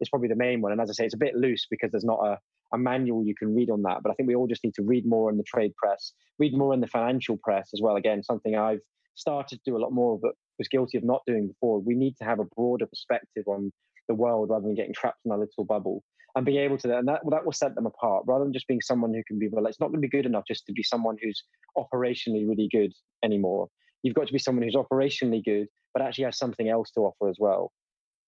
is 0.00 0.08
probably 0.08 0.28
the 0.28 0.36
main 0.36 0.60
one. 0.60 0.72
And 0.72 0.80
as 0.80 0.90
I 0.90 0.92
say, 0.92 1.04
it's 1.04 1.14
a 1.14 1.18
bit 1.18 1.34
loose 1.34 1.66
because 1.70 1.90
there's 1.90 2.04
not 2.04 2.20
a, 2.24 2.38
a 2.72 2.78
manual 2.78 3.24
you 3.24 3.34
can 3.34 3.54
read 3.54 3.70
on 3.70 3.82
that. 3.82 4.02
But 4.02 4.10
I 4.10 4.14
think 4.14 4.28
we 4.28 4.34
all 4.34 4.46
just 4.46 4.64
need 4.64 4.74
to 4.74 4.82
read 4.82 5.06
more 5.06 5.30
in 5.30 5.36
the 5.36 5.44
trade 5.44 5.74
press, 5.76 6.12
read 6.38 6.56
more 6.56 6.74
in 6.74 6.80
the 6.80 6.86
financial 6.86 7.38
press 7.42 7.70
as 7.74 7.80
well. 7.82 7.96
Again, 7.96 8.22
something 8.22 8.56
I've 8.56 8.80
started 9.14 9.56
to 9.58 9.70
do 9.70 9.76
a 9.76 9.82
lot 9.82 9.92
more 9.92 10.18
but 10.20 10.32
was 10.58 10.68
guilty 10.68 10.96
of 10.98 11.04
not 11.04 11.22
doing 11.26 11.48
before. 11.48 11.80
We 11.80 11.94
need 11.94 12.16
to 12.18 12.24
have 12.24 12.38
a 12.38 12.44
broader 12.56 12.86
perspective 12.86 13.44
on 13.46 13.72
the 14.08 14.14
world 14.14 14.50
rather 14.50 14.64
than 14.64 14.74
getting 14.74 14.94
trapped 14.94 15.20
in 15.24 15.32
a 15.32 15.36
little 15.36 15.64
bubble 15.64 16.02
and 16.38 16.46
being 16.46 16.58
able 16.58 16.78
to 16.78 16.96
and 16.96 17.08
that 17.08 17.20
that 17.30 17.44
will 17.44 17.52
set 17.52 17.74
them 17.74 17.84
apart. 17.84 18.22
Rather 18.26 18.44
than 18.44 18.52
just 18.52 18.68
being 18.68 18.80
someone 18.80 19.12
who 19.12 19.22
can 19.26 19.38
be 19.38 19.48
well 19.48 19.66
it's 19.66 19.80
not 19.80 19.88
going 19.88 20.00
to 20.00 20.08
be 20.08 20.16
good 20.16 20.24
enough 20.24 20.44
just 20.46 20.64
to 20.66 20.72
be 20.72 20.84
someone 20.84 21.16
who's 21.20 21.42
operationally 21.76 22.48
really 22.48 22.68
good 22.70 22.92
anymore. 23.24 23.68
You've 24.04 24.14
got 24.14 24.28
to 24.28 24.32
be 24.32 24.38
someone 24.38 24.62
who's 24.62 24.76
operationally 24.76 25.44
good 25.44 25.66
but 25.92 26.02
actually 26.02 26.24
has 26.24 26.38
something 26.38 26.68
else 26.68 26.92
to 26.92 27.00
offer 27.00 27.28
as 27.28 27.36
well. 27.40 27.72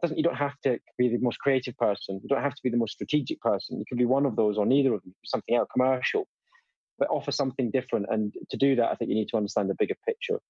Doesn't 0.02 0.16
you 0.16 0.24
don't 0.24 0.34
have 0.34 0.58
to 0.64 0.78
be 0.98 1.08
the 1.08 1.18
most 1.20 1.38
creative 1.38 1.76
person. 1.76 2.20
You 2.22 2.28
don't 2.28 2.42
have 2.42 2.54
to 2.54 2.62
be 2.64 2.70
the 2.70 2.76
most 2.76 2.94
strategic 2.94 3.40
person. 3.40 3.78
You 3.78 3.84
can 3.88 3.96
be 3.96 4.06
one 4.06 4.26
of 4.26 4.34
those 4.34 4.58
or 4.58 4.66
neither 4.66 4.92
of 4.92 5.02
them. 5.02 5.14
Something 5.24 5.54
else 5.54 5.68
commercial. 5.72 6.26
But 6.98 7.10
offer 7.10 7.30
something 7.30 7.70
different 7.70 8.06
and 8.10 8.34
to 8.50 8.56
do 8.56 8.74
that 8.76 8.90
i 8.90 8.94
think 8.96 9.08
you 9.08 9.14
need 9.14 9.28
to 9.28 9.36
understand 9.36 9.70
the 9.70 9.76
bigger 9.78 9.94
picture. 10.04 10.40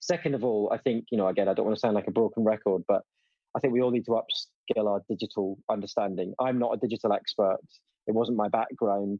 Second 0.00 0.34
of 0.34 0.44
all 0.44 0.70
i 0.74 0.76
think 0.76 1.06
you 1.10 1.16
know 1.16 1.28
again 1.28 1.48
i 1.48 1.54
don't 1.54 1.64
want 1.64 1.76
to 1.76 1.80
sound 1.80 1.94
like 1.94 2.06
a 2.06 2.18
broken 2.20 2.44
record 2.44 2.82
but 2.86 3.02
i 3.58 3.60
think 3.60 3.74
we 3.74 3.82
all 3.82 3.90
need 3.90 4.04
to 4.06 4.12
upskill 4.12 4.86
our 4.86 5.02
digital 5.08 5.58
understanding. 5.68 6.32
I'm 6.38 6.58
not 6.58 6.74
a 6.74 6.76
digital 6.76 7.12
expert. 7.12 7.58
It 8.06 8.14
wasn't 8.14 8.38
my 8.38 8.48
background. 8.48 9.18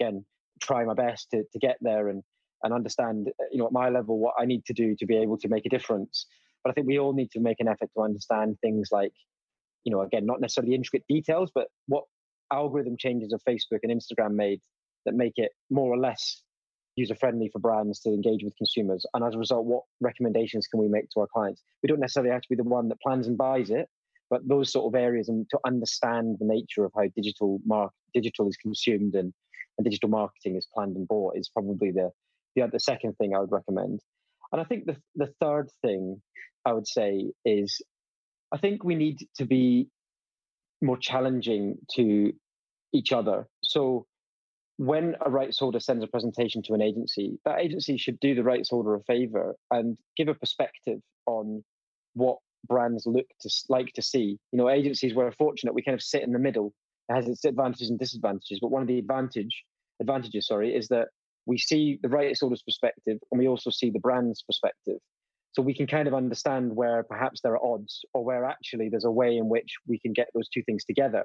Again 0.00 0.24
try 0.62 0.84
my 0.84 0.94
best 0.94 1.30
to, 1.30 1.42
to 1.52 1.58
get 1.58 1.76
there 1.80 2.08
and 2.08 2.22
and 2.62 2.74
understand 2.74 3.28
uh, 3.40 3.44
you 3.50 3.58
know 3.58 3.66
at 3.66 3.72
my 3.72 3.88
level 3.88 4.18
what 4.18 4.34
i 4.38 4.44
need 4.44 4.62
to 4.66 4.74
do 4.74 4.94
to 4.94 5.06
be 5.06 5.16
able 5.16 5.38
to 5.38 5.48
make 5.48 5.66
a 5.66 5.70
difference. 5.70 6.26
But 6.62 6.70
I 6.70 6.72
think 6.74 6.86
we 6.86 6.98
all 6.98 7.14
need 7.14 7.30
to 7.32 7.40
make 7.40 7.60
an 7.60 7.68
effort 7.68 7.88
to 7.96 8.02
understand 8.02 8.58
things 8.60 8.90
like, 8.92 9.14
you 9.84 9.90
know, 9.90 10.02
again, 10.02 10.26
not 10.26 10.42
necessarily 10.42 10.74
intricate 10.74 11.06
details, 11.08 11.50
but 11.54 11.68
what 11.86 12.04
algorithm 12.52 12.96
changes 12.98 13.32
of 13.32 13.40
Facebook 13.48 13.78
and 13.82 13.90
Instagram 13.90 14.32
made 14.32 14.60
that 15.06 15.14
make 15.14 15.32
it 15.36 15.52
more 15.70 15.90
or 15.90 15.98
less 15.98 16.42
user 17.00 17.14
friendly 17.14 17.48
for 17.52 17.58
brands 17.58 18.00
to 18.00 18.10
engage 18.10 18.44
with 18.44 18.56
consumers. 18.56 19.04
And 19.14 19.24
as 19.24 19.34
a 19.34 19.38
result, 19.38 19.64
what 19.64 19.84
recommendations 20.00 20.66
can 20.66 20.80
we 20.80 20.88
make 20.88 21.08
to 21.10 21.20
our 21.20 21.26
clients? 21.26 21.62
We 21.82 21.88
don't 21.88 22.00
necessarily 22.00 22.32
have 22.32 22.42
to 22.42 22.48
be 22.48 22.56
the 22.56 22.64
one 22.64 22.88
that 22.88 23.00
plans 23.00 23.26
and 23.26 23.36
buys 23.36 23.70
it, 23.70 23.88
but 24.28 24.46
those 24.46 24.72
sort 24.72 24.86
of 24.86 25.00
areas 25.00 25.28
and 25.28 25.48
to 25.50 25.58
understand 25.66 26.36
the 26.38 26.46
nature 26.46 26.84
of 26.84 26.92
how 26.96 27.04
digital 27.16 27.60
mark 27.64 27.92
digital 28.14 28.48
is 28.48 28.56
consumed 28.56 29.14
and, 29.14 29.32
and 29.76 29.84
digital 29.84 30.08
marketing 30.08 30.56
is 30.56 30.66
planned 30.72 30.96
and 30.96 31.08
bought 31.08 31.36
is 31.36 31.48
probably 31.48 31.90
the, 31.90 32.10
the 32.54 32.68
the 32.72 32.80
second 32.80 33.14
thing 33.16 33.34
I 33.34 33.40
would 33.40 33.52
recommend. 33.52 34.00
And 34.52 34.60
I 34.60 34.64
think 34.64 34.86
the 34.86 34.96
the 35.16 35.32
third 35.40 35.68
thing 35.82 36.22
I 36.64 36.72
would 36.72 36.86
say 36.86 37.32
is 37.44 37.80
I 38.52 38.58
think 38.58 38.84
we 38.84 38.94
need 38.94 39.26
to 39.36 39.44
be 39.44 39.88
more 40.82 40.96
challenging 40.96 41.78
to 41.96 42.32
each 42.92 43.12
other. 43.12 43.46
So 43.62 44.06
when 44.80 45.14
a 45.20 45.30
rights 45.30 45.58
holder 45.58 45.78
sends 45.78 46.02
a 46.02 46.06
presentation 46.06 46.62
to 46.62 46.72
an 46.72 46.80
agency, 46.80 47.38
that 47.44 47.60
agency 47.60 47.98
should 47.98 48.18
do 48.18 48.34
the 48.34 48.42
rights 48.42 48.70
holder 48.70 48.94
a 48.94 49.02
favor 49.02 49.54
and 49.70 49.98
give 50.16 50.28
a 50.28 50.34
perspective 50.34 51.00
on 51.26 51.62
what 52.14 52.38
brands 52.66 53.04
look 53.04 53.26
to 53.42 53.50
like 53.68 53.92
to 53.92 54.00
see. 54.00 54.38
You 54.52 54.56
know, 54.56 54.70
agencies 54.70 55.14
we're 55.14 55.32
fortunate 55.32 55.74
we 55.74 55.82
kind 55.82 55.94
of 55.94 56.00
sit 56.02 56.22
in 56.22 56.32
the 56.32 56.38
middle. 56.38 56.72
It 57.10 57.14
has 57.14 57.28
its 57.28 57.44
advantages 57.44 57.90
and 57.90 57.98
disadvantages, 57.98 58.58
but 58.62 58.70
one 58.70 58.80
of 58.80 58.88
the 58.88 58.98
advantage 58.98 59.64
advantages, 60.00 60.46
sorry, 60.46 60.74
is 60.74 60.88
that 60.88 61.08
we 61.44 61.58
see 61.58 61.98
the 62.02 62.08
rights 62.08 62.40
holder's 62.40 62.62
perspective 62.62 63.18
and 63.30 63.38
we 63.38 63.48
also 63.48 63.68
see 63.68 63.90
the 63.90 64.00
brand's 64.00 64.40
perspective. 64.40 64.96
So 65.52 65.60
we 65.60 65.74
can 65.74 65.88
kind 65.88 66.08
of 66.08 66.14
understand 66.14 66.74
where 66.74 67.02
perhaps 67.02 67.42
there 67.42 67.52
are 67.52 67.74
odds 67.74 68.02
or 68.14 68.24
where 68.24 68.46
actually 68.46 68.88
there's 68.88 69.04
a 69.04 69.10
way 69.10 69.36
in 69.36 69.50
which 69.50 69.74
we 69.86 69.98
can 69.98 70.14
get 70.14 70.28
those 70.32 70.48
two 70.48 70.62
things 70.62 70.86
together. 70.86 71.24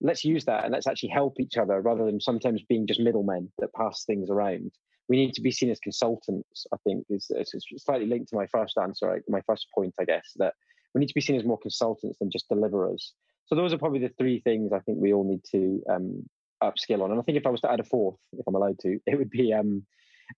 Let's 0.00 0.24
use 0.24 0.44
that 0.44 0.64
and 0.64 0.72
let's 0.72 0.86
actually 0.86 1.10
help 1.10 1.40
each 1.40 1.56
other 1.56 1.80
rather 1.80 2.04
than 2.04 2.20
sometimes 2.20 2.62
being 2.68 2.86
just 2.86 3.00
middlemen 3.00 3.50
that 3.58 3.72
pass 3.74 4.04
things 4.04 4.30
around. 4.30 4.72
We 5.08 5.16
need 5.16 5.34
to 5.34 5.40
be 5.40 5.52
seen 5.52 5.70
as 5.70 5.78
consultants, 5.78 6.66
I 6.72 6.76
think, 6.84 7.06
is, 7.08 7.30
slightly 7.78 8.06
linked 8.06 8.28
to 8.30 8.36
my 8.36 8.46
first 8.46 8.76
answer, 8.76 9.22
my 9.28 9.40
first 9.46 9.68
point, 9.74 9.94
I 10.00 10.04
guess, 10.04 10.32
that 10.36 10.54
we 10.94 11.00
need 11.00 11.08
to 11.08 11.14
be 11.14 11.20
seen 11.20 11.36
as 11.36 11.44
more 11.44 11.58
consultants 11.58 12.18
than 12.18 12.30
just 12.30 12.48
deliverers. 12.48 13.14
So 13.46 13.54
those 13.54 13.72
are 13.72 13.78
probably 13.78 14.00
the 14.00 14.12
three 14.18 14.40
things 14.40 14.72
I 14.72 14.80
think 14.80 14.98
we 15.00 15.12
all 15.12 15.28
need 15.28 15.42
to 15.52 15.82
um, 15.88 16.28
upskill 16.62 17.02
on. 17.02 17.12
And 17.12 17.20
I 17.20 17.22
think 17.22 17.38
if 17.38 17.46
I 17.46 17.50
was 17.50 17.60
to 17.60 17.70
add 17.70 17.80
a 17.80 17.84
fourth, 17.84 18.16
if 18.32 18.44
I'm 18.46 18.54
allowed 18.54 18.78
to, 18.80 18.98
it 19.06 19.16
would 19.16 19.30
be 19.30 19.52
um, 19.52 19.84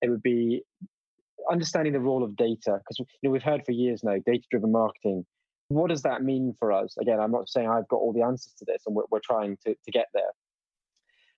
it 0.02 0.10
would 0.10 0.22
be 0.22 0.62
understanding 1.50 1.92
the 1.92 2.00
role 2.00 2.22
of 2.22 2.36
data 2.36 2.78
because 2.78 2.98
you 2.98 3.06
know 3.22 3.30
we've 3.30 3.42
heard 3.42 3.64
for 3.64 3.72
years 3.72 4.02
now 4.04 4.16
data 4.26 4.44
driven 4.50 4.70
marketing 4.70 5.24
what 5.68 5.90
does 5.90 6.02
that 6.02 6.22
mean 6.22 6.54
for 6.58 6.72
us? 6.72 6.96
Again 7.00 7.20
i'm 7.20 7.32
not 7.32 7.48
saying 7.48 7.68
i've 7.68 7.88
got 7.88 7.96
all 7.96 8.12
the 8.12 8.22
answers 8.22 8.54
to 8.58 8.64
this 8.64 8.82
and 8.86 8.94
we're, 8.96 9.04
we're 9.10 9.20
trying 9.20 9.56
to, 9.66 9.74
to 9.74 9.90
get 9.90 10.06
there. 10.14 10.32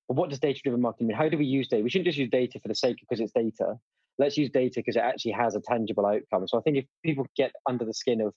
But 0.08 0.16
what 0.16 0.30
does 0.30 0.40
data 0.40 0.60
driven 0.62 0.80
marketing 0.80 1.08
mean? 1.08 1.16
How 1.16 1.28
do 1.28 1.38
we 1.38 1.46
use 1.46 1.68
data? 1.68 1.84
We 1.84 1.90
shouldn't 1.90 2.06
just 2.06 2.18
use 2.18 2.30
data 2.30 2.58
for 2.58 2.68
the 2.68 2.74
sake 2.74 2.96
of 3.00 3.08
because 3.08 3.20
it's 3.20 3.32
data. 3.32 3.78
Let's 4.18 4.36
use 4.36 4.50
data 4.50 4.74
because 4.76 4.96
it 4.96 5.02
actually 5.02 5.32
has 5.32 5.54
a 5.54 5.60
tangible 5.60 6.04
outcome. 6.04 6.46
So 6.48 6.58
i 6.58 6.62
think 6.62 6.76
if 6.78 6.84
people 7.04 7.26
get 7.36 7.52
under 7.68 7.84
the 7.84 7.94
skin 7.94 8.20
of 8.20 8.34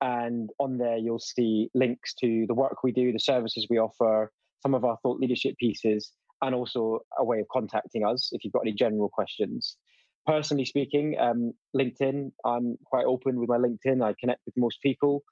And 0.00 0.50
on 0.58 0.78
there, 0.78 0.96
you'll 0.96 1.18
see 1.18 1.68
links 1.74 2.14
to 2.22 2.46
the 2.48 2.54
work 2.54 2.82
we 2.82 2.90
do, 2.90 3.12
the 3.12 3.20
services 3.20 3.66
we 3.68 3.76
offer, 3.76 4.32
some 4.62 4.72
of 4.72 4.86
our 4.86 4.96
thought 5.02 5.20
leadership 5.20 5.58
pieces, 5.58 6.10
and 6.40 6.54
also 6.54 7.00
a 7.18 7.24
way 7.24 7.40
of 7.40 7.48
contacting 7.52 8.02
us 8.02 8.30
if 8.32 8.44
you've 8.44 8.54
got 8.54 8.62
any 8.62 8.72
general 8.72 9.10
questions. 9.10 9.76
Personally 10.26 10.64
speaking, 10.64 11.18
um, 11.20 11.52
LinkedIn, 11.76 12.32
I'm 12.46 12.78
quite 12.86 13.04
open 13.04 13.38
with 13.38 13.50
my 13.50 13.58
LinkedIn. 13.58 14.02
I 14.02 14.14
connect 14.18 14.40
with 14.46 14.56
most 14.56 14.80
people. 14.80 15.22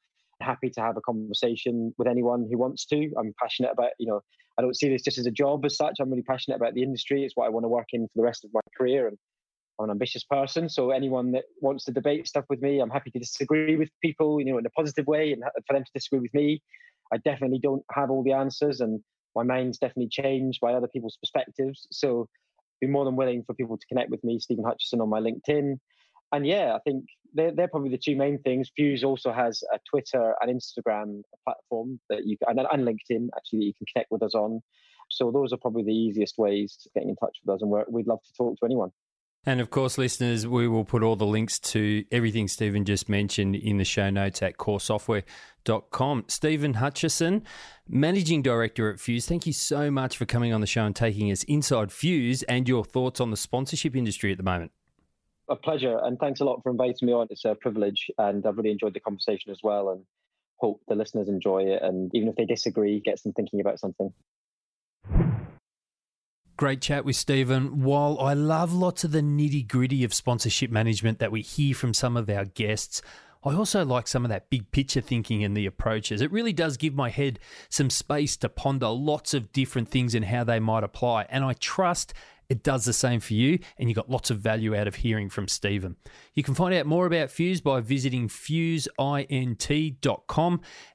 Happy 0.40 0.70
to 0.70 0.80
have 0.80 0.96
a 0.96 1.00
conversation 1.00 1.94
with 1.98 2.08
anyone 2.08 2.46
who 2.50 2.58
wants 2.58 2.86
to. 2.86 3.10
I'm 3.18 3.34
passionate 3.40 3.72
about, 3.72 3.90
you 3.98 4.06
know, 4.06 4.20
I 4.58 4.62
don't 4.62 4.76
see 4.76 4.88
this 4.88 5.02
just 5.02 5.18
as 5.18 5.26
a 5.26 5.30
job 5.30 5.64
as 5.64 5.76
such. 5.76 5.96
I'm 6.00 6.10
really 6.10 6.22
passionate 6.22 6.56
about 6.56 6.74
the 6.74 6.82
industry. 6.82 7.24
It's 7.24 7.36
what 7.36 7.46
I 7.46 7.50
want 7.50 7.64
to 7.64 7.68
work 7.68 7.88
in 7.92 8.06
for 8.06 8.12
the 8.16 8.22
rest 8.22 8.44
of 8.44 8.50
my 8.52 8.60
career. 8.76 9.08
And 9.08 9.18
I'm 9.78 9.84
an 9.84 9.90
ambitious 9.90 10.24
person. 10.24 10.68
So 10.68 10.90
anyone 10.90 11.32
that 11.32 11.44
wants 11.60 11.84
to 11.84 11.92
debate 11.92 12.26
stuff 12.26 12.44
with 12.48 12.62
me, 12.62 12.80
I'm 12.80 12.90
happy 12.90 13.10
to 13.10 13.18
disagree 13.18 13.76
with 13.76 13.90
people, 14.02 14.40
you 14.40 14.46
know, 14.46 14.58
in 14.58 14.66
a 14.66 14.70
positive 14.70 15.06
way 15.06 15.32
and 15.32 15.42
for 15.66 15.74
them 15.74 15.84
to 15.84 15.90
disagree 15.94 16.20
with 16.20 16.34
me. 16.34 16.62
I 17.12 17.18
definitely 17.18 17.58
don't 17.58 17.84
have 17.92 18.10
all 18.10 18.22
the 18.22 18.32
answers 18.32 18.80
and 18.80 19.00
my 19.34 19.42
mind's 19.42 19.78
definitely 19.78 20.08
changed 20.10 20.60
by 20.60 20.72
other 20.72 20.88
people's 20.88 21.18
perspectives. 21.20 21.86
So 21.92 22.28
be 22.80 22.86
more 22.86 23.04
than 23.04 23.16
willing 23.16 23.44
for 23.46 23.54
people 23.54 23.76
to 23.76 23.86
connect 23.86 24.10
with 24.10 24.24
me, 24.24 24.38
Stephen 24.38 24.64
Hutchison 24.64 25.00
on 25.00 25.10
my 25.10 25.20
LinkedIn. 25.20 25.78
And 26.32 26.46
yeah, 26.46 26.74
I 26.74 26.78
think 26.80 27.04
they're, 27.36 27.52
they're 27.54 27.68
probably 27.68 27.90
the 27.90 27.98
two 27.98 28.16
main 28.16 28.38
things. 28.40 28.70
Fuse 28.74 29.04
also 29.04 29.32
has 29.32 29.62
a 29.72 29.78
Twitter 29.88 30.34
and 30.40 30.50
Instagram 30.50 31.22
platform 31.44 32.00
that 32.10 32.26
you 32.26 32.36
can, 32.38 32.58
and, 32.58 32.66
and 32.70 32.82
LinkedIn 32.82 33.28
actually 33.36 33.58
that 33.58 33.64
you 33.66 33.74
can 33.74 33.86
connect 33.92 34.10
with 34.10 34.22
us 34.22 34.34
on. 34.34 34.62
So 35.10 35.30
those 35.30 35.52
are 35.52 35.58
probably 35.58 35.84
the 35.84 35.92
easiest 35.92 36.36
ways 36.36 36.76
to 36.82 36.90
getting 36.94 37.10
in 37.10 37.16
touch 37.16 37.36
with 37.44 37.54
us, 37.54 37.62
and 37.62 37.70
we'd 37.88 38.08
love 38.08 38.22
to 38.22 38.32
talk 38.36 38.58
to 38.58 38.66
anyone. 38.66 38.90
And 39.48 39.60
of 39.60 39.70
course, 39.70 39.96
listeners, 39.96 40.44
we 40.44 40.66
will 40.66 40.84
put 40.84 41.04
all 41.04 41.14
the 41.14 41.24
links 41.24 41.60
to 41.60 42.04
everything 42.10 42.48
Stephen 42.48 42.84
just 42.84 43.08
mentioned 43.08 43.54
in 43.54 43.78
the 43.78 43.84
show 43.84 44.10
notes 44.10 44.42
at 44.42 44.56
coresoftware.com. 44.56 46.24
Stephen 46.26 46.74
Hutchison, 46.74 47.44
Managing 47.88 48.42
Director 48.42 48.90
at 48.90 48.98
Fuse, 48.98 49.26
thank 49.26 49.46
you 49.46 49.52
so 49.52 49.88
much 49.88 50.16
for 50.16 50.26
coming 50.26 50.52
on 50.52 50.60
the 50.60 50.66
show 50.66 50.84
and 50.84 50.96
taking 50.96 51.30
us 51.30 51.44
inside 51.44 51.92
Fuse 51.92 52.42
and 52.44 52.68
your 52.68 52.84
thoughts 52.84 53.20
on 53.20 53.30
the 53.30 53.36
sponsorship 53.36 53.94
industry 53.94 54.32
at 54.32 54.38
the 54.38 54.42
moment. 54.42 54.72
A 55.48 55.56
pleasure. 55.56 55.98
And 56.02 56.18
thanks 56.18 56.40
a 56.40 56.44
lot 56.44 56.62
for 56.62 56.70
inviting 56.70 57.06
me 57.06 57.12
on. 57.12 57.28
It's 57.30 57.44
a 57.44 57.54
privilege. 57.54 58.10
And 58.18 58.44
I've 58.46 58.56
really 58.56 58.72
enjoyed 58.72 58.94
the 58.94 59.00
conversation 59.00 59.52
as 59.52 59.60
well. 59.62 59.90
And 59.90 60.04
hope 60.56 60.80
the 60.88 60.94
listeners 60.94 61.28
enjoy 61.28 61.64
it. 61.64 61.82
And 61.82 62.10
even 62.14 62.28
if 62.28 62.36
they 62.36 62.44
disagree, 62.44 63.00
gets 63.00 63.22
them 63.22 63.32
thinking 63.32 63.60
about 63.60 63.78
something. 63.78 64.12
Great 66.56 66.80
chat 66.80 67.04
with 67.04 67.16
Stephen. 67.16 67.82
While 67.82 68.18
I 68.18 68.32
love 68.32 68.72
lots 68.72 69.04
of 69.04 69.12
the 69.12 69.20
nitty 69.20 69.68
gritty 69.68 70.04
of 70.04 70.14
sponsorship 70.14 70.70
management 70.70 71.18
that 71.18 71.30
we 71.30 71.42
hear 71.42 71.74
from 71.74 71.92
some 71.92 72.16
of 72.16 72.30
our 72.30 72.46
guests, 72.46 73.02
I 73.44 73.54
also 73.54 73.84
like 73.84 74.08
some 74.08 74.24
of 74.24 74.30
that 74.30 74.48
big 74.48 74.70
picture 74.72 75.02
thinking 75.02 75.44
and 75.44 75.56
the 75.56 75.66
approaches. 75.66 76.22
It 76.22 76.32
really 76.32 76.54
does 76.54 76.78
give 76.78 76.94
my 76.94 77.10
head 77.10 77.38
some 77.68 77.90
space 77.90 78.36
to 78.38 78.48
ponder 78.48 78.88
lots 78.88 79.34
of 79.34 79.52
different 79.52 79.88
things 79.88 80.14
and 80.14 80.24
how 80.24 80.44
they 80.44 80.58
might 80.58 80.82
apply. 80.82 81.26
And 81.28 81.44
I 81.44 81.52
trust 81.52 82.14
it 82.48 82.62
does 82.62 82.84
the 82.84 82.92
same 82.92 83.20
for 83.20 83.34
you, 83.34 83.58
and 83.78 83.88
you 83.88 83.94
got 83.94 84.10
lots 84.10 84.30
of 84.30 84.38
value 84.38 84.76
out 84.76 84.86
of 84.86 84.96
hearing 84.96 85.28
from 85.28 85.48
Stephen. 85.48 85.96
You 86.34 86.42
can 86.42 86.54
find 86.54 86.74
out 86.74 86.86
more 86.86 87.06
about 87.06 87.30
Fuse 87.30 87.60
by 87.60 87.80
visiting 87.80 88.28
fuseint.com. 88.28 88.86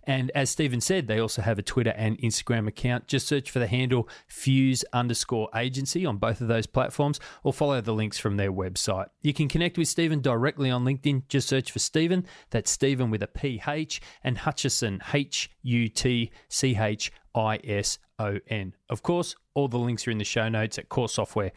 And 0.04 0.32
as 0.34 0.50
Stephen 0.50 0.82
said, 0.82 1.08
they 1.08 1.20
also 1.20 1.42
have 1.42 1.60
a 1.60 1.62
Twitter 1.64 1.94
and 1.96 2.18
Instagram 2.20 2.68
account. 2.68 3.08
Just 3.08 3.28
search 3.28 3.52
for 3.52 3.60
the 3.60 3.68
handle 3.68 4.10
Fuse 4.28 4.84
underscore 4.94 5.50
agency 5.56 6.06
on 6.06 6.18
both 6.18 6.42
of 6.42 6.48
those 6.48 6.66
platforms 6.66 7.20
or 7.44 7.54
follow 7.54 7.80
the 7.82 7.94
links 7.94 8.18
from 8.18 8.38
their 8.38 8.52
website. 8.52 9.08
You 9.22 9.34
can 9.34 9.48
connect 9.48 9.78
with 9.78 9.88
Stephen 9.88 10.22
directly 10.22 10.72
on 10.72 10.86
LinkedIn. 10.86 11.28
Just 11.28 11.48
search 11.48 11.72
for 11.72 11.80
Stephen. 11.80 12.26
That's 12.50 12.72
Stephen 12.72 13.12
with 13.12 13.22
a 13.24 13.28
PH 13.28 14.02
and 14.24 14.40
Hutchison, 14.40 15.02
H 15.14 15.52
U 15.64 15.88
T 15.90 16.32
C 16.50 16.78
H 16.78 17.12
I 17.36 17.60
S 17.64 18.00
O 18.20 18.40
N. 18.48 18.76
Of 18.90 19.04
course, 19.04 19.36
all 19.54 19.68
the 19.68 19.80
links 19.80 20.08
are 20.08 20.12
in 20.12 20.18
the 20.18 20.24
show 20.26 20.50
notes 20.50 20.78
at 20.78 20.90
coresoftware.com 20.90 21.52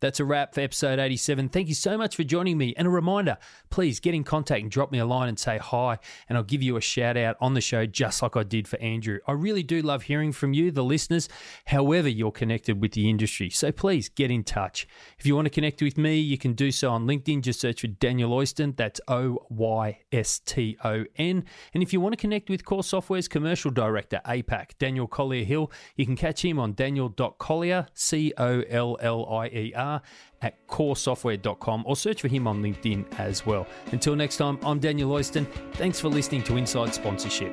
That's 0.00 0.20
a 0.20 0.24
wrap 0.24 0.54
for 0.54 0.60
episode 0.60 0.98
87. 0.98 1.48
Thank 1.48 1.68
you 1.68 1.74
so 1.74 1.98
much 1.98 2.16
for 2.16 2.24
joining 2.24 2.58
me. 2.58 2.74
And 2.76 2.86
a 2.86 2.90
reminder 2.90 3.38
please 3.70 4.00
get 4.00 4.14
in 4.14 4.24
contact 4.24 4.62
and 4.62 4.70
drop 4.70 4.92
me 4.92 4.98
a 4.98 5.04
line 5.04 5.28
and 5.28 5.38
say 5.38 5.58
hi, 5.58 5.98
and 6.28 6.38
I'll 6.38 6.44
give 6.44 6.62
you 6.62 6.76
a 6.76 6.80
shout 6.80 7.16
out 7.16 7.36
on 7.40 7.54
the 7.54 7.60
show, 7.60 7.84
just 7.86 8.22
like 8.22 8.36
I 8.36 8.42
did 8.42 8.68
for 8.68 8.78
Andrew. 8.80 9.18
I 9.26 9.32
really 9.32 9.62
do 9.62 9.82
love 9.82 10.04
hearing 10.04 10.32
from 10.32 10.52
you, 10.52 10.70
the 10.70 10.84
listeners, 10.84 11.28
however 11.66 12.08
you're 12.08 12.32
connected 12.32 12.80
with 12.80 12.92
the 12.92 13.10
industry. 13.10 13.50
So 13.50 13.72
please 13.72 14.08
get 14.08 14.30
in 14.30 14.44
touch. 14.44 14.86
If 15.18 15.26
you 15.26 15.34
want 15.34 15.46
to 15.46 15.50
connect 15.50 15.82
with 15.82 15.98
me, 15.98 16.18
you 16.18 16.38
can 16.38 16.52
do 16.52 16.70
so 16.70 16.90
on 16.90 17.06
LinkedIn. 17.06 17.42
Just 17.42 17.60
search 17.60 17.80
for 17.80 17.88
Daniel 17.88 18.30
Oyston. 18.30 18.76
That's 18.76 19.00
O 19.08 19.46
Y 19.50 19.98
S 20.12 20.38
T 20.38 20.76
O 20.84 21.04
N. 21.16 21.44
And 21.74 21.82
if 21.82 21.92
you 21.92 22.00
want 22.00 22.12
to 22.12 22.16
connect 22.16 22.48
with 22.48 22.64
Core 22.64 22.84
Software's 22.84 23.28
commercial 23.28 23.70
director, 23.70 24.20
APAC, 24.24 24.78
Daniel 24.78 25.06
Collier 25.06 25.44
Hill, 25.44 25.70
you 25.96 26.06
can 26.06 26.16
catch 26.16 26.44
him 26.44 26.58
on 26.58 26.74
daniel.collier, 26.74 27.88
C 27.94 28.32
O 28.38 28.62
L 28.68 28.96
L 29.00 29.15
L 29.16 29.34
I 29.34 29.46
E 29.48 29.72
R, 29.74 30.02
at 30.42 30.66
coresoftware.com 30.68 31.84
or 31.86 31.96
search 31.96 32.20
for 32.20 32.28
him 32.28 32.46
on 32.46 32.62
LinkedIn 32.62 33.18
as 33.18 33.46
well. 33.46 33.66
Until 33.92 34.16
next 34.16 34.36
time, 34.36 34.58
I'm 34.62 34.78
Daniel 34.78 35.10
Oyston. 35.10 35.46
Thanks 35.74 36.00
for 36.00 36.08
listening 36.08 36.42
to 36.44 36.56
Inside 36.56 36.94
Sponsorship. 36.94 37.52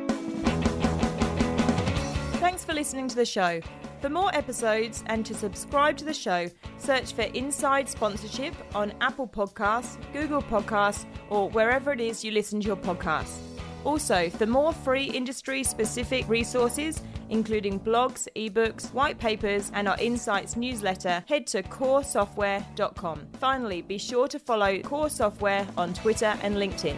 Thanks 2.40 2.66
for 2.66 2.74
listening 2.74 3.08
to 3.08 3.16
the 3.16 3.26
show. 3.26 3.62
For 4.02 4.10
more 4.10 4.36
episodes 4.36 5.02
and 5.06 5.26
to 5.26 5.34
subscribe 5.34 5.96
to 5.98 6.04
the 6.04 6.14
show, 6.14 6.50
search 6.78 7.14
for 7.14 7.22
Inside 7.22 7.88
Sponsorship 7.88 8.54
on 8.76 8.94
Apple 9.00 9.28
Podcasts, 9.28 9.98
Google 10.12 10.42
Podcasts, 10.42 11.06
or 11.30 11.50
wherever 11.52 11.94
it 11.94 12.02
is 12.02 12.22
you 12.22 12.32
listen 12.32 12.60
to 12.60 12.68
your 12.68 12.76
podcasts. 12.76 13.53
Also, 13.86 14.30
for 14.30 14.46
more 14.46 14.74
free 14.74 15.06
industry 15.06 15.64
specific 15.64 16.28
resources, 16.30 17.02
including 17.30 17.80
blogs, 17.80 18.28
ebooks, 18.36 18.94
white 18.94 19.18
papers, 19.18 19.72
and 19.74 19.88
our 19.88 19.98
Insights 20.00 20.56
newsletter, 20.56 21.24
head 21.28 21.48
to 21.48 21.64
coresoftware.com. 21.64 23.28
Finally, 23.40 23.82
be 23.82 23.98
sure 23.98 24.28
to 24.28 24.40
follow 24.40 24.80
Core 24.80 25.10
Software 25.10 25.68
on 25.78 25.94
Twitter 25.94 26.38
and 26.42 26.56
LinkedIn. 26.56 26.96